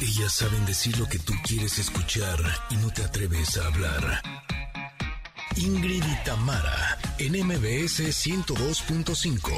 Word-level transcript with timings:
Ellas 0.00 0.34
saben 0.34 0.66
decir 0.66 0.98
lo 0.98 1.06
que 1.08 1.18
tú 1.18 1.32
quieres 1.42 1.78
escuchar 1.78 2.38
y 2.68 2.76
no 2.76 2.90
te 2.90 3.02
atreves 3.02 3.56
a 3.56 3.66
hablar. 3.66 4.20
Ingrid 5.56 6.04
y 6.04 6.24
Tamara, 6.24 6.98
en 7.18 7.32
MBS 7.46 8.00
102.5. 8.00 9.52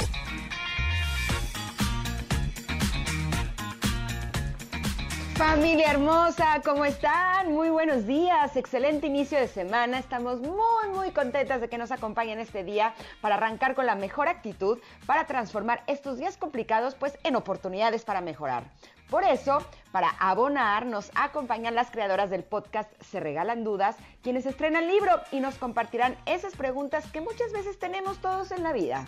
Familia 5.35 5.91
hermosa, 5.91 6.61
¿cómo 6.65 6.85
están? 6.85 7.53
Muy 7.53 7.71
buenos 7.71 8.07
días, 8.07 8.55
excelente 8.57 9.09
inicio 9.09 9.39
de 9.39 9.49
semana. 9.49 9.99
Estamos 9.99 10.41
muy, 10.41 10.89
muy 10.95 11.11
contentas 11.11 11.61
de 11.61 11.69
que 11.69 11.79
nos 11.79 11.91
acompañen 11.91 12.39
este 12.39 12.63
día 12.63 12.95
para 13.21 13.35
arrancar 13.35 13.75
con 13.75 13.87
la 13.87 13.97
mejor 13.97 14.29
actitud 14.29 14.79
para 15.05 15.27
transformar 15.27 15.83
estos 15.89 16.19
días 16.19 16.37
complicados 16.37 16.95
pues 16.95 17.19
en 17.25 17.35
oportunidades 17.35 18.05
para 18.05 18.21
mejorar. 18.21 18.65
Por 19.11 19.25
eso, 19.25 19.65
para 19.91 20.11
abonar, 20.19 20.85
nos 20.85 21.11
acompañan 21.15 21.75
las 21.75 21.91
creadoras 21.91 22.29
del 22.29 22.45
podcast 22.45 22.91
Se 23.03 23.21
Regalan 23.21 23.65
Dudas, 23.65 23.97
quienes 24.23 24.45
estrenan 24.45 24.87
libro 24.87 25.13
y 25.33 25.41
nos 25.41 25.55
compartirán 25.55 26.17
esas 26.27 26.55
preguntas 26.55 27.11
que 27.11 27.23
muchas 27.23 27.53
veces 27.53 27.79
tenemos 27.79 28.19
todos 28.19 28.51
en 28.51 28.63
la 28.63 28.73
vida. 28.73 29.07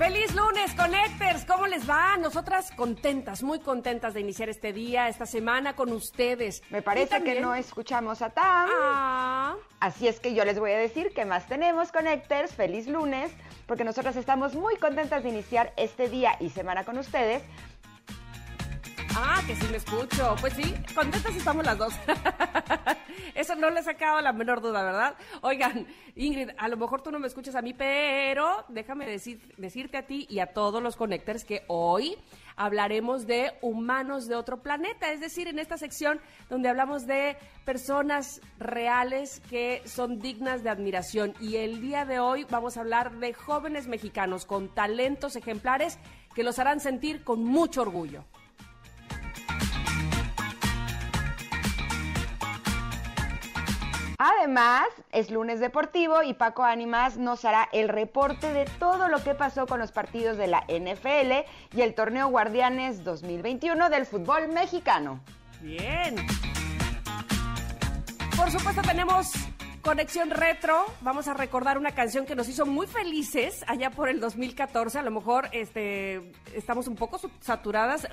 Feliz 0.00 0.34
lunes, 0.34 0.72
Connectors. 0.72 1.44
¿Cómo 1.44 1.66
les 1.66 1.86
va? 1.86 2.16
Nosotras 2.16 2.70
contentas, 2.74 3.42
muy 3.42 3.60
contentas 3.60 4.14
de 4.14 4.20
iniciar 4.20 4.48
este 4.48 4.72
día, 4.72 5.10
esta 5.10 5.26
semana 5.26 5.76
con 5.76 5.92
ustedes. 5.92 6.62
Me 6.70 6.80
parece 6.80 7.22
que 7.22 7.38
no 7.38 7.54
escuchamos 7.54 8.22
a 8.22 8.30
Tam. 8.30 8.70
Ah. 8.80 9.56
Así 9.78 10.08
es 10.08 10.18
que 10.18 10.32
yo 10.32 10.46
les 10.46 10.58
voy 10.58 10.70
a 10.70 10.78
decir 10.78 11.12
qué 11.14 11.26
más 11.26 11.46
tenemos, 11.48 11.92
Connectors. 11.92 12.54
Feliz 12.54 12.86
lunes, 12.86 13.30
porque 13.66 13.84
nosotras 13.84 14.16
estamos 14.16 14.54
muy 14.54 14.76
contentas 14.76 15.22
de 15.22 15.28
iniciar 15.28 15.74
este 15.76 16.08
día 16.08 16.34
y 16.40 16.48
semana 16.48 16.84
con 16.84 16.96
ustedes. 16.96 17.42
Ah, 19.16 19.42
que 19.46 19.56
sí 19.56 19.66
me 19.70 19.76
escucho. 19.76 20.36
Pues 20.40 20.54
sí, 20.54 20.74
contentas 20.94 21.34
estamos 21.34 21.64
las 21.64 21.76
dos. 21.78 21.94
Eso 23.34 23.54
no 23.54 23.70
le 23.70 23.82
sacado 23.82 24.20
la 24.20 24.32
menor 24.32 24.60
duda, 24.60 24.82
¿verdad? 24.82 25.14
Oigan, 25.40 25.86
Ingrid, 26.14 26.50
a 26.58 26.68
lo 26.68 26.76
mejor 26.76 27.02
tú 27.02 27.10
no 27.10 27.18
me 27.18 27.26
escuchas 27.26 27.54
a 27.54 27.62
mí, 27.62 27.74
pero 27.74 28.64
déjame 28.68 29.06
decir, 29.06 29.40
decirte 29.56 29.96
a 29.96 30.06
ti 30.06 30.26
y 30.28 30.40
a 30.40 30.52
todos 30.52 30.82
los 30.82 30.96
conectores 30.96 31.44
que 31.44 31.64
hoy 31.68 32.16
hablaremos 32.56 33.26
de 33.26 33.52
humanos 33.62 34.26
de 34.26 34.34
otro 34.34 34.62
planeta, 34.62 35.10
es 35.10 35.20
decir, 35.20 35.48
en 35.48 35.58
esta 35.58 35.78
sección 35.78 36.20
donde 36.48 36.68
hablamos 36.68 37.06
de 37.06 37.36
personas 37.64 38.40
reales 38.58 39.40
que 39.48 39.82
son 39.86 40.20
dignas 40.20 40.62
de 40.62 40.70
admiración. 40.70 41.34
Y 41.40 41.56
el 41.56 41.80
día 41.80 42.04
de 42.04 42.20
hoy 42.20 42.46
vamos 42.50 42.76
a 42.76 42.80
hablar 42.80 43.18
de 43.18 43.32
jóvenes 43.32 43.86
mexicanos 43.86 44.44
con 44.44 44.68
talentos 44.74 45.36
ejemplares 45.36 45.98
que 46.34 46.44
los 46.44 46.58
harán 46.58 46.80
sentir 46.80 47.24
con 47.24 47.42
mucho 47.42 47.82
orgullo. 47.82 48.24
Además, 54.22 54.84
es 55.12 55.30
lunes 55.30 55.60
deportivo 55.60 56.22
y 56.22 56.34
Paco 56.34 56.62
Ánimas 56.62 57.16
nos 57.16 57.46
hará 57.46 57.70
el 57.72 57.88
reporte 57.88 58.52
de 58.52 58.66
todo 58.78 59.08
lo 59.08 59.24
que 59.24 59.34
pasó 59.34 59.66
con 59.66 59.80
los 59.80 59.92
partidos 59.92 60.36
de 60.36 60.46
la 60.46 60.60
NFL 60.68 61.48
y 61.74 61.80
el 61.80 61.94
torneo 61.94 62.28
Guardianes 62.28 63.02
2021 63.02 63.88
del 63.88 64.04
fútbol 64.04 64.48
mexicano. 64.48 65.20
Bien. 65.62 66.16
Por 68.36 68.50
supuesto 68.50 68.82
tenemos 68.82 69.32
Conexión 69.82 70.30
Retro, 70.30 70.84
vamos 71.00 71.26
a 71.26 71.32
recordar 71.32 71.78
una 71.78 71.92
canción 71.92 72.26
que 72.26 72.34
nos 72.34 72.48
hizo 72.48 72.66
muy 72.66 72.86
felices 72.86 73.64
allá 73.66 73.90
por 73.90 74.10
el 74.10 74.20
2014. 74.20 74.98
A 74.98 75.02
lo 75.02 75.10
mejor 75.10 75.48
este, 75.52 76.32
estamos 76.54 76.86
un 76.86 76.96
poco 76.96 77.18
saturadas, 77.40 78.06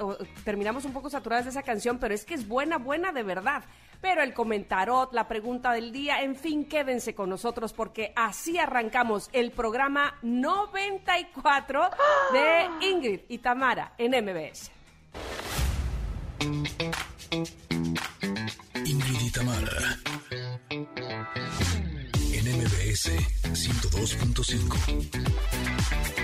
terminamos 0.46 0.86
un 0.86 0.94
poco 0.94 1.10
saturadas 1.10 1.44
de 1.44 1.52
esa 1.52 1.64
canción, 1.64 1.98
pero 2.00 2.14
es 2.14 2.24
que 2.24 2.36
es 2.36 2.48
buena, 2.48 2.78
buena 2.78 3.12
de 3.12 3.24
verdad. 3.24 3.66
Pero 4.00 4.24
el 4.24 4.34
comentarot, 4.34 5.12
la 5.12 5.28
pregunta 5.28 5.74
del 5.74 5.92
día, 5.92 6.22
en 6.22 6.36
fin, 6.36 6.66
quédense 6.66 7.14
con 7.14 7.30
nosotros 7.30 7.74
porque 7.74 8.14
así 8.16 8.58
arrancamos 8.58 9.30
el 9.34 9.52
programa 9.52 10.16
94 10.22 11.90
de 12.32 12.88
Ingrid 12.88 13.22
y 13.28 13.40
Tamara 13.40 13.94
en 13.98 14.12
MBS. 14.12 14.72
Ingrid 18.86 19.22
y 19.22 19.32
Tamara. 19.32 19.98
En 22.34 22.46
MBS 22.46 23.10
102.5. 23.54 26.17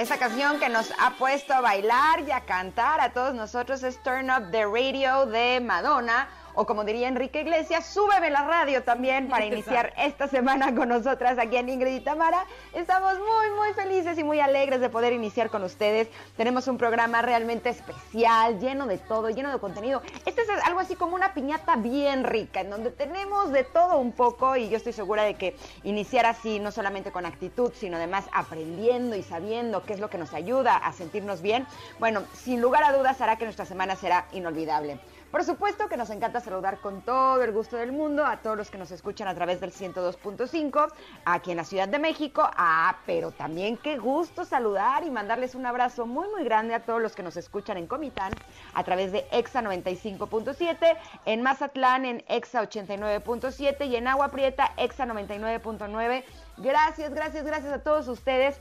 Esa 0.00 0.16
canción 0.16 0.58
que 0.58 0.70
nos 0.70 0.90
ha 0.98 1.10
puesto 1.18 1.52
a 1.52 1.60
bailar 1.60 2.20
y 2.26 2.30
a 2.30 2.40
cantar 2.46 3.02
a 3.02 3.12
todos 3.12 3.34
nosotros 3.34 3.82
es 3.82 4.02
Turn 4.02 4.30
Up 4.30 4.50
the 4.50 4.64
Radio 4.64 5.26
de 5.26 5.60
Madonna. 5.60 6.26
O 6.54 6.64
como 6.64 6.84
diría 6.84 7.06
Enrique 7.06 7.42
Iglesias, 7.42 7.84
súbeme 7.84 8.30
la 8.30 8.44
radio 8.44 8.82
también 8.82 9.28
para 9.28 9.44
iniciar 9.52 9.92
esta 9.98 10.26
semana 10.26 10.74
con 10.74 10.88
nosotras 10.88 11.38
aquí 11.38 11.58
en 11.58 11.68
Ingrid 11.68 11.96
y 11.96 12.00
Tamara. 12.00 12.46
Estamos 12.72 13.18
muy, 13.18 13.50
muy 13.58 13.74
felices 13.74 14.16
y 14.16 14.24
muy 14.24 14.40
alegres 14.40 14.80
de 14.80 14.88
poder 14.88 15.12
iniciar 15.12 15.50
con 15.50 15.64
ustedes. 15.64 16.08
Tenemos 16.34 16.66
un 16.66 16.78
programa 16.78 17.20
realmente 17.20 17.68
especial, 17.68 17.89
lleno 18.12 18.86
de 18.86 18.98
todo, 18.98 19.30
lleno 19.30 19.52
de 19.52 19.58
contenido. 19.58 20.02
Este 20.26 20.42
es 20.42 20.48
algo 20.64 20.80
así 20.80 20.96
como 20.96 21.14
una 21.14 21.34
piñata 21.34 21.76
bien 21.76 22.24
rica, 22.24 22.60
en 22.60 22.70
donde 22.70 22.90
tenemos 22.90 23.52
de 23.52 23.64
todo 23.64 23.98
un 23.98 24.12
poco 24.12 24.56
y 24.56 24.68
yo 24.68 24.76
estoy 24.76 24.92
segura 24.92 25.22
de 25.22 25.34
que 25.34 25.56
iniciar 25.84 26.26
así, 26.26 26.58
no 26.58 26.72
solamente 26.72 27.12
con 27.12 27.26
actitud, 27.26 27.72
sino 27.74 27.96
además 27.96 28.24
aprendiendo 28.32 29.16
y 29.16 29.22
sabiendo 29.22 29.82
qué 29.82 29.94
es 29.94 30.00
lo 30.00 30.10
que 30.10 30.18
nos 30.18 30.34
ayuda 30.34 30.76
a 30.76 30.92
sentirnos 30.92 31.42
bien, 31.42 31.66
bueno, 31.98 32.24
sin 32.34 32.60
lugar 32.60 32.84
a 32.84 32.96
dudas 32.96 33.20
hará 33.20 33.36
que 33.36 33.44
nuestra 33.44 33.64
semana 33.64 33.96
será 33.96 34.26
inolvidable. 34.32 34.98
Por 35.30 35.44
supuesto 35.44 35.88
que 35.88 35.96
nos 35.96 36.10
encanta 36.10 36.40
saludar 36.40 36.80
con 36.80 37.02
todo 37.02 37.42
el 37.44 37.52
gusto 37.52 37.76
del 37.76 37.92
mundo 37.92 38.26
a 38.26 38.38
todos 38.38 38.56
los 38.56 38.68
que 38.68 38.78
nos 38.78 38.90
escuchan 38.90 39.28
a 39.28 39.34
través 39.34 39.60
del 39.60 39.72
102.5 39.72 40.92
aquí 41.24 41.52
en 41.52 41.56
la 41.56 41.64
Ciudad 41.64 41.86
de 41.86 42.00
México. 42.00 42.42
Ah, 42.56 42.96
pero 43.06 43.30
también 43.30 43.76
qué 43.76 43.96
gusto 43.96 44.44
saludar 44.44 45.04
y 45.04 45.10
mandarles 45.10 45.54
un 45.54 45.66
abrazo 45.66 46.04
muy 46.04 46.26
muy 46.28 46.42
grande 46.42 46.74
a 46.74 46.80
todos 46.80 47.00
los 47.00 47.14
que 47.14 47.22
nos 47.22 47.36
escuchan 47.36 47.76
en 47.76 47.86
Comitán 47.86 48.32
a 48.74 48.82
través 48.82 49.12
de 49.12 49.24
EXA 49.30 49.62
95.7, 49.62 50.96
en 51.26 51.42
Mazatlán 51.42 52.04
en 52.06 52.24
EXA 52.26 52.62
89.7 52.62 53.86
y 53.86 53.94
en 53.94 54.08
Agua 54.08 54.28
Prieta 54.30 54.72
EXA 54.76 55.06
99.9. 55.06 56.24
Gracias, 56.56 57.14
gracias, 57.14 57.44
gracias 57.44 57.72
a 57.72 57.82
todos 57.84 58.08
ustedes. 58.08 58.60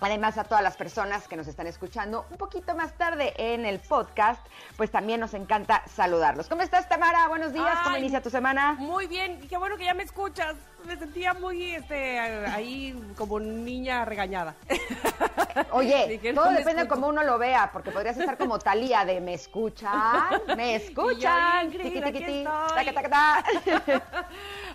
Además, 0.00 0.36
a 0.36 0.44
todas 0.44 0.62
las 0.62 0.76
personas 0.76 1.26
que 1.26 1.36
nos 1.36 1.48
están 1.48 1.66
escuchando 1.66 2.26
un 2.30 2.36
poquito 2.36 2.74
más 2.74 2.92
tarde 2.98 3.32
en 3.38 3.64
el 3.64 3.78
podcast, 3.78 4.44
pues 4.76 4.90
también 4.90 5.20
nos 5.20 5.32
encanta 5.32 5.82
saludarlos. 5.86 6.48
¿Cómo 6.48 6.60
estás, 6.60 6.86
Tamara? 6.86 7.28
Buenos 7.28 7.54
días. 7.54 7.78
¿Cómo 7.82 7.96
inicia 7.96 8.20
tu 8.20 8.28
semana? 8.28 8.74
Muy 8.74 9.06
bien, 9.06 9.40
qué 9.48 9.56
bueno 9.56 9.78
que 9.78 9.84
ya 9.84 9.94
me 9.94 10.02
escuchas. 10.02 10.54
Me 10.84 10.96
sentía 10.98 11.32
muy, 11.32 11.74
este, 11.74 12.18
ahí 12.18 12.94
como 13.16 13.40
niña 13.40 14.04
regañada. 14.04 14.54
Oye, 15.72 16.06
Dije, 16.08 16.34
todo 16.34 16.50
no 16.50 16.58
depende 16.58 16.82
de 16.82 16.88
cómo 16.88 17.08
uno 17.08 17.22
lo 17.24 17.38
vea, 17.38 17.70
porque 17.72 17.90
podrías 17.90 18.18
estar 18.18 18.36
como 18.36 18.58
Talía 18.58 19.06
de 19.06 19.22
¿me 19.22 19.32
escuchan? 19.32 20.42
¿Me 20.56 20.74
escuchan? 20.76 21.66
Ingrid, 21.66 21.82
Tiqui, 21.82 22.12
tiqui, 22.12 22.44
taca, 22.44 22.92
taca, 22.92 23.08
ta. 23.08 23.44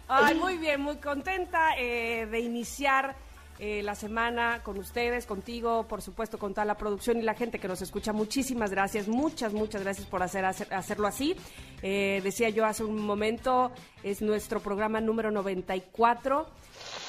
Ay, 0.08 0.36
muy 0.36 0.58
bien, 0.58 0.82
muy 0.82 0.98
contenta 0.98 1.78
eh, 1.78 2.26
de 2.26 2.40
iniciar 2.40 3.16
eh, 3.64 3.84
la 3.84 3.94
semana 3.96 4.62
con 4.64 4.78
ustedes, 4.80 5.26
contigo, 5.28 5.88
por 5.88 6.02
supuesto, 6.02 6.38
con 6.40 6.54
toda 6.54 6.66
la 6.66 6.76
producción 6.78 7.18
y 7.18 7.22
la 7.22 7.36
gente 7.36 7.60
que 7.60 7.68
nos 7.68 7.82
escucha. 7.82 8.12
Muchísimas 8.12 8.72
gracias, 8.72 9.08
muchas, 9.08 9.54
muchas 9.54 9.84
gracias 9.84 10.08
por 10.08 10.24
hacer, 10.24 10.44
hacer- 10.46 10.74
hacerlo 10.74 11.06
así. 11.08 11.36
Eh, 11.84 12.22
decía 12.24 12.50
yo 12.50 12.66
hace 12.66 12.84
un 12.84 13.00
momento, 13.06 13.72
es 14.04 14.22
nuestro 14.22 14.60
programa 14.62 15.00
número 15.00 15.30
94 15.32 16.48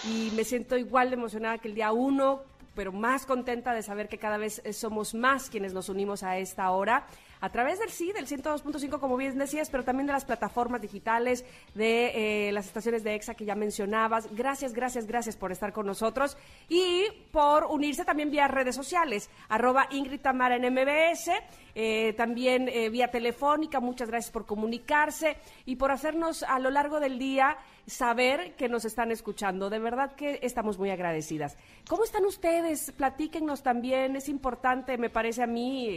y 0.04 0.30
me 0.36 0.44
siento 0.44 0.76
igual 0.76 1.12
emocionada 1.12 1.58
que 1.58 1.68
el 1.68 1.74
día 1.74 1.90
1 1.92 2.42
pero 2.74 2.90
más 2.90 3.26
contenta 3.26 3.74
de 3.74 3.82
saber 3.82 4.08
que 4.08 4.16
cada 4.16 4.38
vez 4.38 4.62
somos 4.72 5.12
más 5.14 5.50
quienes 5.50 5.74
nos 5.74 5.90
unimos 5.90 6.22
a 6.22 6.38
esta 6.38 6.70
hora 6.70 7.06
a 7.42 7.50
través 7.50 7.80
del 7.80 7.90
sí, 7.90 8.12
del 8.12 8.28
102.5, 8.28 9.00
como 9.00 9.16
bien 9.16 9.36
decías, 9.36 9.68
pero 9.68 9.82
también 9.82 10.06
de 10.06 10.12
las 10.12 10.24
plataformas 10.24 10.80
digitales, 10.80 11.44
de 11.74 12.48
eh, 12.48 12.52
las 12.52 12.66
estaciones 12.66 13.02
de 13.02 13.16
EXA 13.16 13.34
que 13.34 13.44
ya 13.44 13.56
mencionabas. 13.56 14.32
Gracias, 14.32 14.72
gracias, 14.72 15.08
gracias 15.08 15.36
por 15.36 15.50
estar 15.50 15.72
con 15.72 15.84
nosotros 15.84 16.36
y 16.68 17.02
por 17.32 17.64
unirse 17.64 18.04
también 18.04 18.30
vía 18.30 18.46
redes 18.46 18.76
sociales, 18.76 19.28
arroba 19.48 19.88
Ingrid 19.90 20.20
Tamara 20.20 20.54
en 20.54 20.72
MBS, 20.72 21.32
eh, 21.74 22.12
también 22.16 22.68
eh, 22.68 22.90
vía 22.90 23.10
telefónica. 23.10 23.80
Muchas 23.80 24.08
gracias 24.08 24.30
por 24.30 24.46
comunicarse 24.46 25.36
y 25.66 25.74
por 25.74 25.90
hacernos 25.90 26.44
a 26.44 26.60
lo 26.60 26.70
largo 26.70 27.00
del 27.00 27.18
día 27.18 27.56
saber 27.88 28.54
que 28.54 28.68
nos 28.68 28.84
están 28.84 29.10
escuchando. 29.10 29.68
De 29.68 29.80
verdad 29.80 30.14
que 30.14 30.38
estamos 30.42 30.78
muy 30.78 30.90
agradecidas. 30.90 31.56
¿Cómo 31.88 32.04
están 32.04 32.24
ustedes? 32.24 32.92
Platíquennos 32.92 33.64
también. 33.64 34.14
Es 34.14 34.28
importante, 34.28 34.96
me 34.96 35.10
parece 35.10 35.42
a 35.42 35.48
mí, 35.48 35.88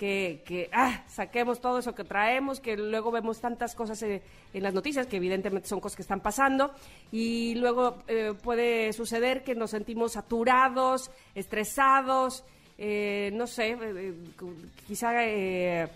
que, 0.00 0.40
que, 0.46 0.70
ah, 0.72 1.04
saquemos 1.08 1.60
todo 1.60 1.78
eso 1.78 1.94
que 1.94 2.04
traemos, 2.04 2.58
que 2.58 2.74
luego 2.74 3.10
vemos 3.10 3.38
tantas 3.38 3.74
cosas 3.74 4.02
en 4.02 4.22
las 4.54 4.72
noticias, 4.72 5.06
que 5.06 5.18
evidentemente 5.18 5.68
son 5.68 5.78
cosas 5.78 5.96
que 5.96 6.00
están 6.00 6.20
pasando, 6.20 6.70
y 7.12 7.54
luego 7.56 7.98
eh, 8.08 8.32
puede 8.42 8.94
suceder 8.94 9.44
que 9.44 9.54
nos 9.54 9.72
sentimos 9.72 10.12
saturados, 10.12 11.10
estresados, 11.34 12.44
eh, 12.78 13.30
no 13.34 13.46
sé, 13.46 13.72
eh, 13.72 13.76
eh, 13.78 14.14
quizá 14.86 15.22
eh, 15.22 15.86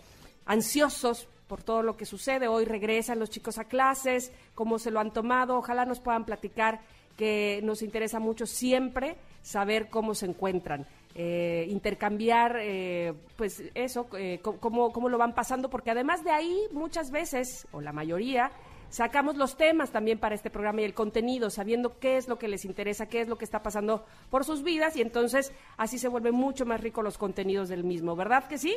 ansiosos 0.45 1.27
por 1.49 1.63
todo 1.63 1.83
lo 1.83 1.97
que 1.97 2.05
sucede. 2.05 2.47
Hoy 2.47 2.67
regresan 2.67 3.19
los 3.19 3.31
chicos 3.31 3.57
a 3.57 3.65
clases, 3.65 4.33
cómo 4.55 4.79
se 4.79 4.91
lo 4.91 5.01
han 5.01 5.15
tomado. 5.15 5.57
Ojalá 5.57 5.87
nos 5.87 6.01
puedan 6.01 6.27
platicar 6.27 6.83
que 7.17 7.61
nos 7.63 7.81
interesa 7.81 8.19
mucho 8.21 8.45
siempre 8.45 9.17
saber 9.43 9.89
cómo 9.89 10.15
se 10.15 10.27
encuentran. 10.27 10.87
Eh, 11.15 11.67
intercambiar, 11.69 12.57
eh, 12.61 13.15
pues 13.37 13.63
eso, 13.75 14.09
eh, 14.19 14.41
cómo, 14.43 14.93
cómo 14.93 15.09
lo 15.09 15.17
van 15.17 15.35
pasando, 15.35 15.71
porque 15.71 15.93
además 15.93 16.25
de 16.25 16.31
ahí 16.31 16.59
muchas 16.73 17.11
veces, 17.11 17.69
o 17.71 17.81
la 17.81 17.93
mayoría, 17.93 18.51
sacamos 18.91 19.37
los 19.37 19.57
temas 19.57 19.91
también 19.91 20.19
para 20.19 20.35
este 20.35 20.51
programa 20.51 20.81
y 20.81 20.85
el 20.85 20.95
contenido, 20.95 21.51
sabiendo 21.51 21.99
qué 22.01 22.17
es 22.17 22.27
lo 22.27 22.39
que 22.39 22.49
les 22.49 22.65
interesa, 22.65 23.07
qué 23.07 23.21
es 23.21 23.29
lo 23.29 23.39
que 23.39 23.45
está 23.45 23.63
pasando 23.63 24.05
por 24.31 24.45
sus 24.45 24.63
vidas, 24.65 24.97
y 24.97 25.03
entonces 25.03 25.53
así 25.77 25.99
se 25.99 26.09
vuelven 26.09 26.35
mucho 26.35 26.67
más 26.67 26.81
ricos 26.81 27.05
los 27.05 27.17
contenidos 27.17 27.69
del 27.69 27.85
mismo, 27.85 28.17
¿verdad 28.17 28.49
que 28.49 28.59
sí? 28.59 28.77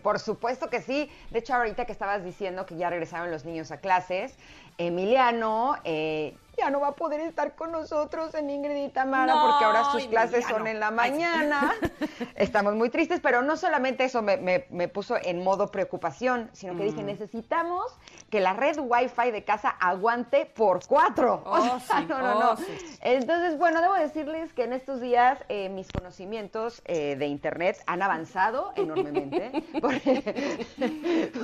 Por 0.00 0.18
supuesto 0.18 0.70
que 0.70 0.80
sí. 0.80 1.10
De 1.30 1.40
hecho, 1.40 1.54
ahorita 1.54 1.84
que 1.84 1.92
estabas 1.92 2.24
diciendo 2.24 2.64
que 2.64 2.76
ya 2.76 2.88
regresaron 2.88 3.30
los 3.30 3.44
niños 3.44 3.70
a 3.72 3.76
clases, 3.76 4.34
Emiliano 4.78 5.76
eh, 5.84 6.34
ya 6.56 6.70
no 6.70 6.80
va 6.80 6.88
a 6.88 6.92
poder 6.96 7.20
estar 7.20 7.54
con 7.54 7.72
nosotros 7.72 8.34
en 8.34 8.50
Ingrid 8.50 8.76
y 8.84 8.88
Tamara 8.90 9.34
No, 9.34 9.46
porque 9.48 9.64
ahora 9.64 9.84
sus 9.92 10.04
clases 10.06 10.44
son 10.46 10.66
en 10.66 10.80
la 10.80 10.90
mañana. 10.90 11.72
Estamos 12.36 12.74
muy 12.74 12.90
tristes, 12.90 13.20
pero 13.20 13.42
no 13.42 13.56
solamente 13.56 14.04
eso 14.04 14.22
me, 14.22 14.36
me- 14.36 14.66
me 14.70 14.88
puso 14.88 15.16
en 15.22 15.42
modo 15.42 15.70
preocupación, 15.70 16.50
sino 16.52 16.76
que 16.76 16.82
Mm. 16.82 16.86
dije, 16.86 17.02
necesitamos 17.02 17.84
que 18.32 18.40
la 18.40 18.54
red 18.54 18.78
Wi-Fi 18.78 19.30
de 19.30 19.44
casa 19.44 19.68
aguante 19.78 20.46
por 20.46 20.86
cuatro. 20.86 21.42
Oh, 21.44 21.50
O 21.76 21.80
sea, 21.80 21.98
sí, 21.98 22.06
no, 22.08 22.18
no, 22.18 22.32
oh, 22.38 22.40
no. 22.42 22.56
sí. 22.56 22.64
Entonces, 23.02 23.58
bueno, 23.58 23.82
debo 23.82 23.92
decirles 23.92 24.54
que 24.54 24.64
en 24.64 24.72
estos 24.72 25.02
días 25.02 25.38
eh, 25.50 25.68
mis 25.68 25.92
conocimientos 25.92 26.80
eh, 26.86 27.14
de 27.16 27.26
Internet 27.26 27.76
han 27.86 28.00
avanzado 28.00 28.72
enormemente. 28.76 29.62
Porque- 29.82 30.64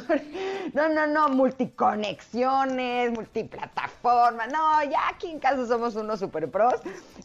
porque- 0.06 0.70
no, 0.72 0.88
no, 0.88 1.06
no, 1.06 1.28
multiconexiones, 1.28 3.12
multiplataformas. 3.12 4.50
No, 4.50 4.82
ya 4.84 5.08
aquí 5.10 5.30
en 5.30 5.40
casa 5.40 5.66
somos 5.66 5.94
unos 5.94 6.18
super 6.20 6.50
pros. 6.50 6.72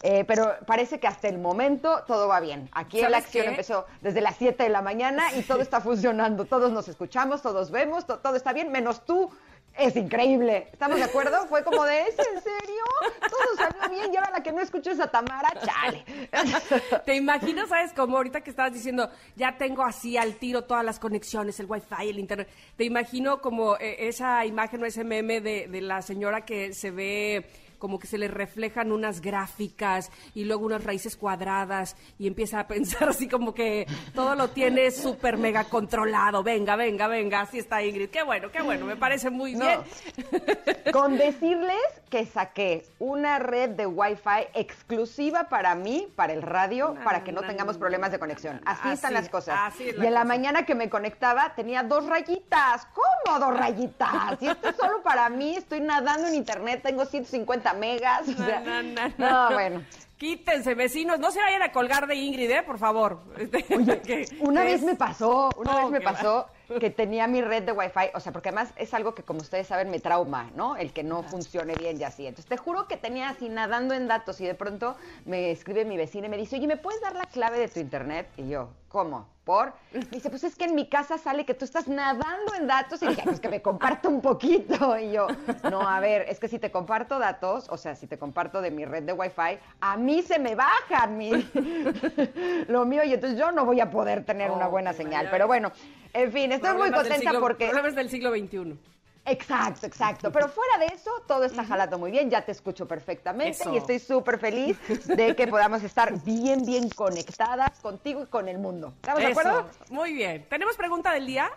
Eh, 0.02 0.26
pero 0.26 0.56
parece 0.66 1.00
que 1.00 1.08
hasta 1.08 1.30
el 1.30 1.38
momento 1.40 2.04
todo 2.06 2.28
va 2.28 2.42
bien. 2.42 2.70
Aquí 2.74 2.98
la 3.02 3.10
¿Sabes 3.10 3.26
acción 3.26 3.46
qué? 3.46 3.52
empezó 3.52 3.86
desde 4.02 4.20
las 4.20 4.36
7 4.36 4.62
de 4.64 4.70
la 4.70 4.82
mañana 4.82 5.34
y 5.38 5.42
todo 5.44 5.62
está 5.62 5.80
funcionando. 5.80 6.44
Todos 6.44 6.74
nos 6.74 6.90
escuchamos, 6.90 7.42
todos 7.42 7.72
vemos, 7.72 8.06
to- 8.06 8.20
todo 8.20 8.36
está 8.36 8.52
bien, 8.52 8.70
menos 8.70 9.06
tú. 9.06 9.32
Es 9.78 9.96
increíble. 9.96 10.68
¿Estamos 10.72 10.98
de 10.98 11.04
acuerdo? 11.04 11.48
Fue 11.48 11.64
como 11.64 11.84
de, 11.84 12.02
¿es 12.02 12.20
en 12.20 12.42
serio? 12.42 12.84
Todo 13.22 13.58
salió 13.58 13.90
bien 13.90 14.14
y 14.14 14.18
ahora 14.18 14.32
la 14.32 14.44
que 14.44 14.52
no 14.52 14.62
escuches 14.62 15.00
a 15.00 15.10
Tamara, 15.10 15.50
chale. 15.66 16.06
Te 17.06 17.16
imagino, 17.16 17.66
¿sabes? 17.66 17.92
Como 17.94 18.18
ahorita 18.18 18.42
que 18.42 18.52
estabas 18.52 18.74
diciendo, 18.74 19.10
ya 19.36 19.58
tengo 19.58 19.84
así 19.84 20.16
al 20.16 20.36
tiro 20.36 20.66
todas 20.66 20.86
las 20.86 21.00
conexiones, 21.00 21.60
el 21.60 21.66
wifi, 21.66 22.08
el 22.08 22.20
internet. 22.20 22.50
Te 22.78 22.84
imagino 22.84 23.42
como 23.42 23.76
eh, 23.78 24.08
esa 24.08 24.46
imagen 24.46 24.84
o 24.84 24.86
ese 24.86 25.04
meme 25.04 25.42
de, 25.42 25.68
de 25.68 25.82
la 25.82 26.04
señora 26.04 26.42
que 26.42 26.74
se 26.74 26.92
ve 26.92 27.46
como 27.84 28.00
que 28.00 28.08
se 28.08 28.18
le 28.18 28.30
reflejan 28.30 28.94
unas 28.94 29.20
gráficas 29.20 30.10
y 30.34 30.46
luego 30.46 30.66
unas 30.66 30.86
raíces 30.86 31.18
cuadradas 31.18 31.98
y 32.18 32.28
empieza 32.28 32.62
a 32.62 32.66
pensar 32.66 33.10
así 33.10 33.28
como 33.28 33.54
que 33.54 33.86
todo 34.16 34.36
lo 34.36 34.52
tiene 34.52 34.90
súper 34.90 35.38
mega 35.38 35.66
controlado. 35.66 36.44
Venga, 36.44 36.78
venga, 36.78 37.08
venga, 37.08 37.42
así 37.42 37.60
está 37.60 37.84
Ingrid. 37.84 38.10
Qué 38.10 38.24
bueno, 38.24 38.50
qué 38.52 38.62
bueno, 38.62 38.86
me 38.86 38.96
parece 38.96 39.30
muy 39.30 39.56
No. 39.56 39.66
bien. 39.66 39.82
Con 40.94 41.18
decirles 41.18 41.76
que 42.10 42.26
saqué 42.26 42.86
una 43.00 43.40
red 43.40 43.72
de 43.72 43.86
Wi-Fi 43.86 44.48
exclusiva 44.54 45.50
para 45.50 45.76
mí, 45.76 46.08
para 46.16 46.32
el 46.32 46.42
radio, 46.42 46.94
No, 46.98 47.04
para 47.04 47.26
que 47.26 47.34
no 47.34 47.42
no, 47.42 47.48
tengamos 47.48 47.78
problemas 47.78 48.14
de 48.14 48.20
conexión. 48.20 48.62
Así 48.66 48.92
están 48.92 49.14
las 49.14 49.28
cosas. 49.28 49.58
así 49.60 49.90
es 49.90 49.98
y 49.98 50.06
en 50.06 50.14
la 50.14 50.22
cosa. 50.22 50.26
mañana 50.26 50.66
que 50.66 50.74
me 50.74 50.90
conectaba 50.90 51.54
tenía 51.54 51.84
dos 51.84 52.06
rayitas. 52.06 52.88
¿Cómo 52.94 53.40
dos 53.40 53.58
rayitas? 53.58 54.42
Y 54.42 54.48
esto 54.48 54.70
es 54.70 54.76
solo 54.78 55.02
para 55.04 55.28
mí, 55.30 55.58
estoy 55.58 55.82
nadando 55.82 56.28
en 56.28 56.36
internet, 56.36 56.82
tengo 56.82 57.04
150 57.06 57.73
megas. 57.74 58.28
o 58.28 58.34
sea, 58.34 58.60
No, 58.62 58.84
no, 58.84 58.94
no, 58.94 59.14
no, 59.18 59.50
no. 59.50 59.54
bueno. 59.56 59.84
Quítense, 60.18 60.74
vecinos, 60.74 61.20
no 61.20 61.32
se 61.32 61.40
vayan 61.42 61.64
a 61.64 61.72
colgar 61.74 62.08
de 62.08 62.16
Ingrid, 62.16 62.50
¿eh? 62.50 62.64
Por 62.64 62.78
favor. 62.80 63.24
Oye, 63.76 64.02
que- 64.02 64.26
una 64.40 64.64
vez 64.64 64.76
es- 64.76 64.84
me 64.84 64.96
pasó, 64.96 65.50
una 65.58 65.76
Oh, 65.76 65.82
vez 65.84 65.92
me 65.92 66.00
qué 66.00 66.04
pasó 66.06 66.48
que 66.80 66.90
tenía 66.90 67.28
mi 67.28 67.42
red 67.42 67.64
de 67.64 67.72
Wi-Fi, 67.72 68.12
o 68.14 68.20
sea, 68.20 68.32
porque 68.32 68.50
además 68.50 68.74
es 68.76 68.94
algo 68.94 69.16
que 69.16 69.24
como 69.24 69.42
ustedes 69.42 69.68
saben 69.68 69.90
me 69.90 70.00
trauma, 70.00 70.50
¿no? 70.56 70.76
El 70.76 70.92
que 70.94 71.04
no 71.04 71.24
funcione 71.24 71.76
bien 71.76 72.00
y 72.00 72.04
así. 72.04 72.26
Entonces 72.28 72.48
te 72.50 72.58
juro 72.58 72.88
que 72.88 72.98
tenía 72.98 73.30
así 73.30 73.50
nadando 73.50 73.94
en 73.94 74.08
datos 74.08 74.40
y 74.42 74.46
de 74.46 74.56
pronto 74.56 74.96
me 75.26 75.52
escribe 75.52 75.86
mi 75.86 75.98
vecina 75.98 76.28
y 76.28 76.30
me 76.30 76.38
dice, 76.38 76.56
oye, 76.58 76.68
¿me 76.68 76.78
puedes 76.78 77.02
dar 77.02 77.16
la 77.16 77.26
clave 77.26 77.60
de 77.60 77.68
tu 77.68 77.80
internet? 77.80 78.28
Y 78.38 78.50
yo, 78.50 78.70
¿cómo? 78.90 79.28
¿Por? 79.44 79.74
Me 79.92 80.00
dice, 80.12 80.30
pues 80.30 80.44
es 80.46 80.56
que 80.56 80.66
en 80.66 80.76
mi 80.76 80.88
casa 80.88 81.18
sale 81.18 81.46
que 81.46 81.54
tú 81.54 81.66
estás 81.66 81.88
nadando 81.88 82.56
en 82.58 82.66
datos 82.68 83.02
y 83.04 83.08
dije, 83.08 83.24
pues 83.24 83.40
que 83.40 83.50
me 83.50 83.62
comparto 83.62 84.10
un 84.10 84.22
poquito. 84.22 84.98
Y 85.04 85.12
yo, 85.12 85.28
no, 85.70 85.82
a 85.82 86.00
ver, 86.00 86.26
es 86.30 86.40
que 86.40 86.48
si 86.48 86.60
te 86.60 86.72
comparto 86.72 87.20
datos, 87.20 87.68
o 87.70 87.78
sea, 87.78 87.96
si 87.96 88.08
te 88.08 88.18
comparto 88.18 88.62
de 88.62 88.72
mi 88.72 88.86
red 88.86 89.04
de 89.04 89.14
Wi-Fi, 89.14 89.60
a 89.82 89.98
mí 89.98 90.22
se 90.22 90.40
me 90.40 90.56
baja 90.56 91.08
mi, 91.08 91.32
lo 92.68 92.86
mío 92.86 93.04
y 93.04 93.14
entonces 93.14 93.38
yo 93.38 93.52
no 93.52 93.66
voy 93.66 93.80
a 93.80 93.90
poder 93.90 94.24
tener 94.24 94.52
una 94.52 94.68
Oh, 94.68 94.70
buena 94.72 94.94
señal. 94.94 95.28
Pero 95.30 95.46
bueno, 95.46 95.72
en 96.14 96.32
fin, 96.32 96.52
estoy 96.52 96.70
muy 96.72 96.90
Problemas 96.90 97.00
contenta 97.02 97.32
siglo- 97.32 97.40
porque... 97.40 97.66
Problemas 97.68 97.96
del 97.96 98.10
siglo 98.10 98.32
XXI. 98.32 98.78
Exacto, 99.26 99.88
exacto. 99.88 100.32
Pero 100.32 100.50
fuera 100.50 100.78
de 100.80 100.88
eso, 100.88 101.10
todo 101.28 101.46
está 101.46 101.64
jalando 101.64 101.98
muy 101.98 102.12
bien. 102.12 102.30
Ya 102.30 102.42
te 102.44 102.52
escucho 102.52 102.88
perfectamente 102.88 103.52
Eso. 103.52 103.74
y 103.74 103.78
estoy 103.78 104.00
súper 104.00 104.38
feliz 104.38 104.78
de 105.06 105.34
que 105.36 105.48
podamos 105.48 105.82
estar 105.84 106.22
bien, 106.24 106.66
bien 106.66 106.90
conectadas 106.90 107.80
contigo 107.80 108.24
y 108.24 108.26
con 108.26 108.50
el 108.50 108.58
mundo. 108.60 108.94
¿Estamos 108.98 109.22
de 109.22 109.28
acuerdo? 109.28 109.70
Muy 109.90 110.14
bien. 110.14 110.46
¿Tenemos 110.50 110.76
pregunta 110.76 111.14
del 111.14 111.26
día? 111.26 111.50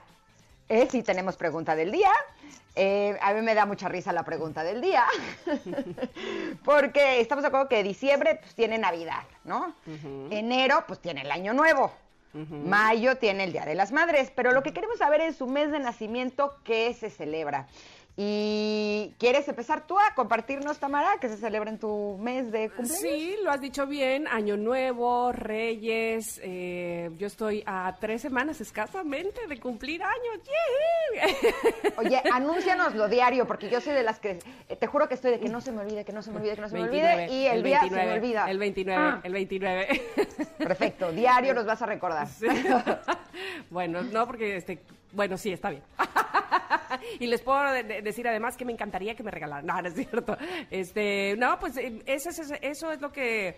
Eh, 0.69 0.87
sí, 0.91 1.03
tenemos 1.03 1.37
pregunta 1.37 1.75
del 1.75 1.91
día. 1.91 2.13
Eh, 2.77 3.19
a 3.21 3.33
mí 3.33 3.41
me 3.41 3.55
da 3.55 3.67
mucha 3.67 3.89
risa 3.89 4.13
la 4.13 4.23
pregunta 4.23 4.63
del 4.63 4.81
día, 4.83 5.07
porque 6.65 7.21
estamos 7.21 7.43
de 7.43 7.49
acuerdo 7.49 7.69
que 7.69 7.83
diciembre 7.83 8.37
pues, 8.41 8.55
tiene 8.55 8.77
Navidad, 8.77 9.23
¿no? 9.45 9.75
Enero 10.31 10.85
pues 10.87 11.01
tiene 11.01 11.23
el 11.23 11.31
Año 11.31 11.55
Nuevo. 11.55 11.93
Mayo 12.51 13.17
tiene 13.17 13.45
el 13.45 13.53
Día 13.53 13.65
de 13.65 13.75
las 13.75 13.93
Madres, 13.93 14.31
pero 14.35 14.53
lo 14.53 14.63
que 14.63 14.73
queremos 14.73 14.99
saber 14.99 15.21
es 15.21 15.37
su 15.37 15.47
mes 15.47 15.71
de 15.71 15.79
nacimiento, 15.79 16.57
¿qué 16.65 16.93
se 16.95 17.11
celebra? 17.11 17.67
Y 18.19 19.13
¿quieres 19.19 19.47
empezar 19.47 19.87
tú 19.87 19.99
a 19.99 20.15
compartirnos, 20.15 20.79
Tamara, 20.79 21.19
que 21.21 21.29
se 21.29 21.37
celebra 21.37 21.69
en 21.69 21.79
tu 21.79 22.17
mes 22.19 22.51
de 22.51 22.71
cumpleaños? 22.71 22.99
Sí, 22.99 23.37
lo 23.43 23.51
has 23.51 23.61
dicho 23.61 23.87
bien. 23.87 24.27
Año 24.29 24.57
Nuevo, 24.57 25.33
Reyes. 25.33 26.41
eh, 26.43 27.11
yo 27.19 27.27
estoy 27.27 27.63
a 27.67 27.95
tres 28.01 28.23
semanas 28.23 28.63
escasamente 28.63 29.47
de 29.47 29.61
cumplir 29.61 30.03
años. 30.03 30.41
¡Yee! 30.45 31.55
Oye, 31.99 32.23
anúncianoslo 32.33 33.07
diario, 33.09 33.47
porque 33.47 33.69
yo 33.69 33.83
soy 33.83 33.93
de 33.93 34.03
las 34.03 34.19
que, 34.19 34.39
eh, 34.71 34.77
te 34.77 34.87
juro 34.87 35.09
que 35.09 35.15
estoy 35.15 35.33
de 35.33 35.39
que 35.39 35.51
no 35.51 35.61
se 35.61 35.71
me 35.73 35.83
olvide, 35.83 36.07
que 36.07 36.15
no 36.15 36.23
se 36.23 36.31
me 36.31 36.39
olvide, 36.39 36.55
que 36.55 36.63
no 36.63 36.69
se 36.71 36.75
me 36.75 36.85
olvide, 36.85 37.29
y 37.31 37.47
el, 37.47 37.63
día 37.63 37.81
se 37.81 37.91
me 37.91 38.13
olvida. 38.15 38.51
El 38.51 38.59
29, 38.59 39.03
Ah, 39.03 39.21
el 39.25 39.33
29. 39.35 40.03
Perfecto, 40.59 41.13
diario 41.13 41.53
nos 41.53 41.67
vas 41.67 41.83
a 41.83 41.87
recordar. 41.87 42.27
Sí. 42.27 42.47
bueno, 43.71 44.01
no, 44.03 44.27
porque 44.27 44.57
este, 44.57 44.79
bueno, 45.13 45.37
sí, 45.37 45.53
está 45.53 45.69
bien. 45.69 45.83
y 47.21 47.27
les 47.27 47.43
puedo 47.43 47.73
de- 47.73 47.83
de- 47.83 48.03
decir 48.03 48.27
además 48.29 48.57
que 48.57 48.65
me 48.65 48.73
encantaría 48.73 49.15
que 49.15 49.23
me 49.23 49.31
regalaran. 49.31 49.67
No, 49.67 49.81
no 49.83 49.89
es 49.89 49.95
cierto. 49.95 50.37
Este, 50.71 51.35
no, 51.39 51.59
pues 51.59 51.77
eh, 51.77 52.03
eso 52.07 52.31
es, 52.31 52.53
eso 52.63 52.93
es 52.93 53.01
lo 53.01 53.11
que 53.13 53.57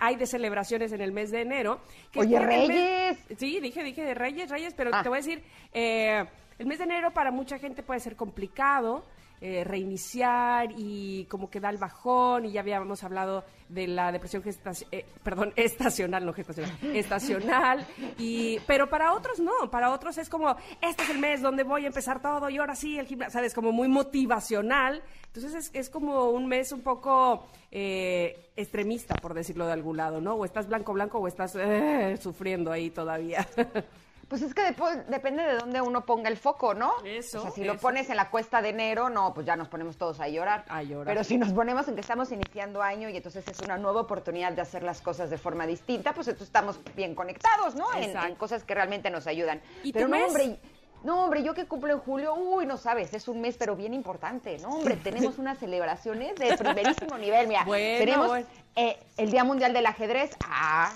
hay 0.00 0.16
de 0.16 0.26
celebraciones 0.26 0.92
en 0.92 1.00
el 1.00 1.12
mes 1.12 1.30
de 1.30 1.42
enero. 1.42 1.80
que 2.10 2.20
Oye, 2.20 2.38
mes- 2.40 2.46
Reyes. 2.68 3.18
sí, 3.38 3.60
dije, 3.60 3.82
dije 3.82 4.02
de 4.02 4.14
Reyes, 4.14 4.50
Reyes, 4.50 4.74
pero 4.74 4.90
Ah. 4.92 5.02
te 5.02 5.08
voy 5.08 5.18
a 5.18 5.20
decir, 5.20 5.42
eh, 5.72 6.24
el 6.58 6.66
mes 6.66 6.78
de 6.78 6.84
enero 6.84 7.10
para 7.12 7.30
mucha 7.30 7.58
gente 7.58 7.82
puede 7.82 8.00
ser 8.00 8.16
complicado. 8.16 9.04
Eh, 9.40 9.64
reiniciar 9.64 10.70
y 10.76 11.24
como 11.26 11.50
que 11.50 11.60
da 11.60 11.70
el 11.70 11.76
bajón 11.78 12.46
y 12.46 12.52
ya 12.52 12.60
habíamos 12.60 13.02
hablado 13.04 13.44
de 13.68 13.86
la 13.86 14.12
depresión 14.12 14.42
gestaci- 14.42 14.86
eh, 14.92 15.04
perdón 15.22 15.52
estacional 15.56 16.24
no 16.24 16.32
gestacional 16.32 16.72
estacional 16.82 17.86
y 18.18 18.58
pero 18.66 18.88
para 18.88 19.12
otros 19.12 19.40
no 19.40 19.52
para 19.70 19.90
otros 19.92 20.16
es 20.18 20.28
como 20.28 20.56
este 20.80 21.02
es 21.02 21.10
el 21.10 21.18
mes 21.18 21.42
donde 21.42 21.62
voy 21.64 21.84
a 21.84 21.88
empezar 21.88 22.20
todo 22.22 22.48
y 22.50 22.58
ahora 22.58 22.74
sí 22.74 22.98
el 22.98 23.06
gimnasio 23.06 23.32
sabes 23.32 23.54
como 23.54 23.72
muy 23.72 23.88
motivacional. 23.88 25.02
Entonces 25.26 25.54
es, 25.54 25.70
es 25.74 25.90
como 25.90 26.30
un 26.30 26.46
mes 26.46 26.70
un 26.70 26.82
poco 26.82 27.46
eh, 27.72 28.50
extremista 28.56 29.16
por 29.16 29.34
decirlo 29.34 29.66
de 29.66 29.72
algún 29.72 29.96
lado 29.96 30.20
no 30.20 30.34
o 30.34 30.44
estás 30.44 30.68
blanco 30.68 30.92
blanco 30.92 31.18
o 31.18 31.26
estás 31.26 31.56
eh, 31.56 32.16
sufriendo 32.22 32.70
ahí 32.70 32.90
todavía 32.90 33.46
Pues 34.28 34.42
es 34.42 34.54
que 34.54 34.62
depende 35.08 35.42
de 35.42 35.54
dónde 35.56 35.80
uno 35.80 36.04
ponga 36.04 36.28
el 36.28 36.36
foco, 36.36 36.74
¿no? 36.74 36.92
Eso, 37.04 37.38
O 37.38 37.42
sea, 37.42 37.50
si 37.50 37.64
lo 37.64 37.76
pones 37.78 38.10
en 38.10 38.16
la 38.16 38.30
cuesta 38.30 38.62
de 38.62 38.70
enero, 38.70 39.10
no, 39.10 39.34
pues 39.34 39.46
ya 39.46 39.56
nos 39.56 39.68
ponemos 39.68 39.96
todos 39.96 40.20
a 40.20 40.28
llorar. 40.28 40.64
A 40.68 40.82
llorar. 40.82 41.06
Pero 41.06 41.24
si 41.24 41.36
nos 41.36 41.52
ponemos 41.52 41.86
en 41.88 41.94
que 41.94 42.00
estamos 42.00 42.30
iniciando 42.32 42.82
año 42.82 43.08
y 43.08 43.16
entonces 43.16 43.46
es 43.48 43.60
una 43.60 43.76
nueva 43.76 44.00
oportunidad 44.00 44.52
de 44.52 44.62
hacer 44.62 44.82
las 44.82 45.00
cosas 45.00 45.30
de 45.30 45.38
forma 45.38 45.66
distinta, 45.66 46.12
pues 46.14 46.28
entonces 46.28 46.48
estamos 46.48 46.80
bien 46.94 47.14
conectados, 47.14 47.74
¿no? 47.74 47.92
En, 47.94 48.16
en 48.16 48.34
cosas 48.36 48.64
que 48.64 48.74
realmente 48.74 49.10
nos 49.10 49.26
ayudan. 49.26 49.60
¿Y 49.82 49.92
pero 49.92 50.08
no, 50.08 50.16
mes? 50.16 50.26
hombre, 50.28 50.58
no, 51.04 51.24
hombre, 51.24 51.42
yo 51.42 51.52
que 51.52 51.66
cumplo 51.66 51.92
en 51.92 51.98
julio, 51.98 52.34
uy, 52.34 52.64
no 52.64 52.78
sabes, 52.78 53.12
es 53.12 53.28
un 53.28 53.40
mes 53.42 53.56
pero 53.58 53.76
bien 53.76 53.92
importante, 53.92 54.56
¿no? 54.58 54.70
Hombre, 54.70 54.96
tenemos 54.96 55.36
unas 55.38 55.58
celebraciones 55.58 56.34
de 56.36 56.56
primerísimo 56.56 57.18
nivel, 57.18 57.46
mira. 57.46 57.62
Bueno, 57.66 57.98
tenemos 57.98 58.28
bueno. 58.28 58.46
eh, 58.74 58.98
el 59.18 59.30
Día 59.30 59.44
Mundial 59.44 59.74
del 59.74 59.84
Ajedrez, 59.84 60.30
ah, 60.48 60.92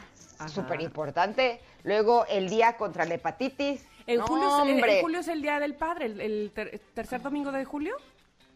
súper 0.46 0.80
importante. 0.80 1.60
Luego 1.84 2.26
el 2.28 2.48
Día 2.48 2.76
contra 2.76 3.04
la 3.04 3.14
Hepatitis. 3.14 3.84
en, 4.06 4.18
No, 4.18 4.26
julio, 4.26 4.46
es- 4.48 4.54
en- 4.68 4.74
hombre. 4.74 4.96
en 4.96 5.02
julio 5.02 5.20
es 5.20 5.28
el 5.28 5.42
día 5.42 5.60
del 5.60 5.74
padre 5.74 6.06
el, 6.06 6.20
el 6.20 6.50
ter- 6.54 6.80
tercer 6.94 7.20
domingo 7.22 7.52
de 7.52 7.64
julio 7.64 7.94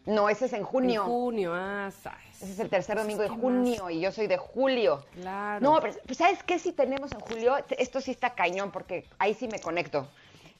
No, 0.05 0.27
ese 0.29 0.45
es 0.45 0.53
en 0.53 0.63
junio. 0.63 1.01
En 1.03 1.07
junio, 1.07 1.51
ah, 1.53 1.89
sabes. 2.01 2.41
Ese 2.41 2.51
es 2.53 2.59
el 2.59 2.69
tercer 2.69 2.97
domingo 2.97 3.21
de 3.21 3.29
¿Qué 3.29 3.35
junio 3.35 3.89
y 3.89 4.01
yo 4.01 4.11
soy 4.11 4.27
de 4.27 4.35
julio. 4.37 5.05
Claro. 5.13 5.61
No, 5.63 5.79
pero 5.79 5.93
pues, 6.05 6.17
¿sabes 6.17 6.43
qué? 6.43 6.59
Si 6.59 6.73
tenemos 6.73 7.11
en 7.13 7.19
julio, 7.21 7.55
esto 7.77 8.01
sí 8.01 8.11
está 8.11 8.31
cañón 8.31 8.71
porque 8.71 9.05
ahí 9.19 9.33
sí 9.33 9.47
me 9.47 9.59
conecto. 9.61 10.09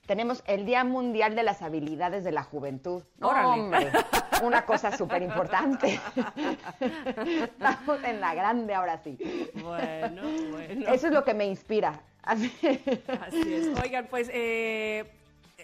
Tenemos 0.05 0.43
el 0.47 0.65
Día 0.65 0.83
Mundial 0.83 1.35
de 1.35 1.43
las 1.43 1.61
Habilidades 1.61 2.23
de 2.23 2.31
la 2.31 2.43
Juventud. 2.43 3.03
Órale. 3.21 3.47
hombre, 3.47 3.91
una 4.43 4.65
cosa 4.65 4.95
súper 4.95 5.21
importante. 5.21 5.99
Estamos 7.43 8.03
en 8.03 8.19
la 8.19 8.33
grande 8.35 8.73
ahora 8.73 8.97
sí. 8.97 9.17
Bueno, 9.55 10.23
bueno. 10.51 10.87
Eso 10.91 11.07
es 11.07 11.13
lo 11.13 11.23
que 11.23 11.33
me 11.33 11.45
inspira. 11.45 12.01
Así. 12.21 12.51
Así 13.21 13.53
es. 13.53 13.79
Oigan, 13.81 14.07
pues 14.09 14.29
eh, 14.33 15.09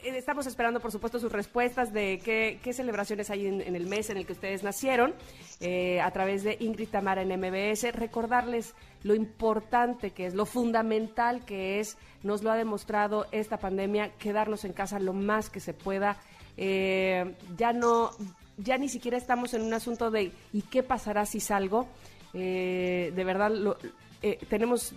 estamos 0.03 0.48
esperando, 0.48 0.79
por 0.79 0.91
supuesto, 0.91 1.20
sus 1.20 1.32
respuestas 1.32 1.91
de 1.94 2.20
qué, 2.24 2.74
celebraciones 2.74 3.29
hay 3.29 3.48
en, 3.48 3.62
en 3.62 3.75
el 3.75 3.88
mes 3.88 4.10
en 4.10 4.18
el 4.18 4.25
que 4.25 4.34
ustedes 4.34 4.63
nacieron 4.63 5.13
eh, 5.60 6.00
a 6.01 6.12
través 6.12 6.44
de 6.44 6.58
Ingrid 6.60 6.89
Tamara 6.89 7.22
en 7.22 7.29
MBS. 7.39 7.91
Recordarles 7.94 8.74
lo 9.03 9.15
importante 9.15 10.12
que 10.12 10.25
es, 10.27 10.34
lo 10.34 10.46
fundamental 10.46 11.46
que 11.46 11.79
es, 11.79 11.98
nos 12.24 12.44
lo 12.44 12.51
ha 12.51 12.56
demostrado 12.56 13.27
esta 13.32 13.58
pandemia, 13.58 14.12
quedarnos 14.18 14.65
en 14.65 14.74
casa 14.74 15.00
lo 15.00 15.13
más 15.13 15.50
que 15.50 15.60
se 15.60 15.74
pueda. 15.74 16.18
Eh, 16.58 17.36
ya 17.58 17.72
no, 17.74 18.12
ya 18.58 18.77
ni 18.77 18.89
siquiera 18.89 19.18
estamos 19.18 19.53
en 19.53 19.62
un 19.62 19.74
asunto 19.74 20.12
de 20.12 20.32
¿y 20.53 20.62
qué 20.63 20.84
pasará 20.84 21.25
si 21.25 21.39
salgo? 21.39 21.88
Eh, 22.34 23.12
de 23.15 23.24
verdad, 23.24 23.50
lo- 23.51 23.77
eh, 24.22 24.38
tenemos 24.50 24.94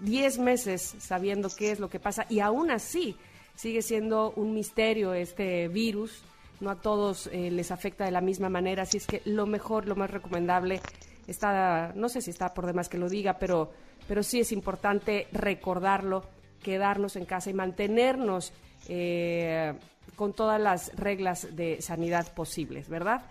10 0.00 0.38
meses 0.38 0.94
sabiendo 1.00 1.50
qué 1.54 1.72
es 1.72 1.80
lo 1.80 1.90
que 1.90 1.98
pasa 2.00 2.24
y 2.30 2.40
aún 2.40 2.70
así 2.70 3.16
sigue 3.54 3.82
siendo 3.82 4.32
un 4.36 4.54
misterio 4.54 5.12
este 5.14 5.68
virus. 5.68 6.22
No 6.60 6.70
a 6.70 6.80
todos 6.80 7.26
eh, 7.32 7.50
les 7.50 7.72
afecta 7.72 8.04
de 8.04 8.12
la 8.12 8.20
misma 8.20 8.48
manera, 8.48 8.84
así 8.84 8.96
es 8.96 9.06
que 9.06 9.20
lo 9.24 9.46
mejor, 9.46 9.88
lo 9.88 9.96
más 9.96 10.10
recomendable 10.10 10.80
está, 11.26 11.92
no 11.96 12.08
sé 12.08 12.22
si 12.22 12.30
está 12.30 12.54
por 12.54 12.66
demás 12.66 12.88
que 12.88 12.98
lo 12.98 13.08
diga, 13.08 13.38
pero, 13.38 13.72
pero 14.06 14.22
sí 14.22 14.40
es 14.40 14.52
importante 14.52 15.26
recordarlo, 15.32 16.24
quedarnos 16.62 17.16
en 17.16 17.24
casa 17.24 17.50
y 17.50 17.54
mantenernos 17.54 18.52
eh, 18.88 19.74
con 20.14 20.34
todas 20.34 20.60
las 20.60 20.94
reglas 20.94 21.48
de 21.56 21.80
sanidad 21.82 22.32
posibles, 22.32 22.88
¿verdad? 22.88 23.22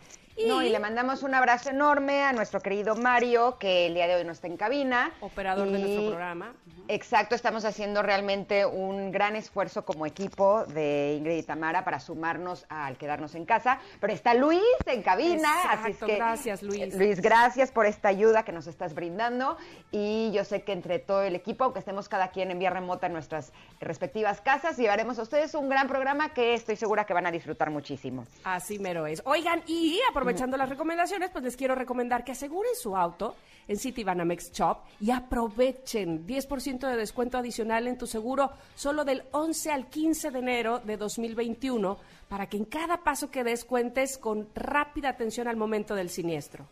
No, 0.48 0.62
y 0.63 0.69
le 0.69 0.79
mandamos 0.79 1.24
un 1.24 1.33
abrazo 1.33 1.69
enorme 1.69 2.24
a 2.24 2.33
nuestro 2.33 2.60
querido 2.62 2.95
Mario, 2.95 3.57
que 3.60 3.88
el 3.88 3.93
día 3.93 4.07
de 4.07 4.15
hoy 4.15 4.24
no 4.25 4.31
está 4.31 4.48
en 4.48 4.57
cabina. 4.57 5.12
Operador 5.21 5.69
de 5.69 5.79
nuestro 5.79 6.07
programa. 6.07 6.53
Exacto, 6.88 7.36
estamos 7.36 7.63
haciendo 7.63 8.01
realmente 8.01 8.65
un 8.65 9.12
gran 9.12 9.36
esfuerzo 9.38 9.86
como 9.86 10.05
equipo 10.05 10.65
de 10.65 11.15
Ingrid 11.17 11.38
y 11.38 11.43
Tamara 11.43 11.86
para 11.86 12.00
sumarnos 12.00 12.65
al 12.67 12.98
quedarnos 12.98 13.36
en 13.36 13.45
casa. 13.45 13.79
Pero 14.01 14.12
está 14.12 14.33
Luis 14.33 14.62
en 14.86 15.01
cabina, 15.01 15.50
así 15.69 15.91
es 15.91 15.95
Exacto, 15.95 16.05
que 16.07 16.15
gracias, 16.15 16.63
Luis. 16.63 16.81
eh, 16.81 16.98
Luis, 16.98 17.21
gracias 17.21 17.71
por 17.71 17.86
esta 17.86 18.10
ayuda 18.10 18.43
que 18.43 18.51
nos 18.51 18.67
estás 18.67 18.93
brindando 18.93 19.57
y 19.91 20.31
yo 20.33 20.43
sé 20.43 20.63
que 20.63 20.74
entre 20.74 21.00
todo 21.00 21.21
el 21.21 21.36
equipo, 21.36 21.63
aunque 21.63 21.79
estemos 21.79 22.10
cada 22.10 22.31
quien 22.31 22.51
en 22.51 22.60
vía 22.60 22.71
remota 22.71 23.07
en 23.07 23.13
nuestras 23.13 23.53
respectivas 23.79 24.41
casas, 24.41 24.75
llevaremos 24.77 25.17
a 25.19 25.21
ustedes 25.21 25.53
un 25.53 25.69
gran 25.69 25.88
programa 25.88 26.33
que 26.33 26.55
estoy 26.55 26.75
segura 26.75 27.05
que 27.05 27.13
van 27.13 27.25
a 27.25 27.31
disfrutar 27.31 27.69
muchísimo. 27.69 28.25
Así 28.43 28.79
mero 28.79 29.05
es. 29.05 29.21
Oigan, 29.25 29.63
y 29.65 30.00
aprovechando 30.10 30.30
las 30.57 30.69
recomendaciones, 30.69 31.29
pues 31.31 31.43
les 31.43 31.55
quiero 31.55 31.75
recomendar 31.75 32.23
que 32.23 32.31
aseguren 32.31 32.75
su 32.75 32.95
auto 32.95 33.35
en 33.67 33.77
City 33.77 34.03
Banamex 34.03 34.51
Shop 34.51 34.79
y 35.00 35.11
aprovechen 35.11 36.25
10% 36.25 36.88
de 36.88 36.95
descuento 36.95 37.38
adicional 37.38 37.88
en 37.88 37.97
tu 37.97 38.07
seguro 38.07 38.51
solo 38.75 39.05
del 39.05 39.23
11 39.31 39.71
al 39.71 39.88
15 39.88 40.31
de 40.31 40.39
enero 40.39 40.79
de 40.79 40.97
2021 40.97 41.97
para 42.27 42.47
que 42.47 42.57
en 42.57 42.65
cada 42.65 42.97
paso 42.97 43.29
que 43.29 43.43
des 43.43 43.65
cuentes 43.65 44.17
con 44.17 44.47
rápida 44.55 45.09
atención 45.09 45.47
al 45.47 45.57
momento 45.57 45.95
del 45.95 46.09
siniestro. 46.09 46.65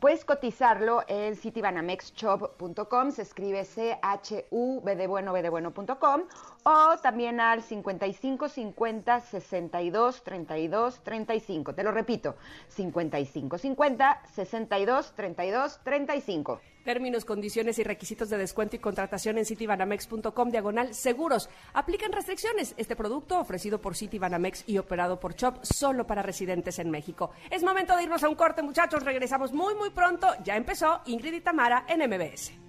Puedes 0.00 0.26
cotizarlo 0.26 1.04
en 1.08 1.36
citibanamexshop.com, 1.36 3.12
se 3.12 3.22
escribe 3.22 3.64
C-H-U-B 3.64 4.94
de 4.94 5.06
bueno, 5.06 5.32
B 5.32 5.40
de 5.40 5.48
bueno.com, 5.48 6.22
o 6.68 6.96
también 6.98 7.38
al 7.38 7.62
55 7.62 8.48
50 8.48 9.20
62 9.20 10.24
32 10.24 11.00
35. 11.04 11.74
Te 11.74 11.84
lo 11.84 11.92
repito, 11.92 12.34
55 12.68 13.56
50 13.56 14.22
62 14.34 15.14
32 15.14 15.80
35. 15.84 16.60
Términos, 16.84 17.24
condiciones 17.24 17.78
y 17.78 17.84
requisitos 17.84 18.30
de 18.30 18.38
descuento 18.38 18.74
y 18.74 18.80
contratación 18.80 19.38
en 19.38 19.44
citibanamex.com 19.44 20.50
diagonal 20.50 20.92
seguros. 20.92 21.48
Aplican 21.72 22.10
restricciones. 22.10 22.74
Este 22.76 22.96
producto 22.96 23.38
ofrecido 23.38 23.80
por 23.80 23.96
Citibanamex 23.96 24.64
y 24.68 24.78
operado 24.78 25.20
por 25.20 25.34
Chop 25.34 25.58
solo 25.62 26.06
para 26.06 26.22
residentes 26.22 26.80
en 26.80 26.90
México. 26.90 27.30
Es 27.50 27.62
momento 27.62 27.96
de 27.96 28.04
irnos 28.04 28.24
a 28.24 28.28
un 28.28 28.34
corte, 28.34 28.62
muchachos. 28.62 29.04
Regresamos 29.04 29.52
muy, 29.52 29.76
muy 29.76 29.90
pronto. 29.90 30.28
Ya 30.42 30.56
empezó 30.56 31.00
Ingrid 31.06 31.34
y 31.34 31.40
Tamara 31.40 31.84
en 31.88 32.08
MBS. 32.08 32.65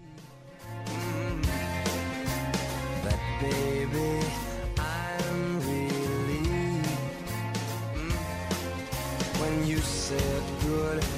Baby, 3.49 4.25
I'm 4.77 5.59
relieved 5.59 6.87
mm, 7.95 8.11
when 9.39 9.67
you 9.67 9.77
said 9.77 10.43
goodbye. 10.63 11.16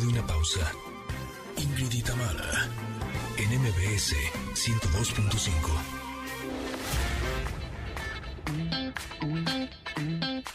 De 0.00 0.06
una 0.08 0.26
pausa. 0.26 0.72
Ingrid 1.56 1.92
y 1.92 2.02
Tamara, 2.02 2.68
en 3.36 3.60
MBS 3.60 4.14
102.5. 4.54 5.48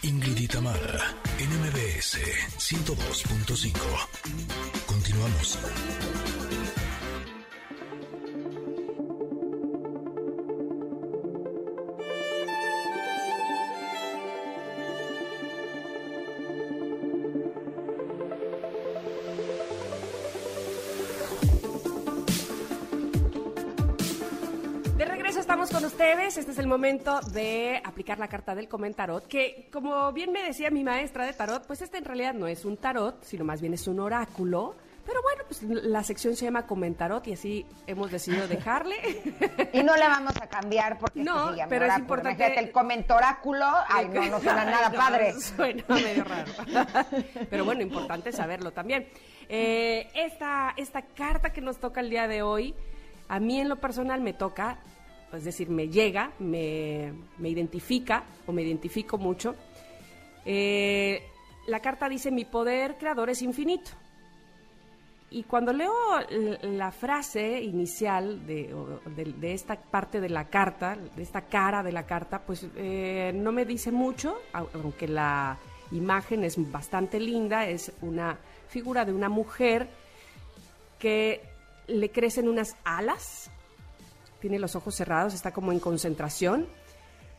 Ingrid 0.01 0.38
y 0.38 0.48
Tamara, 0.48 1.15
en 1.38 1.50
MBS 1.62 2.17
102.5. 2.58 3.74
Continuamos. 4.86 5.58
Este 26.50 26.62
es 26.62 26.65
el 26.65 26.68
momento 26.68 27.20
de 27.32 27.79
aplicar 27.86 28.18
la 28.18 28.27
carta 28.27 28.56
del 28.56 28.68
comentarot, 28.68 29.27
que 29.27 29.70
como 29.72 30.12
bien 30.13 30.32
me 30.32 30.41
decía 30.41 30.72
mi 30.72 30.84
maestra 30.84 31.24
de 31.27 31.34
tarot, 31.34 31.68
pues 31.68 31.84
este 31.84 32.00
en 32.00 32.06
realidad 32.06 32.34
no 32.34 32.48
es 32.48 32.65
un 32.65 32.75
tarot, 32.75 33.24
sino 33.24 33.46
más 33.46 33.62
bien 33.62 33.75
es 33.75 33.86
un 33.88 34.00
oráculo. 34.00 34.75
Pero 35.06 35.22
bueno, 35.22 35.44
pues 35.48 35.62
la 35.62 36.03
sección 36.03 36.36
se 36.36 36.46
llama 36.46 36.65
comentarot 36.65 37.27
y 37.27 37.34
así 37.34 37.68
hemos 37.86 38.10
decidido 38.10 38.48
dejarle. 38.48 38.96
Y 39.74 39.84
no 39.84 39.96
le 39.96 40.08
vamos 40.08 40.34
a 40.41 40.48
cambiar 40.48 40.98
porque 40.98 41.20
No, 41.24 41.36
esto 41.36 41.51
se 41.51 41.58
llama 41.58 41.70
pero 41.70 41.86
es 41.86 41.98
importante- 42.00 42.38
Imagínate, 42.44 42.65
el 42.68 42.72
comentoráculo, 42.72 43.65
ay, 43.88 44.08
no, 44.10 44.25
no 44.25 44.39
suena 44.39 44.65
nada 44.72 44.89
No, 44.89 44.96
padre. 44.98 45.34
Suena 45.39 45.84
medio 45.88 46.24
raro. 46.24 46.51
Pero 47.51 47.63
bueno, 47.63 47.84
importante 47.84 48.32
saberlo 48.32 48.72
también. 48.72 49.08
Eh, 49.50 50.08
esta, 50.15 50.74
esta 50.77 51.03
carta 51.03 51.53
que 51.53 51.62
nos 51.62 51.77
toca 51.77 52.01
el 52.01 52.10
día 52.10 52.27
de 52.27 52.41
hoy, 52.41 52.74
a 53.27 53.39
mí 53.39 53.62
en 53.62 53.70
lo 53.70 53.75
personal 53.75 54.22
me 54.22 54.34
toca, 54.34 54.79
es 55.33 55.43
decir, 55.43 55.69
me 55.69 55.89
llega, 55.89 56.31
me, 56.39 57.13
me 57.38 57.50
identifica 57.50 58.24
o 58.48 58.51
me 58.51 58.63
identifico 58.63 59.17
mucho. 59.17 59.55
Eh, 60.45 61.21
la 61.67 61.79
carta 61.81 62.09
dice, 62.09 62.31
mi 62.31 62.45
poder 62.45 62.98
creador 62.98 63.29
es 63.29 63.41
infinito. 63.41 63.91
Y 65.31 65.43
cuando 65.43 65.71
leo 65.74 65.93
la 66.63 66.91
frase 66.91 67.62
inicial 67.62 68.48
de, 68.48 68.74
de- 69.15 69.53
esta 69.53 69.75
parte 69.79 70.19
de 70.19 70.29
la 70.29 70.45
carta, 70.45 70.95
de 71.15 71.21
esta 71.21 71.41
cara 71.41 71.83
de 71.83 71.91
la 71.91 72.07
carta, 72.07 72.41
pues 72.41 72.65
eh, 72.75 73.31
no 73.36 73.51
me 73.51 73.63
dice 73.65 73.91
mucho, 73.91 74.41
au- 74.54 74.67
aunque 74.73 75.08
la 75.08 75.60
imagen 75.91 76.43
es 76.43 76.56
bastante 76.71 77.19
linda, 77.19 77.67
es 77.67 77.91
una 78.01 78.39
figura 78.69 79.06
de 79.06 79.13
una 79.13 79.30
mujer 79.30 79.88
que 80.97 81.41
le 81.88 82.10
crecen 82.10 82.47
unas 82.49 82.75
alas, 82.84 83.51
tiene 84.39 84.60
los 84.60 84.75
ojos 84.75 84.95
cerrados, 84.95 85.34
está 85.34 85.52
como 85.52 85.71
en 85.71 85.80
concentración, 85.80 86.67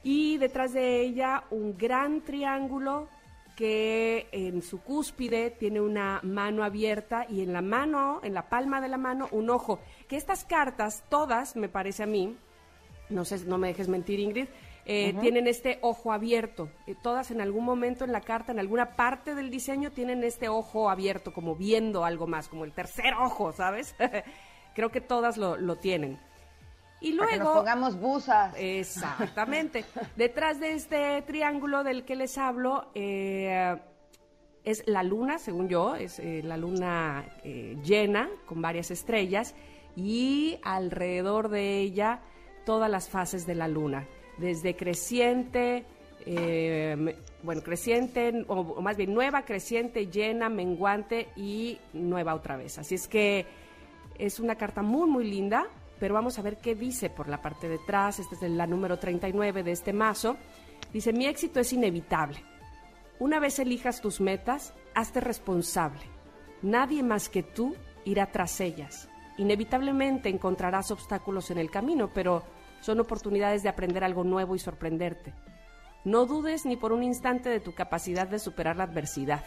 y 0.03 0.39
detrás 0.39 0.73
de 0.73 1.01
ella 1.01 1.45
un 1.51 1.77
gran 1.77 2.23
triángulo 2.23 3.09
que 3.57 4.27
en 4.33 4.63
su 4.63 4.81
cúspide 4.81 5.51
tiene 5.51 5.83
una 5.83 6.21
mano 6.23 6.65
abierta 6.65 7.27
y 7.29 7.43
en 7.43 7.53
la 7.53 7.61
mano, 7.61 8.21
en 8.23 8.33
la 8.33 8.49
palma 8.49 8.81
de 8.81 8.89
la 8.89 8.97
mano, 8.97 9.29
un 9.33 9.51
ojo. 9.51 9.81
Que 10.09 10.17
estas 10.17 10.47
cartas, 10.47 11.05
todas, 11.11 11.57
me 11.57 11.69
parece 11.69 12.05
a 12.05 12.07
mí, 12.07 12.39
no 13.11 13.27
sé, 13.27 13.45
no 13.45 13.59
me 13.59 13.69
dejes 13.69 13.89
mentir, 13.89 14.19
Ingrid, 14.19 14.47
eh, 14.87 15.15
tienen 15.21 15.47
este 15.47 15.79
ojo 15.83 16.11
abierto. 16.11 16.71
Eh, 16.87 16.95
todas 17.03 17.31
en 17.31 17.43
algún 17.43 17.67
momento 17.67 18.05
en 18.05 18.13
la 18.13 18.23
carta, 18.23 18.51
en 18.51 18.61
alguna 18.61 18.97
parte 18.97 19.35
del 19.35 19.51
diseño, 19.51 19.91
tienen 19.91 20.25
este 20.25 20.49
ojo 20.49 20.89
abierto, 20.89 21.35
como 21.35 21.55
viendo 21.55 22.07
algo 22.07 22.27
más, 22.27 22.49
como 22.49 22.65
el 22.65 22.73
tercer 22.73 23.13
ojo, 23.13 23.53
¿sabes? 23.53 23.95
Creo 24.75 24.91
que 24.91 25.03
todas 25.03 25.37
lo, 25.37 25.59
lo 25.59 25.77
tienen. 25.77 26.19
Y 27.01 27.13
Para 27.17 27.31
que 27.31 27.37
nos 27.39 27.45
luego... 27.45 27.55
pongamos 27.61 27.99
busas. 27.99 28.55
Exactamente. 28.59 29.85
Detrás 30.17 30.61
de 30.61 30.73
este 30.75 31.23
triángulo 31.23 31.83
del 31.85 32.05
que 32.05 32.15
les 32.17 32.37
hablo 32.39 32.91
eh, 32.95 33.77
es 34.65 34.83
la 34.87 35.03
luna, 35.03 35.39
según 35.39 35.69
yo, 35.69 35.95
es 35.95 36.19
eh, 36.19 36.43
la 36.45 36.57
luna 36.57 37.25
eh, 37.45 37.77
llena 37.83 38.29
con 38.47 38.61
varias 38.61 38.91
estrellas 38.91 39.55
y 39.97 40.59
alrededor 40.63 41.49
de 41.49 41.79
ella 41.81 42.21
todas 42.67 42.91
las 42.91 43.09
fases 43.09 43.47
de 43.47 43.55
la 43.55 43.67
luna, 43.69 44.07
desde 44.37 44.77
creciente, 44.77 45.85
eh, 46.27 46.95
me- 46.99 47.17
bueno, 47.43 47.63
creciente, 47.63 48.45
o, 48.49 48.61
o 48.61 48.83
más 48.83 48.99
bien 48.99 49.15
nueva, 49.15 49.43
creciente, 49.47 50.07
llena, 50.09 50.51
menguante 50.51 51.29
y 51.37 51.79
nueva 51.95 52.35
otra 52.35 52.59
vez. 52.59 52.77
Así 52.79 52.95
es 52.97 53.09
que 53.09 53.47
es 54.19 54.39
una 54.39 54.57
carta 54.57 54.83
muy, 54.83 55.09
muy 55.09 55.25
linda, 55.25 55.67
pero 56.01 56.15
vamos 56.15 56.39
a 56.39 56.43
ver 56.43 56.57
qué 56.57 56.75
dice 56.75 57.11
por 57.11 57.29
la 57.29 57.43
parte 57.43 57.69
de 57.69 57.77
atrás. 57.77 58.19
Esta 58.19 58.35
es 58.35 58.51
la 58.51 58.67
número 58.67 58.99
39 58.99 59.63
de 59.63 59.71
este 59.71 59.93
mazo. 59.93 60.37
Dice, 60.93 61.13
mi 61.13 61.27
éxito 61.27 61.61
es 61.61 61.73
inevitable. 61.73 62.43
Una 63.19 63.39
vez 63.39 63.59
elijas 63.59 64.01
tus 64.01 64.21
metas, 64.21 64.73
hazte 64.95 65.21
responsable. 65.21 66.01
Nadie 66.63 67.03
más 67.03 67.29
que 67.29 67.43
tú 67.43 67.77
irá 68.07 68.33
tras 68.33 68.61
ellas. 68.61 69.09
Inevitablemente 69.37 70.31
encontrarás 70.31 70.91
obstáculos 70.91 71.51
en 71.51 71.59
el 71.59 71.71
camino, 71.71 72.11
pero 72.13 72.43
son 72.81 72.99
oportunidades 72.99 73.63
de 73.63 73.69
aprender 73.69 74.03
algo 74.03 74.25
nuevo 74.25 74.55
y 74.55 74.59
sorprenderte. 74.59 75.35
No 76.05 76.25
dudes 76.25 76.65
ni 76.65 76.77
por 76.77 76.93
un 76.93 77.03
instante 77.03 77.51
de 77.51 77.61
tu 77.61 77.75
capacidad 77.75 78.27
de 78.27 78.39
superar 78.39 78.77
la 78.77 78.85
adversidad. 78.85 79.45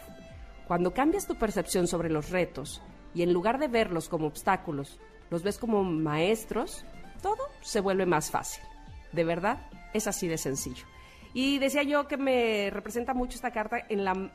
Cuando 0.68 0.94
cambias 0.94 1.26
tu 1.26 1.34
percepción 1.34 1.88
sobre 1.88 2.10
los 2.10 2.30
retos 2.30 2.80
y 3.12 3.22
en 3.22 3.32
lugar 3.32 3.58
de 3.58 3.66
verlos 3.66 4.08
como 4.08 4.28
obstáculos, 4.28 5.00
los 5.34 5.42
ves 5.42 5.58
como 5.58 5.82
maestros, 5.82 6.84
todo 7.20 7.48
se 7.60 7.80
vuelve 7.80 8.06
más 8.06 8.30
fácil. 8.30 8.62
De 9.10 9.24
verdad, 9.24 9.66
es 9.92 10.06
así 10.06 10.28
de 10.28 10.38
sencillo. 10.38 10.86
Y 11.32 11.58
decía 11.58 11.82
yo 11.82 12.06
que 12.06 12.16
me 12.16 12.70
representa 12.70 13.14
mucho 13.14 13.34
esta 13.34 13.50
carta 13.50 13.78
en 13.88 14.04
la 14.04 14.30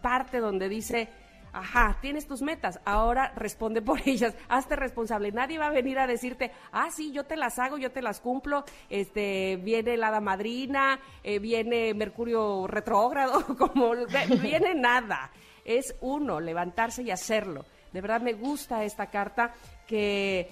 parte 0.00 0.38
donde 0.38 0.70
dice, 0.70 1.10
ajá, 1.52 1.98
tienes 2.00 2.26
tus 2.26 2.40
metas, 2.40 2.80
ahora 2.86 3.34
responde 3.36 3.82
por 3.82 4.00
ellas, 4.06 4.34
hazte 4.48 4.76
responsable. 4.76 5.30
Nadie 5.30 5.58
va 5.58 5.66
a 5.66 5.72
venir 5.72 5.98
a 5.98 6.06
decirte, 6.06 6.52
ah, 6.72 6.88
sí, 6.90 7.12
yo 7.12 7.24
te 7.24 7.36
las 7.36 7.58
hago, 7.58 7.76
yo 7.76 7.92
te 7.92 8.00
las 8.00 8.20
cumplo, 8.20 8.64
este, 8.88 9.60
viene 9.62 9.98
la 9.98 10.08
hada 10.08 10.20
madrina, 10.22 11.00
eh, 11.22 11.38
viene 11.38 11.92
Mercurio 11.92 12.66
retrógrado, 12.66 13.44
como 13.58 13.92
viene 14.40 14.74
nada. 14.74 15.32
Es 15.66 15.94
uno, 16.00 16.40
levantarse 16.40 17.02
y 17.02 17.10
hacerlo. 17.10 17.66
De 17.92 18.00
verdad 18.00 18.20
me 18.20 18.32
gusta 18.32 18.84
esta 18.84 19.06
carta 19.06 19.54
que 19.86 20.48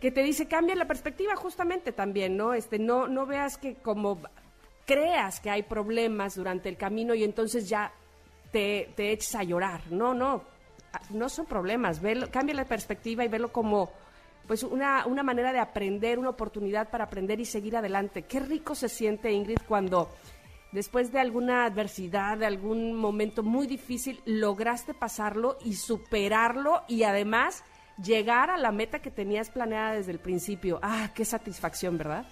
que 0.00 0.10
te 0.10 0.24
dice 0.24 0.48
cambia 0.48 0.74
la 0.74 0.86
perspectiva 0.86 1.36
justamente 1.36 1.92
también, 1.92 2.36
¿no? 2.36 2.54
Este 2.54 2.78
no 2.78 3.06
no 3.06 3.24
veas 3.26 3.56
que 3.56 3.76
como 3.76 4.18
creas 4.84 5.40
que 5.40 5.50
hay 5.50 5.62
problemas 5.62 6.34
durante 6.34 6.68
el 6.68 6.76
camino 6.76 7.14
y 7.14 7.24
entonces 7.24 7.68
ya 7.68 7.92
te, 8.50 8.90
te 8.94 9.12
eches 9.12 9.34
a 9.34 9.42
llorar. 9.42 9.80
No, 9.90 10.14
no, 10.14 10.42
no 11.10 11.28
son 11.28 11.46
problemas. 11.46 12.00
Verlo, 12.00 12.30
cambia 12.30 12.54
la 12.54 12.64
perspectiva 12.64 13.24
y 13.24 13.28
verlo 13.28 13.52
como 13.52 13.90
pues 14.46 14.62
una, 14.64 15.06
una 15.06 15.22
manera 15.22 15.52
de 15.52 15.60
aprender, 15.60 16.18
una 16.18 16.30
oportunidad 16.30 16.90
para 16.90 17.04
aprender 17.04 17.40
y 17.40 17.44
seguir 17.44 17.76
adelante. 17.76 18.22
Qué 18.22 18.40
rico 18.40 18.74
se 18.74 18.88
siente, 18.88 19.30
Ingrid, 19.30 19.58
cuando 19.66 20.10
después 20.72 21.12
de 21.12 21.20
alguna 21.20 21.64
adversidad, 21.64 22.38
de 22.38 22.46
algún 22.46 22.94
momento 22.94 23.42
muy 23.42 23.66
difícil, 23.66 24.20
lograste 24.24 24.94
pasarlo 24.94 25.56
y 25.64 25.74
superarlo 25.74 26.82
y 26.88 27.04
además 27.04 27.62
llegar 28.02 28.50
a 28.50 28.56
la 28.56 28.72
meta 28.72 29.00
que 29.00 29.10
tenías 29.10 29.50
planeada 29.50 29.92
desde 29.92 30.12
el 30.12 30.18
principio. 30.18 30.80
Ah, 30.82 31.10
qué 31.14 31.24
satisfacción, 31.24 31.98
¿verdad? 31.98 32.24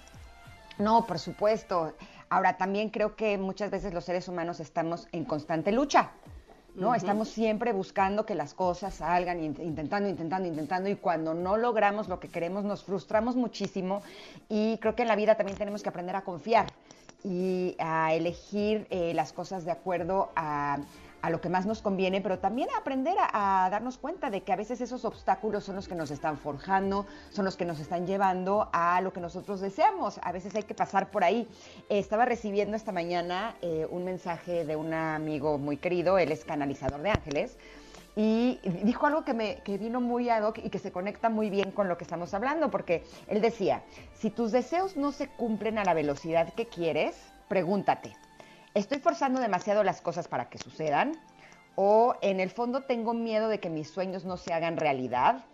No, 0.77 1.05
por 1.05 1.19
supuesto. 1.19 1.95
Ahora, 2.29 2.57
también 2.57 2.89
creo 2.89 3.15
que 3.15 3.37
muchas 3.37 3.69
veces 3.69 3.93
los 3.93 4.05
seres 4.05 4.27
humanos 4.27 4.59
estamos 4.59 5.07
en 5.11 5.25
constante 5.25 5.71
lucha, 5.71 6.11
¿no? 6.73 6.95
Estamos 6.95 7.27
siempre 7.27 7.73
buscando 7.73 8.25
que 8.25 8.33
las 8.33 8.53
cosas 8.53 8.95
salgan, 8.95 9.39
int- 9.39 9.61
intentando, 9.61 10.07
intentando, 10.07 10.47
intentando, 10.47 10.89
y 10.89 10.95
cuando 10.95 11.33
no 11.33 11.57
logramos 11.57 12.07
lo 12.07 12.19
que 12.21 12.29
queremos 12.29 12.63
nos 12.63 12.83
frustramos 12.85 13.35
muchísimo 13.35 14.01
y 14.47 14.77
creo 14.77 14.95
que 14.95 15.01
en 15.01 15.09
la 15.09 15.17
vida 15.17 15.35
también 15.35 15.57
tenemos 15.57 15.83
que 15.83 15.89
aprender 15.89 16.15
a 16.15 16.21
confiar 16.21 16.67
y 17.23 17.75
a 17.79 18.13
elegir 18.13 18.87
eh, 18.89 19.13
las 19.13 19.33
cosas 19.33 19.65
de 19.65 19.71
acuerdo 19.71 20.31
a, 20.35 20.79
a 21.21 21.29
lo 21.29 21.41
que 21.41 21.49
más 21.49 21.65
nos 21.65 21.81
conviene, 21.81 22.21
pero 22.21 22.39
también 22.39 22.69
a 22.75 22.79
aprender 22.79 23.15
a, 23.19 23.67
darnos 23.69 23.97
cuenta 23.97 24.29
de 24.29 24.41
que 24.41 24.51
a 24.51 24.55
veces 24.55 24.81
esos 24.81 25.05
obstáculos 25.05 25.63
son 25.63 25.75
los 25.75 25.87
que 25.87 25.95
nos 25.95 26.11
están 26.11 26.37
forjando, 26.37 27.05
son 27.29 27.45
los 27.45 27.55
que 27.57 27.65
nos 27.65 27.79
están 27.79 28.07
llevando 28.07 28.69
a 28.73 29.01
lo 29.01 29.13
que 29.13 29.19
nosotros 29.19 29.61
deseamos. 29.61 30.19
A 30.23 30.31
veces 30.31 30.55
hay 30.55 30.63
que 30.63 30.73
pasar 30.73 31.11
por 31.11 31.23
ahí. 31.23 31.47
Estaba 31.89 32.25
recibiendo 32.25 32.75
esta 32.75 32.91
mañana 32.91 33.55
eh, 33.61 33.87
un 33.89 34.03
mensaje 34.03 34.65
de 34.65 34.75
un 34.75 34.93
amigo 34.93 35.57
muy 35.57 35.77
querido, 35.77 36.17
él 36.17 36.31
es 36.31 36.43
canalizador 36.43 37.01
de 37.01 37.11
ángeles, 37.11 37.57
y 38.15 38.59
dijo 38.83 39.07
algo 39.07 39.23
que 39.23 39.33
me 39.33 39.57
que 39.63 39.77
vino 39.77 40.01
muy 40.01 40.29
ad 40.29 40.43
hoc 40.43 40.57
y 40.57 40.69
que 40.69 40.79
se 40.79 40.91
conecta 40.91 41.29
muy 41.29 41.49
bien 41.49 41.71
con 41.71 41.87
lo 41.87 41.97
que 41.97 42.03
estamos 42.03 42.33
hablando, 42.33 42.69
porque 42.69 43.03
él 43.27 43.41
decía, 43.41 43.83
si 44.13 44.29
tus 44.29 44.51
deseos 44.51 44.97
no 44.97 45.11
se 45.11 45.27
cumplen 45.27 45.77
a 45.77 45.85
la 45.85 45.93
velocidad 45.93 46.53
que 46.53 46.67
quieres, 46.67 47.15
pregúntate, 47.47 48.15
¿estoy 48.73 48.99
forzando 48.99 49.39
demasiado 49.39 49.83
las 49.83 50.01
cosas 50.01 50.27
para 50.27 50.49
que 50.49 50.57
sucedan? 50.57 51.13
¿O 51.75 52.15
en 52.21 52.41
el 52.41 52.49
fondo 52.49 52.81
tengo 52.81 53.13
miedo 53.13 53.47
de 53.47 53.59
que 53.59 53.69
mis 53.69 53.89
sueños 53.89 54.25
no 54.25 54.35
se 54.35 54.53
hagan 54.53 54.75
realidad? 54.75 55.45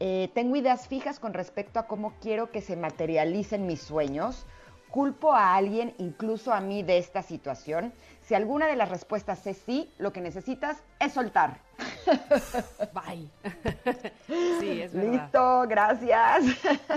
Eh, 0.00 0.30
¿Tengo 0.34 0.56
ideas 0.56 0.86
fijas 0.86 1.18
con 1.18 1.34
respecto 1.34 1.78
a 1.78 1.86
cómo 1.86 2.14
quiero 2.20 2.50
que 2.50 2.62
se 2.62 2.76
materialicen 2.76 3.66
mis 3.66 3.82
sueños? 3.82 4.46
¿Culpo 4.90 5.34
a 5.34 5.54
alguien, 5.56 5.94
incluso 5.98 6.54
a 6.54 6.60
mí, 6.60 6.82
de 6.82 6.96
esta 6.96 7.22
situación? 7.22 7.92
Si 8.22 8.34
alguna 8.34 8.66
de 8.66 8.76
las 8.76 8.88
respuestas 8.88 9.46
es 9.46 9.58
sí, 9.58 9.92
lo 9.98 10.12
que 10.12 10.22
necesitas 10.22 10.82
es 11.00 11.12
soltar. 11.12 11.60
Bye. 12.92 13.28
sí, 14.60 14.82
es 14.82 14.92
verdad. 14.92 15.12
Listo, 15.12 15.64
gracias. 15.68 16.44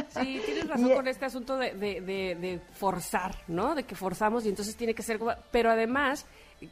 Sí, 0.10 0.42
tienes 0.46 0.68
razón 0.68 0.94
con 0.94 1.08
este 1.08 1.26
asunto 1.26 1.58
de, 1.58 1.72
de- 1.74 2.02
de- 2.02 2.36
de 2.36 2.60
forzar, 2.74 3.36
¿no? 3.48 3.76
De 3.76 3.84
que 3.84 3.96
forzamos 3.96 4.46
y 4.46 4.50
entonces 4.50 4.76
tiene 4.76 4.94
que 4.94 5.04
ser... 5.04 5.20
como- 5.20 5.34
Pero 5.52 5.72
además, 5.72 6.26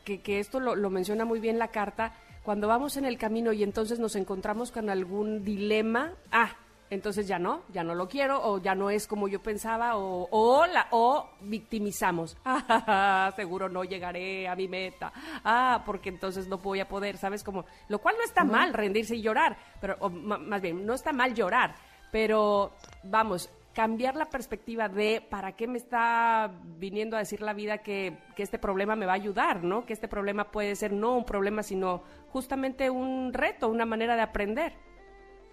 que, 0.06 0.22
que 0.22 0.40
esto 0.40 0.60
lo, 0.60 0.76
lo 0.76 0.90
menciona 0.90 1.26
muy 1.26 1.40
bien 1.40 1.60
la 1.60 1.70
carta, 1.70 2.14
cuando 2.44 2.68
vamos 2.68 2.98
en 2.98 3.06
el 3.06 3.18
camino 3.18 3.52
y 3.52 3.64
entonces 3.64 4.00
nos 4.00 4.16
encontramos 4.16 4.72
con 4.72 4.90
algún 4.90 5.44
dilema, 5.44 6.14
ah, 6.32 6.52
entonces 6.90 7.28
ya 7.28 7.38
no, 7.38 7.64
ya 7.70 7.84
no 7.84 7.94
lo 7.94 8.08
quiero, 8.08 8.42
o 8.44 8.60
ya 8.60 8.74
no 8.74 8.90
es 8.90 9.06
como 9.06 9.28
yo 9.28 9.42
pensaba, 9.42 9.98
o, 9.98 10.28
o, 10.32 10.66
la, 10.66 10.88
o 10.92 11.30
victimizamos. 11.42 12.38
Ah, 12.92 13.32
seguro 13.36 13.70
no 13.70 13.84
llegaré 13.84 14.48
a 14.48 14.56
mi 14.56 14.68
meta. 14.68 15.12
Ah, 15.44 15.84
porque 15.86 16.10
entonces 16.10 16.48
no 16.48 16.58
voy 16.58 16.80
a 16.80 16.88
poder, 16.88 17.18
¿sabes? 17.18 17.44
Como, 17.44 17.66
lo 17.88 18.00
cual 18.00 18.16
no 18.18 18.24
está 18.24 18.44
mal 18.44 18.74
rendirse 18.74 19.16
y 19.16 19.22
llorar, 19.22 19.58
pero 19.80 19.98
o 20.00 20.10
más 20.10 20.62
bien, 20.62 20.86
no 20.86 20.94
está 20.94 21.12
mal 21.12 21.34
llorar, 21.34 21.76
pero 22.12 22.72
vamos, 23.04 23.50
cambiar 23.74 24.16
la 24.16 24.26
perspectiva 24.26 24.90
de 24.90 25.22
para 25.22 25.54
qué 25.54 25.68
me 25.68 25.78
está 25.78 26.52
viniendo 26.78 27.16
a 27.16 27.20
decir 27.20 27.42
la 27.42 27.54
vida 27.54 27.80
que, 27.80 28.18
que 28.36 28.44
este 28.44 28.60
problema 28.60 28.96
me 28.96 29.06
va 29.06 29.14
a 29.14 29.16
ayudar, 29.16 29.64
¿no? 29.64 29.86
Que 29.86 29.94
este 29.94 30.08
problema 30.08 30.52
puede 30.52 30.76
ser 30.76 30.92
no 30.92 31.16
un 31.16 31.26
problema, 31.26 31.64
sino 31.64 32.04
justamente 32.32 32.90
un 32.90 33.32
reto, 33.34 33.70
una 33.70 33.86
manera 33.86 34.16
de 34.16 34.22
aprender. 34.22 34.89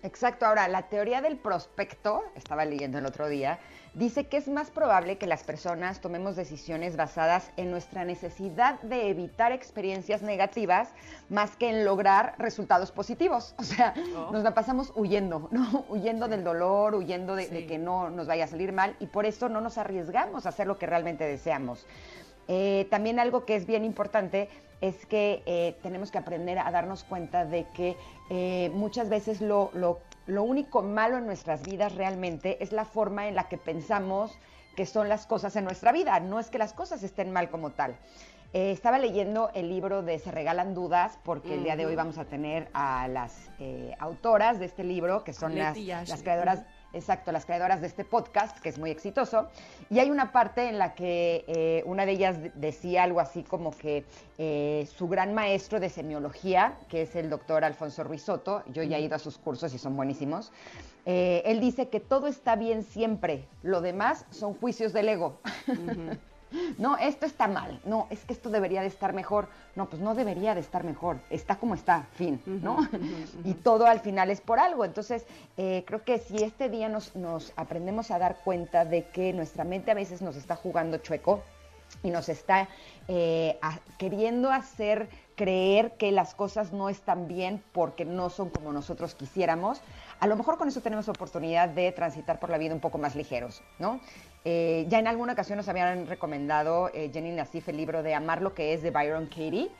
Exacto, 0.03 0.47
ahora 0.47 0.69
la 0.69 0.83
teoría 0.83 1.21
del 1.21 1.37
prospecto, 1.37 2.23
estaba 2.37 2.65
leyendo 2.65 2.99
el 2.99 3.07
otro 3.07 3.29
día, 3.29 3.59
dice 3.95 4.27
que 4.27 4.37
es 4.37 4.47
más 4.47 4.71
probable 4.71 5.17
que 5.19 5.27
las 5.27 5.43
personas 5.43 6.01
tomemos 6.01 6.37
decisiones 6.37 6.97
basadas 6.97 7.51
en 7.57 7.71
nuestra 7.71 8.05
necesidad 8.05 8.81
de 8.83 9.09
evitar 9.09 9.53
experiencias 9.53 10.23
negativas 10.23 10.91
más 11.29 11.57
que 11.57 11.71
en 11.71 11.85
lograr 11.85 12.35
resultados 12.39 12.93
positivos. 12.93 13.55
O 13.59 13.63
sea, 13.65 13.95
Oh. 14.17 14.31
nos 14.33 14.43
la 14.45 14.55
pasamos 14.55 14.93
huyendo, 14.95 15.49
¿no? 15.51 15.85
Huyendo 15.89 16.29
del 16.29 16.45
dolor, 16.45 16.95
huyendo 16.95 17.35
de, 17.35 17.67
que 17.67 17.79
no 17.79 18.11
nos 18.11 18.27
vaya 18.27 18.45
a 18.45 18.49
salir 18.49 18.73
mal 18.73 18.95
y 19.01 19.07
por 19.07 19.27
eso 19.27 19.49
no 19.49 19.61
nos 19.61 19.79
arriesgamos 19.79 20.47
a 20.47 20.51
hacer 20.51 20.67
lo 20.67 20.79
que 20.79 20.87
realmente 20.87 21.25
deseamos. 21.25 21.87
Eh, 22.49 22.87
también 22.91 23.19
algo 23.19 23.45
que 23.45 23.57
es 23.57 23.67
bien 23.67 23.85
importante 23.85 24.49
es 24.81 25.07
que 25.07 25.43
eh, 25.47 25.77
tenemos 25.83 26.11
que 26.11 26.19
aprender 26.19 26.59
a 26.59 26.71
darnos 26.71 27.05
cuenta 27.05 27.45
de 27.45 27.65
que 27.75 27.97
eh, 28.31 28.71
muchas 28.75 29.09
veces 29.09 29.41
lo, 29.41 29.71
lo- 29.75 30.01
lo 30.27 30.43
único 30.43 30.83
malo 30.83 31.19
en 31.19 31.27
nuestras 31.27 31.63
vidas 31.63 31.95
realmente 31.95 32.63
es 32.63 32.73
la 32.73 32.85
forma 32.85 33.29
en 33.29 33.37
la 33.37 33.49
que 33.49 33.59
pensamos 33.59 34.39
que 34.75 34.85
son 34.85 35.09
las 35.09 35.27
cosas 35.27 35.55
en 35.57 35.65
nuestra 35.65 35.93
vida, 35.93 36.19
no 36.21 36.39
es 36.41 36.51
que 36.51 36.59
las 36.59 36.73
cosas 36.73 37.03
estén 37.03 37.31
mal 37.33 37.49
como 37.49 37.71
tal. 37.71 37.97
Eh, 38.53 38.71
estaba 38.73 38.99
leyendo 38.99 39.51
el 39.55 39.69
libro 39.69 40.03
de 40.03 40.19
Se 40.19 40.31
Regalan 40.31 40.75
Dudas, 40.75 41.19
porque 41.25 41.55
el 41.55 41.65
día 41.65 41.77
de 41.77 41.87
hoy 41.87 41.95
vamos 41.97 42.19
a 42.19 42.25
tener 42.25 42.69
a 42.75 43.07
las 43.09 43.51
eh, 43.59 43.95
autoras 43.99 44.59
de 44.59 44.67
este 44.67 44.83
libro, 44.85 45.25
que 45.25 45.33
son 45.33 45.53
las, 45.59 45.77
Leti 45.77 45.87
las 46.11 46.23
creadoras 46.23 46.59
Exacto, 46.97 47.31
las 47.31 47.45
creadoras 47.45 47.83
de 47.83 47.89
este 47.89 48.05
podcast, 48.07 48.59
que 48.59 48.71
es 48.71 48.79
muy 48.79 48.91
exitoso. 48.91 49.49
Y 49.91 49.99
hay 49.99 50.11
una 50.11 50.33
parte 50.33 50.69
en 50.71 50.79
la 50.79 50.95
que 50.95 51.45
eh, 51.47 51.83
una 51.85 52.07
de 52.07 52.13
ellas 52.13 52.43
de- 52.43 52.51
decía 52.55 53.03
algo 53.03 53.21
así 53.21 53.43
como 53.43 53.71
que 53.71 54.05
eh, 54.39 54.89
su 54.97 55.07
gran 55.07 55.35
maestro 55.35 55.79
de 55.79 55.91
semiología, 55.91 56.79
que 56.89 57.03
es 57.03 57.15
el 57.15 57.29
doctor 57.29 57.65
Alfonso 57.65 58.03
Ruizotto, 58.03 58.63
yo 58.73 58.83
ya 58.83 58.97
he 58.97 59.03
ido 59.03 59.15
a 59.15 59.19
sus 59.19 59.37
cursos 59.37 59.75
y 59.75 59.79
son 59.79 59.95
buenísimos, 59.95 60.53
eh, 61.05 61.43
él 61.45 61.61
dice 61.61 61.89
que 61.91 62.01
todo 62.01 62.29
está 62.29 62.57
bien 62.57 62.83
siempre, 62.83 63.47
lo 63.63 63.83
demás 63.83 64.25
son 64.31 64.55
juicios 64.55 64.95
del 64.95 65.11
ego. 65.11 65.39
No, 66.79 66.97
esto 66.97 67.27
está 67.27 67.49
mal. 67.49 67.81
No, 67.85 68.07
es 68.11 68.25
que 68.25 68.33
esto 68.33 68.51
debería 68.51 68.81
de 68.81 68.87
estar 68.87 69.13
mejor. 69.13 69.49
No, 69.75 69.89
pues 69.89 70.01
no 70.01 70.15
debería 70.15 70.55
de 70.55 70.61
estar 70.61 70.85
mejor. 70.85 71.19
Está 71.31 71.57
como 71.57 71.75
está, 71.75 72.07
fin, 72.15 72.41
¿no? 72.47 72.79
Y 73.45 73.55
todo 73.55 73.87
al 73.87 74.01
final 74.01 74.31
es 74.31 74.41
por 74.41 74.59
algo. 74.59 74.85
Entonces, 74.85 75.27
eh, 75.57 75.85
creo 75.87 76.05
que 76.05 76.19
si 76.19 76.37
este 76.43 76.69
día 76.69 76.89
nos, 76.89 77.15
nos 77.17 77.53
aprendemos 77.57 78.11
a 78.11 78.19
dar 78.19 78.37
cuenta 78.45 78.85
de 78.85 79.05
que 79.09 79.33
nuestra 79.33 79.65
mente 79.65 79.91
a 79.91 79.95
veces 79.95 80.23
nos 80.23 80.37
está 80.37 80.57
jugando 80.57 80.99
chueco 80.99 81.43
y 82.03 82.11
nos 82.11 82.29
está 82.29 82.69
eh, 83.09 83.59
a- 83.63 83.79
queriendo 83.99 84.51
hacer 84.51 85.09
creer 85.37 85.93
que 85.99 86.13
las 86.13 86.35
cosas 86.35 86.73
no 86.73 86.89
están 86.89 87.29
bien 87.29 87.63
porque 87.73 88.05
no 88.05 88.31
son 88.31 88.49
como 88.51 88.73
nosotros 88.73 89.15
quisiéramos, 89.15 89.81
a 90.19 90.27
lo 90.27 90.35
mejor 90.37 90.57
con 90.57 90.67
eso 90.69 90.81
tenemos 90.81 91.09
oportunidad 91.09 91.69
de 91.69 91.93
transitar 91.93 92.41
por 92.41 92.49
la 92.51 92.57
vida 92.59 92.75
un 92.75 92.81
poco 92.81 92.97
más 92.99 93.15
ligeros, 93.15 93.63
¿no? 93.79 94.01
Eh, 94.49 94.87
ya 94.89 95.01
en 95.01 95.09
alguna 95.09 95.33
ocasión 95.33 95.57
nos 95.57 95.69
habían 95.69 96.07
recomendado 96.07 96.89
eh, 96.95 97.11
Jenny 97.13 97.33
Nassif 97.33 97.69
el 97.69 97.77
libro 97.77 98.05
de 98.05 98.15
Amar 98.15 98.43
lo 98.43 98.55
que 98.55 98.75
es 98.75 98.83
de 98.83 98.93
Byron 98.93 99.27
Katie, 99.27 99.73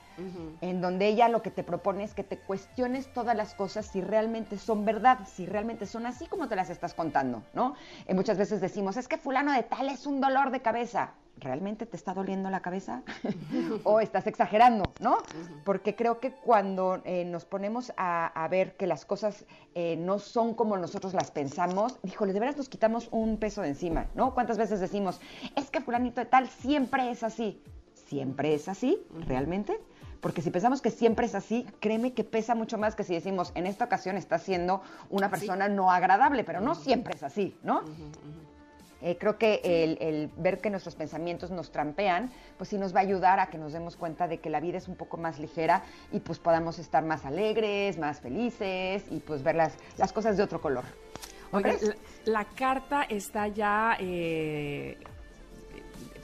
en 0.61 0.81
donde 0.81 1.09
ella 1.09 1.29
lo 1.29 1.43
que 1.43 1.51
te 1.51 1.63
propone 1.63 2.05
es 2.05 2.15
que 2.15 2.25
te 2.25 2.39
cuestiones 2.39 3.13
todas 3.13 3.37
las 3.37 3.55
cosas 3.55 3.87
si 3.87 4.01
realmente 4.01 4.59
son 4.59 4.85
verdad, 4.85 5.21
si 5.27 5.47
realmente 5.47 5.87
son 5.87 6.07
así 6.07 6.27
como 6.27 6.49
te 6.49 6.57
las 6.57 6.71
estás 6.71 6.95
contando, 6.95 7.43
¿no? 7.55 7.75
Eh, 8.07 8.15
muchas 8.15 8.39
veces 8.39 8.61
decimos, 8.61 8.97
es 8.97 9.09
que 9.09 9.19
fulano 9.19 9.53
de 9.53 9.63
tal 9.63 9.89
es 9.89 10.07
un 10.07 10.21
dolor 10.21 10.51
de 10.51 10.61
cabeza. 10.61 11.15
¿Realmente 11.39 11.85
te 11.85 11.99
está 11.99 12.15
doliendo 12.15 12.49
la 12.49 12.61
cabeza? 12.61 13.03
o 13.85 14.01
estás 14.01 14.27
exagerando, 14.27 14.95
¿no? 14.99 15.19
Porque 15.65 15.95
creo 15.95 16.19
que 16.19 16.33
cuando 16.33 17.03
eh, 17.05 17.27
nos 17.27 17.45
ponemos 17.45 17.93
a, 17.99 18.29
a 18.29 18.49
ver 18.49 18.75
que 18.77 18.87
las 18.87 19.05
cosas 19.05 19.45
eh, 19.75 19.97
no 19.97 20.19
son 20.19 20.55
como 20.55 20.79
nosotros 20.79 21.13
las 21.13 21.31
pensamos, 21.31 21.99
híjole, 22.05 22.33
de 22.33 22.41
veras 22.41 22.57
nos 22.57 22.71
quitamos 22.71 23.09
un 23.11 23.37
peso 23.37 23.61
de 23.61 23.69
encima, 23.69 24.07
¿no? 24.15 24.33
¿Cuántas 24.33 24.57
veces 24.57 24.81
decimos, 24.81 25.21
es 25.57 25.71
que 25.71 25.83
fulanito 25.83 26.23
de 26.23 26.27
tal 26.27 26.49
siempre 26.49 27.11
es 27.11 27.23
así? 27.23 27.63
¿Siempre 27.93 28.55
es 28.55 28.69
así? 28.69 29.05
¿Realmente? 29.27 29.79
Porque 30.27 30.43
si 30.43 30.51
pensamos 30.51 30.83
que 30.83 30.91
siempre 30.91 31.27
es 31.27 31.37
así, 31.37 31.65
créeme 31.79 32.13
que 32.13 32.25
pesa 32.25 32.57
mucho 32.57 32.79
más 32.79 32.97
que 32.97 33.05
si 33.05 33.15
decimos, 33.15 33.53
en 33.55 33.65
esta 33.65 33.85
ocasión 33.85 34.17
está 34.17 34.41
siendo 34.41 34.83
una 35.09 35.31
persona 35.31 35.69
no 35.69 35.93
agradable, 35.93 36.43
pero 36.43 36.61
no 36.61 36.75
siempre 36.75 37.15
es 37.15 37.23
así, 37.23 37.57
¿no? 37.63 37.83
Eh, 39.03 39.17
creo 39.21 39.39
que 39.39 39.61
el, 39.63 39.97
el 40.01 40.31
ver 40.37 40.59
que 40.59 40.69
nuestros 40.69 40.97
pensamientos 40.97 41.53
nos 41.53 41.71
trampean, 41.71 42.33
pues 42.59 42.71
sí 42.71 42.77
nos 42.77 42.93
va 42.93 42.99
a 42.99 43.03
ayudar 43.05 43.39
a 43.39 43.47
que 43.47 43.57
nos 43.57 43.73
demos 43.73 43.95
cuenta 43.95 44.27
de 44.27 44.41
que 44.41 44.51
la 44.51 44.59
vida 44.59 44.79
es 44.79 44.89
un 44.89 44.97
poco 44.97 45.17
más 45.17 45.39
ligera 45.39 45.85
y 46.11 46.19
pues 46.19 46.41
podamos 46.41 46.81
estar 46.81 47.05
más 47.05 47.25
alegres, 47.25 47.97
más 47.97 48.19
felices 48.21 49.05
y 49.09 49.21
pues 49.21 49.45
ver 49.45 49.55
las, 49.55 49.75
las 49.97 50.13
cosas 50.13 50.37
de 50.37 50.43
otro 50.43 50.61
color. 50.61 50.83
La, 51.53 51.77
la 52.25 52.45
carta 52.47 53.05
está 53.05 53.47
ya 53.47 53.97
eh, 54.01 54.99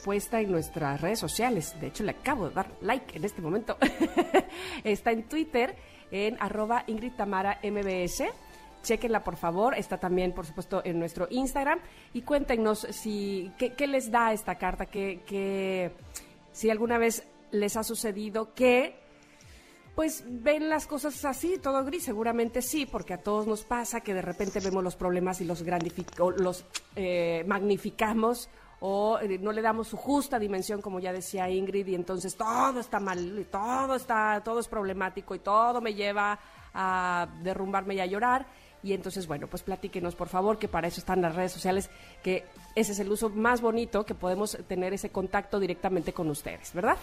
puesta 0.04 0.40
en 0.40 0.50
nuestras 0.50 1.00
redes 1.00 1.18
sociales. 1.18 1.74
De 1.80 1.88
hecho, 1.88 2.04
le 2.04 2.12
acabo 2.12 2.48
de 2.48 2.54
dar 2.54 2.70
like 2.80 3.16
en 3.16 3.24
este 3.24 3.40
momento. 3.42 3.76
está 4.84 5.12
en 5.12 5.24
Twitter, 5.28 5.76
en 6.10 6.36
arroba 6.40 6.84
Ingrid 6.86 7.12
Tamara 7.12 7.58
MBS. 7.62 8.24
Chequenla, 8.82 9.22
por 9.22 9.36
favor. 9.36 9.74
Está 9.76 9.98
también, 9.98 10.32
por 10.32 10.44
supuesto, 10.46 10.82
en 10.84 10.98
nuestro 10.98 11.28
Instagram. 11.30 11.78
Y 12.12 12.22
cuéntenos 12.22 12.80
si, 12.90 13.52
qué, 13.58 13.86
les 13.86 14.10
da 14.10 14.32
esta 14.32 14.56
carta, 14.56 14.86
qué, 14.86 15.20
qué- 15.26 15.92
si 16.52 16.68
alguna 16.70 16.98
vez 16.98 17.24
les 17.50 17.76
ha 17.76 17.84
sucedido 17.84 18.54
que 18.54 19.00
pues 19.94 20.24
ven 20.26 20.70
las 20.70 20.86
cosas 20.86 21.22
así, 21.26 21.58
todo 21.62 21.84
gris, 21.84 22.04
seguramente 22.04 22.62
sí, 22.62 22.86
porque 22.86 23.12
a 23.12 23.18
todos 23.18 23.46
nos 23.46 23.62
pasa 23.62 24.00
que 24.00 24.14
de 24.14 24.22
repente 24.22 24.58
vemos 24.60 24.82
los 24.82 24.96
problemas 24.96 25.42
y 25.42 25.44
los 25.44 25.62
los 26.38 26.64
eh, 26.96 27.44
magnificamos 27.46 28.48
o 28.84 29.20
eh, 29.20 29.38
no 29.38 29.52
le 29.52 29.62
damos 29.62 29.86
su 29.86 29.96
justa 29.96 30.40
dimensión, 30.40 30.82
como 30.82 30.98
ya 30.98 31.12
decía 31.12 31.48
Ingrid, 31.48 31.86
y 31.86 31.94
entonces 31.94 32.36
todo 32.36 32.80
está 32.80 32.98
mal, 32.98 33.46
todo 33.48 33.94
está, 33.94 34.42
todo 34.44 34.58
es 34.58 34.66
problemático 34.66 35.36
y 35.36 35.38
todo 35.38 35.80
me 35.80 35.94
lleva 35.94 36.36
a 36.74 37.28
derrumbarme 37.42 37.94
y 37.94 38.00
a 38.00 38.06
llorar. 38.06 38.44
Y 38.82 38.92
entonces, 38.92 39.28
bueno, 39.28 39.46
pues 39.46 39.62
platíquenos, 39.62 40.16
por 40.16 40.28
favor, 40.28 40.58
que 40.58 40.66
para 40.66 40.88
eso 40.88 40.98
están 40.98 41.22
las 41.22 41.36
redes 41.36 41.52
sociales, 41.52 41.90
que 42.24 42.44
ese 42.74 42.90
es 42.90 42.98
el 42.98 43.12
uso 43.12 43.28
más 43.28 43.60
bonito, 43.60 44.04
que 44.04 44.16
podemos 44.16 44.58
tener 44.66 44.92
ese 44.92 45.10
contacto 45.10 45.60
directamente 45.60 46.12
con 46.12 46.28
ustedes, 46.28 46.74
¿verdad? 46.74 46.96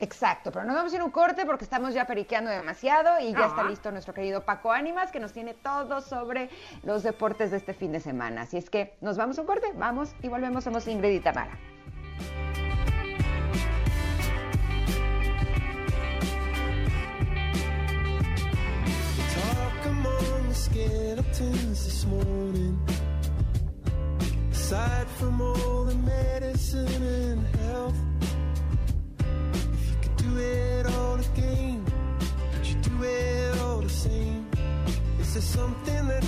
Exacto, 0.00 0.52
pero 0.52 0.64
nos 0.64 0.76
vamos 0.76 0.92
a 0.92 0.96
ir 0.96 1.02
a 1.02 1.04
un 1.04 1.10
corte 1.10 1.44
porque 1.44 1.64
estamos 1.64 1.92
ya 1.92 2.06
periqueando 2.06 2.50
demasiado 2.50 3.18
y 3.20 3.32
ya 3.32 3.46
está 3.46 3.62
Ah. 3.62 3.68
listo 3.68 3.90
nuestro 3.90 4.14
querido 4.14 4.44
Paco 4.44 4.70
Ánimas 4.70 5.10
que 5.10 5.18
nos 5.18 5.32
tiene 5.32 5.54
todo 5.54 6.00
sobre 6.00 6.50
los 6.84 7.02
deportes 7.02 7.50
de 7.50 7.56
este 7.56 7.74
fin 7.74 7.90
de 7.92 8.00
semana. 8.00 8.42
Así 8.42 8.56
es 8.56 8.70
que 8.70 8.96
nos 9.00 9.16
vamos 9.16 9.38
a 9.38 9.40
un 9.40 9.46
corte, 9.48 9.66
vamos 9.74 10.14
y 10.22 10.28
volvemos. 10.28 10.62
Somos 10.64 10.86
Ingrid 10.86 11.14
y 11.16 11.20
Tamara. 11.20 11.58
Aside 24.52 25.08
from 25.18 25.37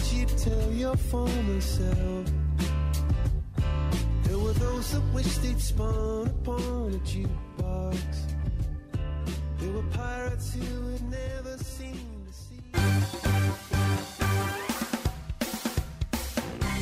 that 0.00 0.12
you'd 0.12 0.38
tell 0.38 0.72
your 0.72 0.96
former 0.96 1.60
self? 1.60 2.26
There 4.24 4.38
were 4.38 4.52
those 4.54 4.92
that 4.92 5.02
wish 5.14 5.36
they'd 5.38 5.60
spun 5.60 6.28
upon 6.28 6.94
a 6.94 7.00
jukebox. 7.10 7.96
There 9.58 9.72
were 9.72 9.88
pirates 9.90 10.54
who 10.54 10.88
had 10.92 11.02
never 11.10 11.58
seen 11.58 12.24
the 12.26 12.32
sea. 12.32 12.62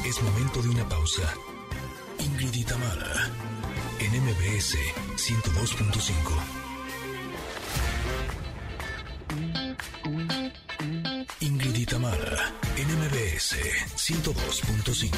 Es 0.07 0.23
momento 0.23 0.63
de 0.63 0.69
una 0.69 0.89
pausa. 0.89 1.35
Ingrid 2.19 2.55
y 2.55 2.65
Tamara, 2.65 3.31
en 4.01 4.11
MBS 4.25 4.77
102.5. 5.17 6.69
Ingrid 11.41 11.77
en 11.77 12.58
MBS 13.39 13.55
102.5. 13.95 15.15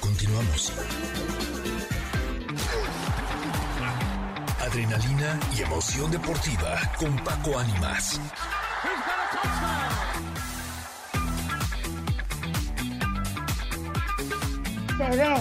Continuamos. 0.00 0.72
Adrenalina 4.60 5.38
y 5.56 5.62
emoción 5.62 6.10
deportiva 6.10 6.76
con 6.98 7.14
Paco 7.18 7.56
Ánimas. 7.56 8.20
Se 14.98 15.16
ve, 15.16 15.36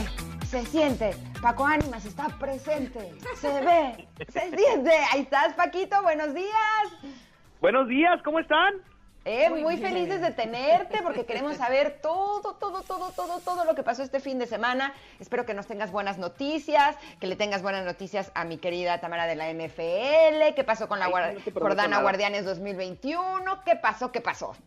se 0.45 0.65
siente. 0.67 1.15
Paco 1.41 1.65
Ánimas 1.65 2.05
está 2.05 2.27
presente. 2.38 3.15
Se 3.41 3.62
ve, 3.62 4.07
se 4.31 4.55
siente. 4.55 4.91
Ahí 5.12 5.21
estás, 5.21 5.55
Paquito. 5.55 5.99
Buenos 6.03 6.36
días. 6.36 7.15
Buenos 7.62 7.88
días, 7.88 8.21
¿cómo 8.23 8.38
están? 8.38 8.92
Eh, 9.25 9.49
Muy 9.49 9.77
felices 9.77 10.19
de 10.19 10.31
tenerte 10.31 11.01
porque 11.01 11.25
queremos 11.25 11.55
saber 11.55 11.99
todo, 12.01 12.55
todo, 12.55 12.81
todo, 12.81 13.12
todo, 13.12 13.39
todo 13.39 13.63
lo 13.63 13.73
que 13.73 13.81
pasó 13.81 14.03
este 14.03 14.19
fin 14.19 14.38
de 14.38 14.47
semana. 14.47 14.93
Espero 15.19 15.45
que 15.45 15.53
nos 15.53 15.65
tengas 15.65 15.91
buenas 15.91 16.17
noticias, 16.17 16.97
que 17.21 17.27
le 17.27 17.38
tengas 17.38 17.62
buenas 17.62 17.86
noticias 17.86 18.31
a 18.36 18.43
mi 18.43 18.57
querida 18.57 18.99
Tamara 18.99 19.25
de 19.25 19.36
la 19.36 19.49
NFL. 19.49 20.53
¿Qué 20.55 20.63
pasó 20.65 20.89
con 20.89 20.99
la 20.99 21.05
Ay, 21.05 21.38
no 21.45 21.51
Jordana 21.53 21.88
nada. 21.88 22.01
Guardianes 22.01 22.43
2021? 22.43 23.63
¿Qué 23.63 23.77
pasó? 23.77 24.12
¿Qué 24.12 24.19
pasó? 24.19 24.57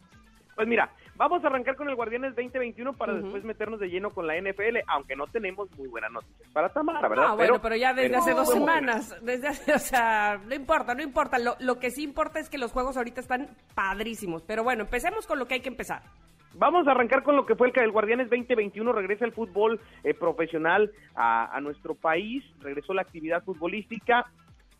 Pues 0.54 0.66
mira, 0.66 0.90
vamos 1.16 1.42
a 1.44 1.48
arrancar 1.48 1.76
con 1.76 1.88
el 1.88 1.94
Guardianes 1.94 2.34
2021 2.36 2.92
para 2.94 3.14
después 3.14 3.44
meternos 3.44 3.80
de 3.80 3.88
lleno 3.88 4.10
con 4.10 4.26
la 4.26 4.36
NFL, 4.36 4.78
aunque 4.88 5.16
no 5.16 5.26
tenemos 5.26 5.70
muy 5.76 5.88
buenas 5.88 6.12
noticias 6.12 6.48
para 6.52 6.68
Tamara, 6.68 7.08
¿verdad? 7.08 7.26
Ah, 7.30 7.34
bueno, 7.34 7.60
pero 7.60 7.76
ya 7.76 7.94
desde 7.94 8.08
pero 8.08 8.20
hace 8.20 8.34
dos 8.34 8.50
semanas, 8.50 9.16
desde 9.22 9.48
hace, 9.48 9.74
o 9.74 9.78
sea, 9.78 10.40
no 10.46 10.54
importa, 10.54 10.94
no 10.94 11.02
importa. 11.02 11.38
Lo, 11.38 11.56
lo 11.60 11.78
que 11.78 11.90
sí 11.90 12.02
importa 12.02 12.38
es 12.38 12.48
que 12.48 12.58
los 12.58 12.72
juegos 12.72 12.96
ahorita 12.96 13.20
están 13.20 13.48
padrísimos. 13.74 14.42
Pero 14.42 14.62
bueno, 14.64 14.82
empecemos 14.84 15.26
con 15.26 15.38
lo 15.38 15.46
que 15.46 15.54
hay 15.54 15.60
que 15.60 15.68
empezar. 15.68 16.02
Vamos 16.54 16.86
a 16.88 16.92
arrancar 16.92 17.22
con 17.22 17.36
lo 17.36 17.44
que 17.44 17.54
fue 17.54 17.68
el, 17.68 17.82
el 17.82 17.92
Guardianes 17.92 18.30
2021. 18.30 18.90
Regresa 18.92 19.26
el 19.26 19.32
fútbol 19.32 19.78
eh, 20.04 20.14
profesional 20.14 20.90
a, 21.14 21.54
a 21.54 21.60
nuestro 21.60 21.94
país. 21.94 22.44
Regresó 22.60 22.94
la 22.94 23.02
actividad 23.02 23.44
futbolística. 23.44 24.26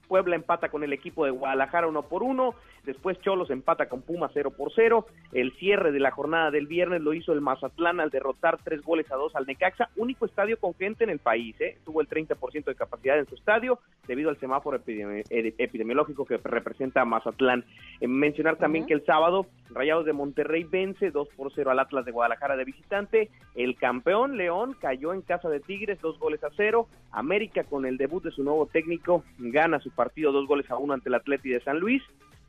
Puebla 0.09 0.37
empata 0.37 0.69
con 0.69 0.83
el 0.85 0.93
equipo 0.93 1.25
de 1.25 1.31
Guadalajara 1.31 1.87
uno 1.87 2.03
por 2.03 2.23
uno. 2.23 2.55
Después 2.85 3.21
Cholos 3.21 3.51
empata 3.51 3.89
con 3.89 4.03
Puma 4.03 4.31
0 4.33 4.53
por 4.57 4.71
0. 4.75 5.07
El 5.33 5.53
cierre 5.59 5.91
de 5.93 5.99
la 6.01 6.11
jornada 6.13 6.51
del 6.51 6.67
viernes 6.67 7.01
lo 7.03 7.15
hizo 7.15 7.33
el 7.33 7.41
Mazatlán 7.41 7.99
al 8.01 8.11
derrotar 8.11 8.59
tres 8.63 8.83
goles 8.83 9.11
a 9.11 9.17
dos 9.17 9.35
al 9.35 9.47
Necaxa. 9.47 9.89
Único 9.97 10.25
estadio 10.27 10.59
con 10.59 10.75
gente 10.75 11.05
en 11.05 11.11
el 11.11 11.19
país. 11.19 11.61
¿eh? 11.61 11.79
Tuvo 11.85 12.01
el 12.01 12.09
30% 12.09 12.65
de 12.65 12.75
capacidad 12.75 13.19
en 13.19 13.27
su 13.27 13.35
estadio 13.35 13.79
debido 14.07 14.31
al 14.31 14.39
semáforo 14.39 14.79
epidemi- 14.79 15.25
eh, 15.31 15.55
epidemiológico 15.59 16.25
que 16.25 16.37
representa 16.37 17.01
a 17.01 17.05
Mazatlán. 17.05 17.65
Eh, 18.01 18.07
mencionar 18.07 18.57
también 18.57 18.87
que 18.87 18.95
el 18.95 19.05
sábado 19.05 19.47
Rayados 19.71 20.07
de 20.07 20.13
Monterrey 20.13 20.63
vence 20.65 21.11
2 21.11 21.29
por 21.37 21.53
0 21.53 21.71
al 21.73 21.81
Atlas 21.81 22.05
de 22.05 22.13
Guadalajara 22.13 22.57
de 22.57 22.65
visitante. 22.65 23.31
El 23.57 23.75
campeón 23.77 24.37
León 24.37 24.77
cayó 24.81 25.13
en 25.13 25.23
casa 25.23 25.49
de 25.49 25.61
Tigres, 25.61 26.01
dos 26.01 26.19
goles 26.21 26.43
a 26.45 26.51
cero. 26.57 26.87
América 27.11 27.65
con 27.65 27.85
el 27.87 27.97
debut 27.97 28.23
de 28.23 28.31
su 28.31 28.45
nuevo 28.45 28.67
técnico 28.67 29.25
gana 29.39 29.81
su 29.81 29.91
partido 29.97 30.31
dos 30.31 30.47
goles 30.47 30.71
a 30.71 30.77
uno 30.77 30.95
ante 30.95 31.09
el 31.09 31.17
Atleti 31.17 31.49
de 31.49 31.61
San 31.61 31.81
Luis. 31.81 32.03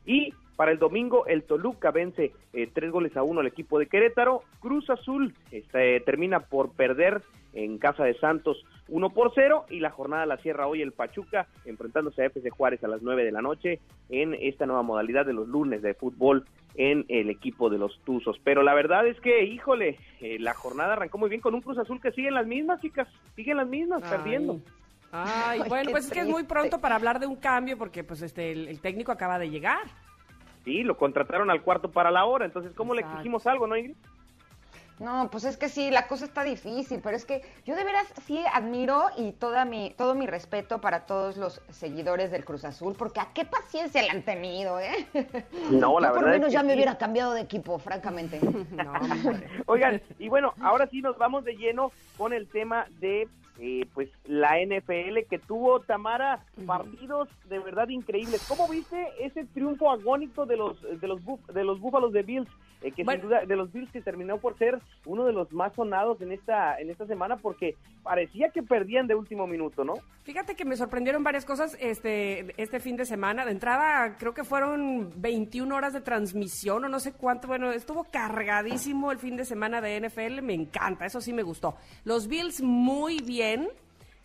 Y 0.06 0.32
para 0.56 0.70
el 0.70 0.78
domingo 0.78 1.26
el 1.26 1.42
Toluca 1.42 1.90
vence 1.90 2.32
eh, 2.52 2.70
tres 2.72 2.90
goles 2.90 3.16
a 3.16 3.22
uno 3.22 3.40
al 3.40 3.46
equipo 3.46 3.78
de 3.78 3.86
Querétaro. 3.86 4.42
Cruz 4.60 4.88
Azul 4.90 5.34
este, 5.50 6.00
termina 6.00 6.40
por 6.40 6.72
perder 6.72 7.22
en 7.54 7.78
casa 7.78 8.04
de 8.04 8.14
Santos 8.14 8.64
1 8.88 9.10
por 9.10 9.32
0 9.34 9.66
y 9.70 9.80
la 9.80 9.90
jornada 9.90 10.26
la 10.26 10.36
cierra 10.38 10.66
hoy 10.66 10.82
el 10.82 10.92
Pachuca 10.92 11.46
enfrentándose 11.64 12.22
a 12.22 12.26
FC 12.26 12.50
Juárez 12.50 12.82
a 12.84 12.88
las 12.88 13.02
9 13.02 13.24
de 13.24 13.32
la 13.32 13.42
noche 13.42 13.80
en 14.08 14.34
esta 14.34 14.66
nueva 14.66 14.82
modalidad 14.82 15.26
de 15.26 15.32
los 15.32 15.48
lunes 15.48 15.82
de 15.82 15.94
fútbol 15.94 16.44
en 16.74 17.04
el 17.08 17.28
equipo 17.28 17.70
de 17.70 17.78
los 17.78 17.98
Tuzos. 18.04 18.40
Pero 18.44 18.62
la 18.62 18.74
verdad 18.74 19.06
es 19.06 19.20
que, 19.20 19.44
híjole, 19.44 19.98
eh, 20.20 20.38
la 20.38 20.54
jornada 20.54 20.94
arrancó 20.94 21.18
muy 21.18 21.28
bien 21.28 21.40
con 21.40 21.54
un 21.54 21.60
Cruz 21.60 21.78
Azul 21.78 22.00
que 22.00 22.12
sigue 22.12 22.28
en 22.28 22.34
las 22.34 22.46
mismas, 22.46 22.80
chicas, 22.80 23.08
siguen 23.34 23.56
las 23.56 23.68
mismas, 23.68 24.02
perdiendo. 24.08 24.60
Ay, 25.12 25.60
Ay, 25.62 25.68
bueno, 25.68 25.90
pues 25.90 26.06
es 26.06 26.10
que 26.10 26.20
es 26.20 26.26
muy 26.26 26.44
pronto 26.44 26.80
para 26.80 26.96
hablar 26.96 27.18
de 27.18 27.26
un 27.26 27.36
cambio 27.36 27.78
porque 27.78 28.04
pues 28.04 28.22
este 28.22 28.52
el, 28.52 28.68
el 28.68 28.80
técnico 28.80 29.12
acaba 29.12 29.38
de 29.38 29.50
llegar. 29.50 29.86
Sí, 30.64 30.82
lo 30.82 30.96
contrataron 30.96 31.50
al 31.50 31.62
cuarto 31.62 31.90
para 31.90 32.10
la 32.10 32.26
hora, 32.26 32.44
entonces, 32.44 32.72
¿cómo 32.74 32.94
le 32.94 33.00
exigimos 33.00 33.46
algo, 33.46 33.66
no, 33.66 33.76
Ingrid? 33.76 33.96
No, 34.98 35.28
pues 35.30 35.44
es 35.44 35.56
que 35.56 35.68
sí, 35.68 35.90
la 35.90 36.08
cosa 36.08 36.24
está 36.24 36.42
difícil, 36.42 37.00
pero 37.02 37.16
es 37.16 37.24
que 37.24 37.42
yo 37.64 37.76
de 37.76 37.84
veras 37.84 38.12
sí 38.26 38.42
admiro 38.52 39.06
y 39.16 39.30
toda 39.32 39.64
mi, 39.64 39.94
todo 39.96 40.14
mi 40.16 40.26
respeto 40.26 40.80
para 40.80 41.06
todos 41.06 41.36
los 41.36 41.62
seguidores 41.70 42.32
del 42.32 42.44
Cruz 42.44 42.64
Azul, 42.64 42.94
porque 42.98 43.20
a 43.20 43.28
qué 43.32 43.44
paciencia 43.44 44.02
le 44.02 44.10
han 44.10 44.22
tenido, 44.22 44.80
¿eh? 44.80 45.06
No, 45.70 46.00
la 46.00 46.08
Yo 46.08 46.14
por 46.14 46.24
verdad 46.24 46.34
es 46.34 46.40
menos 46.40 46.46
que 46.48 46.52
ya 46.52 46.62
me 46.64 46.74
hubiera 46.74 46.98
cambiado 46.98 47.32
de 47.32 47.42
equipo, 47.42 47.78
francamente. 47.78 48.40
No. 48.78 48.92
Oigan, 49.66 50.00
y 50.18 50.28
bueno, 50.28 50.54
ahora 50.60 50.86
sí 50.88 51.00
nos 51.00 51.16
vamos 51.16 51.44
de 51.44 51.56
lleno 51.56 51.90
con 52.16 52.32
el 52.32 52.48
tema 52.48 52.86
de 53.00 53.28
eh, 53.58 53.86
pues 53.92 54.08
la 54.24 54.56
NFL 54.60 55.26
que 55.28 55.38
tuvo 55.38 55.80
Tamara 55.80 56.44
partidos 56.66 57.28
de 57.48 57.58
verdad 57.58 57.88
increíbles. 57.88 58.44
¿Cómo 58.48 58.68
viste 58.68 59.08
ese 59.20 59.44
triunfo 59.46 59.90
agónico 59.90 60.46
de 60.46 60.56
los 60.56 60.80
de 61.00 61.08
los 61.08 61.20
de 61.52 61.64
los 61.64 61.80
Búfalos 61.80 62.12
de 62.12 62.22
Bills 62.22 62.48
eh, 62.82 62.92
que 62.92 63.04
Bueno. 63.04 63.20
sin 63.20 63.28
duda 63.30 63.44
de 63.44 63.56
los 63.56 63.72
Bills 63.72 63.90
que 63.92 64.00
terminó 64.00 64.38
por 64.38 64.56
ser 64.58 64.78
uno 65.06 65.24
de 65.24 65.32
los 65.32 65.52
más 65.52 65.72
sonados 65.74 66.20
en 66.20 66.32
esta 66.32 66.78
en 66.78 66.90
esta 66.90 67.06
semana 67.06 67.36
porque 67.36 67.74
parecía 68.02 68.50
que 68.50 68.62
perdían 68.62 69.06
de 69.06 69.14
último 69.14 69.46
minuto, 69.46 69.84
¿no? 69.84 69.94
Fíjate 70.24 70.54
que 70.54 70.64
me 70.64 70.76
sorprendieron 70.76 71.24
varias 71.24 71.44
cosas 71.44 71.76
este, 71.80 72.54
este 72.62 72.80
fin 72.80 72.96
de 72.96 73.04
semana. 73.04 73.44
De 73.44 73.50
entrada, 73.52 74.16
creo 74.18 74.32
que 74.34 74.44
fueron 74.44 75.10
21 75.16 75.74
horas 75.74 75.92
de 75.92 76.00
transmisión 76.00 76.84
o 76.84 76.88
no 76.88 77.00
sé 77.00 77.12
cuánto. 77.12 77.48
Bueno, 77.48 77.70
estuvo 77.72 78.04
cargadísimo 78.04 79.10
el 79.10 79.18
fin 79.18 79.36
de 79.36 79.44
semana 79.44 79.80
de 79.80 80.00
NFL. 80.00 80.42
Me 80.42 80.54
encanta, 80.54 81.06
eso 81.06 81.20
sí 81.20 81.32
me 81.32 81.42
gustó. 81.42 81.76
Los 82.04 82.28
Bills 82.28 82.60
muy 82.62 83.20
bien. 83.20 83.68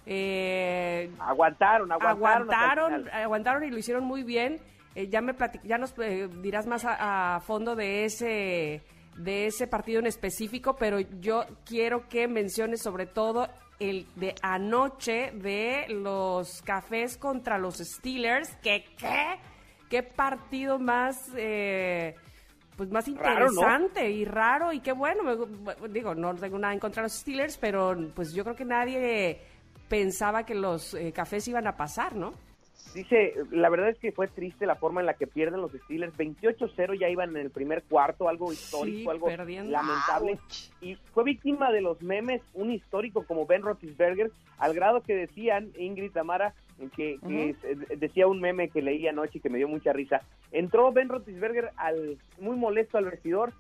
eh, 0.05 1.09
Aguantaron, 1.19 1.91
aguantaron. 1.91 2.23
aguantaron, 2.23 3.09
aguantaron 3.09 3.63
y 3.63 3.71
lo 3.71 3.77
hicieron 3.77 4.03
muy 4.03 4.23
bien. 4.23 4.59
Eh, 4.95 5.08
ya 5.10 5.21
me 5.21 5.34
platic- 5.36 5.62
ya 5.63 5.77
nos 5.77 5.93
eh, 5.99 6.27
dirás 6.41 6.67
más 6.67 6.86
a, 6.86 7.36
a 7.36 7.39
fondo 7.39 7.75
de 7.75 8.06
ese 8.06 8.82
de 9.17 9.45
ese 9.47 9.67
partido 9.67 9.99
en 9.99 10.08
específico, 10.08 10.75
pero 10.75 10.99
yo 10.99 11.45
quiero 11.65 12.08
que 12.10 12.27
menciones 12.27 12.82
sobre 12.82 13.06
todo 13.06 13.47
el 13.79 14.08
de 14.15 14.34
anoche 14.41 15.32
de 15.36 15.86
los 15.89 16.62
Cafés 16.63 17.17
contra 17.17 17.58
los 17.58 17.77
Steelers. 17.77 18.56
Que 18.63 18.86
qué 18.97 19.39
qué 19.89 20.03
partido 20.03 20.79
más 20.79 21.29
eh, 21.36 22.15
pues 22.75 22.89
más 22.89 23.08
Raro, 23.08 23.45
¿no? 23.45 23.51
interesante 23.51 24.10
y 24.10 24.25
raro 24.25 24.73
y 24.73 24.79
qué 24.79 24.93
bueno. 24.93 25.23
me 25.23 25.88
digo, 25.89 26.15
no 26.15 26.34
tengo 26.34 26.58
nada 26.58 26.73
en 26.73 26.79
contra 26.79 27.01
de 27.03 27.06
los 27.06 27.13
Steelers, 27.13 27.58
pero 27.58 27.95
pues 28.15 28.34
yo 28.34 28.43
creo 28.43 28.56
que 28.56 28.65
nadie 28.65 29.41
pensaba 29.88 30.43
que 30.43 30.56
los 30.56 30.95
eh, 30.95 31.12
cafés 31.12 31.47
iban 31.47 31.67
a 31.67 31.77
pasar, 31.77 32.15
¿no? 32.15 32.34
Dice, 32.93 33.34
la 33.50 33.69
verdad 33.69 33.89
es 33.89 33.98
que 33.98 34.12
fue 34.12 34.28
triste 34.28 34.67
la 34.67 34.76
forma 34.76 35.00
en 35.02 35.08
la 35.08 35.15
que 35.15 35.26
pierden 35.26 35.62
los 35.62 35.72
Steelers. 35.72 36.15
28-0 36.15 37.00
ya 37.00 37.10
iban 37.10 37.32
en 37.32 37.38
el 37.38 37.50
primer 37.50 37.82
cuarto, 37.84 38.30
algo 38.30 38.54
histórico, 38.54 38.98
Sí, 39.00 39.08
algo 39.10 39.26
perdiendo. 39.28 39.72
lamentable. 39.72 40.38
Y 40.80 40.96
fue 41.13 41.24
víctima 41.24 41.72
de 41.72 41.82
los 41.82 42.02
memes 42.04 42.41
un 42.54 42.72
histórico 42.72 43.26
como 43.26 43.48
Ben 43.48 43.63
Roethlisberger, 43.63 44.32
al 44.60 44.74
grado 44.76 45.02
que 45.02 45.15
decían, 45.15 45.72
Ingrid 45.78 46.12
Tamara, 46.12 46.54
que, 46.96 47.17
que 47.28 47.56
decía 47.98 48.28
un 48.28 48.39
meme 48.41 48.69
que 48.69 48.82
leí 48.82 49.08
anoche 49.08 49.39
y 49.39 49.41
que 49.41 49.50
me 49.50 49.58
dio 49.58 49.67
mucha 49.67 49.91
risa. 49.93 50.22
Entró 50.52 50.91
Ben 50.91 51.10
Roethlisberger 51.10 51.72
al, 51.78 52.19
muy 52.39 52.56
molesto 52.58 52.98
al 53.00 53.06
vestidor, 53.06 53.54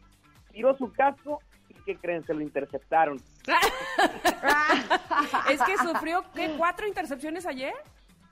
tiró 0.51 0.77
su 0.77 0.91
casco 0.91 1.39
y 1.69 1.73
¿qué 1.85 1.95
creen? 1.95 2.23
Se 2.25 2.33
lo 2.35 2.41
interceptaron. 2.41 3.19
es 5.51 5.61
que 5.61 5.77
sufrió 5.77 6.23
¿qué, 6.33 6.53
cuatro 6.57 6.87
intercepciones 6.87 7.45
ayer. 7.45 7.73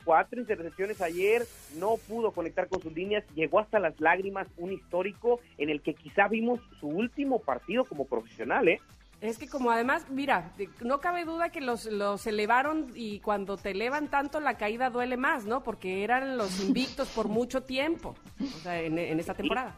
Cuatro 0.04 0.40
intercepciones 0.40 1.02
ayer, 1.02 1.44
no 1.78 1.96
pudo 2.08 2.32
conectar 2.32 2.68
con 2.68 2.82
sus 2.82 2.94
líneas, 2.94 3.24
llegó 3.36 3.60
hasta 3.60 3.80
las 3.80 4.00
lágrimas, 4.00 4.48
un 4.58 4.72
histórico 4.72 5.40
en 5.58 5.70
el 5.70 5.82
que 5.82 5.94
quizá 5.94 6.28
vimos 6.28 6.60
su 6.80 6.88
último 6.88 7.40
partido 7.40 7.86
como 7.86 8.06
profesional, 8.06 8.68
¿eh? 8.68 8.80
Es 9.22 9.38
que 9.38 9.48
como 9.48 9.70
además, 9.70 10.10
mira, 10.10 10.52
no 10.84 11.00
cabe 11.00 11.26
duda 11.26 11.50
que 11.50 11.62
los, 11.62 11.86
los 11.86 12.26
elevaron 12.26 12.88
y 12.96 13.20
cuando 13.20 13.56
te 13.56 13.70
elevan 13.70 14.10
tanto 14.10 14.40
la 14.40 14.58
caída 14.58 14.90
duele 14.90 15.16
más, 15.16 15.46
¿no? 15.46 15.62
Porque 15.62 16.04
eran 16.04 16.38
los 16.38 16.60
invictos 16.66 17.08
por 17.10 17.28
mucho 17.28 17.62
tiempo, 17.62 18.16
o 18.40 18.60
sea, 18.64 18.82
en, 18.82 18.98
en 18.98 19.20
esta 19.20 19.36
temporada. 19.36 19.76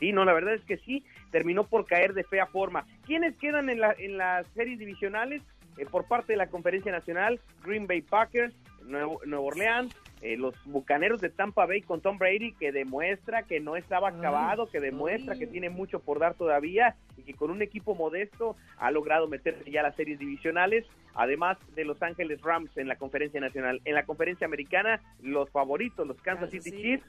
Sí, 0.00 0.12
no, 0.12 0.24
la 0.24 0.32
verdad 0.32 0.54
es 0.54 0.64
que 0.64 0.78
sí, 0.78 1.04
terminó 1.30 1.62
por 1.62 1.86
caer 1.86 2.12
de 2.12 2.24
fea 2.24 2.46
forma. 2.46 2.84
¿Quiénes 3.06 3.36
quedan 3.36 3.70
en, 3.70 3.78
la, 3.78 3.94
en 3.96 4.18
las 4.18 4.48
series 4.48 4.80
divisionales? 4.80 5.42
Eh, 5.78 5.86
por 5.86 6.06
parte 6.06 6.32
de 6.32 6.36
la 6.36 6.48
Conferencia 6.48 6.92
Nacional, 6.92 7.40
Green 7.64 7.86
Bay 7.86 8.02
Packers, 8.02 8.54
Nuevo, 8.86 9.20
Nuevo 9.24 9.46
Orleans, 9.46 9.94
eh, 10.22 10.36
los 10.36 10.54
Bucaneros 10.64 11.20
de 11.20 11.30
Tampa 11.30 11.66
Bay 11.66 11.82
con 11.82 12.00
Tom 12.00 12.16
Brady, 12.16 12.52
que 12.52 12.70
demuestra 12.70 13.42
que 13.42 13.58
no 13.58 13.76
estaba 13.76 14.10
acabado, 14.10 14.70
que 14.70 14.80
demuestra 14.80 15.36
que 15.36 15.46
tiene 15.46 15.68
mucho 15.68 16.00
por 16.00 16.20
dar 16.20 16.34
todavía 16.34 16.96
y 17.16 17.22
que 17.22 17.34
con 17.34 17.50
un 17.50 17.60
equipo 17.60 17.94
modesto 17.94 18.56
ha 18.78 18.90
logrado 18.90 19.26
meterse 19.26 19.70
ya 19.70 19.80
a 19.80 19.84
las 19.84 19.96
series 19.96 20.18
divisionales, 20.18 20.86
además 21.14 21.58
de 21.74 21.84
Los 21.84 22.02
Ángeles 22.02 22.40
Rams 22.42 22.76
en 22.76 22.88
la 22.88 22.96
Conferencia 22.96 23.40
Nacional. 23.40 23.80
En 23.84 23.94
la 23.94 24.04
Conferencia 24.04 24.46
Americana, 24.46 25.00
los 25.22 25.50
favoritos, 25.50 26.06
los 26.06 26.20
Kansas, 26.22 26.50
City 26.50 26.70
Chiefs, 26.70 27.04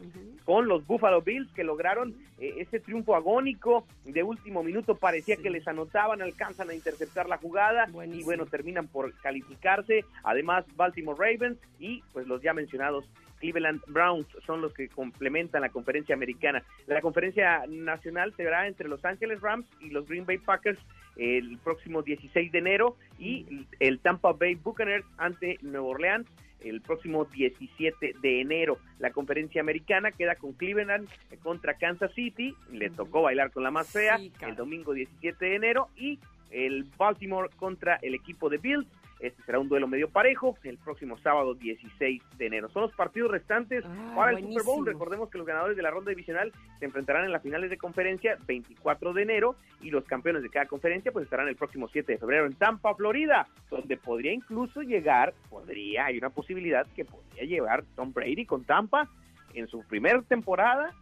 con 0.46 0.68
los 0.68 0.86
Buffalo 0.86 1.22
Bills 1.22 1.52
que 1.54 1.64
lograron 1.64 2.16
eh, 2.40 2.56
ese 2.58 2.80
triunfo 2.80 3.16
agónico 3.16 3.86
de 4.06 4.24
último 4.24 4.64
minuto. 4.64 4.96
Parecía 4.96 5.36
Sí. 5.38 5.42
que 5.44 5.50
les 5.50 5.68
anotaban, 5.68 6.22
alcanzan 6.22 6.70
a 6.70 6.74
interceptar 6.74 7.28
la 7.30 7.38
jugada 7.38 7.86
Buenísimo. 7.92 8.22
y 8.22 8.24
bueno, 8.26 8.46
terminan 8.46 8.88
por 8.88 9.14
calificarse. 9.22 10.06
Además, 10.24 10.66
Baltimore 10.76 11.18
Ravens 11.18 11.58
y 11.80 12.02
pues 12.14 12.28
los 12.28 12.42
ya 12.42 12.54
mencionados 12.54 13.06
Cleveland 13.44 13.82
Browns 13.88 14.26
son 14.46 14.62
los 14.62 14.74
que 14.74 14.88
complementan 14.88 15.64
la 15.64 15.70
conferencia 15.70 16.16
americana. 16.16 16.64
La 16.88 17.02
conferencia 17.02 17.66
nacional 17.68 18.34
se 18.38 18.46
verá 18.46 18.68
entre 18.68 18.88
Los 18.88 19.04
Ángeles 19.04 19.42
Rams 19.42 19.66
y 19.82 19.90
los 19.90 20.08
Green 20.08 20.26
Bay 20.26 20.38
Packers 20.38 20.80
el 21.18 21.58
próximo 21.58 22.02
16 22.02 22.54
de 22.54 22.58
enero 22.58 22.96
y 23.20 23.68
el 23.82 24.00
Tampa 24.00 24.32
Bay 24.32 24.56
Buccaneers 24.56 25.06
ante 25.18 25.58
Nueva 25.62 25.88
Orleans 25.88 26.28
el 26.64 26.80
próximo 26.80 27.26
17 27.26 28.16
de 28.22 28.40
enero. 28.40 28.78
La 29.00 29.12
conferencia 29.12 29.60
americana 29.60 30.12
queda 30.12 30.36
con 30.36 30.54
Cleveland 30.54 31.10
contra 31.42 31.74
Kansas 31.74 32.14
City, 32.14 32.56
le 32.72 32.92
tocó 32.92 33.24
bailar 33.24 33.52
con 33.52 33.64
la 33.64 33.72
más 33.72 33.92
fea 33.92 34.20
Sí, 34.20 34.32
el 34.40 34.56
domingo 34.56 34.94
17 34.94 35.44
de 35.44 35.56
enero 35.56 35.90
y 35.98 36.18
el 36.50 36.86
Baltimore 36.98 37.50
contra 37.58 37.98
el 38.02 38.16
equipo 38.16 38.50
de 38.50 38.60
Bills. 38.60 38.88
Este 39.24 39.42
será 39.44 39.58
un 39.58 39.70
duelo 39.70 39.88
medio 39.88 40.10
parejo 40.10 40.58
el 40.64 40.78
próximo 40.78 41.18
sábado 41.18 41.54
16 41.54 42.22
de 42.38 42.46
enero. 42.46 42.68
Son 42.68 42.82
los 42.82 42.92
partidos 42.92 43.32
restantes 43.32 43.86
Ah, 43.86 44.14
para 44.18 44.32
el 44.32 44.44
Super 44.46 44.64
Bowl. 44.64 44.86
Recordemos 44.86 45.30
que 45.30 45.38
los 45.38 45.48
ganadores 45.48 45.78
de 45.78 45.82
la 45.82 45.92
ronda 45.92 46.10
divisional 46.10 46.52
se 46.78 46.84
enfrentarán 46.84 47.24
en 47.24 47.32
las 47.32 47.42
finales 47.42 47.70
de 47.70 47.78
conferencia 47.78 48.38
24 48.46 49.14
de 49.14 49.22
enero 49.22 49.56
y 49.82 49.92
los 49.92 50.04
campeones 50.04 50.44
de 50.44 50.50
cada 50.50 50.66
conferencia 50.66 51.14
pues 51.14 51.24
estarán 51.24 51.48
el 51.48 51.56
próximo 51.56 51.88
7 51.88 52.12
de 52.12 52.18
febrero 52.18 52.46
en 52.48 52.56
Tampa, 52.56 52.94
Florida, 52.96 53.48
donde 53.70 53.96
podría 53.96 54.34
incluso 54.34 54.82
llegar, 54.82 55.34
podría, 55.50 56.08
hay 56.08 56.18
una 56.18 56.30
posibilidad 56.30 56.86
que 56.94 57.06
podría 57.06 57.46
llevar 57.46 57.86
Tom 57.96 58.12
Brady 58.12 58.46
con 58.46 58.66
Tampa 58.66 59.08
en 59.54 59.68
su 59.70 59.84
primera 59.88 60.22
temporada 60.24 60.94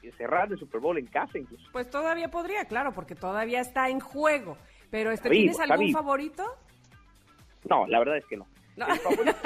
y 0.00 0.10
cerrar 0.12 0.50
el 0.50 0.58
Super 0.58 0.80
Bowl 0.80 0.96
en 0.96 1.06
casa 1.08 1.36
incluso. 1.36 1.68
Pues 1.72 1.90
todavía 1.90 2.30
podría, 2.30 2.64
claro, 2.64 2.92
porque 2.92 3.14
todavía 3.14 3.60
está 3.60 3.90
en 3.90 4.00
juego. 4.00 4.56
Pero 4.90 5.10
este, 5.10 5.28
¿tienes 5.28 5.60
algún 5.60 5.92
favorito? 5.92 6.44
No, 7.68 7.86
la 7.86 7.98
verdad 7.98 8.16
es 8.16 8.24
que 8.26 8.36
no. 8.36 8.46
No. 8.76 8.86
El 8.88 8.98
favorito, 8.98 9.36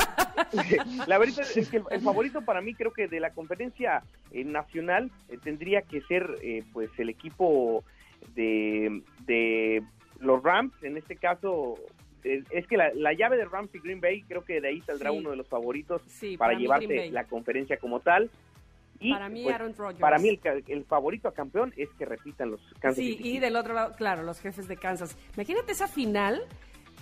la 1.06 1.18
verdad 1.18 1.46
es 1.54 1.68
que 1.68 1.76
el, 1.76 1.84
el 1.90 2.00
favorito 2.00 2.42
para 2.42 2.60
mí 2.60 2.74
creo 2.74 2.92
que 2.92 3.06
de 3.08 3.20
la 3.20 3.30
conferencia 3.30 4.02
eh, 4.32 4.44
nacional 4.44 5.10
eh, 5.28 5.38
tendría 5.42 5.82
que 5.82 6.00
ser 6.02 6.36
eh, 6.42 6.64
pues 6.72 6.90
el 6.98 7.08
equipo 7.08 7.84
de, 8.34 9.02
de 9.26 9.82
los 10.18 10.42
Rams, 10.42 10.72
en 10.82 10.96
este 10.96 11.16
caso 11.16 11.76
es 12.22 12.66
que 12.66 12.76
la, 12.76 12.90
la 12.94 13.14
llave 13.14 13.38
de 13.38 13.46
Rams 13.46 13.74
y 13.74 13.78
Green 13.78 14.00
Bay 14.00 14.22
creo 14.22 14.44
que 14.44 14.60
de 14.60 14.68
ahí 14.68 14.80
saldrá 14.82 15.10
Sí. 15.10 15.16
uno 15.16 15.30
de 15.30 15.36
los 15.36 15.48
favoritos 15.48 16.02
Sí, 16.06 16.36
para, 16.36 16.52
llevarse 16.52 17.10
la 17.10 17.24
conferencia 17.24 17.78
como 17.78 18.00
tal. 18.00 18.30
Y, 18.98 19.10
Para 19.10 19.30
mí, 19.30 19.44
pues, 19.44 19.54
Aaron 19.54 19.74
Rodgers. 19.74 20.00
Para 20.00 20.18
mí 20.18 20.28
el, 20.28 20.64
el 20.66 20.84
favorito 20.84 21.28
a 21.28 21.32
campeón 21.32 21.72
es 21.78 21.88
que 21.98 22.04
repitan 22.04 22.50
los 22.50 22.60
Kansas 22.78 22.96
Sí, 22.96 23.16
City 23.16 23.36
y 23.36 23.38
del 23.38 23.56
otro 23.56 23.72
lado, 23.72 23.94
claro, 23.96 24.22
los 24.22 24.38
jefes 24.40 24.68
de 24.68 24.76
Kansas. 24.76 25.16
Imagínate 25.36 25.72
esa 25.72 25.88
final, 25.88 26.42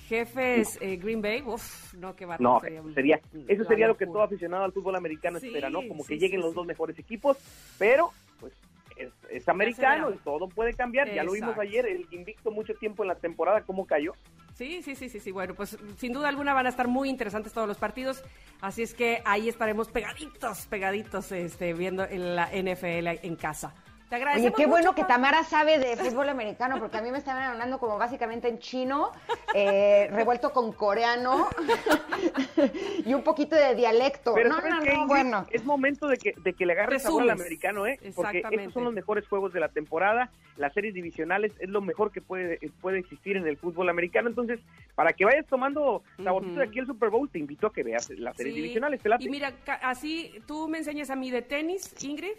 jefes 0.09 0.79
eh, 0.81 0.97
Green 0.97 1.21
Bay, 1.21 1.43
uff, 1.45 1.95
no, 1.95 2.17
qué 2.17 2.25
barato. 2.27 2.43
No, 2.43 2.61
sería, 2.95 3.21
eso 3.47 3.65
sería 3.65 3.87
lo 3.87 3.97
que 3.97 4.07
todo 4.07 4.23
aficionado 4.23 4.65
al 4.65 4.73
fútbol 4.73 4.97
americano 4.97 5.39
Sí, 5.39 5.49
espera, 5.49 5.71
¿no? 5.71 5.87
Como 5.87 6.05
que 6.05 6.19
lleguen 6.19 6.41
sí, 6.41 6.47
los 6.47 6.55
dos 6.55 6.67
mejores 6.67 6.99
equipos, 6.99 7.37
pero 7.79 8.11
pues 8.41 8.53
es, 8.97 9.13
es 9.31 9.49
americano 9.49 10.11
y 10.11 10.17
todo 10.19 10.49
puede 10.49 10.75
cambiar. 10.75 11.13
Ya 11.13 11.23
lo 11.23 11.33
vimos 11.33 11.57
ayer, 11.59 11.87
el 11.87 12.07
invicto 12.11 12.51
mucho 12.51 12.75
tiempo 12.75 13.05
en 13.05 13.09
la 13.09 13.15
temporada, 13.15 13.63
cómo 13.63 13.87
cayó. 13.87 14.15
Sí, 14.55 14.83
sí, 14.83 14.97
sí, 14.97 15.09
sí, 15.09 15.21
sí. 15.21 15.31
Bueno, 15.31 15.55
pues 15.55 15.79
sin 15.99 16.13
duda 16.13 16.29
alguna 16.29 16.53
van 16.53 16.67
a 16.67 16.69
estar 16.69 16.89
muy 16.89 17.09
interesantes 17.09 17.53
todos 17.53 17.69
los 17.69 17.79
partidos. 17.79 18.25
Así 18.61 18.83
es 18.83 18.93
que 18.93 19.23
ahí 19.25 19.49
estaremos 19.49 19.89
pegaditos, 19.89 20.67
pegaditos, 20.67 21.31
este, 21.31 21.75
viendo 21.75 22.05
en 22.05 22.35
la 22.35 22.47
NFL 22.51 23.25
en 23.25 23.37
casa. 23.37 23.73
Te 24.09 24.15
Oye, 24.17 24.25
agradecemos. 24.25 24.57
qué 24.57 24.67
bueno 24.67 24.95
que. 24.95 25.05
Tamara 25.05 25.45
sabe 25.45 25.79
de 25.79 25.97
fútbol 25.97 26.29
americano, 26.31 26.79
porque 26.79 26.97
a 26.97 27.03
mí 27.03 27.11
me 27.11 27.19
estaban 27.19 27.43
hablando 27.43 27.79
como 27.79 27.99
básicamente 27.99 28.49
en 28.49 28.59
chino, 28.59 29.13
eh, 29.55 30.09
revuelto 30.13 30.51
con 30.53 30.73
coreano 30.73 31.49
y 33.05 33.13
un 33.13 33.23
poquito 33.23 33.55
de 33.57 33.75
dialecto. 33.75 34.33
Pero 34.35 34.49
no, 34.49 34.57
¿sabes 34.57 34.75
no, 34.75 34.83
qué, 34.83 34.95
no, 34.95 35.07
bueno. 35.07 35.47
Es 35.51 35.65
momento 35.65 36.09
de 36.09 36.17
que, 36.17 36.35
de 36.43 36.55
que 36.55 36.65
le 36.65 36.73
agarre 36.73 36.99
sabor 36.99 37.23
al 37.23 37.31
americano, 37.31 37.87
¿eh? 37.87 37.99
Porque 38.15 38.43
estos 38.51 38.73
son 38.73 38.85
los 38.85 38.95
mejores 38.95 39.27
juegos 39.29 39.53
de 39.53 39.61
la 39.61 39.69
temporada, 39.69 40.31
las 40.57 40.73
series 40.73 40.95
divisionales 40.95 41.53
es 41.59 41.69
lo 41.69 41.81
mejor 41.83 42.11
que 42.11 42.23
puede, 42.23 42.59
puede 42.81 42.99
existir 42.99 43.37
en 43.37 43.47
el 43.47 43.59
fútbol 43.59 43.89
americano. 43.91 44.29
Entonces, 44.29 44.59
para 44.95 45.13
que 45.13 45.25
vayas 45.27 45.47
tomando 45.47 46.03
saborcito 46.23 46.53
Ujú. 46.53 46.61
de 46.61 46.67
aquí 46.67 46.79
el 46.79 46.87
Super 46.87 47.11
Bowl, 47.11 47.29
te 47.29 47.39
invito 47.39 47.67
a 47.67 47.73
que 47.73 47.83
veas 47.83 48.09
las 48.11 48.37
series 48.37 48.55
Sí. 48.55 48.61
divisionales. 48.63 49.01
¿te 49.03 49.09
late? 49.11 49.25
Y 49.25 49.29
mira, 49.29 49.53
así 49.83 50.33
tú 50.47 50.67
me 50.69 50.79
enseñas 50.79 51.11
a 51.11 51.17
mí 51.17 51.31
de 51.31 51.43
tenis, 51.43 51.95
Ingrid. 52.03 52.33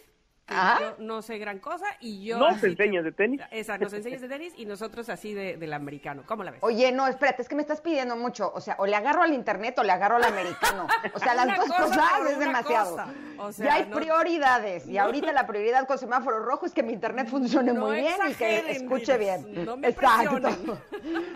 Que 0.49 0.55
Ajá. 0.55 0.79
yo 0.81 0.95
no 0.99 1.21
sé 1.21 1.37
gran 1.37 1.59
cosa 1.59 1.85
y 1.99 2.25
yo... 2.25 2.37
Nos 2.39 2.63
enseñas 2.63 3.03
de 3.03 3.11
tenis. 3.11 3.41
Esa, 3.51 3.77
nos 3.77 3.93
enseñas 3.93 4.21
de 4.21 4.27
tenis 4.27 4.53
y 4.57 4.65
nosotros 4.65 5.07
así 5.09 5.33
de, 5.33 5.57
del 5.57 5.73
americano. 5.73 6.23
¿Cómo 6.25 6.43
la 6.43 6.51
ves? 6.51 6.59
Oye, 6.63 6.91
no, 6.91 7.07
espérate, 7.07 7.41
es 7.43 7.47
que 7.49 7.55
me 7.55 7.61
estás 7.61 7.81
pidiendo 7.81 8.15
mucho. 8.15 8.51
O 8.53 8.59
sea, 8.61 8.75
o 8.79 8.85
le 8.85 8.95
agarro 8.95 9.21
al 9.21 9.33
internet 9.33 9.77
o 9.79 9.83
le 9.83 9.91
agarro 9.91 10.15
al 10.17 10.23
americano. 10.23 10.87
O 11.13 11.19
sea, 11.19 11.35
las 11.35 11.47
dos 11.55 11.67
cosa 11.67 11.83
cosas 11.83 12.31
es 12.31 12.39
demasiado. 12.39 12.91
cosa. 12.91 13.07
O 13.37 13.51
sea, 13.51 13.65
ya 13.65 13.73
hay 13.75 13.85
no- 13.87 13.95
prioridades. 13.97 14.87
Y 14.87 14.97
ahorita 14.97 15.31
la 15.31 15.45
prioridad 15.47 15.87
con 15.87 15.97
semáforo 15.97 16.39
rojo 16.39 16.65
es 16.65 16.73
que 16.73 16.83
mi 16.83 16.93
internet 16.93 17.27
funcione 17.29 17.71
No 17.73 17.85
muy 17.87 17.97
bien 18.01 18.15
y 18.29 18.33
que 18.33 18.71
escuche 18.71 19.17
bien. 19.17 19.65
no 19.65 19.77
me 19.77 19.89
Exacto. 19.89 20.31
presionen. 20.41 20.79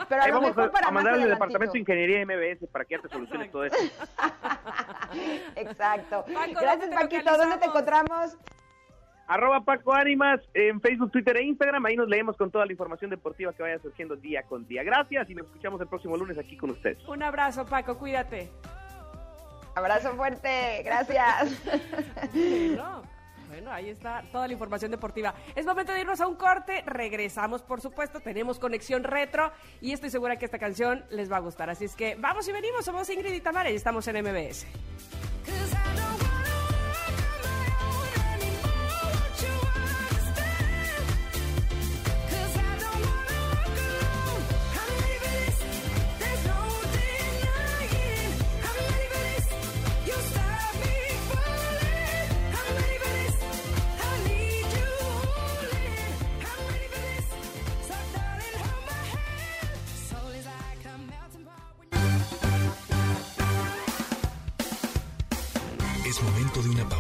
Pero 0.10 0.21
a 0.21 0.26
Ahí 0.26 0.32
lo 0.32 0.36
vamos 0.39 0.49
mejor 0.49 0.63
a, 0.69 0.71
para 0.71 0.88
a 0.88 0.91
mandar 0.91 1.13
al 1.13 1.30
departamento 1.30 1.73
de 1.73 1.80
ingeniería 1.80 2.26
MBS 2.26 2.67
para 2.71 2.84
que 2.86 2.95
ya 2.95 3.02
te 3.02 3.10
soluciones 3.10 3.52
todo 3.52 3.65
eso. 3.65 3.76
Exacto. 5.56 6.26
Paco, 6.26 6.34
¿dónde 6.34 6.54
Gracias, 6.62 6.89
Paquito. 6.89 7.38
¿Dónde 7.38 7.58
te 7.58 7.65
encontramos? 7.65 8.38
Arroba 9.28 9.62
Paco 9.62 9.94
Ánimas 9.94 10.42
en 10.54 10.82
Facebook, 10.82 11.12
Twitter 11.12 11.38
e 11.38 11.44
Instagram. 11.44 11.86
Ahí 11.86 11.96
nos 11.96 12.10
leemos 12.10 12.36
con 12.38 12.52
toda 12.52 12.65
la 12.65 12.71
información 12.71 13.10
deportiva 13.10 13.54
que 13.54 13.63
vaya 13.63 13.80
surgiendo 13.80 14.15
día 14.15 14.44
con 14.44 14.67
día. 14.67 14.84
Gracias 14.84 15.30
y 15.30 15.36
nos 15.36 15.46
escuchamos 15.48 15.80
el 15.82 15.88
próximo 15.88 16.17
lunes 16.17 16.38
aquí 16.38 16.58
con 16.58 16.71
ustedes. 16.71 16.98
Un 17.08 17.24
abrazo, 17.24 17.65
Paco, 17.65 17.98
cuídate. 17.98 18.50
Abrazo 19.76 20.13
fuerte. 20.15 20.84
Gracias. 20.84 21.62
Bueno, 22.34 23.04
bueno, 23.48 23.71
ahí 23.71 23.90
está 23.90 24.24
toda 24.32 24.48
la 24.48 24.54
información 24.54 24.90
deportiva. 24.90 25.36
Es 25.56 25.65
momento 25.65 25.94
de 25.94 26.02
irnos 26.02 26.19
a 26.21 26.28
un 26.28 26.36
corte. 26.36 26.84
Regresamos, 26.88 27.62
por 27.62 27.82
supuesto. 27.82 28.19
Tenemos 28.19 28.58
conexión 28.58 29.04
retro 29.04 29.52
y 29.80 29.94
estoy 29.94 30.10
segura 30.10 30.38
que 30.38 30.46
esta 30.46 30.58
canción 30.58 31.06
les 31.12 31.32
va 31.32 31.38
a 31.38 31.40
gustar. 31.40 31.69
Así 31.69 31.86
es 31.86 31.96
que 31.96 32.15
vamos 32.15 32.48
y 32.48 32.52
venimos. 32.52 32.84
Somos 32.84 33.10
Ingrid 33.10 33.34
y 33.34 33.42
Tamara 33.42 33.69
y 33.69 33.76
estamos 33.76 34.08
en 34.08 34.24
MBS. 34.24 34.65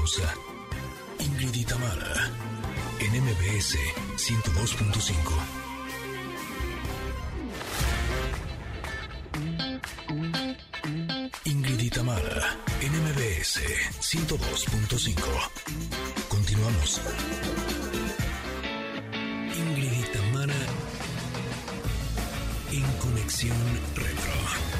Pausa. 0.03 0.33
Ingrid 1.19 1.55
en 2.99 3.11
MBS 3.23 3.77
102.5. 4.17 5.09
Ingrid 11.45 11.79
y 11.79 11.89
en 12.81 12.91
MBS 13.03 13.61
102.5. 14.01 15.15
Continuamos. 16.27 16.99
Ingrid 19.55 19.93
y 19.93 20.03
en 22.71 22.83
Conexión 22.99 23.57
Retro. 23.95 24.72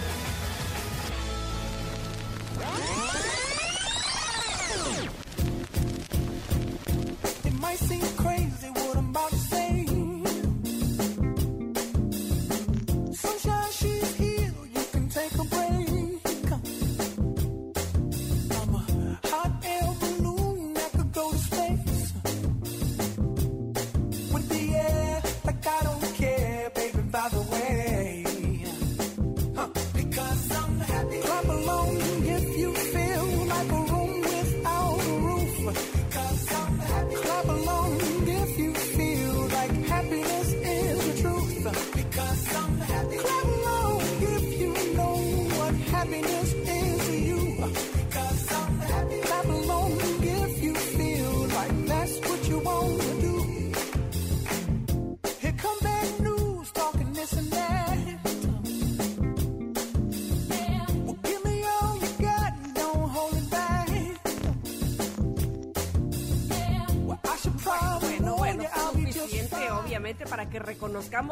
Boom! 4.83 5.22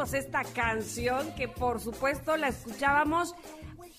Esta 0.01 0.43
canción 0.43 1.33
que, 1.35 1.47
por 1.47 1.79
supuesto, 1.79 2.35
la 2.35 2.47
escuchábamos 2.47 3.35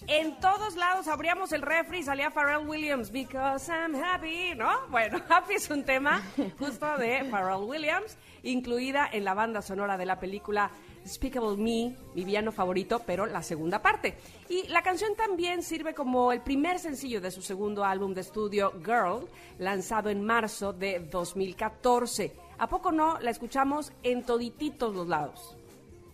en 0.08 0.38
todos 0.40 0.74
lados. 0.74 1.06
Abríamos 1.06 1.52
el 1.52 1.62
refri 1.62 2.00
y 2.00 2.02
salía 2.02 2.30
Pharrell 2.30 2.66
Williams, 2.66 3.12
Because 3.12 3.70
I'm 3.70 3.94
Happy, 3.94 4.52
¿no? 4.56 4.68
Bueno, 4.90 5.20
Happy 5.28 5.54
es 5.54 5.70
un 5.70 5.84
tema 5.84 6.20
justo 6.58 6.98
de 6.98 7.24
Pharrell 7.30 7.62
Williams, 7.62 8.18
incluida 8.42 9.08
en 9.12 9.24
la 9.24 9.34
banda 9.34 9.62
sonora 9.62 9.96
de 9.96 10.06
la 10.06 10.18
película 10.18 10.72
Speakable 11.06 11.56
Me, 11.56 11.96
mi 12.16 12.24
villano 12.24 12.50
favorito, 12.50 13.00
pero 13.06 13.24
la 13.26 13.42
segunda 13.42 13.80
parte. 13.80 14.16
Y 14.48 14.66
la 14.68 14.82
canción 14.82 15.14
también 15.14 15.62
sirve 15.62 15.94
como 15.94 16.32
el 16.32 16.40
primer 16.40 16.80
sencillo 16.80 17.20
de 17.20 17.30
su 17.30 17.42
segundo 17.42 17.84
álbum 17.84 18.12
de 18.12 18.22
estudio, 18.22 18.72
Girl, 18.84 19.28
lanzado 19.58 20.10
en 20.10 20.24
marzo 20.24 20.72
de 20.72 20.98
2014. 20.98 22.32
¿A 22.58 22.66
poco 22.66 22.90
no? 22.90 23.20
La 23.20 23.30
escuchamos 23.30 23.92
en 24.02 24.24
todititos 24.24 24.94
los 24.94 25.06
lados. 25.06 25.56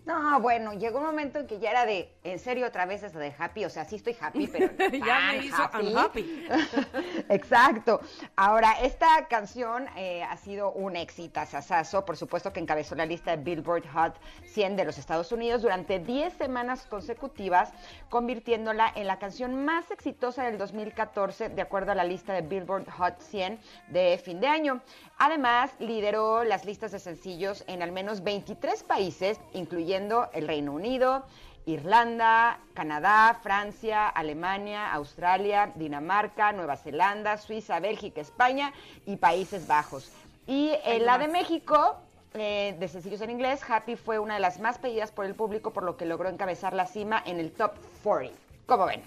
No, 0.09 0.41
bueno, 0.41 0.73
llegó 0.73 1.01
un 1.01 1.05
momento 1.05 1.39
en 1.39 1.47
que 1.47 1.59
ya 1.59 1.71
era 1.71 1.85
de, 1.85 2.11
en 2.25 2.39
serio, 2.39 2.67
otra 2.67 2.87
vez 2.87 3.03
esa 3.03 3.19
de 3.19 3.35
happy, 3.39 3.67
o 3.67 3.69
sea, 3.69 3.85
sí 3.85 3.97
estoy 3.97 4.17
happy, 4.19 4.47
pero 4.47 4.71
no 4.79 5.07
Ya 5.07 5.33
me 5.33 5.45
hizo 5.45 5.71
unhappy. 5.79 6.47
Exacto. 7.29 8.01
Ahora, 8.35 8.73
esta 8.81 9.29
canción 9.29 9.85
eh, 9.99 10.23
ha 10.23 10.39
sido 10.39 10.73
un 10.73 10.97
éxito, 10.97 11.45
sasazo, 11.45 12.07
por 12.07 12.17
supuesto 12.17 12.55
que 12.55 12.61
encabezó 12.61 12.95
la 12.95 13.05
lista 13.05 13.37
de 13.37 13.43
Billboard 13.43 13.87
Hot 13.93 14.15
100 14.47 14.77
de 14.77 14.87
los 14.87 14.97
Estados 14.97 15.31
Unidos 15.31 15.61
durante 15.61 15.99
10 15.99 16.33
semanas 16.33 16.87
consecutivas, 16.87 17.71
convirtiéndola 18.09 18.91
en 18.97 19.09
la 19.09 19.19
canción 19.19 19.63
más 19.67 19.91
exitosa 19.91 20.45
del 20.45 20.57
2014, 20.57 21.51
de 21.51 21.61
acuerdo 21.61 21.93
a 21.93 21.95
la 21.95 22.05
lista 22.05 22.33
de 22.33 22.41
Billboard 22.41 22.89
Hot 22.93 23.21
100 23.21 23.61
de 23.89 24.19
fin 24.25 24.41
de 24.41 24.47
año. 24.47 24.81
Además, 25.19 25.73
lideró 25.81 26.45
las 26.45 26.65
listas 26.65 26.93
de 26.93 26.99
sencillos 26.99 27.63
en 27.67 27.83
al 27.83 27.93
menos 27.93 28.23
23 28.23 28.85
países, 28.85 29.39
incluyendo 29.53 29.98
el 30.33 30.47
Reino 30.47 30.73
Unido, 30.73 31.25
Irlanda, 31.67 32.61
Canadá, 32.73 33.39
Francia, 33.43 34.09
Alemania, 34.09 34.93
Australia, 34.93 35.73
Dinamarca, 35.75 36.53
Nueva 36.53 36.77
Zelanda, 36.77 37.37
Suiza, 37.37 37.81
Bélgica, 37.81 38.21
España 38.21 38.73
y 39.07 39.17
Países 39.17 39.67
Bajos. 39.67 40.11
Y 40.47 40.73
en 40.85 41.05
la 41.05 41.19
de 41.19 41.29
México, 41.29 41.97
eh, 42.35 42.77
de 42.79 42.89
sencillos 42.89 43.21
en 43.21 43.31
inglés, 43.31 43.61
Happy 43.69 43.97
fue 43.97 44.19
una 44.19 44.35
de 44.35 44.41
las 44.41 44.61
más 44.61 44.79
pedidas 44.79 45.13
por 45.13 45.27
el 45.27 45.35
público, 45.35 45.73
por 45.73 45.83
lo 45.83 45.97
que 45.97 46.07
logró 46.07 46.29
encabezar 46.29 46.73
la 46.75 46.87
cima 46.87 47.23
en 47.27 47.39
el 47.39 47.53
top 47.53 47.73
40. 48.03 48.39
¿Cómo 48.65 48.87
ven? 48.87 49.03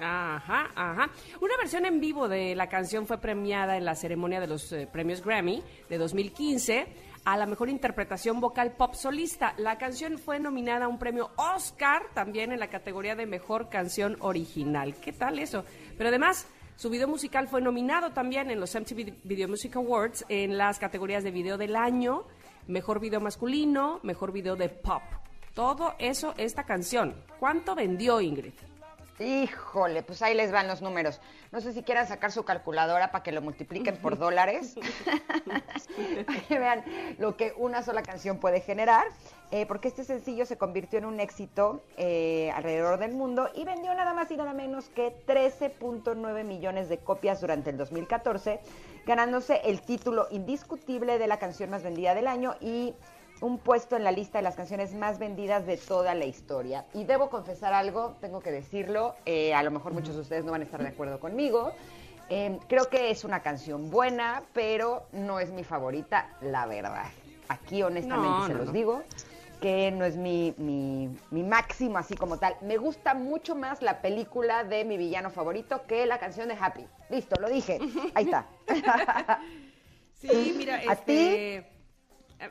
Ajá, 0.00 0.70
ajá. 0.74 1.10
Una 1.40 1.56
versión 1.56 1.84
en 1.84 2.00
vivo 2.00 2.28
de 2.28 2.54
la 2.54 2.68
canción 2.68 3.06
fue 3.06 3.18
premiada 3.18 3.76
en 3.76 3.84
la 3.84 3.94
ceremonia 3.94 4.40
de 4.40 4.46
los 4.46 4.72
eh, 4.72 4.88
premios 4.90 5.22
Grammy 5.22 5.62
de 5.88 5.98
2015 5.98 7.09
a 7.24 7.36
la 7.36 7.46
mejor 7.46 7.68
interpretación 7.68 8.40
vocal 8.40 8.72
pop 8.72 8.94
solista. 8.94 9.54
La 9.58 9.78
canción 9.78 10.18
fue 10.18 10.38
nominada 10.38 10.86
a 10.86 10.88
un 10.88 10.98
premio 10.98 11.30
Oscar 11.36 12.02
también 12.14 12.52
en 12.52 12.60
la 12.60 12.68
categoría 12.68 13.14
de 13.14 13.26
mejor 13.26 13.68
canción 13.68 14.16
original. 14.20 14.94
¿Qué 14.96 15.12
tal 15.12 15.38
eso? 15.38 15.64
Pero 15.96 16.08
además, 16.08 16.46
su 16.76 16.88
video 16.88 17.08
musical 17.08 17.48
fue 17.48 17.60
nominado 17.60 18.12
también 18.12 18.50
en 18.50 18.60
los 18.60 18.74
MTV 18.74 19.14
Video 19.24 19.48
Music 19.48 19.76
Awards 19.76 20.24
en 20.28 20.56
las 20.56 20.78
categorías 20.78 21.24
de 21.24 21.30
video 21.30 21.58
del 21.58 21.76
año, 21.76 22.24
mejor 22.66 23.00
video 23.00 23.20
masculino, 23.20 24.00
mejor 24.02 24.32
video 24.32 24.56
de 24.56 24.68
pop. 24.68 25.02
Todo 25.54 25.94
eso, 25.98 26.34
esta 26.38 26.64
canción. 26.64 27.14
¿Cuánto 27.38 27.74
vendió 27.74 28.20
Ingrid? 28.20 28.69
Híjole, 29.20 30.02
pues 30.02 30.22
ahí 30.22 30.34
les 30.34 30.50
van 30.50 30.66
los 30.66 30.80
números. 30.80 31.20
No 31.52 31.60
sé 31.60 31.74
si 31.74 31.82
quieran 31.82 32.08
sacar 32.08 32.32
su 32.32 32.44
calculadora 32.44 33.10
para 33.12 33.22
que 33.22 33.32
lo 33.32 33.42
multipliquen 33.42 33.98
por 33.98 34.16
dólares. 34.18 34.76
Para 36.26 36.40
que 36.48 36.58
vean 36.58 36.82
lo 37.18 37.36
que 37.36 37.52
una 37.58 37.82
sola 37.82 38.02
canción 38.02 38.38
puede 38.38 38.60
generar. 38.62 39.06
eh, 39.50 39.66
porque 39.66 39.88
este 39.88 40.04
sencillo 40.04 40.46
se 40.46 40.56
convirtió 40.56 40.98
en 40.98 41.04
un 41.04 41.20
éxito 41.20 41.82
eh, 41.98 42.50
alrededor 42.54 42.98
del 42.98 43.12
mundo 43.12 43.50
y 43.54 43.64
vendió 43.64 43.92
nada 43.94 44.14
más 44.14 44.30
y 44.30 44.36
nada 44.38 44.54
menos 44.54 44.88
que 44.88 45.12
13.9 45.26 46.44
millones 46.44 46.88
de 46.88 46.98
copias 46.98 47.40
durante 47.42 47.70
el 47.70 47.76
2014, 47.76 48.60
ganándose 49.06 49.60
el 49.64 49.82
título 49.82 50.28
indiscutible 50.30 51.18
de 51.18 51.26
la 51.26 51.38
canción 51.38 51.68
más 51.68 51.82
vendida 51.82 52.14
del 52.14 52.26
año 52.26 52.54
y 52.60 52.94
un 53.40 53.58
puesto 53.58 53.96
en 53.96 54.04
la 54.04 54.12
lista 54.12 54.38
de 54.38 54.42
las 54.42 54.54
canciones 54.56 54.94
más 54.94 55.18
vendidas 55.18 55.66
de 55.66 55.76
toda 55.76 56.14
la 56.14 56.24
historia. 56.26 56.84
Y 56.94 57.04
debo 57.04 57.30
confesar 57.30 57.72
algo, 57.72 58.16
tengo 58.20 58.40
que 58.40 58.50
decirlo, 58.50 59.14
eh, 59.24 59.54
a 59.54 59.62
lo 59.62 59.70
mejor 59.70 59.92
muchos 59.92 60.14
de 60.14 60.20
ustedes 60.20 60.44
no 60.44 60.52
van 60.52 60.60
a 60.60 60.64
estar 60.64 60.82
de 60.82 60.88
acuerdo 60.88 61.18
conmigo. 61.20 61.72
Eh, 62.28 62.58
creo 62.68 62.88
que 62.88 63.10
es 63.10 63.24
una 63.24 63.40
canción 63.40 63.90
buena, 63.90 64.42
pero 64.52 65.04
no 65.12 65.40
es 65.40 65.50
mi 65.50 65.64
favorita, 65.64 66.28
la 66.42 66.66
verdad. 66.66 67.06
Aquí 67.48 67.82
honestamente 67.82 68.28
No, 68.28 68.46
se 68.46 68.52
no, 68.52 68.58
los 68.58 68.66
no. 68.68 68.72
digo 68.72 69.02
que 69.60 69.90
no 69.90 70.04
es 70.06 70.16
mi, 70.16 70.54
mi, 70.56 71.10
mi 71.30 71.42
máximo 71.42 71.98
así 71.98 72.14
como 72.14 72.38
tal. 72.38 72.56
Me 72.62 72.76
gusta 72.78 73.12
mucho 73.14 73.54
más 73.54 73.82
la 73.82 74.00
película 74.00 74.64
de 74.64 74.84
mi 74.84 74.96
villano 74.96 75.28
favorito 75.30 75.82
que 75.86 76.06
la 76.06 76.18
canción 76.18 76.48
de 76.48 76.54
Happy. 76.58 76.86
Listo, 77.10 77.38
lo 77.40 77.48
dije. 77.48 77.78
Ahí 78.14 78.24
está. 78.26 78.46
Sí, 80.14 80.54
mira, 80.56 80.74
¿A 80.86 80.92
este... 80.92 81.66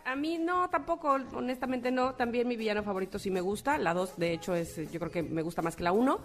A, 0.06 0.12
a 0.12 0.16
mí 0.16 0.38
no, 0.38 0.70
tampoco, 0.70 1.18
honestamente 1.34 1.92
no. 1.92 2.16
También 2.16 2.48
mi 2.48 2.56
villano 2.56 2.84
favorito 2.84 3.20
sí 3.20 3.32
me 3.32 3.42
gusta. 3.42 3.78
La 3.78 3.94
2, 3.94 4.18
de 4.18 4.34
hecho, 4.34 4.56
es, 4.56 4.78
eh, 4.78 4.88
yo 4.92 5.00
creo 5.00 5.12
que 5.12 5.24
me 5.24 5.42
gusta 5.42 5.62
más 5.62 5.76
que 5.76 5.84
la 5.84 5.92
1. 5.92 6.20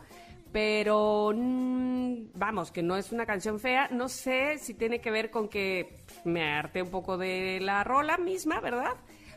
Pero, 0.53 1.33
mm, 1.35 2.27
vamos, 2.35 2.71
que 2.71 2.83
no 2.83 2.97
es 2.97 3.11
una 3.11 3.27
canción 3.27 3.59
fea. 3.59 3.89
No 3.91 4.09
sé 4.09 4.59
si 4.59 4.75
tiene 4.75 5.01
que 5.01 5.11
ver 5.11 5.31
con 5.31 5.49
que 5.49 5.97
me 6.25 6.53
harté 6.53 6.83
un 6.83 6.91
poco 6.91 7.19
de 7.19 7.59
la 7.61 7.83
rola 7.83 8.19
misma, 8.19 8.61
¿verdad? 8.61 8.93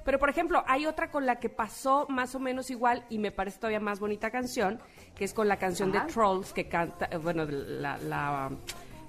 Pero, 0.08 0.20
por 0.20 0.30
ejemplo, 0.30 0.64
hay 0.68 0.86
otra 0.86 1.12
con 1.12 1.26
la 1.26 1.38
que 1.38 1.50
pasó 1.50 2.06
más 2.08 2.34
o 2.34 2.40
menos 2.40 2.70
igual 2.70 3.04
y 3.10 3.20
me 3.20 3.32
parece 3.32 3.58
todavía 3.58 3.82
más 3.82 4.00
bonita 4.00 4.32
canción, 4.32 4.80
que 5.16 5.26
es 5.26 5.34
con 5.34 5.50
la 5.50 5.58
canción 5.58 5.94
Ajá. 5.94 6.06
de 6.06 6.14
Trolls 6.14 6.54
que 6.54 6.70
canta, 6.70 7.10
eh, 7.12 7.18
bueno, 7.18 7.46
la, 7.46 7.98
la, 7.98 8.50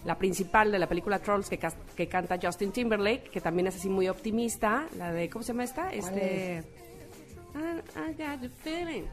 la 0.09 0.17
principal 0.17 0.73
de 0.73 0.79
la 0.79 0.89
película 0.89 1.19
Trolls 1.19 1.51
que, 1.51 1.61
que 1.95 2.09
canta 2.09 2.39
Justin 2.43 2.73
Timberlake, 2.73 3.29
que 3.31 3.43
también 3.43 3.67
es 3.67 3.77
así 3.77 3.91
muy 3.91 4.09
optimista, 4.09 4.87
la 4.97 5.13
de, 5.13 5.29
¿cómo 5.29 5.43
se 5.43 5.49
llama 5.49 5.65
esta? 5.65 5.93
Este... 5.93 6.65
I, 7.55 8.01
I 8.01 8.15
got 8.15 8.41
the 8.41 8.49
feeling. 8.49 9.05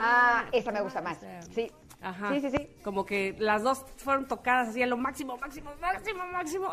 ah, 0.00 0.46
esa 0.50 0.72
me 0.72 0.80
gusta 0.80 1.02
más. 1.02 1.18
Sí. 1.54 1.70
Ajá. 2.00 2.32
Sí, 2.32 2.40
sí, 2.40 2.50
sí. 2.56 2.68
Como 2.82 3.04
que 3.04 3.36
las 3.38 3.62
dos 3.62 3.84
fueron 3.96 4.26
tocadas 4.26 4.68
así 4.68 4.82
a 4.82 4.86
lo 4.86 4.96
máximo, 4.96 5.36
máximo, 5.36 5.72
máximo, 5.78 6.22
máximo. 6.32 6.70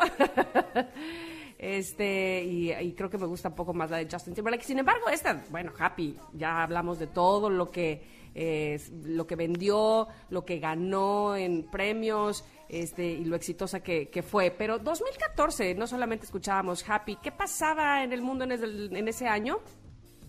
este, 1.58 2.42
y, 2.42 2.72
y 2.72 2.92
creo 2.94 3.10
que 3.10 3.18
me 3.18 3.26
gusta 3.26 3.50
un 3.50 3.54
poco 3.54 3.74
más 3.74 3.90
la 3.90 3.98
de 3.98 4.08
Justin 4.10 4.32
Timberlake. 4.32 4.64
Sin 4.64 4.78
embargo, 4.78 5.10
esta, 5.10 5.44
bueno, 5.50 5.72
Happy, 5.78 6.16
ya 6.32 6.62
hablamos 6.62 6.98
de 6.98 7.08
todo 7.08 7.50
lo 7.50 7.70
que, 7.70 8.02
eh, 8.34 8.80
lo 9.04 9.26
que 9.26 9.36
vendió, 9.36 10.08
lo 10.30 10.44
que 10.46 10.58
ganó 10.58 11.36
en 11.36 11.64
premios, 11.64 12.44
este, 12.68 13.04
y 13.04 13.24
lo 13.24 13.36
exitosa 13.36 13.80
que, 13.80 14.08
que 14.08 14.22
fue. 14.22 14.50
Pero 14.50 14.78
2014, 14.78 15.74
no 15.74 15.86
solamente 15.86 16.26
escuchábamos 16.26 16.88
Happy, 16.88 17.16
¿qué 17.16 17.32
pasaba 17.32 18.02
en 18.02 18.12
el 18.12 18.22
mundo 18.22 18.44
en 18.44 18.52
ese, 18.52 18.64
en 18.64 19.08
ese 19.08 19.28
año? 19.28 19.60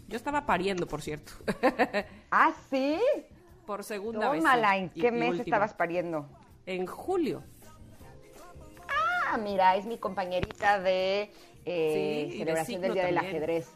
Yo 0.07 0.15
estaba 0.15 0.45
pariendo, 0.45 0.87
por 0.87 1.01
cierto. 1.01 1.33
Ah, 2.29 2.53
sí. 2.69 2.99
por 3.65 3.85
segunda 3.85 4.29
vez. 4.29 4.41
Tómala, 4.41 4.73
sí, 4.73 4.77
¿en 4.79 4.89
qué 4.89 5.07
y 5.07 5.11
mes 5.11 5.39
estabas 5.39 5.73
pariendo? 5.73 6.27
En 6.65 6.85
julio. 6.85 7.41
Ah, 8.89 9.37
mira, 9.37 9.77
es 9.77 9.85
mi 9.85 9.97
compañerita 9.97 10.79
de 10.79 11.31
eh, 11.65 12.27
Sí, 12.29 12.35
y 12.35 12.39
de 12.39 12.39
celebración 12.39 12.81
del 12.81 12.93
Día 12.93 13.05
del. 13.05 13.17
Ajedrez. 13.17 13.69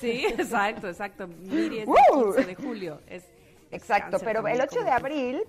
Sí, 0.00 0.26
exacto, 0.38 0.88
exacto. 0.88 1.28
Miri 1.28 1.80
es 1.80 1.88
el 1.88 2.22
15 2.24 2.44
de 2.44 2.54
julio. 2.54 3.00
Es, 3.06 3.24
Exacto, 3.72 4.18
pero 4.22 4.46
el 4.46 4.60
8 4.60 4.68
como 4.70 4.84
de 4.84 4.90
abril 4.90 5.42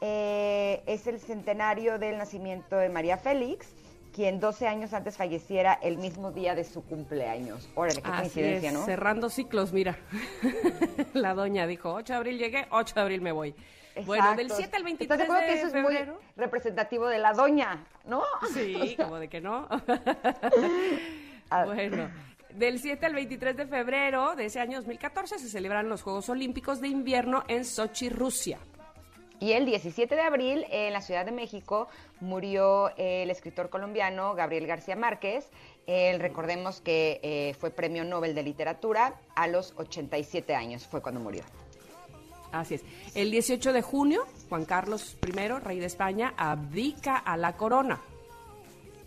eh, 0.00 0.82
es 0.86 1.06
el 1.06 1.20
centenario 1.20 1.98
del 1.98 2.18
nacimiento 2.18 2.76
de 2.76 2.88
María 2.88 3.16
Félix, 3.16 3.68
quien 4.14 4.40
12 4.40 4.66
años 4.66 4.92
antes 4.92 5.16
falleciera 5.16 5.74
el 5.82 5.98
mismo 5.98 6.32
día 6.32 6.54
de 6.54 6.64
su 6.64 6.82
cumpleaños. 6.84 7.68
Órale, 7.74 8.02
qué 8.02 8.08
Así 8.10 8.20
coincidencia, 8.20 8.68
es, 8.70 8.74
¿no? 8.74 8.84
cerrando 8.84 9.30
ciclos, 9.30 9.72
mira. 9.72 9.96
La 11.14 11.34
doña 11.34 11.66
dijo, 11.66 11.92
8 11.92 12.12
de 12.12 12.16
abril 12.16 12.38
llegué, 12.38 12.66
8 12.70 12.94
de 12.94 13.00
abril 13.00 13.20
me 13.20 13.32
voy. 13.32 13.54
Bueno, 14.06 14.30
del 14.30 14.46
Exacto. 14.46 14.56
7 14.56 14.76
al 14.76 14.84
23 14.84 15.20
¿Estás 15.20 15.40
de 15.40 15.46
que 15.46 15.52
eso 15.52 15.66
es 15.66 15.72
febrero. 15.72 16.12
muy 16.14 16.22
representativo 16.36 17.06
de 17.08 17.18
la 17.18 17.32
doña, 17.32 17.84
no? 18.06 18.22
Sí, 18.54 18.94
como 19.00 19.18
de 19.18 19.28
que 19.28 19.40
no. 19.40 19.68
Ah. 21.52 21.64
bueno, 21.64 22.08
del 22.54 22.78
7 22.78 23.04
al 23.06 23.14
23 23.14 23.56
de 23.56 23.66
febrero 23.66 24.36
de 24.36 24.44
ese 24.44 24.60
año 24.60 24.76
2014 24.78 25.36
se 25.40 25.48
celebran 25.48 25.88
los 25.88 26.02
Juegos 26.02 26.28
Olímpicos 26.28 26.80
de 26.80 26.86
Invierno 26.86 27.42
en 27.48 27.64
Sochi, 27.64 28.08
Rusia. 28.08 28.58
Y 29.40 29.52
el 29.52 29.64
17 29.64 30.14
de 30.14 30.20
abril, 30.20 30.66
en 30.70 30.92
la 30.92 31.00
Ciudad 31.00 31.24
de 31.24 31.32
México, 31.32 31.88
murió 32.20 32.94
el 32.98 33.30
escritor 33.30 33.70
colombiano 33.70 34.34
Gabriel 34.34 34.66
García 34.66 34.96
Márquez. 34.96 35.50
Recordemos 35.86 36.82
que 36.82 37.20
eh, 37.22 37.54
fue 37.58 37.70
premio 37.70 38.04
Nobel 38.04 38.34
de 38.34 38.42
Literatura 38.42 39.14
a 39.34 39.46
los 39.46 39.72
87 39.76 40.54
años, 40.54 40.86
fue 40.86 41.00
cuando 41.00 41.20
murió. 41.20 41.42
Así 42.52 42.74
es. 42.74 42.84
El 43.14 43.30
18 43.30 43.72
de 43.72 43.80
junio, 43.80 44.26
Juan 44.48 44.66
Carlos 44.66 45.16
I, 45.26 45.30
rey 45.32 45.78
de 45.78 45.86
España, 45.86 46.34
abdica 46.36 47.16
a 47.16 47.36
la 47.36 47.56
corona. 47.56 48.00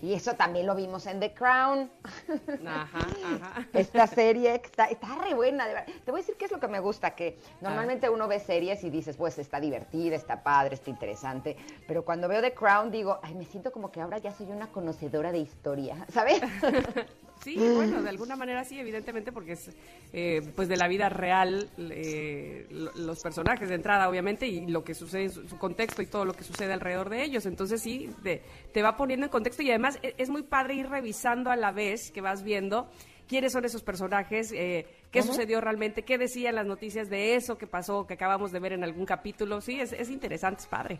Y 0.03 0.13
eso 0.13 0.33
también 0.33 0.65
lo 0.65 0.75
vimos 0.75 1.07
en 1.07 1.21
The 1.21 1.33
Crown. 1.33 1.89
Ajá, 2.67 3.07
ajá. 3.41 3.67
Esta 3.71 4.05
serie 4.05 4.53
está, 4.55 4.87
está 4.87 5.15
re 5.15 5.33
buena, 5.33 5.65
de 5.65 5.75
verdad. 5.75 5.93
Te 6.03 6.11
voy 6.11 6.19
a 6.19 6.23
decir 6.23 6.35
qué 6.37 6.43
es 6.43 6.51
lo 6.51 6.59
que 6.59 6.67
me 6.67 6.81
gusta, 6.81 7.11
que 7.11 7.39
normalmente 7.61 8.09
uno 8.09 8.27
ve 8.27 8.41
series 8.41 8.83
y 8.83 8.89
dices, 8.89 9.15
pues 9.15 9.39
está 9.39 9.61
divertida, 9.61 10.17
está 10.17 10.43
padre, 10.43 10.75
está 10.75 10.89
interesante, 10.89 11.55
pero 11.87 12.03
cuando 12.03 12.27
veo 12.27 12.41
The 12.41 12.53
Crown 12.53 12.91
digo, 12.91 13.17
ay, 13.23 13.33
me 13.33 13.45
siento 13.45 13.71
como 13.71 13.93
que 13.93 14.01
ahora 14.01 14.17
ya 14.17 14.33
soy 14.33 14.51
una 14.51 14.67
conocedora 14.67 15.31
de 15.31 15.39
historia, 15.39 16.05
¿sabes? 16.11 16.41
Sí, 17.43 17.57
bueno, 17.75 18.01
de 18.01 18.09
alguna 18.09 18.35
manera 18.35 18.63
sí, 18.63 18.79
evidentemente, 18.79 19.31
porque 19.31 19.53
es 19.53 19.69
eh, 20.13 20.41
pues 20.55 20.67
de 20.69 20.77
la 20.77 20.87
vida 20.87 21.09
real, 21.09 21.69
eh, 21.77 22.65
lo- 22.69 22.91
los 22.95 23.19
personajes 23.21 23.67
de 23.69 23.75
entrada, 23.75 24.07
obviamente, 24.09 24.47
y 24.47 24.67
lo 24.67 24.83
que 24.83 24.93
sucede 24.93 25.23
en 25.23 25.31
su, 25.31 25.47
su 25.47 25.57
contexto 25.57 26.01
y 26.01 26.05
todo 26.07 26.25
lo 26.25 26.33
que 26.33 26.43
sucede 26.43 26.71
alrededor 26.73 27.09
de 27.09 27.23
ellos. 27.23 27.45
Entonces 27.45 27.81
sí, 27.81 28.09
te, 28.23 28.41
te 28.73 28.81
va 28.81 28.95
poniendo 28.95 29.25
en 29.25 29.31
contexto 29.31 29.61
y 29.63 29.69
además 29.69 29.99
e- 30.03 30.13
es, 30.17 30.29
muy 30.29 30.43
padre 30.43 30.75
ir 30.75 30.87
revisando 30.89 31.51
a 31.51 31.55
la 31.55 31.71
vez 31.71 32.11
que 32.11 32.21
vas 32.21 32.43
viendo 32.43 32.89
quiénes 33.27 33.51
son 33.53 33.65
esos 33.65 33.83
personajes, 33.83 34.51
eh, 34.53 34.85
qué 35.11 35.21
sucedió 35.23 35.59
realmente, 35.61 36.03
qué 36.03 36.17
decían 36.17 36.55
las 36.55 36.65
noticias 36.65 37.09
de 37.09 37.35
eso 37.35 37.57
que 37.57 37.67
pasó, 37.67 38.05
que 38.05 38.13
acabamos 38.15 38.51
de 38.51 38.59
ver 38.59 38.73
en 38.73 38.83
algún 38.83 39.05
capítulo. 39.05 39.59
Sí, 39.61 39.79
es, 39.79 39.93
es 39.93 40.09
interesante, 40.09 40.61
es 40.61 40.67
padre. 40.67 40.99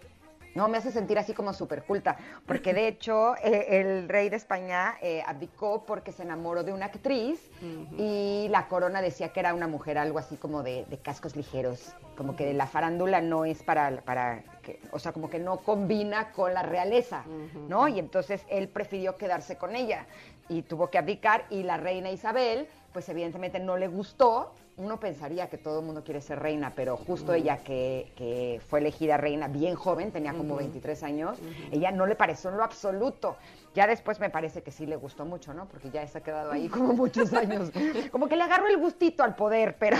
No, 0.55 0.67
me 0.67 0.77
hace 0.77 0.91
sentir 0.91 1.17
así 1.17 1.33
como 1.33 1.53
súper 1.53 1.83
culta, 1.83 2.17
porque 2.45 2.73
de 2.73 2.87
hecho 2.87 3.35
eh, 3.37 3.79
el 3.81 4.07
rey 4.07 4.29
de 4.29 4.35
España 4.35 4.95
eh, 5.01 5.23
abdicó 5.25 5.83
porque 5.85 6.11
se 6.11 6.23
enamoró 6.23 6.63
de 6.63 6.73
una 6.73 6.85
actriz 6.85 7.49
y 7.97 8.47
la 8.49 8.67
corona 8.67 9.01
decía 9.01 9.29
que 9.29 9.39
era 9.39 9.53
una 9.53 9.67
mujer 9.67 9.97
algo 9.97 10.19
así 10.19 10.35
como 10.35 10.63
de, 10.63 10.85
de 10.85 10.97
cascos 10.97 11.35
ligeros, 11.35 11.95
como 12.15 12.35
que 12.35 12.53
la 12.53 12.67
farándula 12.67 13.21
no 13.21 13.45
es 13.45 13.63
para, 13.63 14.01
para 14.01 14.43
que, 14.61 14.79
o 14.91 14.99
sea, 14.99 15.11
como 15.11 15.29
que 15.29 15.39
no 15.39 15.57
combina 15.57 16.31
con 16.31 16.53
la 16.53 16.61
realeza, 16.61 17.23
¿no? 17.67 17.87
Y 17.87 17.99
entonces 17.99 18.41
él 18.49 18.67
prefirió 18.67 19.17
quedarse 19.17 19.57
con 19.57 19.75
ella 19.75 20.05
y 20.49 20.61
tuvo 20.61 20.89
que 20.89 20.97
abdicar 20.97 21.45
y 21.49 21.63
la 21.63 21.77
reina 21.77 22.11
Isabel, 22.11 22.67
pues 22.91 23.09
evidentemente 23.09 23.59
no 23.59 23.77
le 23.77 23.87
gustó. 23.87 24.53
Uno 24.75 24.99
pensaría 24.99 25.49
que 25.49 25.57
todo 25.57 25.79
el 25.79 25.85
mundo 25.85 26.03
quiere 26.03 26.19
ser 26.19 26.39
reina, 26.39 26.73
pero 26.75 26.97
justo 26.97 27.33
ella 27.33 27.63
que, 27.63 28.11
que 28.15 28.59
fue 28.67 28.79
elegida 28.79 29.17
reina 29.17 29.47
bien 29.47 29.75
joven, 29.75 30.11
tenía 30.11 30.33
como 30.33 30.55
23 30.55 31.03
años, 31.03 31.37
ella 31.71 31.91
no 31.91 32.07
le 32.07 32.15
pareció 32.15 32.49
en 32.49 32.57
lo 32.57 32.63
absoluto. 32.63 33.37
Ya 33.73 33.87
después 33.87 34.19
me 34.19 34.29
parece 34.29 34.61
que 34.61 34.71
sí 34.71 34.85
le 34.85 34.95
gustó 34.95 35.25
mucho, 35.25 35.53
¿no? 35.53 35.67
Porque 35.67 35.89
ya 35.89 36.05
se 36.07 36.19
ha 36.19 36.21
quedado 36.21 36.51
ahí 36.51 36.69
como 36.69 36.93
muchos 36.93 37.33
años. 37.33 37.71
Como 38.11 38.27
que 38.27 38.35
le 38.35 38.43
agarró 38.43 38.67
el 38.67 38.77
gustito 38.77 39.23
al 39.23 39.35
poder, 39.35 39.77
pero 39.79 39.97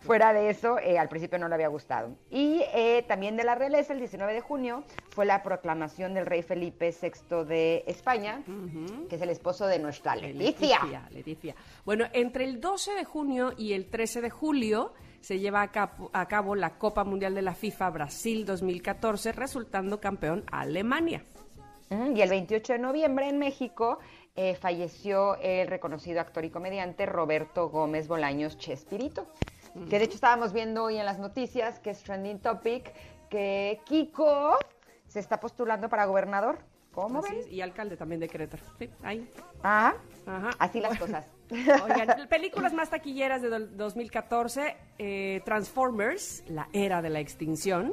fuera 0.00 0.32
de 0.32 0.50
eso, 0.50 0.78
eh, 0.78 0.98
al 0.98 1.08
principio 1.08 1.38
no 1.38 1.48
le 1.48 1.54
había 1.54 1.68
gustado. 1.68 2.16
Y 2.30 2.62
eh, 2.74 3.04
también 3.08 3.36
de 3.36 3.44
la 3.44 3.54
realeza, 3.54 3.92
el 3.92 3.98
19 3.98 4.32
de 4.32 4.40
junio, 4.40 4.84
fue 5.10 5.26
la 5.26 5.42
proclamación 5.42 6.14
del 6.14 6.26
rey 6.26 6.42
Felipe 6.42 6.94
VI 7.00 7.44
de 7.44 7.84
España, 7.86 8.42
que 9.08 9.16
es 9.16 9.22
el 9.22 9.30
esposo 9.30 9.66
de 9.66 9.78
nuestra 9.78 10.14
Leticia. 10.14 10.78
Leticia, 10.80 11.08
Leticia. 11.10 11.54
Bueno, 11.84 12.06
entre 12.12 12.44
el 12.44 12.60
12 12.60 12.92
de 12.94 13.04
junio 13.04 13.52
y 13.56 13.72
el 13.72 13.86
13 13.90 14.20
de 14.20 14.30
julio 14.30 14.92
se 15.20 15.40
lleva 15.40 15.62
a 15.62 15.72
cabo, 15.72 16.10
a 16.12 16.26
cabo 16.28 16.54
la 16.54 16.78
Copa 16.78 17.02
Mundial 17.02 17.34
de 17.34 17.42
la 17.42 17.54
FIFA 17.54 17.90
Brasil 17.90 18.44
2014, 18.44 19.32
resultando 19.32 20.00
campeón 20.00 20.44
Alemania. 20.52 21.24
Y 21.90 22.20
el 22.20 22.28
28 22.30 22.72
de 22.74 22.78
noviembre 22.80 23.28
en 23.28 23.38
México 23.38 23.98
eh, 24.34 24.56
falleció 24.56 25.36
el 25.36 25.68
reconocido 25.68 26.20
actor 26.20 26.44
y 26.44 26.50
comediante 26.50 27.06
Roberto 27.06 27.68
Gómez 27.68 28.08
Bolaños 28.08 28.58
Chespirito. 28.58 29.26
Que 29.90 29.98
de 29.98 30.04
hecho 30.06 30.14
estábamos 30.14 30.52
viendo 30.54 30.84
hoy 30.84 30.96
en 30.96 31.04
las 31.04 31.18
noticias, 31.18 31.78
que 31.80 31.90
es 31.90 32.02
trending 32.02 32.38
topic, 32.40 32.92
que 33.28 33.78
Kiko 33.84 34.56
se 35.06 35.20
está 35.20 35.38
postulando 35.38 35.88
para 35.90 36.06
gobernador. 36.06 36.58
¿Cómo 36.92 37.18
Así 37.18 37.32
ven? 37.34 37.40
es, 37.40 37.48
y 37.52 37.60
alcalde 37.60 37.94
también 37.98 38.20
de 38.22 38.26
Querétaro. 38.28 38.62
Sí, 38.78 38.88
ahí. 39.02 39.30
Ah, 39.62 39.94
Ajá. 40.26 40.50
así 40.58 40.80
las 40.80 40.98
cosas. 40.98 41.26
Oigan, 41.50 42.26
películas 42.30 42.72
más 42.72 42.88
taquilleras 42.88 43.42
de 43.42 43.50
do- 43.50 43.66
2014, 43.66 44.76
eh, 44.98 45.42
Transformers, 45.44 46.42
la 46.48 46.68
era 46.72 47.02
de 47.02 47.10
la 47.10 47.20
extinción. 47.20 47.92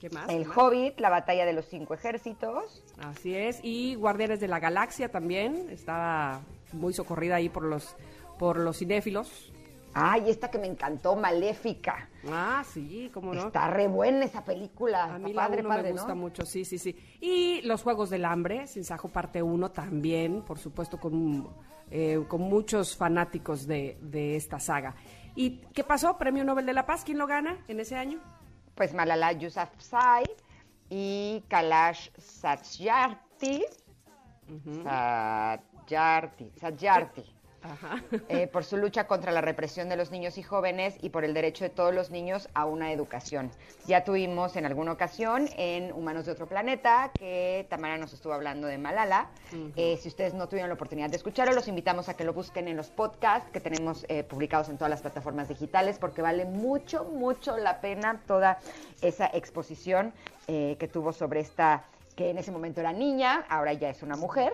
¿Qué 0.00 0.10
más? 0.10 0.28
El 0.30 0.42
¿Qué 0.42 0.48
más? 0.48 0.56
Hobbit, 0.58 0.98
la 0.98 1.10
batalla 1.10 1.44
de 1.44 1.52
los 1.52 1.66
cinco 1.66 1.94
ejércitos. 1.94 2.82
Así 2.98 3.36
es, 3.36 3.60
y 3.62 3.94
Guardianes 3.96 4.40
de 4.40 4.48
la 4.48 4.58
Galaxia 4.58 5.10
también, 5.10 5.68
estaba 5.70 6.40
muy 6.72 6.92
socorrida 6.92 7.36
ahí 7.36 7.48
por 7.48 7.64
los, 7.64 7.96
por 8.38 8.58
los 8.58 8.78
cinéfilos. 8.78 9.52
Ay, 9.92 10.30
esta 10.30 10.50
que 10.50 10.58
me 10.58 10.68
encantó, 10.68 11.16
Maléfica. 11.16 12.08
Ah, 12.30 12.62
sí, 12.64 13.10
cómo 13.12 13.34
no. 13.34 13.48
Está 13.48 13.68
re 13.68 13.88
buena 13.88 14.24
esa 14.24 14.44
película. 14.44 15.14
A 15.14 15.18
mí 15.18 15.32
la 15.32 15.42
padre, 15.42 15.60
uno 15.60 15.68
padre, 15.68 15.82
me 15.82 15.92
gusta 15.92 16.14
¿no? 16.14 16.16
mucho, 16.16 16.46
sí, 16.46 16.64
sí, 16.64 16.78
sí. 16.78 16.96
Y 17.20 17.60
los 17.62 17.82
Juegos 17.82 18.08
del 18.08 18.24
Hambre, 18.24 18.66
Sin 18.68 18.84
Sajo 18.84 19.08
parte 19.08 19.42
1 19.42 19.72
también, 19.72 20.42
por 20.42 20.58
supuesto, 20.58 20.98
con, 20.98 21.48
eh, 21.90 22.22
con 22.28 22.42
muchos 22.42 22.96
fanáticos 22.96 23.66
de, 23.66 23.98
de 24.00 24.36
esta 24.36 24.60
saga. 24.60 24.94
¿Y 25.34 25.58
qué 25.74 25.82
pasó? 25.82 26.16
Premio 26.18 26.44
Nobel 26.44 26.66
de 26.66 26.72
la 26.72 26.86
Paz, 26.86 27.02
¿quién 27.04 27.18
lo 27.18 27.26
gana 27.26 27.58
en 27.66 27.80
ese 27.80 27.96
año? 27.96 28.20
Pues 28.80 28.94
Malala 28.94 29.32
Yousafzai 29.32 30.24
y 30.88 31.44
Kalash 31.50 32.10
Satyarthi. 32.16 33.66
Satyarthi. 34.82 36.50
Satyarthi. 36.56 37.39
Ajá. 37.62 38.02
eh, 38.28 38.46
por 38.46 38.64
su 38.64 38.76
lucha 38.76 39.06
contra 39.06 39.32
la 39.32 39.40
represión 39.40 39.88
de 39.88 39.96
los 39.96 40.10
niños 40.10 40.38
y 40.38 40.42
jóvenes 40.42 40.96
y 41.02 41.10
por 41.10 41.24
el 41.24 41.34
derecho 41.34 41.64
de 41.64 41.70
todos 41.70 41.94
los 41.94 42.10
niños 42.10 42.48
a 42.54 42.64
una 42.64 42.92
educación. 42.92 43.50
Ya 43.86 44.04
tuvimos 44.04 44.56
en 44.56 44.66
alguna 44.66 44.92
ocasión 44.92 45.48
en 45.56 45.92
Humanos 45.92 46.26
de 46.26 46.32
otro 46.32 46.46
planeta 46.46 47.10
que 47.18 47.66
Tamara 47.68 47.98
nos 47.98 48.12
estuvo 48.12 48.32
hablando 48.32 48.66
de 48.66 48.78
Malala. 48.78 49.28
Eh, 49.76 49.98
si 50.00 50.08
ustedes 50.08 50.34
no 50.34 50.48
tuvieron 50.48 50.68
la 50.68 50.74
oportunidad 50.74 51.10
de 51.10 51.16
escucharlo, 51.16 51.52
los 51.52 51.68
invitamos 51.68 52.08
a 52.08 52.14
que 52.14 52.24
lo 52.24 52.32
busquen 52.32 52.68
en 52.68 52.76
los 52.76 52.88
podcasts 52.88 53.50
que 53.50 53.60
tenemos 53.60 54.04
eh, 54.08 54.22
publicados 54.24 54.68
en 54.68 54.76
todas 54.76 54.90
las 54.90 55.02
plataformas 55.02 55.48
digitales 55.48 55.98
porque 55.98 56.22
vale 56.22 56.44
mucho, 56.44 57.04
mucho 57.04 57.56
la 57.56 57.80
pena 57.80 58.20
toda 58.26 58.58
esa 59.02 59.26
exposición 59.26 60.12
que 60.46 60.90
tuvo 60.92 61.12
sobre 61.12 61.38
esta 61.38 61.84
que 62.20 62.28
en 62.28 62.36
ese 62.36 62.52
momento 62.52 62.80
era 62.82 62.92
niña, 62.92 63.46
ahora 63.48 63.72
ya 63.72 63.88
es 63.88 64.02
una 64.02 64.14
mujer. 64.14 64.52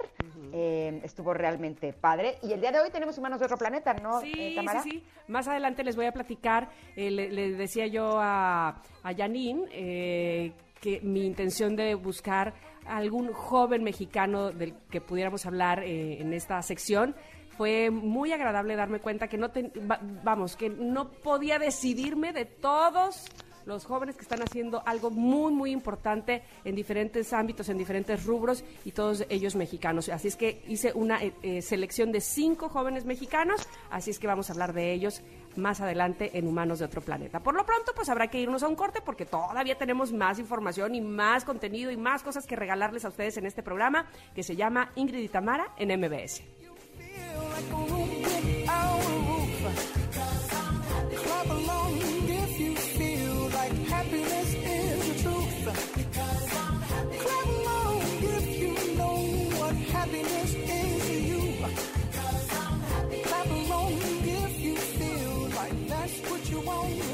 Eh, 0.52 1.00
estuvo 1.02 1.34
realmente 1.34 1.92
padre. 1.92 2.38
Y 2.44 2.52
el 2.52 2.60
día 2.60 2.70
de 2.70 2.78
hoy 2.78 2.90
tenemos 2.92 3.18
Humanos 3.18 3.40
de 3.40 3.46
otro 3.46 3.56
planeta, 3.58 3.92
¿no, 3.94 4.20
Sí, 4.20 4.32
eh, 4.38 4.52
Tamara? 4.54 4.82
sí, 4.84 4.90
sí. 4.90 5.04
Más 5.26 5.48
adelante 5.48 5.82
les 5.82 5.96
voy 5.96 6.06
a 6.06 6.12
platicar. 6.12 6.68
eh, 6.94 7.10
le, 7.10 7.28
le 7.32 7.50
decía 7.54 7.88
yo 7.88 8.20
a, 8.20 8.68
a 9.02 9.14
Janine 9.16 9.64
eh, 9.72 10.52
que 10.80 11.00
mi 11.00 11.26
intención 11.26 11.74
de 11.74 11.96
buscar 11.96 12.54
algún 12.86 13.32
joven 13.32 13.82
mexicano 13.82 14.52
del 14.52 14.72
que 14.88 15.00
pudiéramos 15.00 15.44
hablar 15.44 15.82
en 15.82 16.32
esta 16.34 16.62
sección. 16.62 17.16
Fue 17.56 17.90
muy 17.90 18.30
agradable 18.30 18.76
darme 18.76 19.00
cuenta 19.00 19.26
que 19.26 19.38
no 19.38 19.50
ten- 19.50 19.72
va- 19.90 19.98
vamos, 20.22 20.54
que 20.56 20.68
no 20.68 21.10
podía 21.10 21.58
decidirme 21.58 22.32
de 22.32 22.44
todos 22.44 23.24
los 23.66 23.84
jóvenes 23.84 24.16
que 24.16 24.22
están 24.22 24.42
haciendo 24.42 24.82
algo 24.86 25.10
muy, 25.10 25.52
muy 25.52 25.72
importante 25.72 26.42
en 26.64 26.74
diferentes 26.74 27.32
ámbitos, 27.32 27.68
en 27.68 27.76
diferentes 27.76 28.24
rubros 28.24 28.64
y 28.84 28.92
todos 28.92 29.26
ellos 29.28 29.56
mexicanos. 29.56 30.08
Así 30.08 30.28
es 30.28 30.36
que 30.36 30.62
hice 30.68 30.92
una 30.94 31.22
eh, 31.22 31.34
eh, 31.42 31.60
selección 31.60 32.12
de 32.12 32.20
cinco 32.20 32.68
jóvenes 32.68 33.04
mexicanos, 33.04 33.60
así 33.90 34.10
es 34.10 34.18
que 34.18 34.26
vamos 34.26 34.48
a 34.48 34.52
hablar 34.52 34.72
de 34.72 34.92
ellos 34.92 35.22
más 35.56 35.80
adelante 35.80 36.30
en 36.34 36.46
Humanos 36.46 36.78
de 36.78 36.84
otro 36.84 37.00
planeta. 37.00 37.40
Por 37.40 37.54
lo 37.54 37.66
pronto, 37.66 37.92
pues 37.94 38.08
habrá 38.08 38.28
que 38.28 38.40
irnos 38.40 38.62
a 38.62 38.68
un 38.68 38.76
corte 38.76 39.00
porque 39.04 39.26
todavía 39.26 39.76
tenemos 39.76 40.12
más 40.12 40.38
información 40.38 40.94
y 40.94 41.00
más 41.00 41.44
contenido 41.44 41.90
y 41.90 41.96
más 41.96 42.22
cosas 42.22 42.46
que 42.46 42.56
regalarles 42.56 43.04
a 43.04 43.08
ustedes 43.08 43.36
en 43.36 43.46
este 43.46 43.62
programa 43.62 44.06
que 44.34 44.42
se 44.42 44.54
llama 44.54 44.92
Ingrid 44.94 45.22
y 45.22 45.28
Tamara 45.28 45.72
en 45.76 45.98
MBS. 45.98 46.42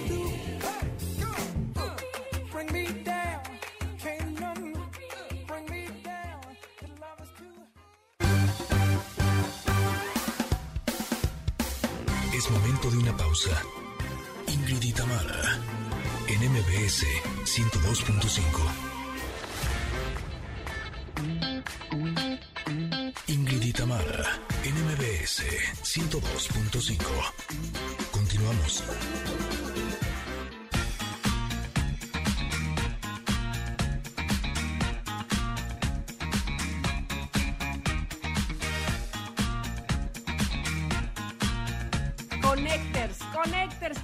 Too. 0.09 0.33
Es 12.43 12.51
momento 12.51 12.91
de 12.91 12.99
una 12.99 13.17
pausa. 13.17 13.51
Ingrid 14.49 14.83
y 14.83 14.93
Tamara, 14.93 15.61
en 16.27 16.51
MBS 16.51 17.07
102.5. 17.45 18.92
Tamara, 23.93 24.41
en 24.65 24.75
MBS 24.87 25.43
102.5. 25.83 26.97
Continuamos. 28.11 28.83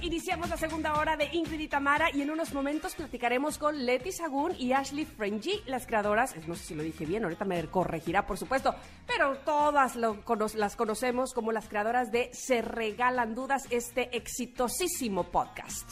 Iniciamos 0.01 0.49
la 0.49 0.55
segunda 0.55 0.93
hora 0.93 1.17
de 1.17 1.27
Ingrid 1.33 1.59
y 1.59 1.67
Tamara 1.67 2.07
y 2.13 2.21
en 2.21 2.31
unos 2.31 2.53
momentos 2.53 2.95
platicaremos 2.95 3.57
con 3.57 3.85
Leti 3.85 4.13
Sagún 4.13 4.53
y 4.57 4.71
Ashley 4.71 5.03
Frenji, 5.03 5.61
las 5.65 5.85
creadoras, 5.85 6.35
no 6.47 6.55
sé 6.55 6.63
si 6.63 6.75
lo 6.75 6.83
dije 6.83 7.05
bien, 7.05 7.23
ahorita 7.23 7.43
me 7.43 7.65
corregirá 7.65 8.25
por 8.25 8.37
supuesto, 8.37 8.73
pero 9.05 9.35
todas 9.39 9.97
las 9.97 10.75
conocemos 10.77 11.33
como 11.33 11.51
las 11.51 11.67
creadoras 11.67 12.13
de 12.13 12.29
Se 12.33 12.61
Regalan 12.61 13.35
Dudas, 13.35 13.67
este 13.71 14.15
exitosísimo 14.15 15.25
podcast. 15.25 15.91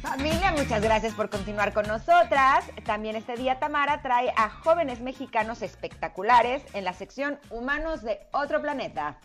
Familia, 0.00 0.52
muchas 0.52 0.82
gracias 0.82 1.14
por 1.14 1.28
continuar 1.28 1.74
con 1.74 1.86
nosotras. 1.86 2.64
También 2.84 3.16
este 3.16 3.36
día 3.36 3.58
Tamara 3.58 4.00
trae 4.02 4.32
a 4.36 4.48
jóvenes 4.48 5.00
mexicanos 5.00 5.60
espectaculares 5.60 6.62
en 6.72 6.84
la 6.84 6.94
sección 6.94 7.38
Humanos 7.50 8.02
de 8.02 8.20
otro 8.32 8.60
planeta. 8.62 9.18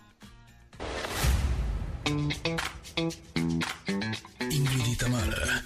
Ingrid 4.49 4.88
y 4.88 4.95
Tamara, 4.95 5.65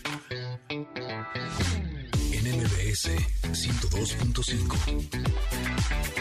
en 2.31 2.57
MBS 2.57 3.11
102.5. 3.51 6.20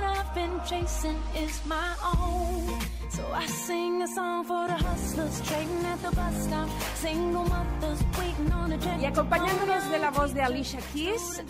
I've 0.31 0.35
been 0.35 0.61
chasing 0.63 1.19
is 1.35 1.61
my 1.65 1.93
own. 2.03 2.79
So 3.09 3.21
I 3.33 3.45
sing 3.47 4.01
a 4.01 4.07
song 4.07 4.45
for 4.45 4.65
the 4.67 4.75
hustlers 4.75 5.41
trading 5.41 5.85
at 5.85 6.01
the 6.01 6.15
bus 6.15 6.43
stop. 6.43 6.69
Single 6.95 7.43
mothers 7.43 7.99
waiting 8.17 8.51
on 8.53 8.71
a 8.71 8.77
jet. 8.77 9.01
Y 9.01 9.05
acompañándonos 9.05 9.91
de 9.91 9.99
la 9.99 10.11
voz 10.11 10.33
de 10.33 10.41
Alicia 10.41 10.79
Keys, 10.93 11.43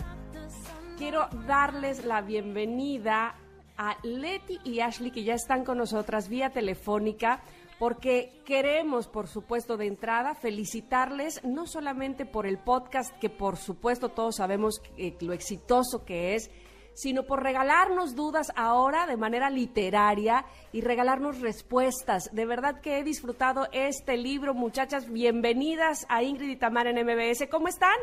quiero 0.98 1.28
darles 1.46 2.04
la 2.04 2.22
bienvenida 2.22 3.36
a 3.76 3.96
Leti 4.02 4.58
y 4.64 4.80
Ashley 4.80 5.12
que 5.12 5.22
ya 5.22 5.34
están 5.34 5.64
con 5.64 5.78
nosotras 5.78 6.28
vía 6.28 6.50
telefónica 6.50 7.40
porque 7.78 8.32
queremos, 8.44 9.06
por 9.06 9.28
supuesto, 9.28 9.76
de 9.76 9.86
entrada 9.86 10.34
felicitarles 10.34 11.42
no 11.44 11.66
solamente 11.66 12.26
por 12.26 12.46
el 12.46 12.58
podcast, 12.58 13.16
que 13.18 13.28
por 13.30 13.56
supuesto 13.56 14.08
todos 14.08 14.36
sabemos 14.36 14.80
eh, 14.96 15.16
lo 15.20 15.32
exitoso 15.32 16.04
que 16.04 16.34
es, 16.34 16.50
sino 16.94 17.24
por 17.24 17.42
regalarnos 17.42 18.14
dudas 18.14 18.52
ahora 18.56 19.06
de 19.06 19.16
manera 19.16 19.50
literaria 19.50 20.44
y 20.72 20.80
regalarnos 20.80 21.40
respuestas. 21.40 22.30
De 22.32 22.46
verdad 22.46 22.80
que 22.80 22.98
he 22.98 23.04
disfrutado 23.04 23.68
este 23.72 24.16
libro, 24.16 24.54
muchachas. 24.54 25.10
Bienvenidas 25.10 26.06
a 26.08 26.22
Ingrid 26.22 26.50
y 26.50 26.56
Tamara 26.56 26.90
en 26.90 27.06
MBS. 27.06 27.48
¿Cómo 27.50 27.68
están? 27.68 27.96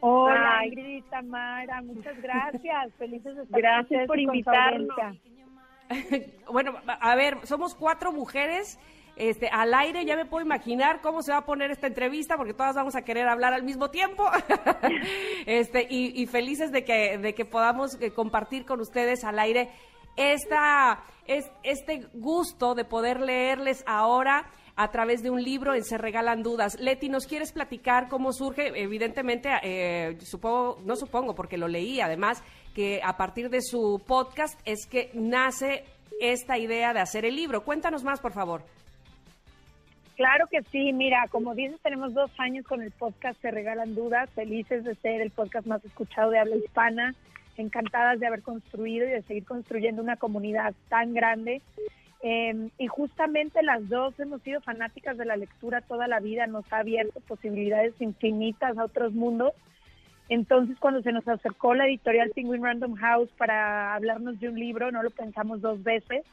Hola, 0.00 0.64
Ingrid 0.66 0.98
y 0.98 1.02
Tamara, 1.02 1.82
muchas 1.82 2.20
gracias. 2.22 2.94
Felices 2.98 3.36
de 3.36 3.42
estar 3.42 3.60
Gracias 3.60 4.06
por 4.06 4.18
invitarnos. 4.18 4.88
bueno, 6.52 6.74
a 6.86 7.14
ver, 7.16 7.38
somos 7.46 7.74
cuatro 7.74 8.12
mujeres. 8.12 8.78
Este, 9.18 9.48
al 9.48 9.74
aire 9.74 10.04
ya 10.04 10.16
me 10.16 10.24
puedo 10.24 10.44
imaginar 10.44 11.00
cómo 11.00 11.22
se 11.22 11.32
va 11.32 11.38
a 11.38 11.44
poner 11.44 11.70
esta 11.70 11.88
entrevista 11.88 12.36
porque 12.36 12.54
todas 12.54 12.76
vamos 12.76 12.94
a 12.94 13.02
querer 13.02 13.28
hablar 13.28 13.52
al 13.52 13.64
mismo 13.64 13.90
tiempo. 13.90 14.24
este, 15.46 15.86
y, 15.90 16.24
felices 16.26 16.70
de 16.70 16.84
que, 16.84 17.18
de 17.18 17.34
que 17.34 17.44
podamos 17.44 18.00
eh, 18.00 18.12
compartir 18.12 18.64
con 18.64 18.80
ustedes 18.80 19.24
al 19.24 19.38
aire 19.38 19.70
esta, 20.16 21.04
es, 21.26 21.50
este 21.62 22.08
gusto 22.12 22.74
de 22.74 22.84
poder 22.84 23.20
leerles 23.20 23.84
ahora 23.86 24.50
a 24.74 24.90
través 24.92 25.22
de 25.24 25.30
un 25.30 25.42
libro 25.42 25.74
en 25.74 25.84
Se 25.84 25.98
Regalan 25.98 26.42
Dudas. 26.42 26.78
Leti, 26.78 27.08
¿nos 27.08 27.26
quieres 27.26 27.52
platicar 27.52 28.08
cómo 28.08 28.32
surge? 28.32 28.72
Evidentemente, 28.74 29.50
eh, 29.62 30.16
supongo, 30.20 30.78
no 30.84 30.94
supongo, 30.94 31.34
porque 31.34 31.58
lo 31.58 31.66
leí 31.66 32.00
además, 32.00 32.42
que 32.74 33.00
a 33.02 33.16
partir 33.16 33.50
de 33.50 33.60
su 33.60 34.00
podcast 34.06 34.58
es 34.64 34.86
que 34.86 35.10
nace 35.14 35.84
esta 36.20 36.58
idea 36.58 36.92
de 36.92 37.00
hacer 37.00 37.24
el 37.24 37.34
libro. 37.34 37.64
Cuéntanos 37.64 38.04
más, 38.04 38.20
por 38.20 38.32
favor. 38.32 38.62
Claro 40.18 40.48
que 40.48 40.64
sí, 40.72 40.92
mira, 40.92 41.28
como 41.30 41.54
dices, 41.54 41.80
tenemos 41.80 42.12
dos 42.12 42.32
años 42.38 42.66
con 42.66 42.82
el 42.82 42.90
podcast 42.90 43.40
Se 43.40 43.52
Regalan 43.52 43.94
Dudas, 43.94 44.28
felices 44.30 44.82
de 44.82 44.96
ser 44.96 45.20
el 45.20 45.30
podcast 45.30 45.64
más 45.68 45.84
escuchado 45.84 46.32
de 46.32 46.40
habla 46.40 46.56
hispana, 46.56 47.14
encantadas 47.56 48.18
de 48.18 48.26
haber 48.26 48.42
construido 48.42 49.06
y 49.06 49.10
de 49.10 49.22
seguir 49.22 49.44
construyendo 49.44 50.02
una 50.02 50.16
comunidad 50.16 50.74
tan 50.88 51.14
grande. 51.14 51.62
Eh, 52.24 52.68
y 52.78 52.88
justamente 52.88 53.62
las 53.62 53.88
dos 53.88 54.18
hemos 54.18 54.42
sido 54.42 54.60
fanáticas 54.60 55.16
de 55.16 55.24
la 55.24 55.36
lectura 55.36 55.82
toda 55.82 56.08
la 56.08 56.18
vida, 56.18 56.48
nos 56.48 56.64
ha 56.72 56.78
abierto 56.78 57.20
posibilidades 57.20 57.94
infinitas 58.00 58.76
a 58.76 58.86
otros 58.86 59.12
mundos. 59.12 59.52
Entonces, 60.28 60.76
cuando 60.80 61.00
se 61.00 61.12
nos 61.12 61.28
acercó 61.28 61.74
la 61.74 61.86
editorial 61.86 62.32
Penguin 62.34 62.64
Random 62.64 62.96
House 62.96 63.30
para 63.38 63.94
hablarnos 63.94 64.40
de 64.40 64.48
un 64.48 64.58
libro, 64.58 64.90
no 64.90 65.04
lo 65.04 65.10
pensamos 65.10 65.60
dos 65.60 65.80
veces. 65.84 66.24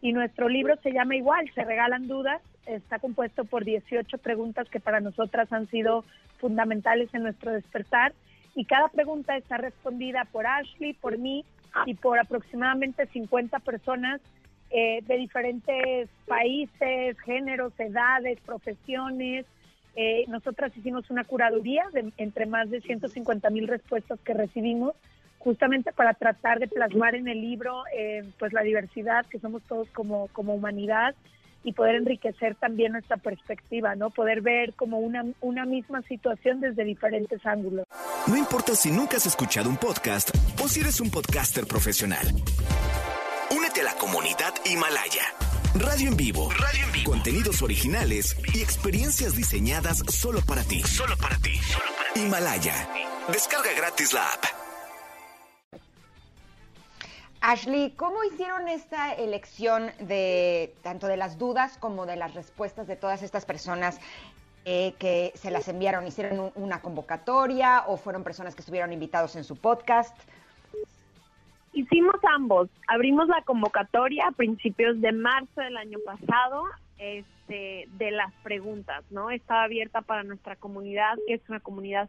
Y 0.00 0.14
nuestro 0.14 0.48
libro 0.48 0.76
se 0.76 0.92
llama 0.92 1.16
igual, 1.16 1.50
Se 1.54 1.64
Regalan 1.64 2.08
Dudas. 2.08 2.40
Está 2.66 2.98
compuesto 2.98 3.44
por 3.44 3.64
18 3.64 4.18
preguntas 4.18 4.68
que 4.68 4.80
para 4.80 5.00
nosotras 5.00 5.52
han 5.52 5.68
sido 5.68 6.04
fundamentales 6.38 7.12
en 7.14 7.22
nuestro 7.22 7.52
despertar. 7.52 8.12
Y 8.54 8.64
cada 8.64 8.88
pregunta 8.88 9.36
está 9.36 9.56
respondida 9.56 10.24
por 10.32 10.46
Ashley, 10.46 10.94
por 10.94 11.18
mí 11.18 11.44
y 11.84 11.94
por 11.94 12.18
aproximadamente 12.18 13.06
50 13.06 13.58
personas 13.60 14.20
eh, 14.70 15.00
de 15.06 15.16
diferentes 15.16 16.08
países, 16.26 17.18
géneros, 17.20 17.72
edades, 17.78 18.40
profesiones. 18.40 19.46
Eh, 19.94 20.24
nosotras 20.28 20.76
hicimos 20.76 21.08
una 21.10 21.24
curaduría 21.24 21.84
de 21.92 22.12
entre 22.16 22.46
más 22.46 22.70
de 22.70 22.80
150 22.80 23.48
mil 23.50 23.68
respuestas 23.68 24.18
que 24.20 24.34
recibimos, 24.34 24.94
justamente 25.38 25.92
para 25.92 26.14
tratar 26.14 26.58
de 26.58 26.66
plasmar 26.66 27.14
en 27.14 27.28
el 27.28 27.40
libro 27.40 27.84
eh, 27.96 28.24
pues 28.38 28.52
la 28.52 28.62
diversidad 28.62 29.24
que 29.26 29.38
somos 29.38 29.62
todos 29.62 29.88
como, 29.90 30.28
como 30.28 30.54
humanidad 30.54 31.14
y 31.66 31.72
poder 31.72 31.96
enriquecer 31.96 32.54
también 32.54 32.92
nuestra 32.92 33.16
perspectiva, 33.16 33.96
¿no? 33.96 34.10
Poder 34.10 34.40
ver 34.40 34.72
como 34.74 35.00
una, 35.00 35.24
una 35.40 35.66
misma 35.66 36.00
situación 36.02 36.60
desde 36.60 36.84
diferentes 36.84 37.44
ángulos. 37.44 37.84
No 38.28 38.36
importa 38.36 38.76
si 38.76 38.92
nunca 38.92 39.16
has 39.16 39.26
escuchado 39.26 39.68
un 39.68 39.76
podcast 39.76 40.30
o 40.62 40.68
si 40.68 40.80
eres 40.80 41.00
un 41.00 41.10
podcaster 41.10 41.66
profesional. 41.66 42.24
Únete 43.50 43.80
a 43.80 43.84
la 43.84 43.94
comunidad 43.94 44.54
Himalaya. 44.64 45.24
Radio 45.74 46.08
en 46.08 46.16
vivo. 46.16 46.48
Radio 46.50 46.84
en 46.86 46.92
vivo. 46.92 47.10
Contenidos 47.10 47.60
originales 47.62 48.36
y 48.54 48.62
experiencias 48.62 49.36
diseñadas 49.36 49.98
solo 50.08 50.40
para 50.46 50.62
ti. 50.62 50.82
Solo 50.82 51.16
para 51.16 51.36
ti. 51.38 51.52
Himalaya. 52.14 52.88
Descarga 53.28 53.70
gratis 53.76 54.12
la 54.12 54.22
app. 54.22 54.65
Ashley, 57.50 57.92
¿cómo 57.92 58.24
hicieron 58.24 58.66
esta 58.66 59.12
elección 59.14 59.92
de 60.00 60.74
tanto 60.82 61.06
de 61.06 61.16
las 61.16 61.38
dudas 61.38 61.78
como 61.78 62.04
de 62.04 62.16
las 62.16 62.34
respuestas 62.34 62.88
de 62.88 62.96
todas 62.96 63.22
estas 63.22 63.44
personas 63.46 64.00
eh, 64.64 64.94
que 64.98 65.30
se 65.36 65.52
las 65.52 65.68
enviaron? 65.68 66.04
¿Hicieron 66.08 66.40
un- 66.40 66.52
una 66.56 66.80
convocatoria 66.82 67.84
o 67.86 67.98
fueron 67.98 68.24
personas 68.24 68.56
que 68.56 68.62
estuvieron 68.62 68.92
invitados 68.92 69.36
en 69.36 69.44
su 69.44 69.54
podcast? 69.54 70.18
Hicimos 71.72 72.16
ambos. 72.34 72.68
Abrimos 72.88 73.28
la 73.28 73.40
convocatoria 73.42 74.26
a 74.26 74.32
principios 74.32 75.00
de 75.00 75.12
marzo 75.12 75.60
del 75.60 75.76
año 75.76 75.98
pasado 76.04 76.64
este, 76.98 77.86
de 77.92 78.10
las 78.10 78.32
preguntas, 78.42 79.04
¿no? 79.10 79.30
Estaba 79.30 79.62
abierta 79.62 80.00
para 80.02 80.24
nuestra 80.24 80.56
comunidad, 80.56 81.14
que 81.28 81.34
es 81.34 81.42
una 81.48 81.60
comunidad 81.60 82.08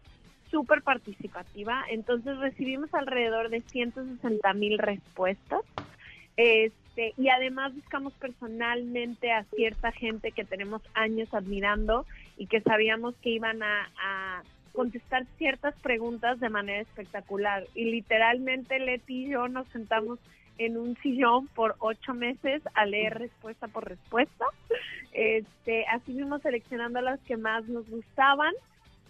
súper 0.51 0.81
participativa. 0.81 1.83
Entonces 1.89 2.37
recibimos 2.37 2.93
alrededor 2.93 3.49
de 3.49 3.61
160 3.61 4.53
mil 4.53 4.77
respuestas. 4.77 5.61
Este, 6.35 7.13
y 7.17 7.29
además 7.29 7.73
buscamos 7.73 8.13
personalmente 8.13 9.31
a 9.31 9.43
cierta 9.55 9.91
gente 9.91 10.31
que 10.31 10.45
tenemos 10.45 10.81
años 10.93 11.33
admirando 11.33 12.05
y 12.37 12.47
que 12.47 12.61
sabíamos 12.61 13.15
que 13.21 13.31
iban 13.31 13.61
a, 13.63 14.43
contestar 14.73 15.25
ciertas 15.39 15.73
preguntas 15.81 16.39
de 16.39 16.49
manera 16.49 16.81
espectacular. 16.81 17.65
Y 17.73 17.85
literalmente 17.85 18.77
Leti 18.77 19.25
y 19.25 19.29
yo 19.29 19.47
nos 19.47 19.67
sentamos 19.69 20.19
en 20.59 20.77
un 20.77 20.95
sillón 20.97 21.47
por 21.47 21.75
ocho 21.79 22.13
meses 22.13 22.61
a 22.75 22.85
leer 22.85 23.17
respuesta 23.17 23.67
por 23.67 23.89
respuesta. 23.89 24.45
Este, 25.13 25.83
así 25.87 26.11
mismo 26.11 26.37
seleccionando 26.37 27.01
las 27.01 27.19
que 27.21 27.37
más 27.37 27.67
nos 27.67 27.89
gustaban 27.89 28.53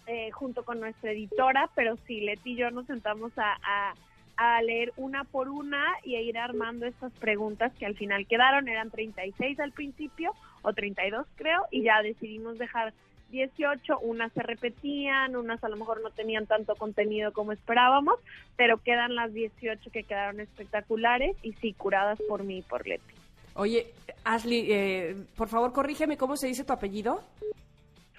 eh, 0.08 0.30
junto 0.30 0.64
con 0.64 0.80
nuestra 0.80 1.12
editora, 1.12 1.68
pero 1.74 1.96
sí, 2.06 2.20
Leti 2.20 2.52
y 2.52 2.56
yo 2.56 2.70
nos 2.70 2.86
sentamos 2.86 3.32
a, 3.36 3.94
leer 4.62 4.92
una 4.96 5.24
por 5.24 5.48
una 5.48 5.84
y 6.04 6.14
a 6.14 6.20
ir 6.20 6.38
armando 6.38 6.86
estas 6.86 7.12
preguntas 7.14 7.72
que 7.78 7.86
al 7.86 7.96
final 7.96 8.26
quedaron, 8.26 8.68
eran 8.68 8.90
36 8.90 9.58
al 9.60 9.72
principio 9.72 10.32
o 10.62 10.72
32 10.72 11.26
creo, 11.34 11.66
y 11.70 11.82
ya 11.82 12.00
decidimos 12.02 12.56
dejar 12.56 12.94
18, 13.30 13.98
unas 13.98 14.32
se 14.32 14.42
repetían, 14.42 15.36
unas 15.36 15.62
a 15.62 15.68
lo 15.68 15.76
mejor 15.76 16.00
no 16.02 16.10
tenían 16.10 16.46
tanto 16.46 16.74
contenido 16.76 17.32
como 17.32 17.52
esperábamos, 17.52 18.14
pero 18.56 18.78
quedan 18.78 19.14
las 19.14 19.34
18 19.34 19.90
que 19.90 20.04
quedaron 20.04 20.40
espectaculares 20.40 21.36
y 21.42 21.52
sí, 21.54 21.74
curadas 21.74 22.18
por 22.28 22.44
mí 22.44 22.58
y 22.58 22.62
por 22.62 22.86
Leti. 22.86 23.14
Oye, 23.54 23.92
Ashley, 24.24 24.72
eh, 24.72 25.16
por 25.36 25.48
favor, 25.48 25.72
corrígeme 25.72 26.16
cómo 26.16 26.36
se 26.36 26.46
dice 26.46 26.64
tu 26.64 26.72
apellido. 26.72 27.20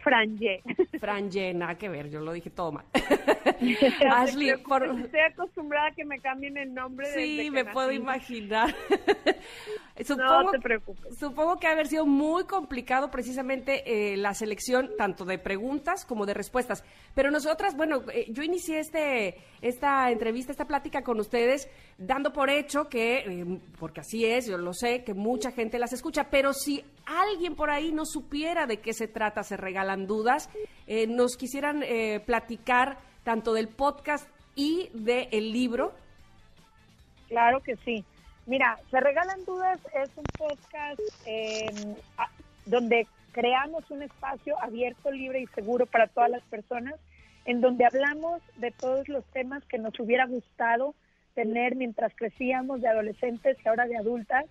Franje. 0.04 0.62
Franje, 1.00 1.54
nada 1.54 1.76
que 1.76 1.89
ver, 1.89 2.10
yo 2.10 2.22
lo 2.22 2.34
dije 2.34 2.50
todo 2.50 2.72
mal. 2.72 2.86
Ashley, 4.12 4.58
por... 4.58 4.84
Estoy 4.86 5.20
acostumbrada 5.20 5.88
a 5.88 5.91
que 5.91 6.06
me 6.06 6.20
cambien 6.20 6.58
el 6.58 6.74
nombre. 6.74 7.08
desde 7.08 7.22
Sí, 7.26 7.38
que 7.43 7.52
me 7.52 7.66
puedo 7.66 7.91
nací. 8.04 8.50
No 10.00 10.16
supongo, 10.16 10.52
te 10.52 10.60
preocupes. 10.60 11.18
supongo 11.18 11.60
que 11.60 11.68
ha 11.68 11.72
haber 11.72 11.88
sido 11.88 12.06
muy 12.06 12.45
complicado 12.45 13.12
precisamente 13.12 13.84
eh, 13.86 14.18
la 14.18 14.34
selección 14.34 14.91
tanto 14.97 15.26
de 15.26 15.38
preguntas 15.38 16.06
como 16.06 16.26
de 16.26 16.34
respuestas. 16.34 16.84
Pero 17.14 17.32
nosotras, 17.32 17.76
bueno, 17.76 18.04
eh, 18.14 18.28
yo 18.30 18.43
inicié 18.43 18.80
este, 18.80 19.38
esta 19.62 20.10
entrevista, 20.12 20.52
esta 20.52 20.66
plática 20.66 21.04
con 21.04 21.20
ustedes, 21.20 21.70
dando 21.97 22.32
por 22.32 22.50
hecho 22.50 22.88
que, 22.88 23.18
eh, 23.20 23.60
porque 23.78 24.02
así 24.02 24.26
es, 24.26 24.47
yo 24.47 24.58
lo 24.58 24.74
sé, 24.74 25.04
que 25.04 25.14
mucha 25.14 25.52
gente 25.52 25.80
las 25.80 25.93
escucha, 25.93 26.30
pero 26.30 26.54
si 26.54 26.84
alguien 27.06 27.56
por 27.56 27.70
ahí 27.70 27.91
no 27.91 28.06
supiera 28.06 28.66
de 28.66 28.78
qué 28.78 28.93
se 28.93 29.08
trata, 29.08 29.43
se 29.43 29.58
regalan 29.58 30.08
dudas, 30.08 30.50
eh, 30.88 31.08
nos 31.08 31.36
quisieran 31.36 31.84
eh, 31.84 32.22
platicar 32.26 32.97
tanto 33.24 33.54
del 33.54 33.68
podcast 33.68 34.28
y 34.56 34.89
del 34.93 35.52
libro. 35.52 35.93
Claro 37.28 37.62
que 37.62 37.76
sí. 37.78 38.04
Mira, 38.50 38.80
Se 38.89 39.00
Regalan 39.00 39.45
Dudas 39.45 39.80
es 39.93 40.10
un 40.16 40.26
podcast 40.36 41.00
eh, 41.28 41.72
donde 42.66 43.06
creamos 43.32 43.84
un 43.91 44.02
espacio 44.02 44.60
abierto, 44.60 45.12
libre 45.12 45.41
y 45.41 45.45
seguro 45.54 45.86
para 45.86 46.08
todas 46.08 46.32
las 46.32 46.41
personas, 46.45 46.95
en 47.45 47.62
donde 47.62 47.86
hablamos 47.86 48.41
de 48.56 48.72
todos 48.72 49.08
los 49.08 49.24
temas 49.34 49.64
que 49.66 49.78
nos 49.78 50.00
hubiera 50.00 50.26
gustado 50.26 50.95
tener 51.36 51.76
mientras 51.76 52.12
crecíamos 52.16 52.82
de 52.82 52.88
adolescentes 52.88 53.56
y 53.64 53.70
ahora 53.70 53.86
de 53.86 53.97
adultas 53.97 54.45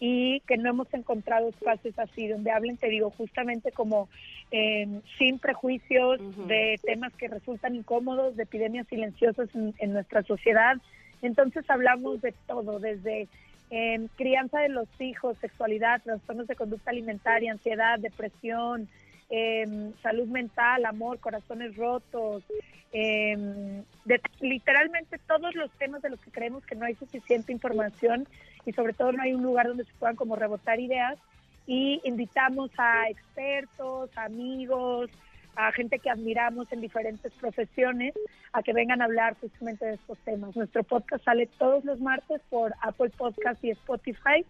y 0.00 0.40
que 0.40 0.56
no 0.56 0.68
hemos 0.68 0.92
encontrado 0.92 1.48
espacios 1.48 1.96
así, 2.00 2.26
donde 2.26 2.50
hablen, 2.50 2.78
te 2.78 2.88
digo, 2.88 3.10
justamente 3.10 3.70
como 3.70 4.08
eh, 4.50 4.88
sin 5.18 5.38
prejuicios 5.38 6.20
de 6.48 6.80
temas 6.82 7.14
que 7.14 7.28
resultan 7.28 7.76
incómodos, 7.76 8.34
de 8.34 8.42
epidemias 8.42 8.88
silenciosas 8.88 9.48
en, 9.54 9.72
en 9.78 9.92
nuestra 9.92 10.24
sociedad. 10.24 10.78
Entonces 11.22 11.68
hablamos 11.68 12.20
de 12.20 12.32
todo, 12.46 12.78
desde 12.78 13.28
em, 13.70 14.08
crianza 14.16 14.60
de 14.60 14.68
los 14.68 14.88
hijos, 15.00 15.36
sexualidad, 15.40 16.02
trastornos 16.02 16.46
de 16.46 16.56
conducta 16.56 16.90
alimentaria, 16.90 17.52
ansiedad, 17.52 17.98
depresión, 17.98 18.88
em, 19.28 19.92
salud 20.02 20.28
mental, 20.28 20.84
amor, 20.84 21.18
corazones 21.18 21.76
rotos, 21.76 22.44
em, 22.92 23.82
de, 24.04 24.20
literalmente 24.40 25.18
todos 25.26 25.54
los 25.54 25.70
temas 25.72 26.02
de 26.02 26.10
los 26.10 26.20
que 26.20 26.30
creemos 26.30 26.64
que 26.64 26.76
no 26.76 26.86
hay 26.86 26.94
suficiente 26.94 27.52
información 27.52 28.28
y 28.64 28.72
sobre 28.72 28.92
todo 28.92 29.12
no 29.12 29.22
hay 29.22 29.34
un 29.34 29.42
lugar 29.42 29.66
donde 29.66 29.84
se 29.84 29.92
puedan 29.98 30.16
como 30.16 30.36
rebotar 30.36 30.78
ideas. 30.78 31.18
Y 31.66 32.00
invitamos 32.04 32.70
a 32.78 33.08
expertos, 33.08 34.10
amigos, 34.16 35.10
a 35.56 35.72
gente 35.72 35.98
que 35.98 36.10
admiramos 36.10 36.70
en 36.70 36.80
diferentes 36.80 37.32
profesiones 37.34 38.14
a 38.52 38.62
que 38.62 38.72
vengan 38.72 39.00
a 39.00 39.06
hablar 39.06 39.36
justamente 39.40 39.86
de 39.86 39.94
estos 39.94 40.18
temas. 40.18 40.54
Nuestro 40.54 40.84
podcast 40.84 41.24
sale 41.24 41.48
todos 41.58 41.84
los 41.84 42.00
martes 42.00 42.40
por 42.50 42.74
Apple 42.82 43.10
Podcast 43.16 43.62
y 43.64 43.70
Spotify 43.70 44.44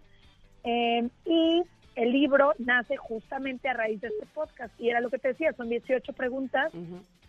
eh, 0.64 1.08
y 1.24 1.62
el 1.94 2.12
libro 2.12 2.52
nace 2.58 2.96
justamente 2.96 3.68
a 3.68 3.74
raíz 3.74 4.00
de 4.00 4.08
este 4.08 4.26
podcast 4.34 4.78
y 4.80 4.90
era 4.90 5.00
lo 5.00 5.08
que 5.08 5.18
te 5.18 5.28
decía, 5.28 5.52
son 5.52 5.68
18 5.68 6.12
preguntas 6.12 6.72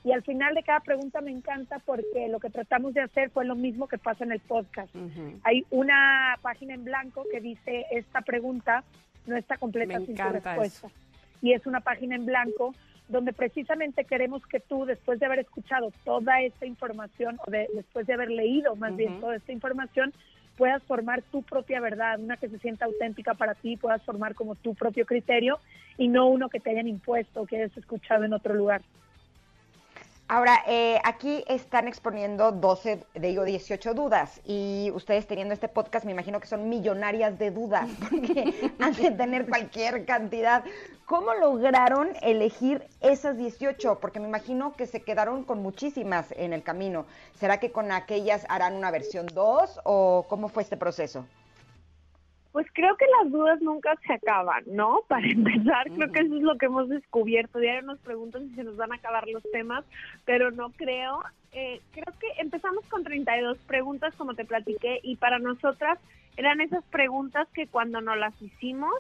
y 0.04 0.12
al 0.12 0.24
final 0.24 0.56
de 0.56 0.64
cada 0.64 0.80
pregunta 0.80 1.22
me 1.22 1.32
encanta 1.32 1.80
porque 1.86 2.28
lo 2.30 2.40
que 2.40 2.50
tratamos 2.50 2.94
de 2.94 3.02
hacer 3.02 3.30
fue 3.30 3.46
lo 3.46 3.56
mismo 3.56 3.88
que 3.88 3.98
pasa 3.98 4.24
en 4.24 4.32
el 4.32 4.40
podcast. 4.40 4.94
Hay 5.44 5.66
una 5.70 6.38
página 6.42 6.74
en 6.74 6.84
blanco 6.84 7.26
que 7.32 7.40
dice 7.40 7.86
esta 7.92 8.22
pregunta 8.22 8.84
no 9.28 9.38
está 9.38 9.58
completa 9.58 10.00
Me 10.00 10.06
sin 10.06 10.18
su 10.18 10.24
respuesta. 10.24 10.90
Y 11.42 11.54
es 11.54 11.66
una 11.68 11.82
página 11.82 12.16
en 12.16 12.26
blanco 12.26 12.74
donde 13.08 13.34
precisamente 13.34 14.06
queremos 14.06 14.46
que 14.46 14.60
tú, 14.60 14.86
después 14.86 15.20
de 15.20 15.26
haber 15.26 15.40
escuchado 15.40 15.92
toda 16.04 16.42
esta 16.42 16.66
información, 16.66 17.38
o 17.46 17.52
de, 17.52 17.68
después 17.74 18.06
de 18.08 18.14
haber 18.14 18.30
leído 18.30 18.76
más 18.76 18.96
bien 18.96 19.20
toda 19.20 19.36
esta 19.36 19.52
información, 19.52 20.14
puedas 20.58 20.84
formar 20.84 21.22
tu 21.22 21.44
propia 21.44 21.80
verdad, 21.80 22.20
una 22.20 22.38
que 22.38 22.50
se 22.50 22.60
sienta 22.60 22.86
auténtica 22.86 23.36
para 23.36 23.54
ti, 23.54 23.78
puedas 23.78 24.02
formar 24.04 24.36
como 24.36 24.56
tu 24.56 24.74
propio 24.76 25.06
criterio 25.06 25.60
y 25.98 26.08
no 26.08 26.28
uno 26.28 26.50
que 26.50 26.60
te 26.60 26.72
hayan 26.72 26.88
impuesto 26.88 27.42
o 27.42 27.46
que 27.46 27.58
hayas 27.58 27.78
escuchado 27.78 28.24
en 28.24 28.34
otro 28.34 28.54
lugar. 28.54 28.82
Ahora, 30.30 30.62
eh, 30.68 31.00
aquí 31.06 31.46
están 31.48 31.88
exponiendo 31.88 32.52
12, 32.52 33.02
digo 33.14 33.46
18 33.46 33.94
dudas 33.94 34.42
y 34.44 34.92
ustedes 34.94 35.26
teniendo 35.26 35.54
este 35.54 35.70
podcast 35.70 36.06
me 36.06 36.12
imagino 36.12 36.42
que 36.42 36.48
son 36.48 36.68
millonarias 36.68 37.40
de 37.40 37.50
dudas 37.50 37.90
porque 38.10 38.74
han 38.78 38.94
de 38.94 39.12
tener 39.12 39.48
cualquier 39.48 40.04
cantidad. 40.04 40.66
¿Cómo 41.06 41.34
lograron 41.34 42.10
elegir 42.22 42.86
esas 43.00 43.38
18? 43.38 44.00
Porque 44.02 44.20
me 44.20 44.28
imagino 44.28 44.76
que 44.76 44.86
se 44.86 45.02
quedaron 45.02 45.46
con 45.46 45.64
muchísimas 45.64 46.34
en 46.34 46.52
el 46.52 46.62
camino. 46.62 47.06
¿Será 47.40 47.62
que 47.62 47.72
con 47.72 47.94
aquellas 47.94 48.46
harán 48.50 48.76
una 48.76 48.92
versión 48.92 49.28
2 49.34 49.80
o 49.86 50.26
cómo 50.28 50.50
fue 50.50 50.64
este 50.64 50.76
proceso? 50.76 51.26
Pues 52.58 52.66
creo 52.74 52.98
que 52.98 53.06
las 53.22 53.32
dudas 53.32 53.62
nunca 53.62 53.94
se 54.08 54.14
acaban, 54.14 54.64
¿no? 54.66 55.02
Para 55.08 55.28
empezar, 55.28 55.92
creo 55.92 56.12
que 56.12 56.22
eso 56.22 56.38
es 56.38 56.42
lo 56.42 56.58
que 56.58 56.66
hemos 56.66 56.90
descubierto. 56.90 57.60
Diario 57.60 57.84
nos 57.84 58.00
preguntan 58.00 58.50
si 58.50 58.56
se 58.56 58.64
nos 58.64 58.76
van 58.78 58.92
a 58.92 58.96
acabar 58.96 59.28
los 59.28 59.44
temas, 59.52 59.86
pero 60.26 60.50
no 60.50 60.72
creo. 60.72 61.20
Eh, 61.52 61.80
creo 61.92 62.12
que 62.20 62.42
empezamos 62.42 62.84
con 62.88 63.04
32 63.04 63.60
preguntas, 63.68 64.16
como 64.16 64.34
te 64.34 64.44
platiqué, 64.44 65.02
y 65.04 65.18
para 65.18 65.38
nosotras 65.38 66.00
eran 66.36 66.60
esas 66.60 66.84
preguntas 66.86 67.48
que 67.54 67.68
cuando 67.68 68.02
nos 68.02 68.18
las 68.18 68.34
hicimos, 68.42 68.96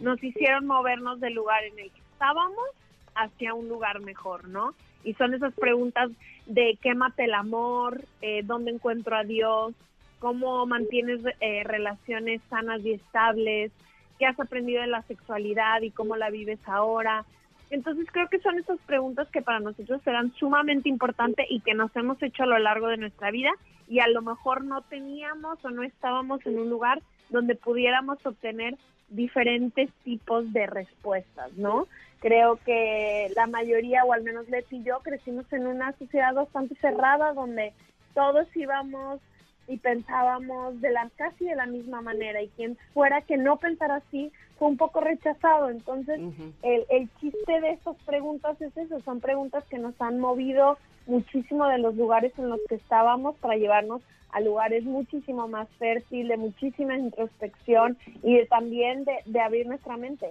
nos 0.00 0.24
hicieron 0.24 0.64
movernos 0.66 1.20
del 1.20 1.34
lugar 1.34 1.62
en 1.64 1.78
el 1.78 1.90
que 1.90 2.00
estábamos 2.14 2.70
hacia 3.16 3.52
un 3.52 3.68
lugar 3.68 4.00
mejor, 4.00 4.48
¿no? 4.48 4.72
Y 5.04 5.12
son 5.12 5.34
esas 5.34 5.52
preguntas 5.52 6.10
de 6.46 6.78
qué 6.80 6.94
mata 6.94 7.22
el 7.22 7.34
amor, 7.34 8.02
eh, 8.22 8.40
dónde 8.44 8.70
encuentro 8.70 9.14
a 9.14 9.24
Dios, 9.24 9.74
cómo 10.24 10.64
mantienes 10.64 11.20
eh, 11.40 11.64
relaciones 11.64 12.40
sanas 12.48 12.82
y 12.82 12.92
estables, 12.92 13.70
qué 14.18 14.24
has 14.24 14.40
aprendido 14.40 14.80
de 14.80 14.86
la 14.86 15.02
sexualidad 15.02 15.82
y 15.82 15.90
cómo 15.90 16.16
la 16.16 16.30
vives 16.30 16.58
ahora. 16.64 17.26
Entonces 17.68 18.06
creo 18.10 18.30
que 18.30 18.38
son 18.38 18.58
esas 18.58 18.78
preguntas 18.86 19.28
que 19.28 19.42
para 19.42 19.60
nosotros 19.60 20.00
serán 20.02 20.32
sumamente 20.36 20.88
importantes 20.88 21.44
y 21.50 21.60
que 21.60 21.74
nos 21.74 21.94
hemos 21.94 22.22
hecho 22.22 22.44
a 22.44 22.46
lo 22.46 22.58
largo 22.58 22.88
de 22.88 22.96
nuestra 22.96 23.30
vida 23.30 23.50
y 23.86 24.00
a 24.00 24.08
lo 24.08 24.22
mejor 24.22 24.64
no 24.64 24.80
teníamos 24.80 25.62
o 25.62 25.68
no 25.68 25.82
estábamos 25.82 26.40
en 26.46 26.58
un 26.58 26.70
lugar 26.70 27.02
donde 27.28 27.54
pudiéramos 27.54 28.24
obtener 28.24 28.78
diferentes 29.10 29.90
tipos 30.04 30.50
de 30.54 30.66
respuestas, 30.66 31.52
¿no? 31.58 31.86
Creo 32.20 32.58
que 32.64 33.30
la 33.36 33.46
mayoría, 33.46 34.06
o 34.06 34.14
al 34.14 34.22
menos 34.22 34.48
Leti 34.48 34.76
y 34.76 34.84
yo, 34.84 35.00
crecimos 35.00 35.52
en 35.52 35.66
una 35.66 35.92
sociedad 35.98 36.32
bastante 36.32 36.76
cerrada 36.76 37.34
donde 37.34 37.74
todos 38.14 38.46
íbamos 38.56 39.20
y 39.68 39.78
pensábamos 39.78 40.80
de 40.80 40.90
la 40.90 41.10
casi 41.16 41.44
de 41.44 41.56
la 41.56 41.66
misma 41.66 42.00
manera 42.02 42.42
y 42.42 42.48
quien 42.48 42.76
fuera 42.92 43.22
que 43.22 43.36
no 43.36 43.56
pensara 43.56 43.96
así 43.96 44.30
fue 44.58 44.68
un 44.68 44.76
poco 44.76 45.00
rechazado. 45.00 45.70
Entonces, 45.70 46.20
el, 46.62 46.84
el 46.90 47.08
chiste 47.20 47.60
de 47.60 47.70
estas 47.70 47.96
preguntas 48.04 48.60
es 48.60 48.76
eso, 48.76 49.00
son 49.00 49.20
preguntas 49.20 49.64
que 49.68 49.78
nos 49.78 50.00
han 50.00 50.20
movido 50.20 50.78
muchísimo 51.06 51.66
de 51.66 51.78
los 51.78 51.94
lugares 51.96 52.32
en 52.38 52.48
los 52.48 52.60
que 52.68 52.76
estábamos 52.76 53.36
para 53.36 53.56
llevarnos 53.56 54.02
a 54.30 54.40
lugares 54.40 54.84
muchísimo 54.84 55.46
más 55.46 55.68
fértil, 55.78 56.28
de 56.28 56.36
muchísima 56.36 56.96
introspección 56.96 57.96
y 58.22 58.36
de, 58.36 58.46
también 58.46 59.04
de, 59.04 59.12
de 59.26 59.40
abrir 59.40 59.66
nuestra 59.66 59.96
mente. 59.96 60.30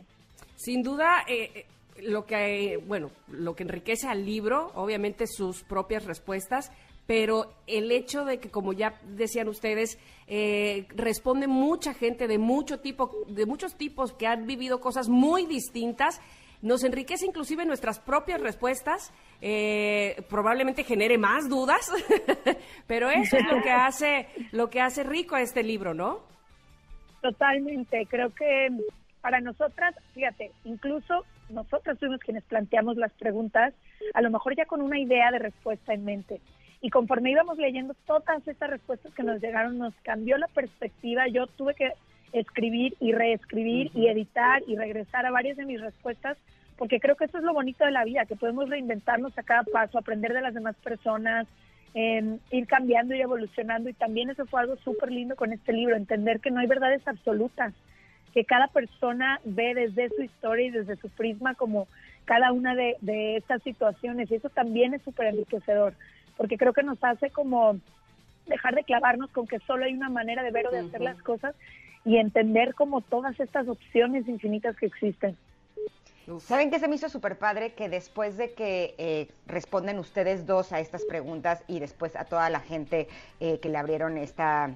Sin 0.56 0.84
duda, 0.84 1.24
eh, 1.28 1.52
eh, 1.56 1.66
lo 2.02 2.26
que, 2.26 2.74
eh, 2.74 2.78
bueno, 2.78 3.12
lo 3.30 3.56
que 3.56 3.64
enriquece 3.64 4.08
al 4.08 4.26
libro, 4.26 4.72
obviamente 4.76 5.26
sus 5.26 5.64
propias 5.64 6.06
respuestas, 6.06 6.72
pero 7.06 7.54
el 7.68 7.92
hecho 7.92 8.26
de 8.26 8.40
que, 8.40 8.50
como 8.50 8.74
ya 8.74 9.00
decían 9.04 9.48
ustedes, 9.48 9.98
eh, 10.28 10.88
responde 10.96 11.48
mucha 11.48 11.94
gente 11.94 12.28
de 12.28 12.38
mucho 12.38 12.80
tipo, 12.80 13.12
de 13.28 13.46
muchos 13.46 13.76
tipos 13.76 14.14
que 14.14 14.28
han 14.28 14.48
vivido 14.48 14.80
cosas 14.80 15.10
muy 15.10 15.46
distintas, 15.46 16.22
nos 16.62 16.84
enriquece 16.86 17.26
inclusive 17.26 17.66
nuestras 17.66 18.00
propias 18.00 18.40
respuestas, 18.40 19.12
eh, 19.42 20.24
probablemente 20.30 20.86
genere 20.86 21.18
más 21.18 21.50
dudas, 21.50 21.92
pero 22.88 23.10
eso 23.10 23.36
es 23.36 23.46
lo 23.52 23.62
que 23.62 23.72
hace, 23.72 24.28
lo 24.52 24.70
que 24.70 24.80
hace 24.80 25.04
rico 25.04 25.36
a 25.36 25.42
este 25.42 25.62
libro, 25.62 25.94
¿no? 25.94 26.22
Totalmente, 27.22 28.06
creo 28.10 28.34
que 28.34 28.70
para 29.20 29.42
nosotras, 29.42 29.94
fíjate, 30.14 30.52
incluso 30.64 31.26
nosotras 31.50 32.00
fuimos 32.00 32.20
quienes 32.22 32.44
planteamos 32.46 32.96
las 32.96 33.12
preguntas, 33.14 33.74
a 34.14 34.22
lo 34.22 34.32
mejor 34.32 34.56
ya 34.56 34.66
con 34.66 34.82
una 34.82 35.00
idea 35.00 35.32
de 35.32 35.40
respuesta 35.40 35.94
en 35.94 36.06
mente. 36.06 36.42
Y 36.84 36.90
conforme 36.90 37.32
íbamos 37.32 37.58
leyendo 37.58 37.96
todas 38.06 38.46
estas 38.46 38.70
respuestas 38.70 39.14
que 39.14 39.24
nos 39.24 39.42
llegaron, 39.42 39.78
nos 39.78 39.94
cambió 40.04 40.38
la 40.38 40.50
perspectiva. 40.50 41.30
Yo 41.30 41.48
tuve 41.48 41.76
que 41.76 41.94
escribir 42.34 42.94
y 43.00 43.14
reescribir 43.14 43.90
y 43.94 44.08
editar 44.08 44.62
y 44.68 44.76
regresar 44.76 45.26
a 45.26 45.32
varias 45.32 45.56
de 45.56 45.64
mis 45.64 45.80
respuestas, 45.80 46.38
porque 46.78 47.00
creo 47.00 47.16
que 47.16 47.24
eso 47.24 47.38
es 47.38 47.44
lo 47.46 47.54
bonito 47.54 47.86
de 47.86 47.92
la 47.92 48.04
vida, 48.04 48.26
que 48.26 48.36
podemos 48.36 48.70
reinventarnos 48.70 49.32
a 49.38 49.44
cada 49.44 49.64
paso, 49.64 49.98
aprender 49.98 50.34
de 50.34 50.42
las 50.42 50.54
demás 50.54 50.76
personas, 50.84 51.48
eh, 51.94 52.38
ir 52.52 52.68
cambiando 52.68 53.16
y 53.16 53.22
evolucionando. 53.22 53.90
Y 53.90 53.94
también 53.94 54.30
eso 54.30 54.46
fue 54.46 54.60
algo 54.60 54.76
súper 54.76 55.10
lindo 55.10 55.38
con 55.38 55.54
este 55.54 55.72
libro, 55.72 55.96
entender 55.96 56.42
que 56.42 56.52
no 56.52 56.60
hay 56.60 56.68
verdades 56.68 57.08
absolutas, 57.08 57.74
que 58.34 58.44
cada 58.44 58.68
persona 58.68 59.40
ve 59.46 59.74
desde 59.74 60.10
su 60.10 60.22
historia 60.22 60.66
y 60.66 60.72
desde 60.72 60.98
su 60.98 61.08
prisma 61.08 61.56
como 61.56 61.88
cada 62.26 62.52
una 62.52 62.76
de, 62.76 62.98
de 63.00 63.38
estas 63.38 63.64
situaciones. 63.64 64.30
Y 64.30 64.36
eso 64.36 64.50
también 64.50 64.94
es 64.94 65.02
súper 65.04 65.28
enriquecedor, 65.28 65.94
porque 66.38 66.58
creo 66.58 66.74
que 66.74 66.84
nos 66.84 67.04
hace 67.04 67.30
como 67.30 67.78
dejar 68.48 68.76
de 68.76 68.84
clavarnos 68.84 69.30
con 69.32 69.48
que 69.48 69.60
solo 69.60 69.86
hay 69.86 69.94
una 69.94 70.10
manera 70.10 70.44
de 70.44 70.52
ver 70.52 70.68
o 70.68 70.72
de 70.72 70.80
hacer 70.80 71.02
las 71.02 71.22
cosas 71.22 71.56
y 72.06 72.18
entender 72.18 72.76
como 72.76 73.02
todas 73.02 73.40
estas 73.40 73.68
opciones 73.68 74.28
infinitas 74.28 74.76
que 74.76 74.88
existen. 74.88 75.38
¿Saben 76.40 76.72
qué 76.72 76.80
se 76.80 76.88
me 76.88 76.96
hizo 76.96 77.10
súper 77.10 77.38
padre? 77.38 77.74
Que 77.74 77.90
después 77.90 78.38
de 78.38 78.54
que 78.54 78.96
eh, 78.98 79.28
responden 79.46 80.00
ustedes 80.00 80.46
dos 80.46 80.72
a 80.72 80.80
estas 80.80 81.04
preguntas 81.04 81.64
y 81.68 81.80
después 81.80 82.16
a 82.16 82.26
toda 82.26 82.50
la 82.50 82.62
gente 82.62 83.10
eh, 83.42 83.60
que 83.60 83.68
le 83.68 83.78
abrieron 83.78 84.18
esta 84.18 84.74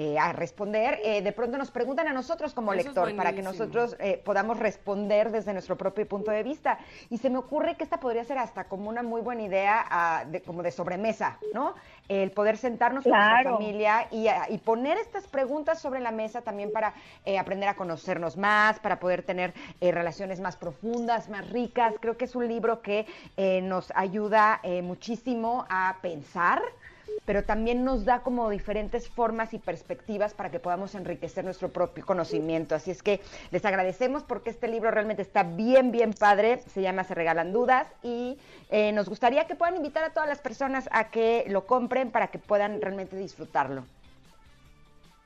eh, 0.00 0.18
a 0.18 0.32
responder, 0.32 0.98
eh, 1.04 1.20
de 1.20 1.30
pronto 1.32 1.58
nos 1.58 1.70
preguntan 1.70 2.08
a 2.08 2.14
nosotros 2.14 2.54
como 2.54 2.72
Eso 2.72 2.84
lector 2.84 3.14
para 3.16 3.34
que 3.34 3.42
nosotros 3.42 3.96
eh, 3.98 4.18
podamos 4.24 4.58
responder 4.58 5.30
desde 5.30 5.52
nuestro 5.52 5.76
propio 5.76 6.08
punto 6.08 6.30
de 6.30 6.42
vista. 6.42 6.78
Y 7.10 7.18
se 7.18 7.28
me 7.28 7.36
ocurre 7.36 7.76
que 7.76 7.84
esta 7.84 8.00
podría 8.00 8.24
ser 8.24 8.38
hasta 8.38 8.64
como 8.64 8.88
una 8.88 9.02
muy 9.02 9.20
buena 9.20 9.42
idea 9.42 9.84
ah, 9.90 10.24
de, 10.26 10.40
como 10.40 10.62
de 10.62 10.70
sobremesa, 10.70 11.38
¿no? 11.52 11.74
El 12.08 12.30
poder 12.30 12.56
sentarnos 12.56 13.04
con 13.04 13.12
nuestra 13.12 13.52
familia 13.52 14.08
y, 14.10 14.28
ah, 14.28 14.46
y 14.48 14.56
poner 14.56 14.96
estas 14.96 15.26
preguntas 15.26 15.82
sobre 15.82 16.00
la 16.00 16.12
mesa 16.12 16.40
también 16.40 16.72
para 16.72 16.94
eh, 17.26 17.38
aprender 17.38 17.68
a 17.68 17.74
conocernos 17.74 18.38
más, 18.38 18.80
para 18.80 18.98
poder 19.00 19.22
tener 19.22 19.52
eh, 19.82 19.92
relaciones 19.92 20.40
más 20.40 20.56
profundas, 20.56 21.28
más 21.28 21.46
ricas. 21.50 21.94
Creo 22.00 22.16
que 22.16 22.24
es 22.24 22.34
un 22.34 22.48
libro 22.48 22.80
que 22.80 23.04
eh, 23.36 23.60
nos 23.60 23.92
ayuda 23.94 24.60
eh, 24.62 24.80
muchísimo 24.80 25.66
a 25.68 25.98
pensar 26.00 26.62
pero 27.24 27.44
también 27.44 27.84
nos 27.84 28.04
da 28.04 28.22
como 28.22 28.50
diferentes 28.50 29.08
formas 29.08 29.54
y 29.54 29.58
perspectivas 29.58 30.34
para 30.34 30.50
que 30.50 30.58
podamos 30.58 30.94
enriquecer 30.94 31.44
nuestro 31.44 31.68
propio 31.68 32.04
conocimiento. 32.04 32.74
Así 32.74 32.90
es 32.90 33.02
que 33.02 33.20
les 33.50 33.64
agradecemos 33.64 34.22
porque 34.22 34.50
este 34.50 34.68
libro 34.68 34.90
realmente 34.90 35.22
está 35.22 35.42
bien, 35.42 35.92
bien 35.92 36.12
padre. 36.12 36.58
Se 36.66 36.82
llama 36.82 37.04
Se 37.04 37.14
Regalan 37.14 37.52
Dudas 37.52 37.86
y 38.02 38.38
eh, 38.70 38.92
nos 38.92 39.08
gustaría 39.08 39.46
que 39.46 39.54
puedan 39.54 39.76
invitar 39.76 40.04
a 40.04 40.10
todas 40.10 40.28
las 40.28 40.40
personas 40.40 40.88
a 40.92 41.10
que 41.10 41.44
lo 41.48 41.66
compren 41.66 42.10
para 42.10 42.28
que 42.28 42.38
puedan 42.38 42.80
realmente 42.80 43.16
disfrutarlo. 43.16 43.84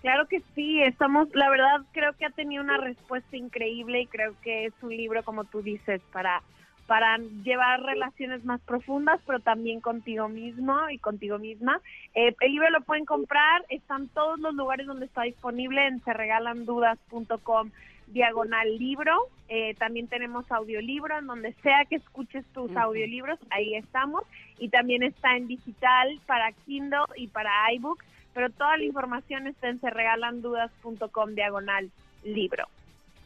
Claro 0.05 0.26
que 0.26 0.43
sí, 0.55 0.82
estamos, 0.82 1.35
la 1.35 1.49
verdad 1.49 1.80
creo 1.93 2.12
que 2.12 2.26
ha 2.26 2.30
tenido 2.30 2.62
una 2.62 2.76
respuesta 2.76 3.39
increíble 3.39 4.03
y 4.03 4.07
creo 4.07 4.35
que 4.43 4.66
es 4.66 4.74
un 4.82 4.95
libro, 4.95 5.22
como 5.22 5.45
tú 5.45 5.62
dices, 5.62 6.03
para, 6.12 6.43
para 6.87 7.18
llevar 7.43 7.82
relaciones 7.82 8.45
más 8.45 8.61
profundas, 8.61 9.20
pero 9.26 9.41
también 9.41 9.80
contigo 9.80 10.28
mismo 10.28 10.91
y 10.91 10.99
contigo 10.99 11.39
misma. 11.39 11.80
Eh, 12.14 12.35
el 12.41 12.53
libro 12.53 12.70
lo 12.70 12.82
pueden 12.82 13.05
comprar, 13.05 13.64
están 13.68 14.09
todos 14.09 14.39
los 14.39 14.55
lugares 14.55 14.87
donde 14.87 15.07
está 15.07 15.22
disponible 15.22 15.87
en 15.87 16.03
serregalandudas.com 16.05 17.70
diagonal 18.09 18.78
libro. 18.78 19.28
Eh, 19.49 19.74
también 19.74 20.09
tenemos 20.09 20.51
audiolibro, 20.51 21.18
en 21.18 21.26
donde 21.26 21.53
sea 21.62 21.85
que 21.89 21.97
escuches 21.97 22.45
tus 22.53 22.74
audiolibros, 22.76 23.39
ahí 23.51 23.74
estamos. 23.74 24.22
Y 24.59 24.68
también 24.68 25.03
está 25.03 25.37
en 25.37 25.49
digital 25.49 26.20
para 26.26 26.53
Kindle 26.66 27.07
y 27.16 27.28
para 27.28 27.51
iBooks, 27.72 28.05
pero 28.35 28.51
toda 28.51 28.76
la 28.76 28.85
información 28.85 29.47
está 29.47 29.68
en 29.68 29.80
serregalandudas.com 29.80 31.35
diagonal 31.35 31.91
libro. 32.24 32.66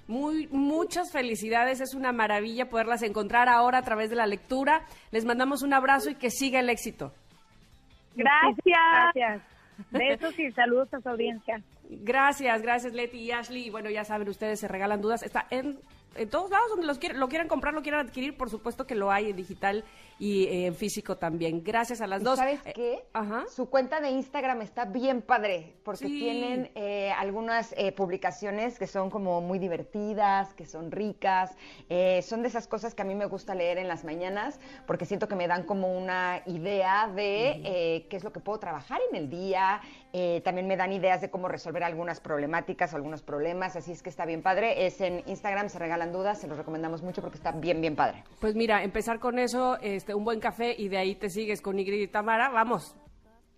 Muy, 0.08 0.48
muchas 0.48 1.12
felicidades, 1.12 1.80
es 1.80 1.94
una 1.94 2.12
maravilla 2.12 2.68
poderlas 2.70 3.02
encontrar 3.02 3.48
ahora 3.48 3.78
a 3.78 3.82
través 3.82 4.08
de 4.10 4.16
la 4.16 4.26
lectura. 4.26 4.84
Les 5.10 5.24
mandamos 5.24 5.62
un 5.62 5.72
abrazo 5.74 6.10
y 6.10 6.14
que 6.16 6.30
siga 6.30 6.60
el 6.60 6.70
éxito. 6.70 7.12
Gracias. 8.16 9.14
Gracias. 9.14 9.42
Besos 9.90 10.38
y 10.38 10.50
saludos 10.52 10.92
a 10.92 11.00
su 11.00 11.08
audiencia. 11.08 11.62
Gracias, 11.90 12.62
gracias 12.62 12.92
Leti 12.92 13.18
y 13.18 13.30
Ashley. 13.32 13.70
Bueno, 13.70 13.90
ya 13.90 14.04
saben, 14.04 14.28
ustedes 14.28 14.58
se 14.60 14.66
regalan 14.68 15.00
dudas. 15.00 15.22
Está 15.22 15.46
en, 15.50 15.78
en 16.16 16.28
todos 16.28 16.50
lados 16.50 16.68
donde 16.70 16.86
los 16.86 16.98
quier- 16.98 17.14
lo 17.16 17.28
quieran 17.28 17.46
comprar, 17.46 17.74
lo 17.74 17.82
quieran 17.82 18.06
adquirir. 18.06 18.36
Por 18.36 18.50
supuesto 18.50 18.86
que 18.86 18.94
lo 18.96 19.12
hay 19.12 19.30
en 19.30 19.36
digital 19.36 19.84
y 20.18 20.44
eh, 20.44 20.66
en 20.66 20.74
físico 20.74 21.16
también. 21.16 21.62
Gracias 21.62 22.00
a 22.00 22.06
las 22.06 22.22
¿Y 22.22 22.24
dos. 22.24 22.38
¿Sabes 22.38 22.60
Eh, 22.64 22.72
qué? 22.74 23.04
Ajá. 23.12 23.44
Su 23.48 23.68
cuenta 23.70 24.00
de 24.00 24.10
Instagram 24.10 24.62
está 24.62 24.84
bien 24.84 25.22
padre, 25.22 25.74
porque 25.84 26.06
Sí. 26.08 26.18
tienen 26.18 26.70
eh, 26.74 27.10
algunas 27.16 27.74
eh, 27.76 27.92
publicaciones 27.92 28.78
que 28.78 28.86
son 28.86 29.10
como 29.10 29.40
muy 29.40 29.58
divertidas, 29.58 30.54
que 30.54 30.66
son 30.66 30.90
ricas. 30.90 31.54
eh, 31.88 32.20
son 32.22 32.42
de 32.42 32.48
esas 32.48 32.66
cosas 32.66 32.94
que 32.94 33.02
a 33.02 33.04
mí 33.04 33.14
me 33.14 33.26
gusta 33.26 33.54
leer 33.54 33.78
en 33.78 33.88
las 33.88 34.04
mañanas, 34.04 34.58
porque 34.86 35.04
siento 35.04 35.28
que 35.28 35.34
me 35.36 35.46
dan 35.48 35.62
como 35.64 35.96
una 35.96 36.42
idea 36.46 37.08
de 37.14 37.60
eh, 37.64 38.06
qué 38.10 38.16
es 38.16 38.24
lo 38.24 38.32
que 38.32 38.40
puedo 38.40 38.58
trabajar 38.58 39.00
en 39.10 39.16
el 39.16 39.28
día. 39.30 39.80
eh, 40.14 40.40
también 40.42 40.66
me 40.66 40.76
dan 40.78 40.90
ideas 40.92 41.20
de 41.20 41.28
cómo 41.30 41.48
resolver 41.48 41.84
algunas 41.84 42.18
problemáticas 42.20 42.92
o 42.92 42.96
algunos 42.96 43.22
problemas, 43.22 43.76
así 43.76 43.92
es 43.92 44.02
que 44.02 44.08
está 44.08 44.24
bien 44.24 44.42
padre. 44.42 44.86
Es 44.86 45.00
en 45.02 45.22
Instagram, 45.26 45.68
se 45.68 45.78
regalan 45.78 46.12
dudas, 46.12 46.40
se 46.40 46.46
los 46.48 46.56
recomendamos 46.56 47.02
mucho 47.02 47.20
porque 47.20 47.36
está 47.36 47.52
bien, 47.52 47.80
bien 47.82 47.94
padre. 47.94 48.24
Pues 48.40 48.54
mira, 48.54 48.82
empezar 48.82 49.18
con 49.20 49.38
eso, 49.38 49.76
este, 50.08 50.14
un 50.14 50.24
buen 50.24 50.40
café 50.40 50.74
y 50.78 50.88
de 50.88 50.96
ahí 50.96 51.14
te 51.16 51.28
sigues 51.28 51.60
con 51.60 51.78
Ingrid 51.78 52.00
y 52.00 52.08
Tamara. 52.08 52.48
Vamos, 52.48 52.96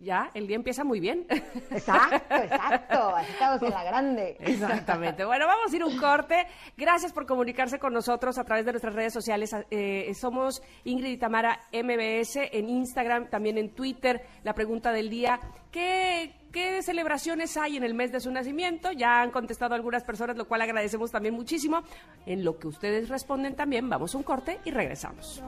ya, 0.00 0.30
el 0.34 0.46
día 0.46 0.56
empieza 0.56 0.82
muy 0.82 0.98
bien. 0.98 1.26
Exacto, 1.70 2.34
exacto, 2.34 3.14
así 3.14 3.30
estamos 3.32 3.62
en 3.62 3.70
la 3.70 3.84
grande. 3.84 4.36
Exactamente. 4.40 5.24
Bueno, 5.24 5.46
vamos 5.46 5.72
a 5.72 5.76
ir 5.76 5.84
un 5.84 5.96
corte. 5.98 6.46
Gracias 6.76 7.12
por 7.12 7.26
comunicarse 7.26 7.78
con 7.78 7.92
nosotros 7.92 8.38
a 8.38 8.44
través 8.44 8.64
de 8.64 8.72
nuestras 8.72 8.94
redes 8.94 9.12
sociales. 9.12 9.54
Eh, 9.70 10.12
somos 10.14 10.62
Ingrid 10.84 11.12
y 11.12 11.16
Tamara 11.18 11.60
MBS 11.72 12.36
en 12.50 12.68
Instagram, 12.68 13.28
también 13.28 13.58
en 13.58 13.74
Twitter. 13.74 14.22
La 14.42 14.54
pregunta 14.54 14.90
del 14.90 15.10
día, 15.10 15.38
¿qué, 15.70 16.34
¿qué 16.50 16.82
celebraciones 16.82 17.56
hay 17.56 17.76
en 17.76 17.84
el 17.84 17.94
mes 17.94 18.10
de 18.10 18.20
su 18.20 18.30
nacimiento? 18.30 18.90
Ya 18.92 19.20
han 19.20 19.30
contestado 19.30 19.74
algunas 19.74 20.02
personas, 20.02 20.36
lo 20.36 20.48
cual 20.48 20.62
agradecemos 20.62 21.12
también 21.12 21.34
muchísimo. 21.34 21.82
En 22.26 22.42
lo 22.42 22.58
que 22.58 22.68
ustedes 22.68 23.08
responden 23.08 23.54
también, 23.54 23.88
vamos 23.88 24.14
a 24.14 24.18
un 24.18 24.24
corte 24.24 24.58
y 24.64 24.70
regresamos. 24.70 25.42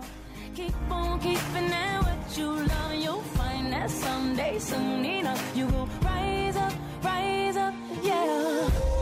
Keep 0.55 0.75
on 0.91 1.19
keeping 1.19 1.71
it 1.73 2.03
what 2.05 2.37
you 2.37 2.51
love, 2.51 2.95
you'll 2.95 3.23
find 3.23 3.73
that 3.73 3.89
someday 3.89 4.59
soon 4.59 5.03
enough 5.03 5.57
you 5.57 5.67
will 5.67 5.89
rise 6.03 6.57
up, 6.57 6.73
rise 7.03 7.57
up, 7.57 7.75
yeah. 8.03 9.02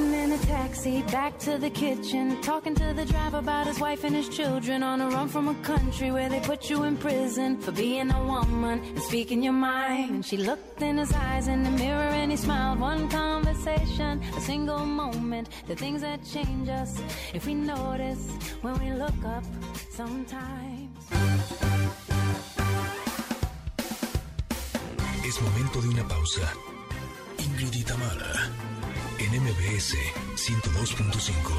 Riding 0.00 0.14
in 0.14 0.32
a 0.32 0.38
taxi 0.44 1.02
back 1.02 1.38
to 1.38 1.58
the 1.58 1.70
kitchen, 1.70 2.40
talking 2.42 2.74
to 2.74 2.92
the 2.94 3.04
driver 3.04 3.38
about 3.38 3.66
his 3.66 3.78
wife 3.80 4.04
and 4.04 4.14
his 4.14 4.28
children 4.28 4.82
on 4.82 5.00
a 5.00 5.08
run 5.08 5.28
from 5.28 5.48
a 5.48 5.54
country 5.62 6.10
where 6.10 6.28
they 6.28 6.40
put 6.40 6.70
you 6.70 6.84
in 6.84 6.96
prison 6.96 7.58
for 7.60 7.72
being 7.72 8.10
a 8.10 8.24
woman 8.24 8.80
and 8.80 9.02
speaking 9.02 9.42
your 9.42 9.52
mind. 9.52 10.24
She 10.24 10.36
looked 10.36 10.82
in 10.82 10.98
his 10.98 11.12
eyes 11.12 11.48
in 11.48 11.62
the 11.62 11.70
mirror 11.70 12.12
and 12.20 12.30
he 12.30 12.36
smiled. 12.36 12.80
One 12.80 13.08
conversation, 13.08 14.22
a 14.36 14.40
single 14.40 14.84
moment, 14.86 15.48
the 15.66 15.76
things 15.76 16.02
that 16.02 16.24
change 16.24 16.68
us 16.68 17.00
if 17.34 17.46
we 17.46 17.54
notice 17.54 18.22
when 18.62 18.74
we 18.80 18.92
look 18.92 19.24
up 19.24 19.44
sometimes. 19.90 20.90
Es 25.26 25.40
momento 25.42 25.80
de 25.80 25.88
una 25.88 26.08
pausa. 26.08 26.52
Ingrid 27.38 27.74
y 27.74 27.82
Tamara, 27.84 28.50
en 29.20 29.42
MBS 29.42 29.94
102.5. 30.36 31.52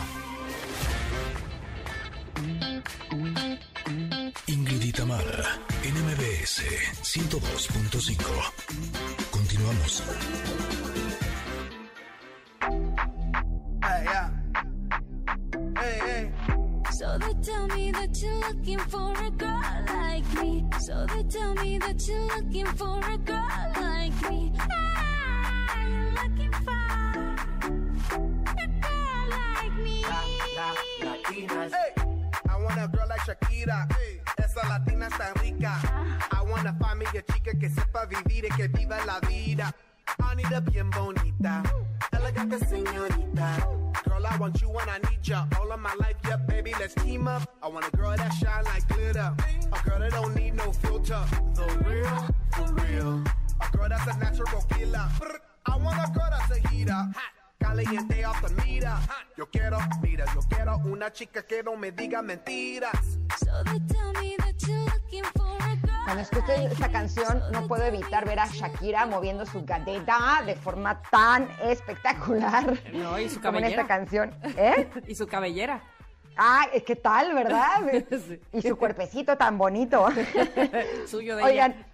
Ingrid 4.47 4.83
y 4.83 4.91
Tamara, 4.91 5.59
en 5.83 5.93
MBS 6.05 6.63
102.5. 7.03 8.25
Continuamos. 9.29 10.03
Hey, 13.83 14.03
yeah. 14.03 14.29
Hey, 15.77 15.99
hey. 16.05 16.31
So 16.91 17.17
they 17.19 17.33
tell 17.41 17.67
me 17.67 17.91
that 17.91 18.21
you're 18.21 18.39
looking 18.39 18.79
for 18.79 19.13
a 19.13 19.31
girl 19.31 19.61
like 19.87 20.25
me. 20.41 20.65
So 20.79 21.05
they 21.13 21.23
tell 21.23 21.53
me 21.55 21.77
that 21.79 22.07
you're 22.07 22.27
looking 22.35 22.65
for 22.65 22.99
a 22.99 23.17
girl 23.17 23.71
like 23.75 24.29
me. 24.29 24.51
I'm 25.73 26.13
looking 26.15 26.51
for 26.51 26.70
Hey, 31.69 31.93
I 32.49 32.57
want 32.57 32.81
a 32.81 32.87
girl 32.87 33.07
like 33.07 33.19
Shakira. 33.21 33.87
Esa 34.37 34.67
latina 34.67 35.07
está 35.07 35.33
rica. 35.41 35.77
Ah. 35.83 36.39
I 36.39 36.41
want 36.43 36.67
a 36.67 36.73
familia 36.73 37.21
chica 37.31 37.51
que 37.59 37.69
sepa 37.69 38.05
vivir 38.07 38.45
y 38.45 38.49
que 38.55 38.67
viva 38.67 38.97
la 39.05 39.19
vida. 39.19 39.71
I 40.19 40.35
need 40.35 40.51
a 40.51 40.59
bien 40.61 40.89
bonita, 40.89 41.61
elegante 42.11 42.57
señorita. 42.65 43.67
Girl, 44.05 44.25
I 44.25 44.37
want 44.37 44.59
you 44.61 44.69
when 44.69 44.89
I 44.89 44.97
need 45.09 45.25
ya. 45.27 45.45
All 45.59 45.71
of 45.71 45.79
my 45.79 45.93
life, 45.99 46.17
yeah, 46.27 46.37
baby, 46.37 46.73
let's 46.79 46.95
team 46.95 47.27
up. 47.27 47.43
I 47.61 47.67
want 47.67 47.85
a 47.85 47.95
girl 47.95 48.15
that 48.17 48.33
shine 48.33 48.63
like 48.65 48.87
glitter. 48.87 49.33
A 49.71 49.89
girl 49.89 49.99
that 49.99 50.11
don't 50.11 50.35
need 50.35 50.55
no 50.55 50.71
filter. 50.71 51.23
The 51.53 51.67
real, 51.85 52.27
for 52.51 52.73
real. 52.73 53.23
A 53.61 53.77
girl 53.77 53.89
that's 53.89 54.07
a 54.07 54.17
natural 54.17 54.61
killer. 54.73 55.07
Brr. 55.19 55.39
I 55.67 55.77
want 55.77 55.97
a 55.97 56.11
girl 56.11 56.29
that's 56.31 56.57
a 56.57 56.67
heater. 56.69 56.91
Hot. 56.91 57.40
Caliente 57.61 58.25
off 58.25 58.41
the 58.41 58.53
mira. 58.65 58.99
Yo 59.37 59.45
quiero, 59.49 59.77
mira, 60.01 60.25
yo 60.33 60.41
quiero 60.49 60.77
una 60.79 61.11
chica 61.13 61.43
que 61.43 61.61
no 61.63 61.75
me 61.77 61.91
diga 61.91 62.21
mentiras. 62.23 63.19
So 63.39 63.63
they 63.65 63.79
tell 63.87 64.11
me 64.21 64.35
that 64.37 64.55
you're 64.67 64.83
looking 64.85 65.23
for 65.35 65.55
a 65.61 65.75
girl. 65.75 66.03
Cuando 66.05 66.23
escucho 66.23 66.51
esta 66.51 66.89
canción 66.91 67.41
no 67.51 67.67
puedo 67.67 67.83
evitar 67.83 68.25
ver 68.25 68.39
a 68.39 68.47
Shakira 68.47 69.05
moviendo 69.05 69.45
su 69.45 69.63
cadera 69.65 70.41
de 70.45 70.55
forma 70.55 71.01
tan 71.11 71.47
espectacular 71.61 72.81
No, 72.93 73.19
y 73.19 73.29
su 73.29 73.39
como 73.41 73.59
en 73.59 73.65
esta 73.65 73.85
cabellera. 73.85 74.31
canción. 74.31 74.57
¿Eh? 74.57 74.89
Y 75.07 75.15
su 75.15 75.27
cabellera. 75.27 75.81
Ah, 76.37 76.65
¿qué 76.85 76.95
tal, 76.95 77.33
verdad? 77.35 77.81
Sí. 78.27 78.41
Y 78.53 78.61
su 78.63 78.75
cuerpecito 78.77 79.37
tan 79.37 79.57
bonito. 79.57 80.07
Suyo 81.05 81.35
de 81.35 81.43
Oigan, 81.43 81.71
ella. 81.73 81.85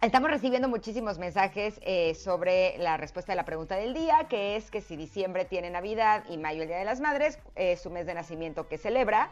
Estamos 0.00 0.30
recibiendo 0.30 0.68
muchísimos 0.68 1.18
mensajes 1.18 1.80
eh, 1.82 2.14
sobre 2.14 2.76
la 2.78 2.96
respuesta 2.96 3.32
de 3.32 3.36
la 3.36 3.44
pregunta 3.44 3.76
del 3.76 3.94
día, 3.94 4.26
que 4.28 4.56
es 4.56 4.70
que 4.70 4.80
si 4.80 4.96
diciembre 4.96 5.44
tiene 5.44 5.70
Navidad 5.70 6.24
y 6.28 6.36
mayo 6.36 6.62
el 6.62 6.68
Día 6.68 6.78
de 6.78 6.84
las 6.84 7.00
Madres, 7.00 7.38
es 7.54 7.80
su 7.80 7.90
mes 7.90 8.06
de 8.06 8.14
nacimiento 8.14 8.68
que 8.68 8.78
celebra. 8.78 9.30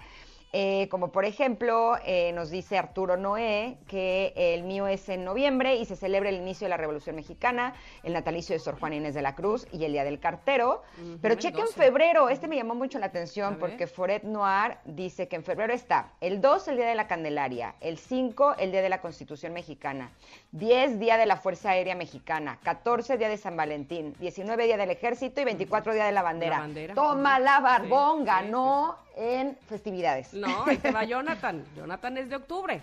Eh, 0.56 0.86
como 0.88 1.10
por 1.10 1.24
ejemplo, 1.24 1.96
eh, 2.04 2.30
nos 2.32 2.48
dice 2.48 2.78
Arturo 2.78 3.16
Noé 3.16 3.76
que 3.88 4.32
el 4.36 4.62
mío 4.62 4.86
es 4.86 5.08
en 5.08 5.24
noviembre 5.24 5.74
y 5.74 5.84
se 5.84 5.96
celebra 5.96 6.28
el 6.28 6.36
inicio 6.36 6.66
de 6.66 6.68
la 6.68 6.76
Revolución 6.76 7.16
Mexicana, 7.16 7.74
el 8.04 8.12
natalicio 8.12 8.52
de 8.54 8.60
Sor 8.60 8.78
Juana 8.78 8.94
Inés 8.94 9.14
de 9.14 9.22
la 9.22 9.34
Cruz 9.34 9.66
y 9.72 9.84
el 9.84 9.90
Día 9.90 10.04
del 10.04 10.20
Cartero. 10.20 10.82
Pero 11.20 11.34
cheque 11.34 11.58
en 11.58 11.66
12. 11.66 11.74
febrero, 11.74 12.28
este 12.28 12.46
me 12.46 12.54
llamó 12.54 12.76
mucho 12.76 13.00
la 13.00 13.06
atención 13.06 13.56
porque 13.58 13.88
Foret 13.88 14.22
Noir 14.22 14.76
dice 14.84 15.26
que 15.26 15.34
en 15.34 15.42
febrero 15.42 15.72
está 15.72 16.12
el 16.20 16.40
2, 16.40 16.68
el 16.68 16.76
Día 16.76 16.86
de 16.86 16.94
la 16.94 17.08
Candelaria, 17.08 17.74
el 17.80 17.98
5, 17.98 18.54
el 18.58 18.70
Día 18.70 18.82
de 18.82 18.90
la 18.90 19.00
Constitución 19.00 19.52
Mexicana, 19.54 20.12
10, 20.52 21.00
Día 21.00 21.16
de 21.16 21.26
la 21.26 21.36
Fuerza 21.36 21.70
Aérea 21.70 21.96
Mexicana, 21.96 22.60
14, 22.62 23.18
Día 23.18 23.28
de 23.28 23.38
San 23.38 23.56
Valentín, 23.56 24.14
19, 24.20 24.66
Día 24.66 24.76
del 24.76 24.90
Ejército 24.90 25.40
y 25.40 25.46
24, 25.46 25.94
Día 25.94 26.04
de 26.04 26.12
la 26.12 26.22
Bandera. 26.22 26.58
La 26.58 26.62
bandera. 26.62 26.94
Toma 26.94 27.40
la 27.40 27.58
barbón, 27.58 28.18
Sí, 28.18 28.20
sí, 28.20 28.26
ganó 28.26 29.03
en 29.16 29.56
festividades. 29.66 30.32
No, 30.34 30.64
ahí 30.66 30.78
te 30.78 30.90
va 30.90 31.04
Jonathan. 31.04 31.64
Jonathan 31.76 32.18
es 32.18 32.28
de 32.30 32.36
octubre. 32.36 32.82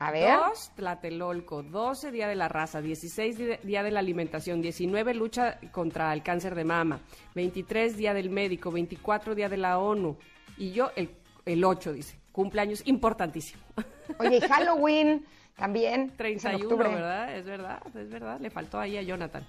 A 0.00 0.10
ver. 0.10 0.36
2, 0.48 0.72
Tlatelolco. 0.74 1.62
12, 1.62 2.10
Día 2.10 2.26
de 2.28 2.34
la 2.34 2.48
Raza. 2.48 2.80
16, 2.80 3.38
di- 3.38 3.56
Día 3.62 3.82
de 3.82 3.90
la 3.90 4.00
Alimentación. 4.00 4.60
19, 4.60 5.14
Lucha 5.14 5.58
contra 5.72 6.12
el 6.12 6.22
Cáncer 6.22 6.54
de 6.54 6.64
Mama. 6.64 7.00
23, 7.34 7.96
Día 7.96 8.12
del 8.12 8.28
Médico. 8.30 8.70
24, 8.72 9.34
Día 9.34 9.48
de 9.48 9.56
la 9.56 9.78
ONU. 9.78 10.16
Y 10.58 10.72
yo, 10.72 10.90
el 10.96 11.10
el 11.46 11.62
8, 11.64 11.92
dice. 11.92 12.18
Cumpleaños 12.32 12.82
importantísimo. 12.86 13.62
Oye, 14.18 14.40
Halloween 14.40 15.24
también. 15.56 16.00
es 16.02 16.08
en 16.10 16.16
31, 16.16 16.64
octubre. 16.64 16.88
¿verdad? 16.88 17.36
Es 17.36 17.44
verdad, 17.44 17.82
es 17.96 18.10
verdad. 18.10 18.40
Le 18.40 18.50
faltó 18.50 18.80
ahí 18.80 18.96
a 18.96 19.02
Jonathan. 19.02 19.46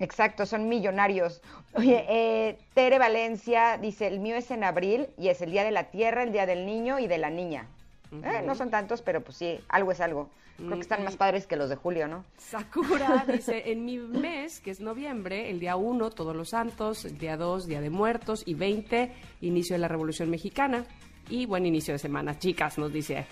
Exacto, 0.00 0.46
son 0.46 0.68
millonarios. 0.68 1.42
Oye, 1.74 2.04
eh, 2.08 2.58
Tere 2.74 2.98
Valencia 2.98 3.78
dice, 3.78 4.06
el 4.06 4.18
mío 4.18 4.34
es 4.36 4.50
en 4.50 4.64
abril 4.64 5.08
y 5.18 5.28
es 5.28 5.42
el 5.42 5.50
Día 5.50 5.62
de 5.62 5.70
la 5.70 5.90
Tierra, 5.90 6.22
el 6.22 6.32
Día 6.32 6.46
del 6.46 6.66
Niño 6.66 6.98
y 6.98 7.06
de 7.06 7.18
la 7.18 7.30
Niña. 7.30 7.68
Eh, 8.10 8.42
no 8.44 8.54
son 8.54 8.70
tantos, 8.70 9.02
pero 9.02 9.20
pues 9.20 9.36
sí, 9.36 9.60
algo 9.68 9.92
es 9.92 10.00
algo. 10.00 10.30
Creo 10.56 10.74
que 10.74 10.80
están 10.80 11.04
más 11.04 11.16
padres 11.16 11.46
que 11.46 11.56
los 11.56 11.70
de 11.70 11.76
julio, 11.76 12.06
¿no? 12.06 12.24
Sakura 12.36 13.24
dice, 13.32 13.70
en 13.70 13.84
mi 13.84 13.96
mes, 13.96 14.60
que 14.60 14.70
es 14.70 14.80
noviembre, 14.80 15.50
el 15.50 15.58
día 15.58 15.76
1, 15.76 16.10
Todos 16.10 16.36
los 16.36 16.50
Santos, 16.50 17.04
el 17.06 17.16
día 17.16 17.36
2, 17.38 17.66
Día 17.66 17.80
de 17.80 17.88
Muertos, 17.88 18.42
y 18.44 18.54
20, 18.54 19.10
inicio 19.40 19.74
de 19.74 19.80
la 19.80 19.88
Revolución 19.88 20.28
Mexicana. 20.28 20.84
Y 21.30 21.46
buen 21.46 21.64
inicio 21.64 21.94
de 21.94 21.98
semana, 21.98 22.38
chicas, 22.38 22.76
nos 22.76 22.92
dice 22.92 23.26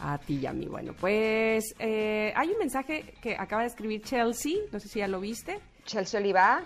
a 0.00 0.18
ti 0.18 0.40
y 0.42 0.46
a 0.46 0.52
mí. 0.52 0.66
Bueno, 0.66 0.92
pues 0.98 1.74
eh, 1.78 2.32
hay 2.36 2.48
un 2.50 2.58
mensaje 2.58 3.14
que 3.22 3.36
acaba 3.38 3.62
de 3.62 3.68
escribir 3.68 4.02
Chelsea, 4.02 4.56
no 4.70 4.80
sé 4.80 4.88
si 4.88 4.98
ya 4.98 5.08
lo 5.08 5.20
viste. 5.20 5.58
Chelsea 5.86 6.20
Oliva. 6.20 6.62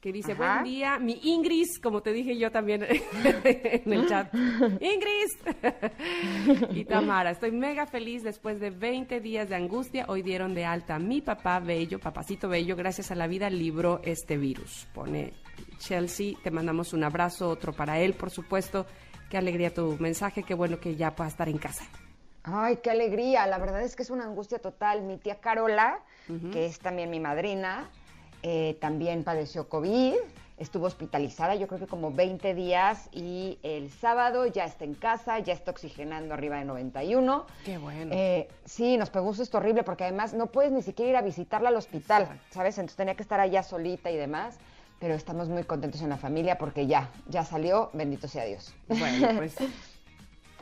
Que 0.00 0.12
dice, 0.12 0.30
Ajá. 0.32 0.52
buen 0.60 0.64
día, 0.64 0.98
mi 1.00 1.18
Ingris, 1.24 1.80
como 1.80 2.02
te 2.02 2.12
dije 2.12 2.38
yo 2.38 2.52
también 2.52 2.84
en 3.24 3.92
el 3.92 4.06
chat. 4.06 4.32
Ingris. 4.34 5.38
y 6.70 6.84
Tamara, 6.84 7.32
estoy 7.32 7.50
mega 7.50 7.84
feliz 7.84 8.22
después 8.22 8.60
de 8.60 8.70
20 8.70 9.20
días 9.20 9.48
de 9.48 9.56
angustia. 9.56 10.04
Hoy 10.08 10.22
dieron 10.22 10.54
de 10.54 10.64
alta 10.64 10.94
a 10.94 10.98
mi 11.00 11.20
papá 11.20 11.58
Bello, 11.58 11.98
papacito 11.98 12.48
Bello, 12.48 12.76
gracias 12.76 13.10
a 13.10 13.16
la 13.16 13.26
vida 13.26 13.50
libró 13.50 14.00
este 14.04 14.36
virus. 14.36 14.86
Pone 14.94 15.32
Chelsea, 15.78 16.34
te 16.44 16.52
mandamos 16.52 16.92
un 16.92 17.02
abrazo, 17.02 17.48
otro 17.48 17.72
para 17.72 17.98
él, 17.98 18.14
por 18.14 18.30
supuesto. 18.30 18.86
Qué 19.28 19.36
alegría 19.36 19.74
tu 19.74 19.96
mensaje, 19.98 20.44
qué 20.44 20.54
bueno 20.54 20.78
que 20.78 20.94
ya 20.94 21.16
pueda 21.16 21.28
estar 21.28 21.48
en 21.48 21.58
casa. 21.58 21.84
Ay, 22.52 22.78
qué 22.82 22.90
alegría. 22.90 23.46
La 23.46 23.58
verdad 23.58 23.82
es 23.82 23.96
que 23.96 24.02
es 24.02 24.10
una 24.10 24.24
angustia 24.24 24.58
total. 24.58 25.02
Mi 25.02 25.16
tía 25.16 25.36
Carola, 25.40 26.00
que 26.52 26.66
es 26.66 26.78
también 26.78 27.10
mi 27.10 27.20
madrina, 27.20 27.88
eh, 28.42 28.76
también 28.80 29.24
padeció 29.24 29.68
COVID. 29.68 30.14
Estuvo 30.58 30.86
hospitalizada, 30.86 31.54
yo 31.54 31.68
creo 31.68 31.78
que 31.78 31.86
como 31.86 32.10
20 32.10 32.52
días 32.52 33.08
y 33.12 33.60
el 33.62 33.90
sábado 33.90 34.44
ya 34.46 34.64
está 34.64 34.84
en 34.84 34.94
casa, 34.94 35.38
ya 35.38 35.52
está 35.52 35.70
oxigenando 35.70 36.34
arriba 36.34 36.58
de 36.58 36.64
91. 36.64 37.46
Qué 37.64 37.78
bueno. 37.78 38.10
Eh, 38.12 38.48
sí, 38.64 38.96
nos 38.96 39.08
pegó 39.08 39.28
un 39.28 39.36
susto 39.36 39.58
horrible 39.58 39.84
porque 39.84 40.02
además 40.02 40.34
no 40.34 40.46
puedes 40.46 40.72
ni 40.72 40.82
siquiera 40.82 41.10
ir 41.10 41.16
a 41.16 41.22
visitarla 41.22 41.68
al 41.68 41.76
hospital, 41.76 42.40
¿sabes? 42.50 42.76
Entonces 42.76 42.96
tenía 42.96 43.14
que 43.14 43.22
estar 43.22 43.38
allá 43.38 43.62
solita 43.62 44.10
y 44.10 44.16
demás. 44.16 44.58
Pero 44.98 45.14
estamos 45.14 45.48
muy 45.48 45.62
contentos 45.62 46.02
en 46.02 46.08
la 46.08 46.16
familia 46.16 46.58
porque 46.58 46.88
ya, 46.88 47.08
ya 47.28 47.44
salió, 47.44 47.90
bendito 47.92 48.26
sea 48.26 48.44
Dios. 48.44 48.74
Bueno, 48.88 49.28
pues 49.36 49.54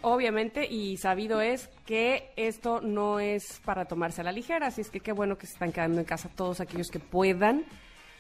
obviamente 0.03 0.67
y 0.67 0.97
sabido 0.97 1.41
es 1.41 1.69
que 1.85 2.31
esto 2.37 2.81
no 2.81 3.21
es 3.21 3.61
para 3.65 3.87
tomarse 3.87 4.21
a 4.21 4.25
la 4.25 4.33
ligera, 4.33 4.69
así 4.69 4.81
es 4.81 4.91
que 4.91 5.01
qué 5.01 5.13
bueno 5.13 5.39
que 5.39 5.47
se 5.47 5.55
están 5.55 5.73
quedando 5.73 6.01
en 6.01 6.05
casa 6.05 6.29
todos 6.35 6.61
aquellos 6.61 6.89
que 6.91 6.99
puedan. 6.99 7.65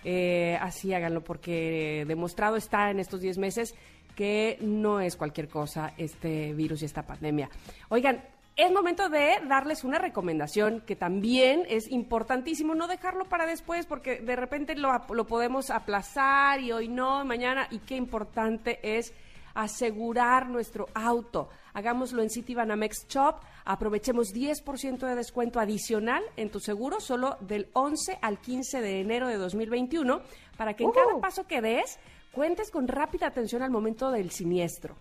Eh, 0.05 0.57
así 0.61 0.95
háganlo 0.95 1.23
porque 1.23 2.05
demostrado 2.07 2.57
está 2.57 2.91
en 2.91 3.01
estos 3.01 3.21
10 3.21 3.39
meses 3.39 3.75
que 4.15 4.57
no 4.61 5.01
es 5.01 5.17
cualquier 5.17 5.49
cosa 5.49 5.93
este 5.97 6.53
virus 6.55 6.83
y 6.83 6.87
esta 6.87 7.03
pandemia. 7.03 7.51
Oigan, 7.89 8.23
es 8.57 8.73
momento 8.73 9.11
de 9.11 9.39
darles 9.47 9.85
una 9.85 9.99
recomendación 9.99 10.81
que 10.87 10.97
también 10.97 11.65
es 11.69 11.91
importantísimo, 11.91 12.75
no 12.75 12.89
dejarlo 12.89 13.27
para 13.27 13.45
después 13.45 13.85
porque 13.85 14.21
de 14.21 14.35
repente 14.35 14.75
lo, 14.77 14.91
lo 15.11 15.27
podemos 15.27 15.71
aplazar 15.71 16.61
y 16.61 16.73
hoy 16.73 16.89
no, 16.89 17.23
mañana, 17.25 17.69
y 17.71 17.81
qué 17.81 17.97
importante 17.97 18.79
es 18.83 19.13
asegurar 19.57 20.49
nuestro 20.49 20.87
auto. 20.95 21.49
Hagámoslo 21.73 22.23
en 22.23 22.31
City 22.31 22.55
Banamex 22.55 23.09
Shop. 23.09 23.41
Aprovechemos 23.65 24.33
10% 24.33 24.99
de 24.99 25.15
descuento 25.15 25.59
adicional 25.59 26.23
en 26.37 26.51
tu 26.51 26.61
seguro 26.61 27.01
solo 27.01 27.37
del 27.41 27.69
11 27.73 28.19
al 28.23 28.39
15 28.39 28.81
de 28.81 29.01
enero 29.01 29.27
de 29.29 29.37
2021 29.37 30.21
para 30.57 30.75
que 30.75 30.85
en 30.85 30.93
cada 30.93 31.19
paso 31.21 31.47
que 31.47 31.61
des 31.61 31.99
cuentes 32.33 32.71
con 32.71 32.87
rápida 32.87 33.27
atención 33.27 33.63
al 33.63 33.71
momento 33.71 34.11
del 34.11 34.31
siniestro. 34.31 34.95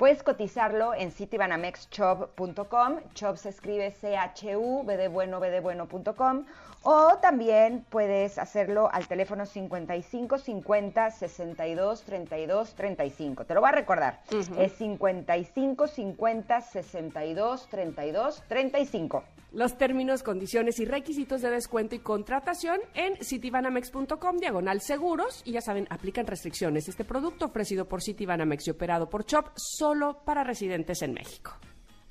Puedes 0.00 0.22
cotizarlo 0.22 0.94
en 0.94 1.12
citibanamexshop.com. 1.12 3.00
Shop 3.14 3.36
se 3.36 3.50
escribe 3.50 3.90
C-H-U, 3.90 4.82
B 4.82 4.96
de 4.96 5.08
bueno, 5.08 5.40
B 5.40 5.50
de 5.50 5.60
bueno.com. 5.60 6.46
O 6.84 7.18
también 7.20 7.84
puedes 7.90 8.38
hacerlo 8.38 8.88
al 8.90 9.06
teléfono 9.08 9.44
55 9.44 10.38
50 10.38 11.10
62 11.10 12.02
32 12.04 12.74
35. 12.76 13.44
Te 13.44 13.52
lo 13.52 13.60
voy 13.60 13.68
a 13.68 13.72
recordar. 13.72 14.20
Es 14.56 14.72
55 14.72 15.86
50 15.86 16.60
62 16.62 17.66
32 17.66 18.42
35. 18.48 19.22
Los 19.52 19.76
términos, 19.76 20.22
condiciones 20.22 20.78
y 20.78 20.84
requisitos 20.84 21.42
de 21.42 21.50
descuento 21.50 21.96
y 21.96 21.98
contratación 21.98 22.78
en 22.94 23.16
citibanamex.com, 23.22 24.36
diagonal 24.38 24.80
seguros. 24.80 25.42
Y 25.44 25.52
ya 25.52 25.60
saben, 25.60 25.86
aplican 25.90 26.26
restricciones. 26.26 26.88
Este 26.88 27.04
producto 27.04 27.46
ofrecido 27.46 27.88
por 27.88 28.02
Citibanamex 28.02 28.68
y 28.68 28.70
operado 28.70 29.08
por 29.10 29.24
Chop 29.24 29.48
solo 29.56 30.22
para 30.24 30.44
residentes 30.44 31.02
en 31.02 31.14
México. 31.14 31.52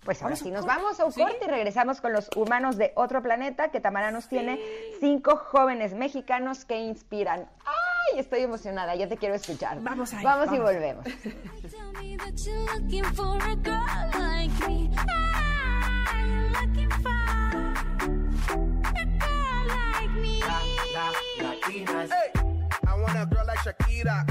Pues 0.03 0.21
ahora 0.23 0.35
sí, 0.35 0.49
nos 0.49 0.65
vamos 0.65 0.99
a 0.99 1.05
un 1.05 1.11
Sí. 1.11 1.21
corte 1.21 1.45
y 1.45 1.49
regresamos 1.49 2.01
con 2.01 2.13
los 2.13 2.29
humanos 2.35 2.77
de 2.77 2.93
otro 2.95 3.21
planeta 3.21 3.69
que 3.69 3.79
Tamara 3.81 4.11
nos 4.11 4.27
tiene 4.29 4.59
cinco 4.99 5.35
jóvenes 5.37 5.93
mexicanos 5.93 6.65
que 6.65 6.77
inspiran. 6.77 7.49
¡Ay! 7.65 8.19
Estoy 8.19 8.41
emocionada, 8.41 8.95
ya 8.95 9.07
te 9.07 9.17
quiero 9.17 9.35
escuchar. 9.35 9.79
Vamos 9.81 10.13
ahí, 10.13 10.23
Vamos 10.23 10.47
y 10.47 10.57
vamos. 10.57 10.73
volvemos. 10.73 11.05
Hey, 21.69 21.85
I 22.87 22.99
want 22.99 23.15
a 23.15 23.27
girl 23.27 23.45
like 23.45 23.59
Shakira. 23.59 24.25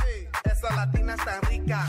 Esa 0.44 0.74
latina 0.74 1.14
está 1.14 1.40
rica. 1.48 1.86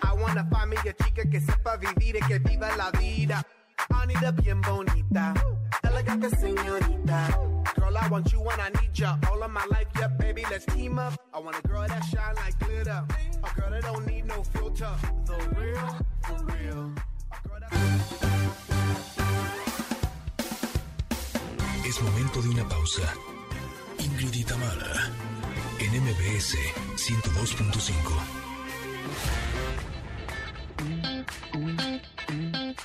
I 0.00 0.12
want 0.14 0.38
a 0.38 0.44
familia 0.44 0.94
chica 1.02 1.28
que 1.28 1.40
sepa 1.40 1.76
vivir 1.76 2.16
y 2.16 2.20
que 2.20 2.38
viva 2.38 2.68
la 2.76 2.92
vida. 2.92 3.42
Anita 3.90 4.30
bien 4.30 4.60
bonita. 4.60 5.34
Elegante 5.82 6.30
señorita. 6.36 7.36
Girl, 7.74 7.96
I 7.96 8.08
want 8.10 8.32
you 8.32 8.40
when 8.42 8.60
I 8.60 8.70
need 8.80 8.96
ya. 8.96 9.16
All 9.28 9.42
of 9.42 9.50
my 9.50 9.66
life, 9.72 9.88
yeah, 9.98 10.06
baby, 10.06 10.44
let's 10.48 10.66
team 10.66 11.00
up. 11.00 11.14
I 11.34 11.40
want 11.40 11.56
a 11.58 11.66
girl 11.66 11.84
that 11.88 12.04
shine 12.04 12.36
like 12.36 12.56
glitter. 12.60 13.04
A 13.42 13.60
girl 13.60 13.70
that 13.70 13.82
don't 13.82 14.06
need 14.06 14.26
no 14.26 14.44
filter. 14.44 14.94
The 15.26 15.34
real, 15.58 15.96
the 16.28 16.44
real. 16.44 16.92
A 17.32 17.38
Es 21.88 22.00
momento 22.00 22.40
de 22.40 22.48
una 22.50 22.68
pausa. 22.68 23.12
Ingrid 24.12 24.34
y 24.34 24.44
Tamara, 24.44 25.10
en 25.78 25.90
MBS 26.02 26.56
102.5. 26.96 27.92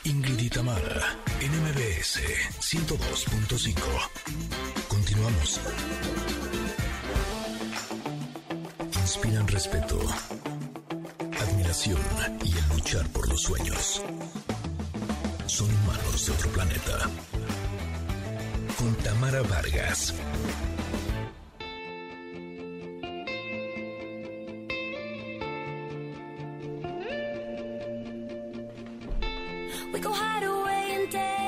Ingrid 0.06 0.40
y 0.40 0.50
Tamara, 0.50 1.18
en 1.42 1.52
MBS 1.52 2.22
102.5. 2.62 3.76
Continuamos. 4.88 5.60
Inspiran 9.02 9.48
respeto, 9.50 10.00
admiración 11.42 12.00
y 12.46 12.58
el 12.58 12.68
luchar 12.70 13.06
por 13.10 13.28
los 13.28 13.42
sueños. 13.42 14.02
Son 15.46 15.68
humanos 15.70 16.26
de 16.26 16.32
otro 16.32 16.50
planeta 16.52 17.10
con 18.78 18.96
Tamara 18.96 19.42
Vargas. 19.42 20.14
We 29.98 30.04
go 30.04 30.14
hide 30.14 30.44
away 30.44 30.94
in 30.94 31.10
daylight. 31.10 31.47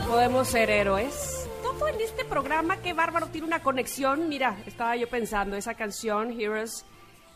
Que 0.00 0.06
podemos 0.06 0.48
ser 0.48 0.70
héroes. 0.70 1.48
Todo 1.62 1.88
en 1.88 2.00
este 2.00 2.24
programa, 2.24 2.78
qué 2.78 2.92
bárbaro, 2.92 3.26
tiene 3.26 3.46
una 3.46 3.62
conexión. 3.62 4.28
Mira, 4.28 4.56
estaba 4.66 4.96
yo 4.96 5.08
pensando, 5.08 5.56
esa 5.56 5.74
canción, 5.74 6.38
Heroes, 6.38 6.84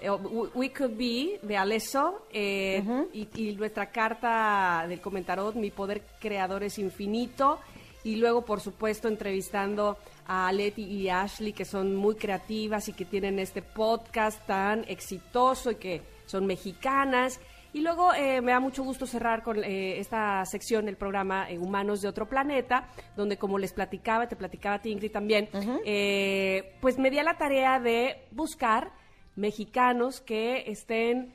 eh, 0.00 0.10
We 0.10 0.48
We 0.54 0.72
Could 0.72 0.96
Be, 0.96 1.40
de 1.42 1.56
Alesso, 1.56 2.26
eh, 2.30 2.82
y, 3.12 3.28
y 3.34 3.56
nuestra 3.56 3.90
carta 3.90 4.86
del 4.88 5.00
comentarot, 5.00 5.54
Mi 5.56 5.70
Poder 5.70 6.02
Creador 6.20 6.62
es 6.62 6.78
Infinito. 6.78 7.60
Y 8.02 8.16
luego, 8.16 8.44
por 8.44 8.60
supuesto, 8.60 9.08
entrevistando 9.08 9.96
a 10.26 10.52
Leti 10.52 10.82
y 10.82 11.08
Ashley, 11.08 11.52
que 11.54 11.64
son 11.64 11.96
muy 11.96 12.16
creativas 12.16 12.88
y 12.88 12.92
que 12.92 13.06
tienen 13.06 13.38
este 13.38 13.62
podcast 13.62 14.44
tan 14.46 14.84
exitoso 14.88 15.70
y 15.70 15.76
que 15.76 16.02
son 16.26 16.46
mexicanas. 16.46 17.40
Y 17.74 17.80
luego 17.80 18.14
eh, 18.14 18.40
me 18.40 18.52
da 18.52 18.60
mucho 18.60 18.84
gusto 18.84 19.04
cerrar 19.04 19.42
con 19.42 19.64
eh, 19.64 19.98
esta 19.98 20.44
sección 20.46 20.86
del 20.86 20.96
programa 20.96 21.50
eh, 21.50 21.58
Humanos 21.58 22.00
de 22.00 22.08
otro 22.08 22.28
planeta, 22.28 22.88
donde 23.16 23.36
como 23.36 23.58
les 23.58 23.72
platicaba, 23.72 24.28
te 24.28 24.36
platicaba 24.36 24.76
a 24.76 24.78
ti 24.80 24.92
Ingrid 24.92 25.10
también, 25.10 25.48
eh, 25.84 26.76
pues 26.80 26.98
me 26.98 27.10
di 27.10 27.18
a 27.18 27.24
la 27.24 27.36
tarea 27.36 27.80
de 27.80 28.22
buscar 28.30 28.92
mexicanos 29.34 30.20
que 30.20 30.70
estén 30.70 31.34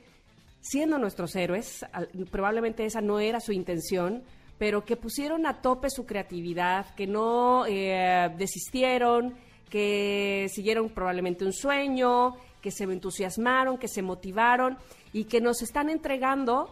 siendo 0.62 0.96
nuestros 0.96 1.36
héroes. 1.36 1.84
Probablemente 2.30 2.86
esa 2.86 3.02
no 3.02 3.20
era 3.20 3.38
su 3.40 3.52
intención, 3.52 4.22
pero 4.56 4.82
que 4.82 4.96
pusieron 4.96 5.46
a 5.46 5.60
tope 5.60 5.90
su 5.90 6.06
creatividad, 6.06 6.94
que 6.94 7.06
no 7.06 7.66
eh, 7.66 8.34
desistieron, 8.38 9.34
que 9.68 10.46
siguieron 10.48 10.88
probablemente 10.88 11.44
un 11.44 11.52
sueño, 11.52 12.34
que 12.62 12.70
se 12.70 12.84
entusiasmaron, 12.84 13.78
que 13.78 13.88
se 13.88 14.02
motivaron 14.02 14.78
y 15.12 15.24
que 15.24 15.40
nos 15.40 15.62
están 15.62 15.90
entregando 15.90 16.70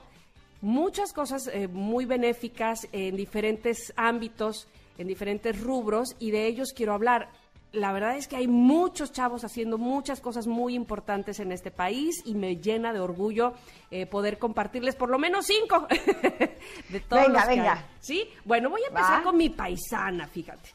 muchas 0.61 1.13
cosas 1.13 1.49
eh, 1.49 1.69
muy 1.69 2.05
benéficas 2.05 2.89
en 2.93 3.17
diferentes 3.17 3.93
ámbitos, 3.97 4.69
en 4.99 5.07
diferentes 5.07 5.61
rubros, 5.61 6.17
y 6.19 6.31
de 6.31 6.47
ellos 6.47 6.73
quiero 6.75 6.93
hablar. 6.95 7.29
La 7.73 7.93
verdad 7.93 8.17
es 8.17 8.27
que 8.29 8.37
hay 8.37 8.49
muchos 8.49 9.13
chavos 9.13 9.45
haciendo 9.45 9.77
muchas 9.77 10.21
cosas 10.21 10.47
muy 10.47 10.75
importantes 10.75 11.39
en 11.39 11.53
este 11.53 11.71
país 11.71 12.23
y 12.25 12.35
me 12.35 12.57
llena 12.57 12.95
de 12.95 13.01
orgullo 13.01 13.53
eh, 13.91 14.07
poder 14.07 14.39
compartirles 14.39 14.97
por 14.97 15.11
lo 15.11 15.19
menos 15.19 15.45
cinco 15.47 15.87
de 16.89 17.01
todos 17.01 17.25
Venga, 17.27 17.41
los 17.41 17.43
que 17.49 17.57
venga. 17.57 17.73
hay. 17.75 17.85
¿Sí? 18.01 18.25
Bueno, 18.47 18.71
voy 18.71 18.81
a 18.85 18.89
empezar 18.89 19.21
Va. 19.21 19.23
con 19.23 19.37
mi 19.37 19.51
paisana, 19.51 20.27
fíjate. 20.27 20.71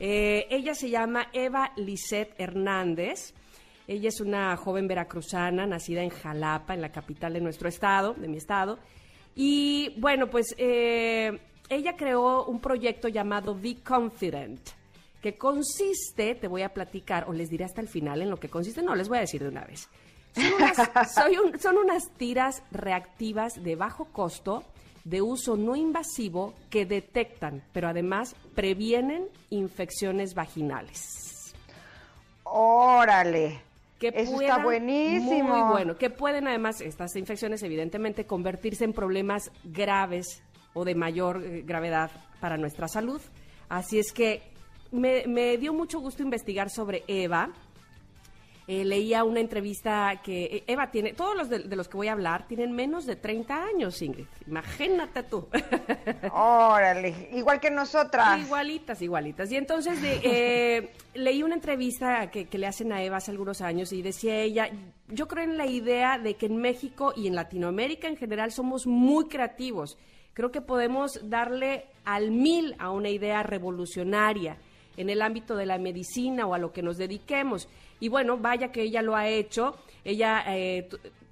Eh, 0.00 0.46
ella 0.48 0.74
se 0.74 0.88
llama 0.88 1.28
Eva 1.34 1.70
Lisette 1.76 2.34
Hernández. 2.40 3.34
Ella 3.88 4.08
es 4.10 4.20
una 4.20 4.56
joven 4.56 4.86
veracruzana, 4.86 5.66
nacida 5.66 6.02
en 6.02 6.10
Jalapa, 6.10 6.74
en 6.74 6.82
la 6.82 6.92
capital 6.92 7.32
de 7.32 7.40
nuestro 7.40 7.68
estado, 7.68 8.14
de 8.14 8.28
mi 8.28 8.36
estado. 8.36 8.78
Y 9.34 9.94
bueno, 9.98 10.28
pues 10.28 10.54
eh, 10.58 11.40
ella 11.70 11.96
creó 11.96 12.44
un 12.44 12.60
proyecto 12.60 13.08
llamado 13.08 13.54
Be 13.58 13.78
Confident, 13.82 14.60
que 15.22 15.36
consiste, 15.36 16.34
te 16.34 16.48
voy 16.48 16.62
a 16.62 16.68
platicar, 16.74 17.24
o 17.28 17.32
les 17.32 17.48
diré 17.48 17.64
hasta 17.64 17.80
el 17.80 17.88
final 17.88 18.20
en 18.22 18.30
lo 18.30 18.36
que 18.36 18.48
consiste, 18.48 18.82
no, 18.82 18.94
les 18.94 19.08
voy 19.08 19.18
a 19.18 19.22
decir 19.22 19.42
de 19.42 19.48
una 19.48 19.64
vez. 19.64 19.88
Son 20.34 20.52
unas, 20.52 20.76
soy 21.14 21.38
un- 21.38 21.58
son 21.58 21.78
unas 21.78 22.10
tiras 22.18 22.62
reactivas 22.70 23.62
de 23.64 23.74
bajo 23.74 24.04
costo, 24.12 24.64
de 25.04 25.22
uso 25.22 25.56
no 25.56 25.74
invasivo, 25.76 26.52
que 26.68 26.84
detectan, 26.84 27.62
pero 27.72 27.88
además 27.88 28.36
previenen 28.54 29.26
infecciones 29.48 30.34
vaginales. 30.34 31.54
Órale. 32.44 33.62
Que 33.98 34.08
Eso 34.14 34.40
está 34.40 34.62
buenísimo. 34.62 35.48
Muy 35.48 35.72
bueno, 35.72 35.96
que 35.96 36.10
pueden 36.10 36.46
además 36.46 36.80
estas 36.80 37.16
infecciones 37.16 37.62
evidentemente 37.62 38.26
convertirse 38.26 38.84
en 38.84 38.92
problemas 38.92 39.50
graves 39.64 40.42
o 40.74 40.84
de 40.84 40.94
mayor 40.94 41.42
eh, 41.44 41.62
gravedad 41.64 42.10
para 42.40 42.56
nuestra 42.56 42.88
salud. 42.88 43.20
Así 43.68 43.98
es 43.98 44.12
que 44.12 44.42
me, 44.92 45.26
me 45.26 45.58
dio 45.58 45.72
mucho 45.72 46.00
gusto 46.00 46.22
investigar 46.22 46.70
sobre 46.70 47.02
Eva. 47.08 47.50
Eh, 48.70 48.84
leía 48.84 49.24
una 49.24 49.40
entrevista 49.40 50.20
que 50.22 50.44
eh, 50.44 50.64
Eva 50.66 50.90
tiene, 50.90 51.14
todos 51.14 51.34
los 51.34 51.48
de, 51.48 51.60
de 51.60 51.74
los 51.74 51.88
que 51.88 51.96
voy 51.96 52.08
a 52.08 52.12
hablar 52.12 52.46
tienen 52.46 52.72
menos 52.72 53.06
de 53.06 53.16
30 53.16 53.64
años, 53.64 54.02
Ingrid. 54.02 54.26
Imagínate 54.46 55.22
tú. 55.22 55.48
Órale. 56.34 57.30
Igual 57.32 57.60
que 57.60 57.70
nosotras. 57.70 58.38
Igualitas, 58.38 59.00
igualitas. 59.00 59.50
Y 59.50 59.56
entonces 59.56 60.02
de, 60.02 60.20
eh, 60.22 60.90
leí 61.14 61.42
una 61.42 61.54
entrevista 61.54 62.30
que, 62.30 62.44
que 62.44 62.58
le 62.58 62.66
hacen 62.66 62.92
a 62.92 63.02
Eva 63.02 63.16
hace 63.16 63.30
algunos 63.30 63.62
años 63.62 63.90
y 63.94 64.02
decía 64.02 64.38
ella, 64.38 64.68
yo 65.06 65.28
creo 65.28 65.44
en 65.44 65.56
la 65.56 65.64
idea 65.64 66.18
de 66.18 66.34
que 66.34 66.44
en 66.44 66.58
México 66.58 67.14
y 67.16 67.26
en 67.26 67.36
Latinoamérica 67.36 68.06
en 68.06 68.18
general 68.18 68.52
somos 68.52 68.86
muy 68.86 69.28
creativos. 69.28 69.96
Creo 70.34 70.50
que 70.50 70.60
podemos 70.60 71.18
darle 71.30 71.86
al 72.04 72.32
mil 72.32 72.76
a 72.78 72.90
una 72.90 73.08
idea 73.08 73.42
revolucionaria 73.42 74.58
en 74.98 75.08
el 75.08 75.22
ámbito 75.22 75.56
de 75.56 75.64
la 75.64 75.78
medicina 75.78 76.46
o 76.46 76.54
a 76.54 76.58
lo 76.58 76.72
que 76.72 76.82
nos 76.82 76.98
dediquemos. 76.98 77.68
Y 78.00 78.08
bueno, 78.08 78.38
vaya 78.38 78.70
que 78.70 78.82
ella 78.82 79.02
lo 79.02 79.16
ha 79.16 79.28
hecho. 79.28 79.76
Ella 80.04 80.44
eh, 80.48 80.88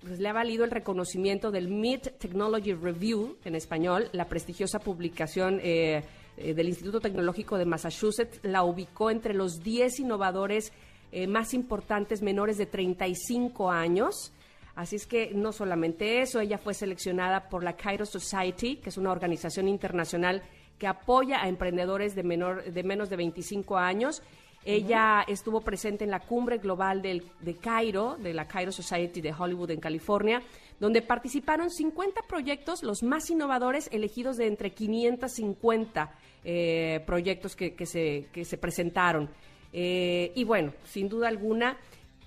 pues, 0.06 0.20
le 0.20 0.28
ha 0.28 0.32
valido 0.32 0.64
el 0.64 0.70
reconocimiento 0.70 1.50
del 1.50 1.68
MIT 1.68 2.18
Technology 2.18 2.72
Review 2.74 3.36
en 3.44 3.56
español, 3.56 4.08
la 4.12 4.26
prestigiosa 4.26 4.78
publicación 4.78 5.58
eh, 5.62 6.04
eh, 6.36 6.54
del 6.54 6.68
Instituto 6.68 7.00
Tecnológico 7.00 7.58
de 7.58 7.64
Massachusetts 7.64 8.38
la 8.42 8.62
ubicó 8.62 9.10
entre 9.10 9.34
los 9.34 9.62
10 9.64 10.00
innovadores 10.00 10.72
eh, 11.10 11.26
más 11.26 11.54
importantes 11.54 12.22
menores 12.22 12.58
de 12.58 12.66
35 12.66 13.70
años. 13.70 14.32
Así 14.74 14.96
es 14.96 15.06
que 15.06 15.32
no 15.34 15.52
solamente 15.52 16.20
eso, 16.20 16.40
ella 16.40 16.58
fue 16.58 16.74
seleccionada 16.74 17.48
por 17.48 17.64
la 17.64 17.74
Cairo 17.74 18.04
Society, 18.04 18.76
que 18.76 18.90
es 18.90 18.98
una 18.98 19.10
organización 19.10 19.66
internacional 19.66 20.42
que 20.78 20.86
apoya 20.86 21.42
a 21.42 21.48
emprendedores 21.48 22.14
de, 22.14 22.22
menor, 22.22 22.64
de 22.64 22.82
menos 22.84 23.08
de 23.08 23.16
25 23.16 23.78
años. 23.78 24.22
Ella 24.66 25.24
estuvo 25.28 25.60
presente 25.60 26.02
en 26.04 26.10
la 26.10 26.20
cumbre 26.20 26.58
global 26.58 27.00
del- 27.00 27.22
de 27.40 27.54
Cairo, 27.54 28.16
de 28.16 28.34
la 28.34 28.48
Cairo 28.48 28.72
Society 28.72 29.20
de 29.20 29.32
Hollywood 29.32 29.70
en 29.70 29.80
California, 29.80 30.42
donde 30.80 31.02
participaron 31.02 31.70
50 31.70 32.22
proyectos, 32.28 32.82
los 32.82 33.02
más 33.04 33.30
innovadores, 33.30 33.88
elegidos 33.92 34.36
de 34.36 34.48
entre 34.48 34.72
550 34.72 36.10
eh, 36.44 37.00
proyectos 37.06 37.54
que, 37.56 37.74
se 37.86 38.58
presentaron. 38.58 39.30
Eh, 39.72 40.32
y 40.34 40.44
bueno, 40.44 40.72
sin 40.84 41.08
duda 41.08 41.28
alguna, 41.28 41.76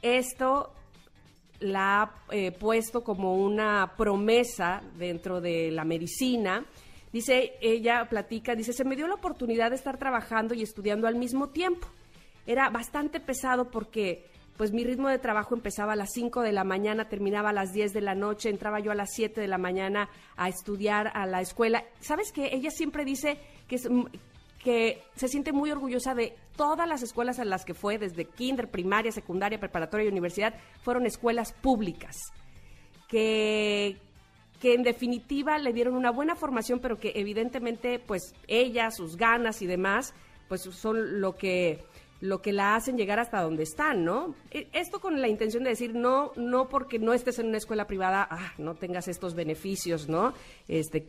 esto 0.01 0.71
la 1.59 2.01
ha 2.01 2.15
eh, 2.31 2.51
puesto 2.51 3.03
como 3.03 3.35
una 3.35 3.93
promesa 3.97 4.81
dentro 4.97 5.41
de 5.41 5.71
la 5.71 5.83
medicina. 5.83 6.65
Dice, 7.11 7.53
ella 7.61 8.07
platica, 8.09 8.55
dice, 8.55 8.71
se 8.71 8.85
me 8.85 8.95
dio 8.95 9.07
la 9.07 9.15
oportunidad 9.15 9.71
de 9.71 9.75
estar 9.75 9.97
trabajando 9.97 10.53
y 10.53 10.61
estudiando 10.61 11.07
al 11.07 11.15
mismo 11.15 11.49
tiempo. 11.49 11.87
Era 12.49 12.71
bastante 12.71 13.19
pesado 13.19 13.69
porque 13.69 14.25
pues 14.57 14.71
mi 14.73 14.83
ritmo 14.83 15.07
de 15.07 15.19
trabajo 15.19 15.53
empezaba 15.53 15.93
a 15.93 15.95
las 15.95 16.09
5 16.13 16.41
de 16.41 16.51
la 16.51 16.63
mañana, 16.63 17.07
terminaba 17.07 17.51
a 17.51 17.53
las 17.53 17.73
10 17.73 17.93
de 17.93 18.01
la 18.01 18.15
noche, 18.15 18.49
entraba 18.49 18.79
yo 18.79 18.91
a 18.91 18.95
las 18.95 19.11
7 19.13 19.39
de 19.39 19.47
la 19.47 19.59
mañana 19.59 20.09
a 20.35 20.49
estudiar 20.49 21.11
a 21.13 21.27
la 21.27 21.41
escuela. 21.41 21.85
¿Sabes 21.99 22.31
qué? 22.31 22.49
Ella 22.51 22.71
siempre 22.71 23.05
dice 23.05 23.37
que 23.67 23.77
que 24.63 25.03
se 25.15 25.27
siente 25.27 25.53
muy 25.53 25.69
orgullosa 25.71 26.15
de 26.15 26.35
todas 26.55 26.89
las 26.89 27.03
escuelas 27.03 27.37
a 27.37 27.45
las 27.45 27.65
que 27.65 27.75
fue, 27.75 27.99
desde 27.99 28.25
kinder, 28.25 28.67
primaria, 28.69 29.11
secundaria, 29.11 29.59
preparatoria 29.59 30.07
y 30.07 30.09
universidad, 30.09 30.55
fueron 30.81 31.05
escuelas 31.05 31.53
públicas, 31.53 32.17
que, 33.07 33.97
que 34.59 34.73
en 34.73 34.81
definitiva 34.81 35.59
le 35.59 35.71
dieron 35.71 35.95
una 35.95 36.11
buena 36.11 36.35
formación, 36.35 36.79
pero 36.79 36.97
que 36.97 37.13
evidentemente, 37.15 37.99
pues 37.99 38.33
ella, 38.47 38.89
sus 38.89 39.17
ganas 39.17 39.61
y 39.61 39.67
demás, 39.67 40.15
pues 40.49 40.63
son 40.63 41.21
lo 41.21 41.37
que 41.37 41.85
lo 42.21 42.41
que 42.41 42.51
la 42.51 42.75
hacen 42.75 42.97
llegar 42.97 43.19
hasta 43.19 43.41
donde 43.41 43.63
están, 43.63 44.03
¿no? 44.03 44.35
E- 44.51 44.67
Esto 44.73 44.99
con 44.99 45.21
la 45.21 45.27
intención 45.27 45.63
de 45.63 45.69
decir 45.69 45.95
no, 45.95 46.31
no 46.35 46.67
porque 46.67 46.99
no 46.99 47.13
estés 47.13 47.39
en 47.39 47.47
una 47.47 47.57
escuela 47.57 47.87
privada, 47.87 48.27
ah, 48.29 48.53
no 48.57 48.75
tengas 48.75 49.07
estos 49.07 49.35
beneficios, 49.35 50.09
¿no? 50.09 50.33
Este, 50.67 51.07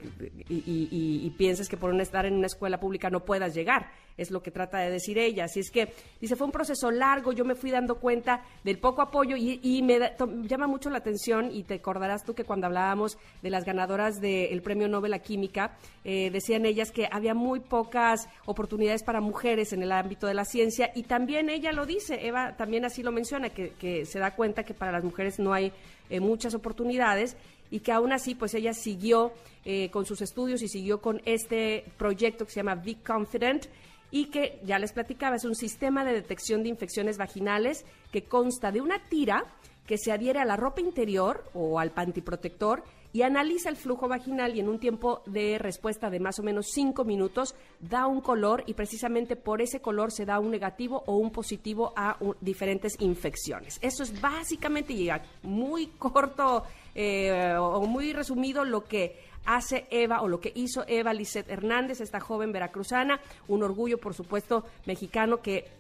y, 0.49 1.31
pienses 1.37 1.69
que 1.69 1.77
por 1.77 1.95
no 1.95 2.03
estar 2.03 2.27
en 2.27 2.35
una 2.35 2.47
escuela 2.47 2.79
pública 2.79 3.11
no 3.11 3.25
puedas 3.25 3.55
llegar, 3.55 3.91
es 4.17 4.31
lo 4.31 4.43
que 4.43 4.51
trata 4.51 4.79
de 4.79 4.91
decir 4.91 5.17
ella. 5.19 5.45
Así 5.45 5.61
es 5.61 5.71
que, 5.71 5.93
dice, 6.21 6.37
fue 6.37 6.47
un 6.47 6.53
proceso 6.53 6.91
largo, 6.91 7.33
yo 7.33 7.45
me 7.45 7.55
fui 7.55 7.71
dando 7.71 7.97
cuenta 7.99 8.43
del 8.65 8.79
poco 8.79 9.01
apoyo 9.03 9.37
y, 9.37 9.83
me 9.83 9.99
da- 9.99 10.15
llama 10.43 10.67
mucho 10.67 10.91
la 10.91 10.99
atención, 10.99 11.51
y 11.53 11.63
te 11.65 11.75
acordarás 11.75 12.25
tú 12.25 12.35
que 12.35 12.45
cuando 12.45 12.67
hablábamos 12.67 13.17
de 13.43 13.51
las 13.51 13.65
ganadoras 13.65 14.21
del 14.21 14.61
Premio 14.63 14.89
Nobel 14.89 15.15
a 15.15 15.21
Química, 15.21 15.77
eh, 16.05 16.31
decían 16.31 16.67
ellas 16.67 16.91
que 16.93 17.09
había 17.11 17.35
muy 17.35 17.61
pocas 17.61 18.29
oportunidades 18.47 19.03
para 19.03 19.21
mujeres 19.21 19.73
en 19.73 19.83
el 19.83 19.93
ámbito 19.93 20.27
de 20.27 20.35
la 20.35 20.45
ciencia 20.45 20.91
y 21.01 21.05
también 21.05 21.49
ella 21.49 21.73
lo 21.73 21.87
dice, 21.87 22.27
Eva 22.27 22.59
también 22.59 22.85
así 22.85 23.03
lo 23.03 23.11
menciona, 23.11 23.49
que, 23.49 23.71
que 23.71 24.05
se 24.05 24.19
da 24.19 24.33
cuenta 24.33 24.65
que 24.65 24.75
para 24.75 24.93
las 24.93 25.03
mujeres 25.03 25.39
no 25.39 25.55
hay 25.55 25.73
eh, 26.11 26.21
muchas 26.21 26.53
oportunidades 26.53 27.39
y 27.71 27.81
que 27.81 27.91
aún 27.91 28.13
así 28.13 28.35
pues 28.35 28.53
ella 28.53 28.75
siguió 28.75 29.33
eh, 29.65 29.89
con 29.91 30.05
sus 30.05 30.21
estudios 30.21 30.61
y 30.61 30.69
siguió 30.69 31.01
con 31.01 31.23
este 31.25 31.87
proyecto 31.97 32.45
que 32.45 32.53
se 32.53 32.61
llama 32.61 32.75
Be 32.75 32.99
Confident 33.03 33.65
y 34.11 34.27
que 34.27 34.61
ya 34.63 34.79
les 34.79 34.93
platicaba, 34.93 35.37
es 35.37 35.47
un 35.47 35.55
sistema 35.55 36.05
de 36.05 36.13
detección 36.13 36.63
de 36.63 36.69
infecciones 36.69 37.17
vaginales 37.17 37.87
que 38.13 38.25
consta 38.25 38.71
de 38.71 38.83
una 38.83 39.03
tira 39.09 39.43
que 39.91 39.99
se 39.99 40.13
adhiere 40.13 40.39
a 40.39 40.45
la 40.45 40.55
ropa 40.55 40.81
interior 40.81 41.51
o 41.53 41.81
al 41.81 41.91
pantiprotector 41.91 42.85
y 43.13 43.23
analiza 43.23 43.69
el 43.71 43.75
flujo 43.75 44.07
vaginal 44.07 44.55
y 44.55 44.61
en 44.61 44.69
un 44.69 44.79
tiempo 44.79 45.21
de 45.27 45.59
respuesta 45.59 46.11
de 46.11 46.21
más 46.21 46.39
o 46.39 46.45
menos 46.45 46.69
cinco 46.73 47.05
minutos 47.05 47.57
da 47.81 48.07
un 48.07 48.21
color 48.21 48.63
y 48.69 48.75
precisamente 48.75 49.35
por 49.35 49.61
ese 49.61 49.81
color 49.81 50.13
se 50.13 50.25
da 50.27 50.39
un 50.39 50.53
negativo 50.53 51.03
o 51.07 51.17
un 51.17 51.33
positivo 51.33 51.93
a 51.97 52.17
diferentes 52.41 52.95
infecciones. 53.01 53.81
Eso 53.83 54.05
es 54.05 54.21
básicamente 54.21 54.93
y 54.93 55.11
muy 55.43 55.89
corto 55.99 56.63
eh, 56.95 57.57
o 57.59 57.85
muy 57.89 58.13
resumido 58.13 58.65
lo 58.65 58.85
que 58.85 59.17
hace 59.45 59.89
Eva 59.91 60.23
o 60.23 60.29
lo 60.29 60.39
que 60.39 60.53
hizo 60.55 60.85
Eva 60.87 61.13
Lisset 61.13 61.51
Hernández, 61.51 62.01
esta 62.01 62.21
joven 62.21 62.53
veracruzana, 62.53 63.21
un 63.49 63.65
orgullo 63.65 63.99
por 63.99 64.15
supuesto 64.15 64.65
mexicano 64.87 65.41
que 65.41 65.80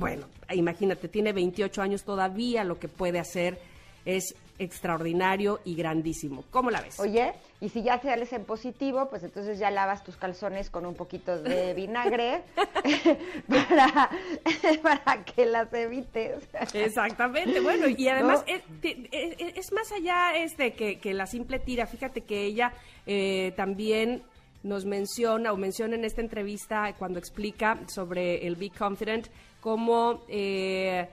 bueno, 0.00 0.26
imagínate, 0.54 1.08
tiene 1.08 1.32
28 1.32 1.82
años 1.82 2.04
todavía, 2.04 2.64
lo 2.64 2.78
que 2.78 2.88
puede 2.88 3.18
hacer 3.18 3.58
es 4.06 4.34
extraordinario 4.58 5.60
y 5.64 5.74
grandísimo. 5.74 6.44
¿Cómo 6.50 6.70
la 6.70 6.80
ves? 6.82 6.98
Oye, 7.00 7.32
y 7.60 7.68
si 7.70 7.82
ya 7.82 8.00
sales 8.00 8.32
en 8.32 8.44
positivo, 8.44 9.08
pues 9.10 9.22
entonces 9.22 9.58
ya 9.58 9.70
lavas 9.70 10.02
tus 10.04 10.16
calzones 10.16 10.68
con 10.70 10.84
un 10.86 10.94
poquito 10.94 11.40
de 11.42 11.72
vinagre 11.80 12.42
para, 13.48 14.10
para 14.82 15.24
que 15.24 15.46
las 15.46 15.72
evites. 15.72 16.44
Exactamente, 16.74 17.60
bueno, 17.60 17.86
y 17.88 18.08
además 18.08 18.44
¿No? 18.46 18.54
es, 18.54 18.62
te- 18.80 19.08
es- 19.12 19.56
es 19.56 19.72
más 19.72 19.90
allá 19.92 20.34
este 20.36 20.72
que, 20.74 20.98
que 20.98 21.14
la 21.14 21.26
simple 21.26 21.58
tira. 21.58 21.86
Fíjate 21.86 22.22
que 22.22 22.44
ella 22.44 22.72
eh, 23.06 23.52
también 23.56 24.22
nos 24.62 24.84
menciona 24.84 25.52
o 25.52 25.56
menciona 25.56 25.94
en 25.96 26.04
esta 26.04 26.20
entrevista 26.20 26.94
cuando 26.98 27.18
explica 27.18 27.78
sobre 27.88 28.46
el 28.46 28.56
Be 28.56 28.70
Confident 28.70 29.28
cómo 29.60 30.22
eh, 30.28 31.08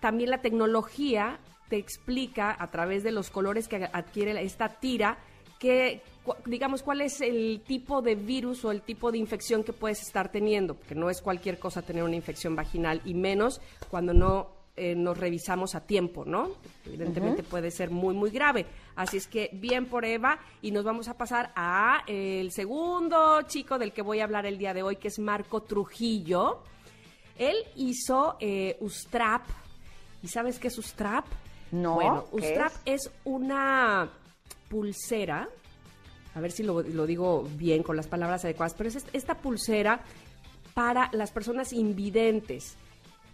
también 0.00 0.30
la 0.30 0.42
tecnología 0.42 1.38
te 1.68 1.76
explica 1.76 2.54
a 2.58 2.66
través 2.68 3.02
de 3.02 3.12
los 3.12 3.30
colores 3.30 3.68
que 3.68 3.88
adquiere 3.92 4.42
esta 4.42 4.68
tira 4.68 5.18
que 5.58 6.02
digamos 6.44 6.82
cuál 6.82 7.00
es 7.00 7.20
el 7.20 7.62
tipo 7.66 8.02
de 8.02 8.14
virus 8.14 8.64
o 8.64 8.72
el 8.72 8.82
tipo 8.82 9.12
de 9.12 9.18
infección 9.18 9.62
que 9.64 9.72
puedes 9.72 10.02
estar 10.02 10.30
teniendo, 10.30 10.74
porque 10.74 10.94
no 10.94 11.08
es 11.08 11.22
cualquier 11.22 11.58
cosa 11.58 11.82
tener 11.82 12.02
una 12.02 12.16
infección 12.16 12.56
vaginal 12.56 13.00
y 13.04 13.14
menos 13.14 13.60
cuando 13.88 14.12
no 14.12 14.48
eh, 14.74 14.94
nos 14.94 15.18
revisamos 15.18 15.74
a 15.74 15.86
tiempo, 15.86 16.24
¿no? 16.24 16.50
Evidentemente 16.84 17.42
puede 17.42 17.70
ser 17.70 17.90
muy 17.90 18.14
muy 18.14 18.30
grave. 18.30 18.66
Así 18.96 19.18
es 19.18 19.26
que 19.26 19.50
bien 19.52 19.86
por 19.86 20.04
Eva 20.04 20.40
y 20.62 20.70
nos 20.70 20.84
vamos 20.84 21.08
a 21.08 21.16
pasar 21.16 21.52
a 21.54 22.02
el 22.06 22.50
segundo 22.52 23.42
chico 23.42 23.78
del 23.78 23.92
que 23.92 24.02
voy 24.02 24.20
a 24.20 24.24
hablar 24.24 24.46
el 24.46 24.58
día 24.58 24.74
de 24.74 24.82
hoy, 24.82 24.96
que 24.96 25.08
es 25.08 25.18
Marco 25.18 25.62
Trujillo. 25.62 26.62
Él 27.38 27.56
hizo 27.76 28.36
eh, 28.40 28.76
Ustrap. 28.80 29.42
¿Y 30.22 30.28
sabes 30.28 30.58
qué 30.58 30.68
es 30.68 30.78
Ustrap? 30.78 31.24
No, 31.72 31.94
Bueno, 31.94 32.26
¿qué 32.30 32.36
Ustrap 32.36 32.72
es 32.84 33.10
una 33.24 34.08
pulsera. 34.68 35.48
A 36.34 36.40
ver 36.40 36.50
si 36.52 36.62
lo, 36.62 36.82
lo 36.82 37.06
digo 37.06 37.42
bien 37.56 37.82
con 37.82 37.96
las 37.96 38.06
palabras 38.06 38.44
adecuadas, 38.44 38.74
pero 38.74 38.88
es 38.88 38.96
est- 38.96 39.08
esta 39.14 39.36
pulsera 39.36 40.00
para 40.74 41.10
las 41.12 41.30
personas 41.30 41.72
invidentes, 41.74 42.76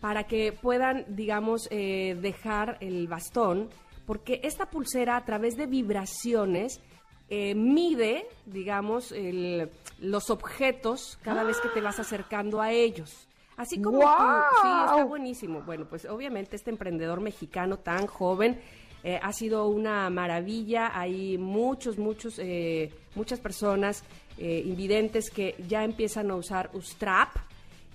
para 0.00 0.24
que 0.24 0.52
puedan, 0.52 1.04
digamos, 1.08 1.68
eh, 1.70 2.16
dejar 2.20 2.76
el 2.80 3.06
bastón, 3.06 3.68
porque 4.06 4.40
esta 4.42 4.66
pulsera 4.70 5.16
a 5.16 5.24
través 5.24 5.56
de 5.56 5.66
vibraciones 5.66 6.80
eh, 7.30 7.54
mide, 7.54 8.26
digamos, 8.46 9.12
el- 9.12 9.70
los 10.00 10.30
objetos 10.30 11.18
cada 11.22 11.44
vez 11.44 11.60
que 11.60 11.68
te 11.68 11.82
vas 11.82 11.98
acercando 12.00 12.60
a 12.62 12.72
ellos. 12.72 13.27
Así 13.58 13.82
como 13.82 13.98
tú, 13.98 14.06
sí, 14.62 14.68
está 14.86 15.04
buenísimo. 15.04 15.62
Bueno, 15.62 15.84
pues 15.84 16.04
obviamente 16.04 16.54
este 16.54 16.70
emprendedor 16.70 17.20
mexicano 17.20 17.78
tan 17.78 18.06
joven 18.06 18.60
eh, 19.02 19.18
ha 19.20 19.32
sido 19.32 19.66
una 19.66 20.08
maravilla. 20.10 20.92
Hay 20.98 21.38
muchos, 21.38 21.98
muchos, 21.98 22.38
eh, 22.38 22.92
muchas 23.16 23.40
personas 23.40 24.04
eh, 24.38 24.62
invidentes 24.64 25.28
que 25.30 25.56
ya 25.66 25.82
empiezan 25.82 26.30
a 26.30 26.36
usar 26.36 26.70
Ustrap 26.72 27.36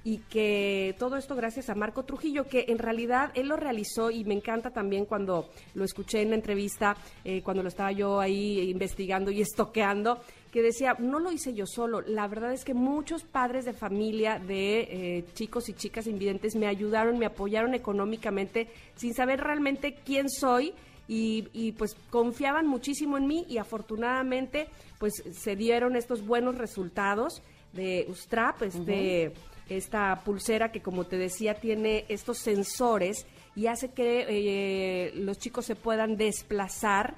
y 0.06 0.18
que 0.18 0.96
todo 1.00 1.16
esto 1.16 1.36
gracias 1.36 1.70
a 1.70 1.76
Marco 1.76 2.04
Trujillo, 2.04 2.46
que 2.48 2.66
en 2.68 2.78
realidad 2.78 3.32
él 3.36 3.48
lo 3.48 3.56
realizó 3.56 4.12
y 4.12 4.26
me 4.26 4.34
encanta 4.34 4.72
también 4.72 5.06
cuando 5.06 5.50
lo 5.76 5.86
escuché 5.86 6.22
en 6.22 6.32
la 6.32 6.36
entrevista, 6.36 6.98
eh, 7.24 7.42
cuando 7.42 7.64
lo 7.64 7.70
estaba 7.70 7.92
yo 7.92 8.20
ahí 8.20 8.70
investigando 8.70 9.32
y 9.32 9.42
estoqueando, 9.42 10.20
que 10.52 10.62
decía, 10.62 10.96
no 11.00 11.20
lo 11.20 11.32
hice 11.32 11.54
yo 11.54 11.66
solo, 11.66 12.02
la 12.02 12.28
verdad 12.28 12.52
es 12.52 12.66
que 12.66 12.74
muchos 12.74 13.24
padres 13.24 13.66
de 13.66 13.74
familia 13.74 14.40
de 14.40 14.82
eh, 14.82 15.26
chicos 15.34 15.70
y 15.70 15.74
chicas 15.74 16.06
invidentes 16.06 16.56
me 16.56 16.68
ayudaron, 16.68 17.18
me 17.18 17.26
apoyaron 17.26 17.74
económicamente 17.74 18.68
sin 18.96 19.14
saber 19.14 19.40
realmente 19.40 19.96
quién 20.06 20.30
soy. 20.30 20.74
Y, 21.06 21.50
y, 21.52 21.74
pues 21.74 21.98
confiaban 22.10 22.66
muchísimo 22.66 23.18
en 23.18 23.28
mí 23.28 23.46
y 23.50 23.58
afortunadamente 23.58 24.70
pues 25.00 25.12
se 25.34 25.58
dieron 25.58 25.98
estos 25.98 26.26
buenos 26.26 26.58
resultados 26.58 27.42
de 27.74 28.06
Ustrap, 28.08 28.62
este, 28.62 29.34
esta 29.70 30.22
pulsera 30.24 30.72
que 30.72 30.82
como 30.82 31.06
te 31.06 31.18
decía 31.18 31.56
tiene 31.56 32.06
estos 32.10 32.38
sensores 32.38 33.26
y 33.56 33.68
hace 33.68 33.92
que 33.92 34.26
eh, 34.28 35.12
los 35.16 35.38
chicos 35.38 35.66
se 35.66 35.76
puedan 35.76 36.18
desplazar 36.18 37.16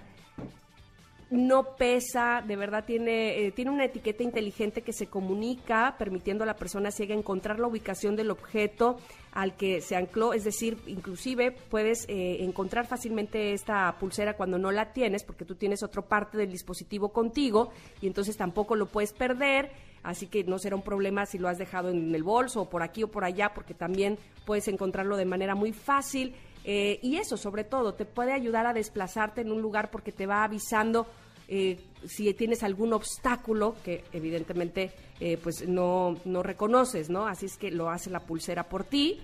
no 1.31 1.75
pesa, 1.75 2.43
de 2.45 2.55
verdad 2.55 2.85
tiene, 2.85 3.47
eh, 3.47 3.51
tiene 3.51 3.71
una 3.71 3.85
etiqueta 3.85 4.23
inteligente 4.23 4.83
que 4.83 4.93
se 4.93 5.07
comunica, 5.07 5.95
permitiendo 5.97 6.43
a 6.43 6.47
la 6.47 6.55
persona 6.55 6.91
ciega 6.91 7.15
encontrar 7.15 7.59
la 7.59 7.67
ubicación 7.67 8.15
del 8.15 8.29
objeto 8.29 8.97
al 9.31 9.57
que 9.57 9.81
se 9.81 9.95
ancló, 9.95 10.33
es 10.33 10.43
decir, 10.43 10.77
inclusive 10.87 11.51
puedes 11.51 12.05
eh, 12.07 12.37
encontrar 12.43 12.87
fácilmente 12.87 13.53
esta 13.53 13.97
pulsera 13.99 14.37
cuando 14.37 14.57
no 14.57 14.71
la 14.71 14.93
tienes, 14.93 15.23
porque 15.23 15.45
tú 15.45 15.55
tienes 15.55 15.83
otra 15.83 16.03
parte 16.03 16.37
del 16.37 16.51
dispositivo 16.51 17.09
contigo 17.09 17.71
y 18.01 18.07
entonces 18.07 18.37
tampoco 18.37 18.75
lo 18.75 18.85
puedes 18.85 19.11
perder, 19.11 19.71
así 20.03 20.27
que 20.27 20.43
no 20.43 20.59
será 20.59 20.75
un 20.75 20.83
problema 20.83 21.25
si 21.25 21.37
lo 21.37 21.49
has 21.49 21.57
dejado 21.57 21.89
en 21.89 22.13
el 22.13 22.23
bolso 22.23 22.61
o 22.61 22.69
por 22.69 22.83
aquí 22.83 23.03
o 23.03 23.11
por 23.11 23.25
allá, 23.25 23.51
porque 23.53 23.73
también 23.73 24.17
puedes 24.45 24.67
encontrarlo 24.67 25.17
de 25.17 25.25
manera 25.25 25.55
muy 25.55 25.73
fácil. 25.73 26.35
Eh, 26.65 26.99
y 27.01 27.17
eso, 27.17 27.37
sobre 27.37 27.63
todo, 27.63 27.93
te 27.93 28.05
puede 28.05 28.33
ayudar 28.33 28.65
a 28.65 28.73
desplazarte 28.73 29.41
en 29.41 29.51
un 29.51 29.61
lugar 29.61 29.91
porque 29.91 30.11
te 30.11 30.25
va 30.25 30.43
avisando 30.43 31.05
eh, 31.47 31.77
si 32.07 32.33
tienes 32.33 32.63
algún 32.63 32.93
obstáculo 32.93 33.75
que 33.83 34.03
evidentemente 34.11 34.91
eh, 35.19 35.37
pues 35.41 35.67
no, 35.67 36.17
no 36.25 36.43
reconoces, 36.43 37.09
¿no? 37.09 37.27
Así 37.27 37.45
es 37.45 37.57
que 37.57 37.71
lo 37.71 37.89
hace 37.89 38.09
la 38.09 38.19
pulsera 38.19 38.63
por 38.63 38.83
ti. 38.83 39.19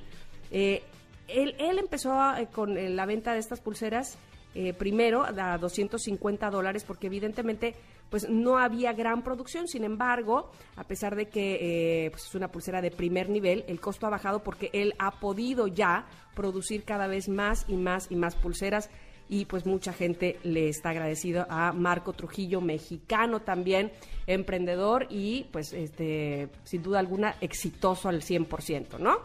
Eh, 0.51 0.83
él, 1.27 1.55
él 1.59 1.79
empezó 1.79 2.35
eh, 2.35 2.47
con 2.51 2.95
la 2.95 3.05
venta 3.05 3.33
de 3.33 3.39
estas 3.39 3.59
pulseras 3.59 4.17
primero 4.77 5.23
a 5.23 5.57
250 5.57 6.49
dólares 6.49 6.83
porque 6.83 7.07
evidentemente 7.07 7.73
pues 8.11 8.29
no 8.29 8.59
había 8.59 8.93
gran 8.93 9.23
producción, 9.23 9.67
sin 9.67 9.83
embargo, 9.83 10.51
a 10.75 10.83
pesar 10.83 11.15
de 11.15 11.29
que 11.29 12.05
eh, 12.05 12.11
pues, 12.11 12.25
es 12.25 12.35
una 12.35 12.51
pulsera 12.51 12.81
de 12.81 12.91
primer 12.91 13.29
nivel, 13.29 13.63
el 13.67 13.79
costo 13.79 14.05
ha 14.05 14.09
bajado 14.09 14.43
porque 14.43 14.69
él 14.73 14.93
ha 14.99 15.19
podido 15.19 15.65
ya 15.65 16.05
producir 16.35 16.83
cada 16.83 17.07
vez 17.07 17.29
más 17.29 17.65
y 17.67 17.77
más 17.77 18.11
y 18.11 18.15
más 18.15 18.35
pulseras 18.35 18.89
y 19.29 19.45
pues 19.45 19.65
mucha 19.65 19.93
gente 19.93 20.37
le 20.43 20.67
está 20.67 20.89
agradecido 20.89 21.47
a 21.49 21.71
Marco 21.71 22.11
Trujillo, 22.11 22.59
mexicano 22.59 23.39
también, 23.39 23.93
emprendedor 24.27 25.07
y 25.09 25.45
pues 25.53 25.71
este 25.71 26.49
sin 26.65 26.83
duda 26.83 26.99
alguna 26.99 27.35
exitoso 27.39 28.09
al 28.09 28.21
100%, 28.21 28.99
¿no? 28.99 29.19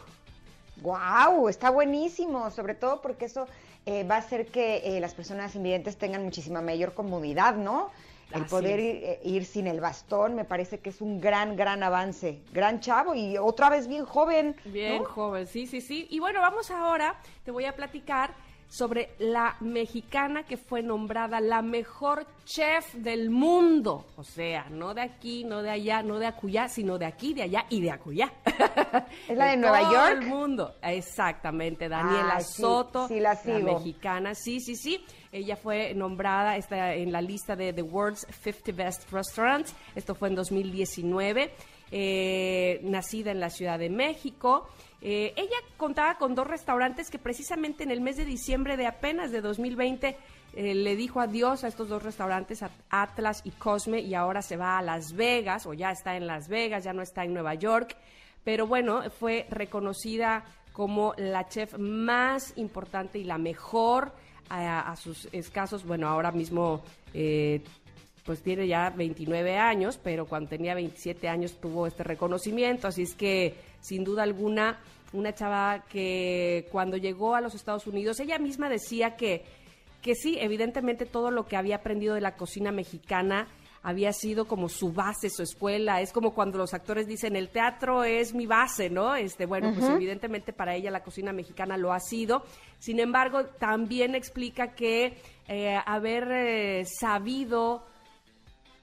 ¡Guau! 0.80 1.48
Está 1.48 1.70
buenísimo, 1.70 2.50
sobre 2.50 2.74
todo 2.74 3.02
porque 3.02 3.24
eso 3.24 3.46
eh, 3.84 4.04
va 4.04 4.16
a 4.16 4.18
hacer 4.18 4.46
que 4.46 4.76
eh, 4.84 5.00
las 5.00 5.14
personas 5.14 5.56
invidentes 5.56 5.96
tengan 5.96 6.22
muchísima 6.22 6.60
mayor 6.60 6.94
comodidad, 6.94 7.56
¿no? 7.56 7.90
El 8.32 8.42
Así 8.42 8.50
poder 8.50 8.80
ir, 8.80 8.96
eh, 9.04 9.20
ir 9.24 9.44
sin 9.44 9.66
el 9.68 9.80
bastón 9.80 10.34
me 10.34 10.44
parece 10.44 10.80
que 10.80 10.90
es 10.90 11.00
un 11.00 11.20
gran, 11.20 11.56
gran 11.56 11.82
avance. 11.82 12.40
Gran 12.52 12.80
chavo 12.80 13.14
y 13.14 13.38
otra 13.38 13.70
vez 13.70 13.86
bien 13.86 14.04
joven. 14.04 14.56
Bien 14.64 15.02
¿no? 15.02 15.08
joven, 15.08 15.46
sí, 15.46 15.66
sí, 15.66 15.80
sí. 15.80 16.06
Y 16.10 16.18
bueno, 16.18 16.40
vamos 16.40 16.70
ahora, 16.70 17.20
te 17.44 17.50
voy 17.52 17.66
a 17.66 17.76
platicar 17.76 18.34
sobre 18.68 19.10
la 19.20 19.56
mexicana 19.60 20.42
que 20.42 20.56
fue 20.56 20.82
nombrada 20.82 21.38
la 21.40 21.62
mejor 21.62 22.26
chef 22.44 22.94
del 22.94 23.30
mundo. 23.30 24.04
O 24.16 24.24
sea, 24.24 24.66
no 24.70 24.92
de 24.92 25.02
aquí, 25.02 25.44
no 25.44 25.62
de 25.62 25.70
allá, 25.70 26.02
no 26.02 26.18
de 26.18 26.26
acullá, 26.26 26.66
sino 26.68 26.98
de 26.98 27.06
aquí, 27.06 27.32
de 27.32 27.42
allá 27.42 27.66
y 27.70 27.80
de 27.80 27.92
acullá. 27.92 28.32
¿Es 29.28 29.36
la 29.36 29.46
de 29.46 29.56
Nueva 29.56 29.80
todo 29.82 29.92
York? 29.92 30.22
el 30.22 30.26
mundo. 30.28 30.74
Exactamente, 30.82 31.88
Daniela 31.88 32.40
sí, 32.40 32.60
Soto, 32.62 33.06
sí 33.06 33.20
la 33.20 33.36
sigo. 33.36 33.74
mexicana. 33.74 34.34
Sí, 34.34 34.58
sí, 34.58 34.74
sí. 34.74 35.04
Ella 35.36 35.56
fue 35.56 35.92
nombrada 35.92 36.56
está 36.56 36.94
en 36.94 37.12
la 37.12 37.20
lista 37.20 37.56
de 37.56 37.74
The 37.74 37.82
World's 37.82 38.26
50 38.42 38.72
Best 38.72 39.12
Restaurants. 39.12 39.74
Esto 39.94 40.14
fue 40.14 40.28
en 40.28 40.34
2019. 40.34 41.52
Eh, 41.92 42.80
nacida 42.82 43.32
en 43.32 43.38
la 43.38 43.50
Ciudad 43.50 43.78
de 43.78 43.90
México. 43.90 44.66
Eh, 45.02 45.34
ella 45.36 45.56
contaba 45.76 46.16
con 46.16 46.34
dos 46.34 46.46
restaurantes 46.46 47.10
que 47.10 47.18
precisamente 47.18 47.84
en 47.84 47.90
el 47.90 48.00
mes 48.00 48.16
de 48.16 48.24
diciembre 48.24 48.78
de 48.78 48.86
apenas 48.86 49.30
de 49.30 49.42
2020 49.42 50.16
eh, 50.54 50.74
le 50.74 50.96
dijo 50.96 51.20
adiós 51.20 51.64
a 51.64 51.68
estos 51.68 51.88
dos 51.88 52.02
restaurantes, 52.02 52.64
Atlas 52.88 53.42
y 53.44 53.50
Cosme, 53.50 54.00
y 54.00 54.14
ahora 54.14 54.40
se 54.40 54.56
va 54.56 54.78
a 54.78 54.82
Las 54.82 55.12
Vegas, 55.12 55.66
o 55.66 55.74
ya 55.74 55.90
está 55.90 56.16
en 56.16 56.26
Las 56.26 56.48
Vegas, 56.48 56.82
ya 56.82 56.94
no 56.94 57.02
está 57.02 57.24
en 57.24 57.34
Nueva 57.34 57.54
York. 57.54 57.94
Pero 58.42 58.66
bueno, 58.66 59.02
fue 59.10 59.46
reconocida 59.50 60.44
como 60.72 61.14
la 61.18 61.46
chef 61.46 61.78
más 61.78 62.52
importante 62.56 63.18
y 63.18 63.24
la 63.24 63.38
mejor 63.38 64.12
a, 64.48 64.94
sus 64.96 65.28
escasos, 65.32 65.84
bueno, 65.84 66.08
ahora 66.08 66.32
mismo 66.32 66.82
eh, 67.14 67.62
pues 68.24 68.42
tiene 68.42 68.66
ya 68.66 68.90
29 68.90 69.56
años, 69.56 69.98
pero 70.02 70.26
cuando 70.26 70.50
tenía 70.50 70.74
27 70.74 71.28
años 71.28 71.58
tuvo 71.60 71.86
este 71.86 72.02
reconocimiento, 72.02 72.88
así 72.88 73.02
es 73.02 73.14
que 73.14 73.54
sin 73.80 74.04
duda 74.04 74.22
alguna 74.24 74.78
una 75.12 75.34
chava 75.34 75.84
que 75.88 76.66
cuando 76.70 76.96
llegó 76.96 77.34
a 77.36 77.40
los 77.40 77.54
Estados 77.54 77.86
Unidos, 77.86 78.20
ella 78.20 78.38
misma 78.38 78.68
decía 78.68 79.16
que, 79.16 79.44
que 80.02 80.14
sí, 80.14 80.36
evidentemente 80.40 81.06
todo 81.06 81.30
lo 81.30 81.46
que 81.46 81.56
había 81.56 81.76
aprendido 81.76 82.14
de 82.14 82.20
la 82.20 82.36
cocina 82.36 82.72
mexicana 82.72 83.46
había 83.86 84.12
sido 84.12 84.46
como 84.46 84.68
su 84.68 84.92
base, 84.92 85.30
su 85.30 85.44
escuela, 85.44 86.00
es 86.00 86.12
como 86.12 86.34
cuando 86.34 86.58
los 86.58 86.74
actores 86.74 87.06
dicen 87.06 87.36
el 87.36 87.50
teatro 87.50 88.02
es 88.02 88.34
mi 88.34 88.44
base, 88.44 88.90
¿no? 88.90 89.14
Este, 89.14 89.46
bueno, 89.46 89.72
pues 89.72 89.88
evidentemente 89.88 90.52
para 90.52 90.74
ella 90.74 90.90
la 90.90 91.04
cocina 91.04 91.32
mexicana 91.32 91.76
lo 91.76 91.92
ha 91.92 92.00
sido. 92.00 92.42
Sin 92.80 92.98
embargo, 92.98 93.44
también 93.60 94.16
explica 94.16 94.74
que 94.74 95.16
eh, 95.46 95.78
haber 95.86 96.28
eh, 96.32 96.84
sabido 96.84 97.86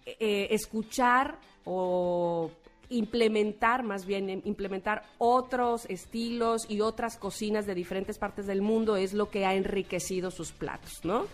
eh, 0.06 0.48
escuchar 0.52 1.38
o 1.66 2.50
implementar, 2.88 3.84
más 3.84 4.06
bien 4.06 4.30
em, 4.30 4.42
implementar 4.46 5.04
otros 5.18 5.86
estilos 5.90 6.66
y 6.70 6.80
otras 6.80 7.18
cocinas 7.18 7.66
de 7.66 7.76
diferentes 7.76 8.18
partes 8.18 8.48
del 8.48 8.62
mundo 8.62 8.96
es 8.96 9.14
lo 9.14 9.30
que 9.30 9.46
ha 9.46 9.54
enriquecido 9.54 10.32
sus 10.32 10.54
platos, 10.54 11.04
¿no? 11.04 11.26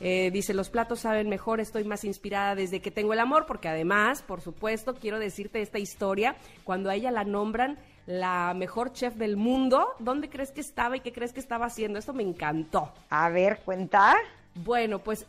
Eh, 0.00 0.30
dice, 0.30 0.54
los 0.54 0.68
platos 0.68 1.00
saben 1.00 1.28
mejor, 1.28 1.60
estoy 1.60 1.84
más 1.84 2.04
inspirada 2.04 2.54
desde 2.54 2.80
que 2.80 2.90
tengo 2.90 3.12
el 3.12 3.18
amor, 3.18 3.46
porque 3.46 3.68
además, 3.68 4.22
por 4.22 4.40
supuesto, 4.40 4.94
quiero 4.94 5.18
decirte 5.18 5.62
esta 5.62 5.78
historia, 5.78 6.36
cuando 6.64 6.90
a 6.90 6.94
ella 6.94 7.10
la 7.10 7.24
nombran 7.24 7.78
la 8.06 8.54
mejor 8.54 8.92
chef 8.92 9.14
del 9.14 9.36
mundo, 9.36 9.88
¿dónde 9.98 10.28
crees 10.28 10.52
que 10.52 10.60
estaba 10.60 10.96
y 10.96 11.00
qué 11.00 11.12
crees 11.12 11.32
que 11.32 11.40
estaba 11.40 11.66
haciendo? 11.66 11.98
Esto 11.98 12.12
me 12.12 12.22
encantó. 12.22 12.92
A 13.10 13.28
ver, 13.30 13.60
cuenta. 13.64 14.14
Bueno, 14.54 15.00
pues 15.00 15.26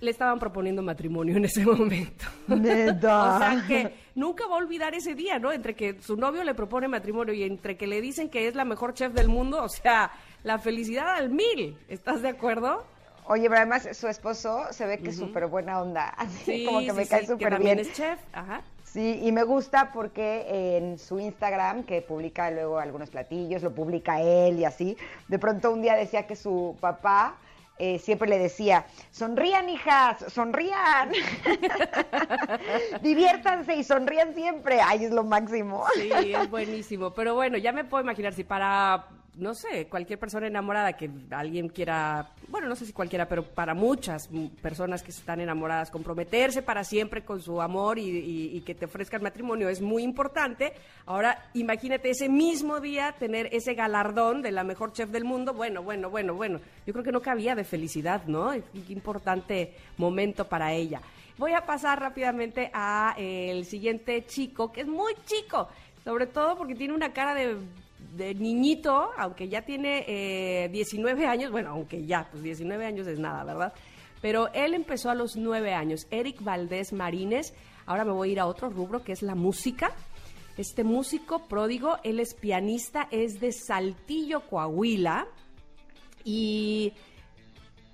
le 0.00 0.10
estaban 0.10 0.38
proponiendo 0.38 0.82
matrimonio 0.82 1.36
en 1.36 1.44
ese 1.46 1.64
momento. 1.66 2.26
Neta. 2.48 3.36
o 3.36 3.38
sea 3.38 3.64
que 3.66 3.94
nunca 4.14 4.46
va 4.46 4.56
a 4.56 4.58
olvidar 4.58 4.94
ese 4.94 5.14
día, 5.14 5.38
¿no? 5.38 5.52
Entre 5.52 5.74
que 5.74 6.00
su 6.00 6.16
novio 6.16 6.44
le 6.44 6.54
propone 6.54 6.86
matrimonio 6.86 7.34
y 7.34 7.42
entre 7.42 7.76
que 7.76 7.86
le 7.86 8.00
dicen 8.00 8.28
que 8.28 8.46
es 8.46 8.54
la 8.54 8.64
mejor 8.64 8.94
chef 8.94 9.12
del 9.12 9.28
mundo, 9.28 9.62
o 9.62 9.68
sea, 9.68 10.12
la 10.44 10.58
felicidad 10.58 11.16
al 11.16 11.30
mil. 11.30 11.76
¿Estás 11.88 12.22
de 12.22 12.28
acuerdo? 12.28 12.84
Oye, 13.30 13.42
pero 13.48 13.56
además 13.58 13.86
su 13.92 14.08
esposo 14.08 14.64
se 14.70 14.86
ve 14.86 14.98
que 14.98 15.10
es 15.10 15.16
súper 15.18 15.46
buena 15.48 15.82
onda. 15.82 16.08
Así 16.16 16.64
como 16.64 16.80
que 16.80 16.92
me 16.94 17.04
sí, 17.04 17.10
cae 17.10 17.20
sí, 17.20 17.26
súper 17.26 17.50
también 17.50 17.76
bien. 17.76 17.86
es 17.86 17.94
chef, 17.94 18.18
ajá. 18.32 18.62
Sí, 18.84 19.20
y 19.22 19.32
me 19.32 19.42
gusta 19.42 19.92
porque 19.92 20.78
en 20.78 20.98
su 20.98 21.20
Instagram, 21.20 21.84
que 21.84 22.00
publica 22.00 22.50
luego 22.50 22.78
algunos 22.78 23.10
platillos, 23.10 23.62
lo 23.62 23.74
publica 23.74 24.22
él 24.22 24.58
y 24.58 24.64
así, 24.64 24.96
de 25.28 25.38
pronto 25.38 25.70
un 25.70 25.82
día 25.82 25.94
decía 25.94 26.26
que 26.26 26.34
su 26.34 26.74
papá 26.80 27.36
eh, 27.78 27.98
siempre 27.98 28.30
le 28.30 28.38
decía, 28.38 28.86
sonrían 29.10 29.68
hijas, 29.68 30.24
sonrían, 30.32 31.12
diviértanse 33.02 33.76
y 33.76 33.84
sonrían 33.84 34.34
siempre. 34.34 34.80
Ay, 34.80 35.04
es 35.04 35.12
lo 35.12 35.22
máximo. 35.22 35.84
Sí, 35.94 36.10
es 36.10 36.50
buenísimo. 36.50 37.12
Pero 37.12 37.34
bueno, 37.34 37.58
ya 37.58 37.72
me 37.72 37.84
puedo 37.84 38.02
imaginar 38.02 38.32
si 38.32 38.42
para, 38.42 39.06
no 39.38 39.54
sé, 39.54 39.86
cualquier 39.88 40.18
persona 40.18 40.46
enamorada 40.46 40.92
que 40.94 41.08
alguien 41.30 41.68
quiera, 41.68 42.32
bueno, 42.48 42.68
no 42.68 42.76
sé 42.76 42.84
si 42.86 42.92
cualquiera, 42.92 43.28
pero 43.28 43.42
para 43.42 43.72
muchas 43.74 44.28
personas 44.60 45.02
que 45.02 45.10
están 45.10 45.40
enamoradas, 45.40 45.90
comprometerse 45.90 46.60
para 46.62 46.84
siempre 46.84 47.24
con 47.24 47.40
su 47.40 47.60
amor 47.62 47.98
y, 47.98 48.02
y- 48.08 48.56
y 48.56 48.60
que 48.62 48.74
te 48.74 48.84
ofrezcan 48.84 49.22
matrimonio 49.22 49.68
es 49.68 49.80
muy 49.80 50.02
importante. 50.02 50.72
Ahora, 51.06 51.50
imagínate 51.54 52.10
ese 52.10 52.28
mismo 52.28 52.80
día 52.80 53.14
tener 53.18 53.48
ese 53.52 53.74
galardón 53.74 54.42
de 54.42 54.52
la 54.52 54.64
mejor 54.64 54.92
chef 54.92 55.10
del 55.10 55.24
mundo. 55.24 55.54
Bueno, 55.54 55.82
bueno, 55.82 56.10
bueno, 56.10 56.34
bueno. 56.34 56.60
Yo 56.86 56.92
creo 56.92 57.04
que 57.04 57.12
no 57.12 57.20
cabía 57.22 57.54
de 57.54 57.64
felicidad, 57.64 58.24
¿no? 58.26 58.52
Importante 58.88 59.74
momento 59.96 60.46
para 60.48 60.72
ella. 60.72 61.00
Voy 61.38 61.52
a 61.52 61.64
pasar 61.64 62.00
rápidamente 62.00 62.70
a 62.74 63.14
eh, 63.16 63.50
el 63.52 63.64
siguiente 63.64 64.26
chico, 64.26 64.72
que 64.72 64.80
es 64.80 64.88
muy 64.88 65.12
chico, 65.24 65.68
sobre 66.04 66.26
todo 66.26 66.56
porque 66.58 66.74
tiene 66.74 66.94
una 66.94 67.12
cara 67.12 67.32
de, 67.34 67.56
de 68.18 68.34
niñito, 68.34 69.10
aunque 69.16 69.48
ya 69.48 69.62
tiene 69.62 70.04
eh, 70.06 70.68
19 70.70 71.24
años, 71.26 71.50
bueno, 71.50 71.70
aunque 71.70 72.04
ya, 72.04 72.28
pues 72.30 72.42
19 72.42 72.84
años 72.84 73.06
es 73.06 73.18
nada, 73.18 73.44
¿verdad? 73.44 73.72
Pero 74.20 74.52
él 74.52 74.74
empezó 74.74 75.08
a 75.08 75.14
los 75.14 75.36
9 75.36 75.72
años, 75.72 76.06
Eric 76.10 76.42
Valdés 76.42 76.92
Marínez, 76.92 77.54
ahora 77.86 78.04
me 78.04 78.12
voy 78.12 78.28
a 78.28 78.32
ir 78.32 78.40
a 78.40 78.46
otro 78.46 78.68
rubro 78.68 79.04
que 79.04 79.12
es 79.12 79.22
la 79.22 79.36
música. 79.36 79.92
Este 80.56 80.82
músico 80.82 81.46
pródigo, 81.46 81.98
él 82.02 82.18
es 82.18 82.34
pianista, 82.34 83.06
es 83.12 83.38
de 83.38 83.52
Saltillo, 83.52 84.40
Coahuila, 84.40 85.28
y 86.24 86.92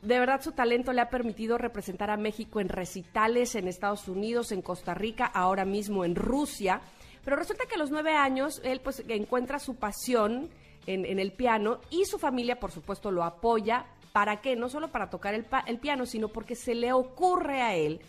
de 0.01 0.19
verdad 0.19 0.41
su 0.41 0.53
talento 0.53 0.95
le 0.95 1.03
ha 1.03 1.11
permitido 1.11 1.59
representar 1.59 2.09
a 2.11 2.17
México 2.17 2.61
en 2.61 2.71
recitales 2.71 3.55
en 3.55 3.69
Estados 3.69 4.09
Unidos, 4.09 4.51
en 4.53 4.63
Costa 4.63 4.95
Rica, 4.95 5.27
ahora 5.27 5.67
mismo 5.67 6.07
en 6.07 6.15
Rusia. 6.15 6.81
Pero 7.25 7.37
resulta 7.37 7.65
que 7.67 7.75
a 7.77 7.79
los 7.79 7.91
nueve 7.91 8.15
años 8.15 8.61
él 8.65 8.81
pues 8.81 9.03
encuentra 9.09 9.59
su 9.59 9.77
pasión 9.77 10.51
en, 10.87 11.19
el 11.19 11.33
piano 11.33 11.81
y 11.91 12.05
su 12.05 12.19
familia 12.19 12.61
por 12.61 12.71
supuesto 12.71 13.11
lo 13.11 13.25
apoya. 13.25 13.87
¿Para 14.13 14.41
qué? 14.41 14.55
No 14.57 14.69
solo 14.69 14.89
para 14.93 15.09
tocar 15.11 15.35
el, 15.35 15.47
el 15.67 15.79
piano, 15.79 16.05
sino 16.07 16.29
porque 16.29 16.55
se 16.55 16.75
le 16.75 16.93
ocurre 16.93 17.63
a 17.63 17.75
él 17.75 18.01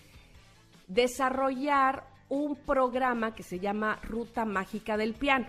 desarrollar 0.88 2.04
un 2.30 2.56
programa 2.56 3.34
que 3.36 3.44
se 3.44 3.60
llama 3.60 4.00
Ruta 4.04 4.46
Mágica 4.46 4.98
del 4.98 5.14
Piano. 5.14 5.48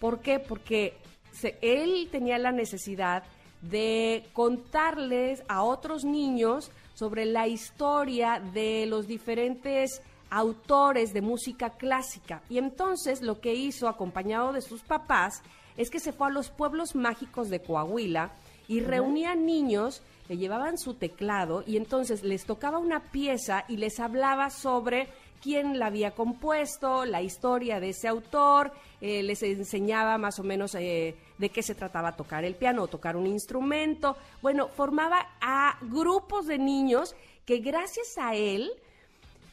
¿Por 0.00 0.20
qué? 0.20 0.38
Porque 0.38 0.96
se- 1.32 1.58
él 1.62 2.08
tenía 2.10 2.38
la 2.38 2.52
necesidad 2.52 3.22
de 3.62 4.24
contarles 4.32 5.42
a 5.48 5.62
otros 5.62 6.04
niños 6.04 6.70
sobre 6.94 7.24
la 7.24 7.46
historia 7.48 8.40
de 8.52 8.86
los 8.86 9.06
diferentes 9.06 10.02
autores 10.30 11.12
de 11.12 11.22
música 11.22 11.70
clásica. 11.70 12.42
Y 12.48 12.58
entonces 12.58 13.22
lo 13.22 13.40
que 13.40 13.54
hizo, 13.54 13.88
acompañado 13.88 14.52
de 14.52 14.62
sus 14.62 14.82
papás, 14.82 15.42
es 15.76 15.90
que 15.90 16.00
se 16.00 16.12
fue 16.12 16.28
a 16.28 16.30
los 16.30 16.50
pueblos 16.50 16.94
mágicos 16.94 17.50
de 17.50 17.60
Coahuila 17.60 18.30
y 18.68 18.80
reunía 18.80 19.34
niños, 19.34 20.02
le 20.28 20.36
llevaban 20.36 20.78
su 20.78 20.94
teclado 20.94 21.62
y 21.66 21.76
entonces 21.76 22.24
les 22.24 22.44
tocaba 22.44 22.78
una 22.78 23.00
pieza 23.00 23.64
y 23.68 23.76
les 23.76 24.00
hablaba 24.00 24.50
sobre 24.50 25.08
quién 25.42 25.78
la 25.78 25.86
había 25.86 26.12
compuesto, 26.12 27.04
la 27.04 27.22
historia 27.22 27.78
de 27.78 27.90
ese 27.90 28.08
autor, 28.08 28.72
eh, 29.00 29.22
les 29.22 29.42
enseñaba 29.42 30.18
más 30.18 30.38
o 30.38 30.42
menos 30.42 30.74
eh, 30.74 31.14
de 31.38 31.48
qué 31.50 31.62
se 31.62 31.74
trataba 31.74 32.16
tocar 32.16 32.44
el 32.44 32.54
piano 32.54 32.82
o 32.82 32.88
tocar 32.88 33.16
un 33.16 33.26
instrumento. 33.26 34.16
Bueno, 34.42 34.68
formaba 34.68 35.28
a 35.40 35.78
grupos 35.82 36.46
de 36.46 36.58
niños 36.58 37.14
que 37.44 37.58
gracias 37.58 38.18
a 38.18 38.34
él 38.34 38.72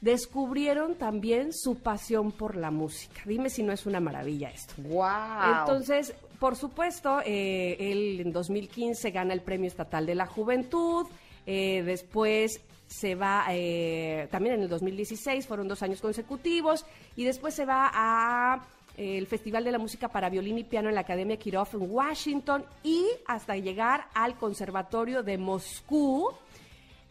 descubrieron 0.04 0.96
también 0.96 1.54
su 1.54 1.76
pasión 1.76 2.34
por 2.34 2.58
la 2.58 2.72
música. 2.72 3.22
Dime 3.26 3.50
si 3.50 3.64
no 3.64 3.72
es 3.72 3.86
una 3.86 4.02
maravilla 4.02 4.50
esto. 4.50 4.74
Wow. 4.84 5.62
Entonces, 5.62 6.14
por 6.40 6.58
supuesto, 6.58 7.22
eh, 7.26 7.78
él 7.80 8.20
en 8.20 8.34
2015 8.34 9.12
gana 9.12 9.34
el 9.34 9.42
Premio 9.42 9.68
Estatal 9.68 10.06
de 10.06 10.16
la 10.16 10.26
Juventud, 10.26 11.08
eh, 11.46 11.84
después 11.86 12.60
se 12.86 13.16
va, 13.16 13.46
eh, 13.52 14.28
también 14.30 14.56
en 14.56 14.62
el 14.64 14.70
2016, 14.70 15.48
fueron 15.48 15.70
dos 15.70 15.82
años 15.82 16.02
consecutivos, 16.02 16.86
y 17.16 17.24
después 17.24 17.54
se 17.54 17.66
va 17.66 17.90
a 17.94 18.62
eh, 18.98 19.18
el 19.18 19.26
Festival 19.26 19.64
de 19.64 19.72
la 19.72 19.80
Música 19.80 20.10
para 20.10 20.30
Violín 20.30 20.58
y 20.58 20.64
Piano 20.64 20.90
en 20.90 20.96
la 20.96 21.02
Academia 21.02 21.38
Kirov 21.38 21.70
en 21.74 21.90
Washington, 21.90 22.66
y 22.84 23.06
hasta 23.26 23.56
llegar 23.56 24.08
al 24.14 24.36
Conservatorio 24.36 25.24
de 25.24 25.38
Moscú, 25.38 26.30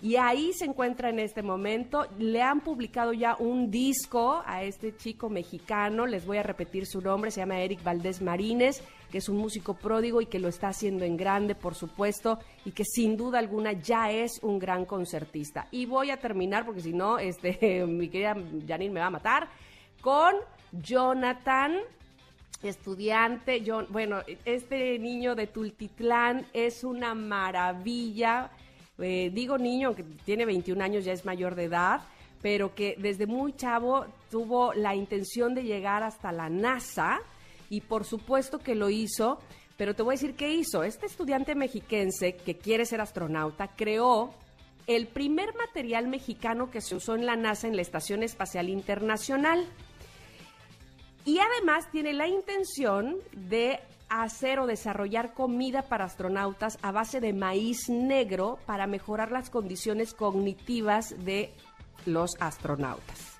y 0.02 0.16
ahí 0.16 0.52
se 0.52 0.64
encuentra 0.64 1.10
en 1.10 1.20
este 1.20 1.42
momento. 1.42 2.08
Le 2.18 2.42
han 2.42 2.60
publicado 2.60 3.12
ya 3.12 3.36
un 3.38 3.70
disco 3.70 4.42
a 4.44 4.64
este 4.64 4.96
chico 4.96 5.30
mexicano. 5.30 6.06
Les 6.06 6.26
voy 6.26 6.38
a 6.38 6.42
repetir 6.42 6.86
su 6.86 7.00
nombre. 7.00 7.30
Se 7.30 7.40
llama 7.40 7.60
Eric 7.60 7.84
Valdés 7.84 8.20
Marínez, 8.20 8.82
que 9.12 9.18
es 9.18 9.28
un 9.28 9.36
músico 9.36 9.74
pródigo 9.74 10.20
y 10.20 10.26
que 10.26 10.40
lo 10.40 10.48
está 10.48 10.68
haciendo 10.68 11.04
en 11.04 11.16
grande, 11.16 11.54
por 11.54 11.76
supuesto, 11.76 12.40
y 12.64 12.72
que 12.72 12.84
sin 12.84 13.16
duda 13.16 13.38
alguna 13.38 13.74
ya 13.74 14.10
es 14.10 14.40
un 14.42 14.58
gran 14.58 14.86
concertista. 14.86 15.68
Y 15.70 15.86
voy 15.86 16.10
a 16.10 16.16
terminar, 16.16 16.66
porque 16.66 16.80
si 16.80 16.92
no, 16.92 17.20
este, 17.20 17.86
mi 17.86 18.08
querida 18.08 18.36
Janine 18.66 18.94
me 18.94 19.00
va 19.00 19.06
a 19.06 19.10
matar, 19.10 19.48
con 20.00 20.34
Jonathan 20.72 21.76
estudiante, 22.64 23.62
bueno, 23.88 24.18
este 24.44 24.98
niño 24.98 25.36
de 25.36 25.46
Tultitlán 25.46 26.46
es 26.52 26.82
una 26.82 27.14
maravilla. 27.14 28.50
Eh, 28.98 29.30
digo 29.32 29.58
niño, 29.58 29.88
aunque 29.88 30.04
tiene 30.24 30.44
21 30.44 30.82
años, 30.82 31.04
ya 31.04 31.12
es 31.12 31.24
mayor 31.24 31.54
de 31.54 31.64
edad, 31.64 32.02
pero 32.40 32.74
que 32.74 32.96
desde 32.98 33.26
muy 33.26 33.54
chavo 33.54 34.06
tuvo 34.30 34.74
la 34.74 34.94
intención 34.94 35.54
de 35.54 35.64
llegar 35.64 36.02
hasta 36.02 36.32
la 36.32 36.48
NASA 36.48 37.20
y 37.70 37.80
por 37.80 38.04
supuesto 38.04 38.58
que 38.58 38.74
lo 38.74 38.90
hizo, 38.90 39.38
pero 39.76 39.94
te 39.94 40.02
voy 40.02 40.14
a 40.14 40.18
decir 40.18 40.34
qué 40.34 40.52
hizo. 40.52 40.82
Este 40.82 41.06
estudiante 41.06 41.54
mexiquense 41.54 42.34
que 42.36 42.58
quiere 42.58 42.84
ser 42.84 43.00
astronauta 43.00 43.68
creó 43.68 44.34
el 44.86 45.06
primer 45.06 45.54
material 45.54 46.08
mexicano 46.08 46.70
que 46.70 46.80
se 46.80 46.96
usó 46.96 47.14
en 47.14 47.24
la 47.24 47.36
NASA 47.36 47.68
en 47.68 47.76
la 47.76 47.82
Estación 47.82 48.22
Espacial 48.22 48.68
Internacional. 48.68 49.66
Y 51.24 51.38
además 51.38 51.90
tiene 51.92 52.12
la 52.12 52.26
intención 52.26 53.16
de 53.32 53.78
hacer 54.20 54.60
o 54.60 54.66
desarrollar 54.66 55.32
comida 55.32 55.82
para 55.82 56.04
astronautas 56.04 56.78
a 56.82 56.92
base 56.92 57.20
de 57.20 57.32
maíz 57.32 57.88
negro 57.88 58.58
para 58.66 58.86
mejorar 58.86 59.32
las 59.32 59.48
condiciones 59.48 60.12
cognitivas 60.12 61.14
de 61.24 61.50
los 62.04 62.36
astronautas. 62.40 63.38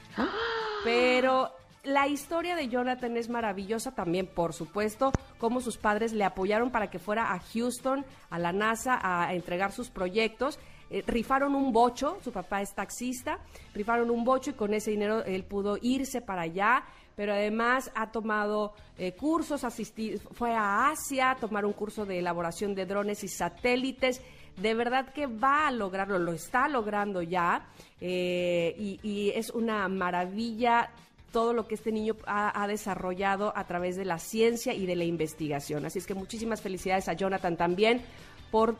Pero 0.85 1.53
la 1.85 2.09
historia 2.09 2.57
de 2.57 2.69
Jonathan 2.69 3.17
es 3.17 3.29
maravillosa 3.29 3.93
también, 3.93 4.27
por 4.27 4.53
supuesto, 4.53 5.13
cómo 5.39 5.61
sus 5.61 5.77
padres 5.77 6.13
le 6.13 6.25
apoyaron 6.25 6.71
para 6.71 6.91
que 6.91 6.99
fuera 6.99 7.33
a 7.33 7.41
Houston, 7.41 8.05
a 8.31 8.39
la 8.39 8.53
NASA, 8.53 8.99
a 9.03 9.35
entregar 9.35 9.73
sus 9.73 9.91
proyectos. 9.91 10.59
Eh, 10.91 11.03
rifaron 11.07 11.55
un 11.55 11.73
bocho, 11.73 12.19
su 12.23 12.33
papá 12.33 12.63
es 12.63 12.75
taxista, 12.75 13.39
rifaron 13.75 14.11
un 14.11 14.25
bocho 14.25 14.51
y 14.51 14.55
con 14.55 14.75
ese 14.75 14.91
dinero 14.91 15.25
él 15.25 15.43
pudo 15.43 15.79
irse 15.81 16.21
para 16.21 16.43
allá, 16.43 16.85
pero 17.17 17.33
además 17.33 17.91
ha 17.95 18.11
tomado 18.11 18.75
eh, 18.99 19.13
cursos, 19.13 19.65
asistí, 19.65 20.17
fue 20.33 20.55
a 20.55 20.91
Asia 20.91 21.33
a 21.33 21.37
tomar 21.37 21.65
un 21.65 21.73
curso 21.73 22.07
de 22.07 22.19
elaboración 22.19 22.75
de 22.75 22.87
drones 22.87 23.25
y 23.25 23.29
satélites. 23.29 24.21
De 24.57 24.75
verdad 24.75 25.13
que 25.13 25.27
va 25.27 25.69
a 25.69 25.73
lograrlo, 25.73 26.19
lo 26.19 26.33
está 26.33 26.69
logrando 26.69 27.23
ya 27.23 27.69
eh, 28.01 28.75
y, 28.77 29.31
es 29.35 29.51
una 29.51 29.89
maravilla 29.89 30.91
todo 31.33 31.55
lo 31.55 31.67
que 31.67 31.77
este 31.77 31.93
niño 31.93 32.17
ha, 32.27 32.63
ha 32.63 32.67
desarrollado 32.67 33.57
a 33.57 33.67
través 33.67 33.97
de 33.97 34.05
la 34.05 34.19
ciencia 34.19 34.75
y 34.75 34.85
de 34.85 34.97
la 34.97 35.05
investigación. 35.05 35.87
Así 35.87 35.99
es 35.99 36.07
que 36.07 36.15
muchísimas 36.15 36.61
felicidades 36.61 37.09
a 37.09 37.15
Jonathan 37.15 37.57
también 37.57 38.03
por 38.51 38.77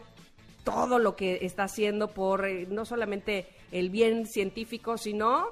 todo 0.65 0.99
lo 0.99 1.17
que 1.17 1.39
está 1.43 1.65
haciendo 1.65 2.09
por 2.09 2.47
eh, 2.47 2.67
no 2.69 2.85
solamente 2.85 3.47
el 3.71 3.91
bien 3.91 4.27
científico, 4.27 4.97
sino 4.97 5.47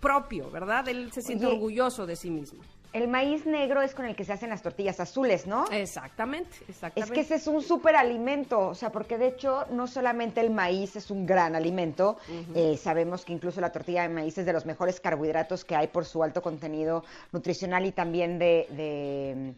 propio, 0.00 0.50
¿verdad? 0.50 0.88
Él 0.88 1.10
se 1.12 1.22
siente 1.22 1.46
Oye. 1.46 1.54
orgulloso 1.54 2.06
de 2.06 2.16
sí 2.16 2.30
mismo. 2.30 2.62
El 2.94 3.06
maíz 3.06 3.44
negro 3.44 3.82
es 3.82 3.94
con 3.94 4.06
el 4.06 4.16
que 4.16 4.24
se 4.24 4.32
hacen 4.32 4.48
las 4.48 4.62
tortillas 4.62 4.98
azules, 4.98 5.46
¿no? 5.46 5.66
Exactamente, 5.70 6.48
Es 6.62 6.70
exactamente. 6.70 7.14
que 7.14 7.20
ese 7.20 7.34
es 7.34 7.46
un 7.46 7.60
súper 7.60 7.94
alimento, 7.96 8.60
o 8.68 8.74
sea, 8.74 8.90
porque 8.90 9.18
de 9.18 9.26
hecho 9.28 9.66
no 9.70 9.86
solamente 9.86 10.40
el 10.40 10.50
maíz 10.50 10.96
es 10.96 11.10
un 11.10 11.26
gran 11.26 11.54
alimento, 11.54 12.16
eh, 12.54 12.78
sabemos 12.78 13.26
que 13.26 13.34
incluso 13.34 13.60
la 13.60 13.70
tortilla 13.70 14.02
de 14.02 14.08
maíz 14.08 14.38
es 14.38 14.46
de 14.46 14.54
los 14.54 14.64
mejores 14.64 15.00
carbohidratos 15.00 15.66
que 15.66 15.76
hay 15.76 15.88
por 15.88 16.06
su 16.06 16.22
alto 16.22 16.40
contenido 16.40 17.04
nutricional 17.30 17.84
y 17.84 17.92
también 17.92 18.38
de, 18.38 18.66
de- 18.70 19.54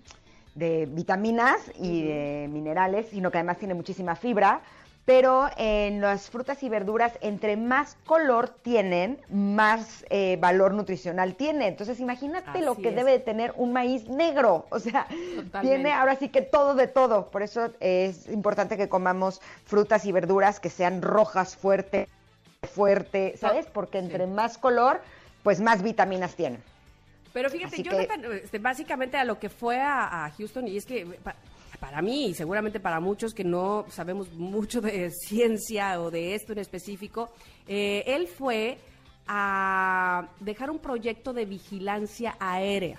de 0.56 0.86
vitaminas 0.86 1.70
y 1.80 2.02
de 2.02 2.48
minerales, 2.50 3.06
sino 3.10 3.30
que 3.30 3.38
además 3.38 3.58
tiene 3.58 3.74
muchísima 3.74 4.16
fibra. 4.16 4.60
Pero 5.06 5.48
en 5.56 6.00
las 6.00 6.30
frutas 6.30 6.62
y 6.62 6.68
verduras, 6.68 7.14
entre 7.20 7.56
más 7.56 7.96
color 8.04 8.50
tienen, 8.50 9.18
más 9.28 10.04
eh, 10.10 10.36
valor 10.40 10.72
nutricional 10.74 11.34
tiene. 11.34 11.66
Entonces, 11.68 11.98
imagínate 12.00 12.60
lo 12.60 12.76
que 12.76 12.90
es. 12.90 12.94
debe 12.94 13.12
de 13.12 13.18
tener 13.18 13.52
un 13.56 13.72
maíz 13.72 14.08
negro. 14.08 14.66
O 14.70 14.78
sea, 14.78 15.06
Totalmente. 15.08 15.60
tiene 15.62 15.92
ahora 15.92 16.16
sí 16.16 16.28
que 16.28 16.42
todo 16.42 16.74
de 16.74 16.86
todo. 16.86 17.26
Por 17.30 17.42
eso 17.42 17.72
es 17.80 18.28
importante 18.28 18.76
que 18.76 18.88
comamos 18.88 19.40
frutas 19.64 20.04
y 20.04 20.12
verduras 20.12 20.60
que 20.60 20.70
sean 20.70 21.02
rojas, 21.02 21.56
fuerte, 21.56 22.06
fuerte, 22.72 23.34
¿sabes? 23.38 23.66
Porque 23.66 23.98
entre 23.98 24.26
más 24.26 24.58
color, 24.58 25.00
pues 25.42 25.60
más 25.60 25.82
vitaminas 25.82 26.34
tienen. 26.36 26.62
Pero 27.32 27.48
fíjate, 27.48 27.74
Así 27.74 27.82
que- 27.82 27.90
Jonathan, 27.90 28.24
este, 28.44 28.58
básicamente 28.58 29.16
a 29.16 29.24
lo 29.24 29.38
que 29.38 29.48
fue 29.48 29.80
a, 29.80 30.26
a 30.26 30.30
Houston, 30.32 30.68
y 30.68 30.76
es 30.76 30.84
que 30.84 31.06
para 31.78 32.02
mí 32.02 32.26
y 32.26 32.34
seguramente 32.34 32.80
para 32.80 33.00
muchos 33.00 33.34
que 33.34 33.44
no 33.44 33.86
sabemos 33.90 34.32
mucho 34.32 34.80
de 34.80 35.10
ciencia 35.26 36.00
o 36.00 36.10
de 36.10 36.34
esto 36.34 36.52
en 36.52 36.58
específico, 36.58 37.30
eh, 37.66 38.04
él 38.06 38.26
fue 38.26 38.78
a 39.26 40.28
dejar 40.40 40.70
un 40.70 40.78
proyecto 40.78 41.32
de 41.32 41.44
vigilancia 41.44 42.36
aérea 42.40 42.98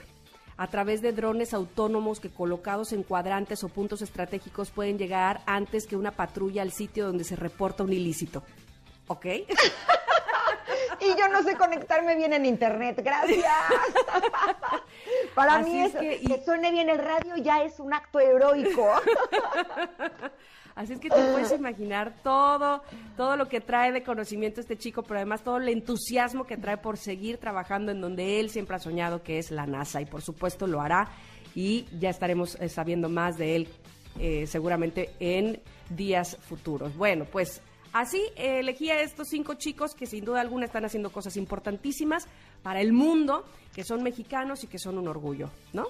a 0.58 0.68
través 0.68 1.02
de 1.02 1.12
drones 1.12 1.54
autónomos 1.54 2.20
que 2.20 2.30
colocados 2.30 2.94
en 2.94 3.04
cuadrantes 3.04 3.64
o 3.64 3.70
puntos 3.70 4.02
estratégicos 4.02 4.70
pueden 4.70 4.98
llegar 4.98 5.42
antes 5.46 5.88
que 5.88 5.96
una 5.96 6.12
patrulla 6.12 6.62
al 6.62 6.72
sitio 6.72 7.08
donde 7.08 7.24
se 7.24 7.36
reporta 7.36 7.84
un 7.84 7.92
ilícito. 7.92 8.44
¿Ok? 9.08 9.26
Y 11.02 11.18
yo 11.18 11.28
no 11.30 11.42
sé 11.42 11.56
conectarme 11.56 12.16
bien 12.16 12.32
en 12.34 12.46
internet, 12.46 13.02
gracias. 13.04 13.44
Para 15.36 15.58
Así 15.58 15.72
mí 15.72 15.82
es 15.82 15.96
es 15.96 16.00
que- 16.02 16.20
que, 16.28 16.44
suene 16.44 16.72
bien 16.72 16.90
el 16.90 16.98
radio 16.98 17.38
ya 17.38 17.64
es 17.64 17.80
un 17.80 17.94
acto 17.94 18.20
heroico. 18.20 18.88
Así 20.76 20.94
es 20.94 21.00
que 21.00 21.10
te 21.10 21.16
puedes 21.32 21.52
imaginar 21.52 22.14
todo, 22.24 22.82
todo 23.18 23.36
lo 23.36 23.48
que 23.50 23.60
trae 23.60 23.92
de 23.92 24.04
conocimiento 24.04 24.62
este 24.62 24.78
chico, 24.78 25.04
pero 25.04 25.18
además 25.18 25.44
todo 25.44 25.58
el 25.58 25.68
entusiasmo 25.68 26.46
que 26.46 26.56
trae 26.58 26.78
por 26.78 26.98
seguir 26.98 27.38
trabajando 27.38 27.92
en 27.92 28.00
donde 28.00 28.40
él 28.40 28.50
siempre 28.50 28.78
ha 28.78 28.80
soñado, 28.80 29.22
que 29.22 29.38
es 29.38 29.52
la 29.52 29.66
NASA, 29.68 30.00
y 30.02 30.06
por 30.06 30.22
supuesto 30.22 30.68
lo 30.68 30.80
hará, 30.80 31.10
y 31.56 31.86
ya 32.00 32.10
estaremos 32.10 32.56
eh, 32.62 32.70
sabiendo 32.70 33.10
más 33.10 33.38
de 33.38 33.58
él 33.58 33.68
eh, 34.20 34.48
seguramente 34.48 35.10
en 35.20 35.62
días 35.90 36.38
futuros. 36.38 36.96
Bueno, 36.96 37.26
pues 37.26 37.62
así 37.92 38.22
eh, 38.38 38.60
elegí 38.60 38.90
a 38.92 39.02
estos 39.02 39.28
cinco 39.28 39.56
chicos 39.56 39.94
que 39.94 40.06
sin 40.06 40.24
duda 40.24 40.40
alguna 40.40 40.66
están 40.66 40.86
haciendo 40.86 41.12
cosas 41.12 41.36
importantísimas 41.36 42.28
para 42.64 42.80
el 42.80 42.94
mundo, 42.94 43.44
que 43.76 43.84
son 43.84 44.04
mexicanos 44.04 44.64
y 44.64 44.68
que 44.68 44.78
son 44.80 44.98
un 44.98 45.08
orgullo, 45.08 45.50
¿no? 45.74 45.88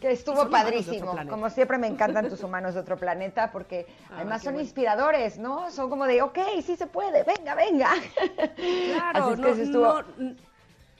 Que 0.00 0.10
estuvo 0.12 0.48
padrísimo. 0.50 1.16
Como 1.28 1.48
siempre 1.48 1.78
me 1.78 1.86
encantan 1.86 2.28
tus 2.28 2.42
humanos 2.42 2.74
de 2.74 2.80
otro 2.80 2.96
planeta 2.98 3.50
porque 3.52 3.86
Ah, 4.10 4.16
además 4.16 4.42
son 4.42 4.54
bueno. 4.54 4.64
inspiradores, 4.66 5.38
¿no? 5.38 5.70
Son 5.70 5.88
como 5.88 6.04
de, 6.06 6.20
ok, 6.22 6.38
sí 6.62 6.76
se 6.76 6.86
puede, 6.86 7.22
venga, 7.24 7.54
venga. 7.54 7.90
Claro, 8.56 9.24
Así 9.24 9.32
es 9.32 9.40
que 9.40 9.42
no, 9.42 9.62
estuvo- 9.62 10.02
no, 10.18 10.34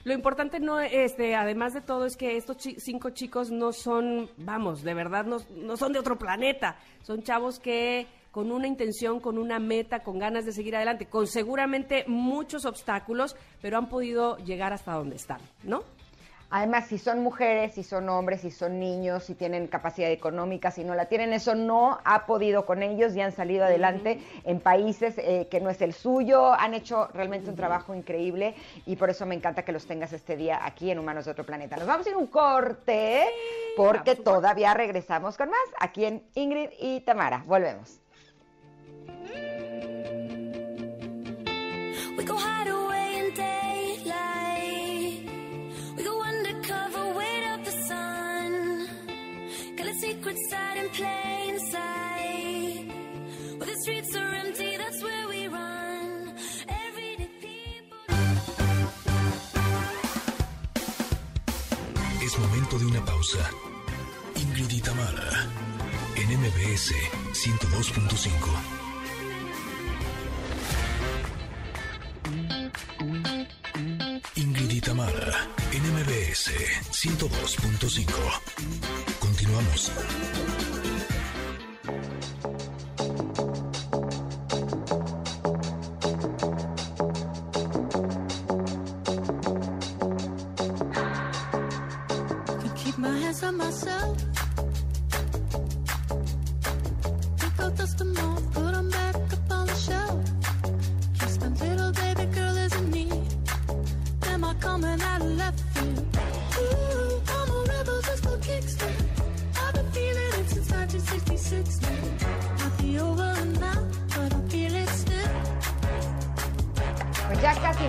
lo 0.05 0.13
importante 0.13 0.59
no, 0.59 0.79
este, 0.79 1.35
además 1.35 1.73
de 1.73 1.81
todo, 1.81 2.05
es 2.05 2.15
que 2.17 2.37
estos 2.37 2.57
chi- 2.57 2.79
cinco 2.79 3.09
chicos 3.11 3.49
no 3.51 3.73
son, 3.73 4.29
vamos, 4.37 4.83
de 4.83 4.93
verdad, 4.93 5.25
no, 5.25 5.37
no 5.55 5.77
son 5.77 5.93
de 5.93 5.99
otro 5.99 6.17
planeta. 6.17 6.75
Son 7.01 7.23
chavos 7.23 7.59
que 7.59 8.05
con 8.35 8.51
una 8.51 8.67
intención, 8.67 9.21
con 9.21 9.37
una 9.37 9.59
meta, 9.59 10.03
con 10.03 10.19
ganas 10.19 10.43
de 10.43 10.51
seguir 10.51 10.75
adelante, 10.75 11.05
con 11.05 11.25
seguramente 11.25 12.03
muchos 12.05 12.65
obstáculos, 12.65 13.33
pero 13.61 13.77
han 13.77 13.87
podido 13.87 14.35
llegar 14.39 14.73
hasta 14.73 14.91
donde 14.91 15.15
están, 15.15 15.39
¿no? 15.63 15.83
Además, 16.49 16.87
si 16.87 16.97
son 16.97 17.23
mujeres, 17.23 17.75
si 17.75 17.83
son 17.83 18.09
hombres, 18.09 18.41
si 18.41 18.51
son 18.51 18.77
niños, 18.77 19.23
si 19.23 19.35
tienen 19.35 19.67
capacidad 19.67 20.11
económica, 20.11 20.69
si 20.69 20.83
no 20.83 20.95
la 20.95 21.05
tienen, 21.05 21.31
eso 21.31 21.55
no 21.55 21.97
ha 22.03 22.25
podido 22.25 22.65
con 22.65 22.83
ellos 22.83 23.15
y 23.15 23.21
han 23.21 23.31
salido 23.31 23.63
adelante 23.63 24.19
en 24.43 24.59
países 24.59 25.17
eh, 25.17 25.47
que 25.49 25.61
no 25.61 25.69
es 25.69 25.81
el 25.81 25.93
suyo. 25.93 26.51
Han 26.51 26.73
hecho 26.73 27.07
realmente 27.13 27.49
un 27.49 27.55
trabajo 27.55 27.95
increíble 27.95 28.53
y 28.85 28.97
por 28.97 29.09
eso 29.09 29.25
me 29.25 29.35
encanta 29.35 29.63
que 29.63 29.71
los 29.71 29.87
tengas 29.87 30.11
este 30.11 30.35
día 30.35 30.59
aquí 30.61 30.91
en 30.91 30.99
Humanos 30.99 31.23
de 31.23 31.31
otro 31.31 31.45
Planeta. 31.45 31.77
Nos 31.77 31.87
vamos 31.87 32.05
a 32.05 32.09
ir 32.09 32.17
un 32.17 32.27
corte 32.27 33.23
porque 33.77 34.15
todavía 34.17 34.73
regresamos 34.73 35.37
con 35.37 35.49
más 35.49 35.69
aquí 35.79 36.03
en 36.03 36.21
Ingrid 36.35 36.71
y 36.77 36.99
Tamara. 36.99 37.41
Volvemos. 37.47 38.04
Es 62.23 62.39
momento 62.39 62.79
de 62.79 62.85
una 62.85 63.05
pausa. 63.05 63.49
Ingrid 64.35 64.67
en 66.15 66.39
MBS 66.39 66.93
102.5. 67.33 68.84
Tamara, 74.85 75.47
en 75.71 75.81
MBS 75.81 76.51
102.5. 76.91 78.05
Continuamos. 79.19 79.91
Keep 92.75 92.97
my 92.99 93.19
hands 93.19 93.41
on 93.43 93.57
myself. 93.57 94.34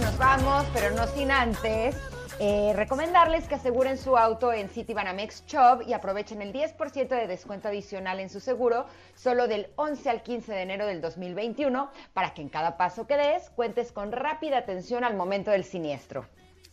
Nos 0.00 0.18
vamos, 0.18 0.66
pero 0.72 0.90
no 0.94 1.06
sin 1.08 1.30
antes 1.30 1.96
Eh, 2.38 2.74
recomendarles 2.76 3.48
que 3.48 3.54
aseguren 3.54 3.96
su 3.96 4.14
auto 4.18 4.52
en 4.52 4.68
Citibanamex 4.68 5.46
Shop 5.46 5.80
y 5.86 5.94
aprovechen 5.94 6.42
el 6.42 6.52
10% 6.52 7.08
de 7.08 7.26
descuento 7.26 7.68
adicional 7.68 8.20
en 8.20 8.28
su 8.28 8.40
seguro 8.40 8.84
solo 9.14 9.48
del 9.48 9.68
11 9.76 10.10
al 10.10 10.22
15 10.22 10.52
de 10.52 10.60
enero 10.60 10.84
del 10.84 11.00
2021 11.00 11.90
para 12.12 12.34
que 12.34 12.42
en 12.42 12.50
cada 12.50 12.76
paso 12.76 13.06
que 13.06 13.16
des 13.16 13.48
cuentes 13.48 13.90
con 13.90 14.12
rápida 14.12 14.58
atención 14.58 15.02
al 15.02 15.16
momento 15.16 15.50
del 15.50 15.64
siniestro. 15.64 16.26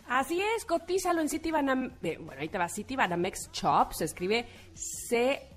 Así 0.09 0.41
es, 0.41 0.65
cotízalo 0.65 1.21
en 1.21 1.29
Citibanamex. 1.29 1.93
Bueno, 2.19 2.41
ahí 2.41 2.49
te 2.49 2.57
va, 2.57 2.67
Citibanamex 2.67 3.49
Shop. 3.53 3.93
Se 3.93 4.03
escribe 4.03 4.45
C-H-U-B 4.73 5.55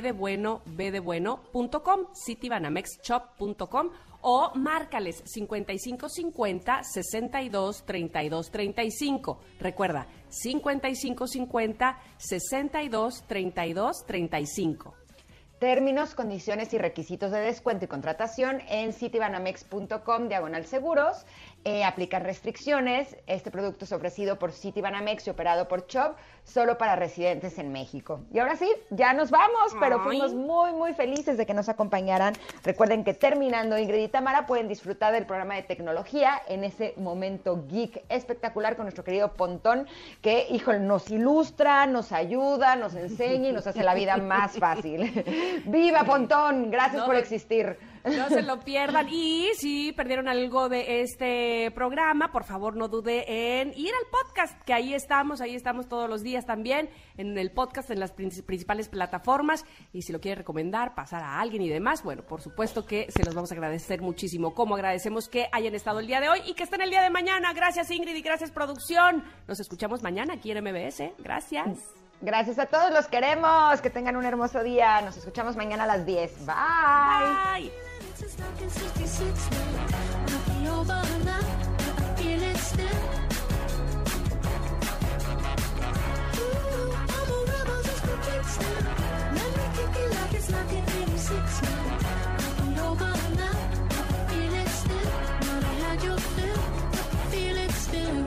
de 0.00 0.12
bueno, 0.12 0.62
B 0.64 0.92
de 0.92 1.00
bueno, 1.00 1.42
punto 1.50 1.82
com, 1.82 2.06
citibanamexshop.com 2.14 3.90
o 4.22 4.52
márcales 4.54 5.22
5550 5.26 6.82
62 6.82 7.84
32 7.84 8.50
35. 8.50 9.40
Recuerda, 9.60 10.06
5550 10.28 11.98
62 12.18 13.24
32 13.26 14.06
35. 14.06 14.94
Términos, 15.60 16.14
condiciones 16.14 16.72
y 16.72 16.78
requisitos 16.78 17.32
de 17.32 17.40
descuento 17.40 17.84
y 17.84 17.88
contratación 17.88 18.62
en 18.70 18.94
citibanamex.com 18.94 20.28
diagonal 20.28 20.64
seguros. 20.64 21.26
Eh, 21.64 21.84
aplican 21.84 22.24
restricciones. 22.24 23.14
Este 23.26 23.50
producto 23.50 23.84
es 23.84 23.92
ofrecido 23.92 24.38
por 24.38 24.50
Citibanamex 24.50 25.26
y 25.26 25.30
operado 25.30 25.68
por 25.68 25.86
Chop 25.86 26.16
solo 26.42 26.78
para 26.78 26.96
residentes 26.96 27.58
en 27.58 27.70
México. 27.70 28.20
Y 28.32 28.38
ahora 28.38 28.56
sí, 28.56 28.66
ya 28.88 29.12
nos 29.12 29.30
vamos, 29.30 29.76
pero 29.78 29.96
Ay. 29.98 30.04
fuimos 30.04 30.32
muy, 30.32 30.72
muy 30.72 30.94
felices 30.94 31.36
de 31.36 31.44
que 31.44 31.52
nos 31.52 31.68
acompañaran. 31.68 32.32
Recuerden 32.64 33.04
que 33.04 33.12
terminando 33.12 33.78
Ingrid 33.78 34.04
y 34.04 34.08
Tamara 34.08 34.46
pueden 34.46 34.68
disfrutar 34.68 35.12
del 35.12 35.26
programa 35.26 35.54
de 35.56 35.62
tecnología 35.62 36.40
en 36.48 36.64
ese 36.64 36.94
momento 36.96 37.66
geek 37.68 38.04
espectacular 38.08 38.74
con 38.74 38.86
nuestro 38.86 39.04
querido 39.04 39.34
Pontón, 39.34 39.86
que, 40.22 40.46
híjole, 40.48 40.80
nos 40.80 41.10
ilustra, 41.10 41.84
nos 41.84 42.10
ayuda, 42.12 42.74
nos 42.74 42.94
enseña 42.94 43.50
y 43.50 43.52
nos 43.52 43.66
hace 43.66 43.84
la 43.84 43.92
vida 43.92 44.16
más 44.16 44.56
fácil. 44.58 45.12
¡Viva 45.66 46.04
Pontón! 46.04 46.70
Gracias 46.70 47.02
No, 47.02 47.06
por 47.06 47.16
existir. 47.16 47.76
No 48.04 48.28
se 48.28 48.42
lo 48.42 48.60
pierdan. 48.60 49.08
Y 49.10 49.48
si 49.56 49.92
perdieron 49.92 50.28
algo 50.28 50.68
de 50.68 51.02
este 51.02 51.70
programa, 51.74 52.32
por 52.32 52.44
favor 52.44 52.76
no 52.76 52.88
dude 52.88 53.24
en 53.60 53.72
ir 53.76 53.92
al 53.94 54.10
podcast, 54.10 54.60
que 54.62 54.72
ahí 54.72 54.94
estamos, 54.94 55.40
ahí 55.40 55.54
estamos 55.54 55.88
todos 55.88 56.08
los 56.08 56.22
días 56.22 56.46
también, 56.46 56.88
en 57.16 57.36
el 57.36 57.50
podcast, 57.50 57.90
en 57.90 58.00
las 58.00 58.12
prin- 58.14 58.30
principales 58.46 58.88
plataformas. 58.88 59.64
Y 59.92 60.02
si 60.02 60.12
lo 60.12 60.20
quiere 60.20 60.36
recomendar, 60.36 60.94
pasar 60.94 61.22
a 61.22 61.40
alguien 61.40 61.62
y 61.62 61.68
demás, 61.68 62.02
bueno, 62.02 62.22
por 62.22 62.40
supuesto 62.40 62.86
que 62.86 63.06
se 63.10 63.24
los 63.24 63.34
vamos 63.34 63.50
a 63.52 63.54
agradecer 63.54 64.00
muchísimo. 64.00 64.54
Como 64.54 64.74
agradecemos 64.74 65.28
que 65.28 65.48
hayan 65.52 65.74
estado 65.74 66.00
el 66.00 66.06
día 66.06 66.20
de 66.20 66.28
hoy 66.28 66.40
y 66.46 66.54
que 66.54 66.62
estén 66.64 66.80
el 66.80 66.90
día 66.90 67.02
de 67.02 67.10
mañana. 67.10 67.52
Gracias 67.52 67.90
Ingrid 67.90 68.14
y 68.16 68.22
gracias 68.22 68.50
producción. 68.50 69.24
Nos 69.46 69.60
escuchamos 69.60 70.02
mañana 70.02 70.34
aquí 70.34 70.50
en 70.50 70.64
MBS. 70.64 71.12
Gracias. 71.18 71.66
Gracias 72.22 72.58
a 72.58 72.66
todos, 72.66 72.90
los 72.92 73.06
queremos. 73.08 73.80
Que 73.80 73.88
tengan 73.90 74.16
un 74.16 74.24
hermoso 74.26 74.62
día. 74.62 75.00
Nos 75.00 75.16
escuchamos 75.16 75.56
mañana 75.56 75.84
a 75.84 75.86
las 75.86 76.04
10. 76.04 76.46
Bye. 76.46 76.54
Bye. 77.68 77.89
It's 78.22 78.32
stuck 78.34 78.60
in 78.60 78.68
66 78.68 79.50
now. 79.50 79.58
Nothing 80.26 80.66
over 80.68 81.02
now. 81.24 81.40
I 81.40 82.14
feel 82.20 82.42
it 82.42 82.56
still. 82.58 83.00
Ooh, 86.36 86.92
I'm 87.14 87.30
a 87.32 87.38
rebel 87.50 87.80
just 87.82 88.02
for 88.04 88.18
kicks 88.26 88.54
now. 88.60 88.80
Let 89.36 89.50
me 89.56 89.64
kick 89.76 89.94
it 90.02 90.10
like 90.16 90.34
it's 90.34 90.50
1986 90.50 91.62
now. 91.62 91.84
Nothing 92.44 92.78
over 92.88 93.12
now. 93.40 93.58
I 93.88 94.02
feel 94.28 94.54
it 94.62 94.68
still. 94.68 95.10
Now 95.46 95.60
I 95.60 95.74
had 95.84 95.98
your 96.02 96.18
fill. 96.18 96.62
I 96.92 97.24
feel 97.32 97.56
it 97.56 97.72
still. 97.72 98.18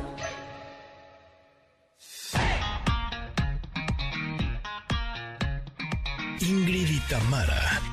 Ingrid 6.50 6.90
y 6.90 7.02
Tamara 7.10 7.93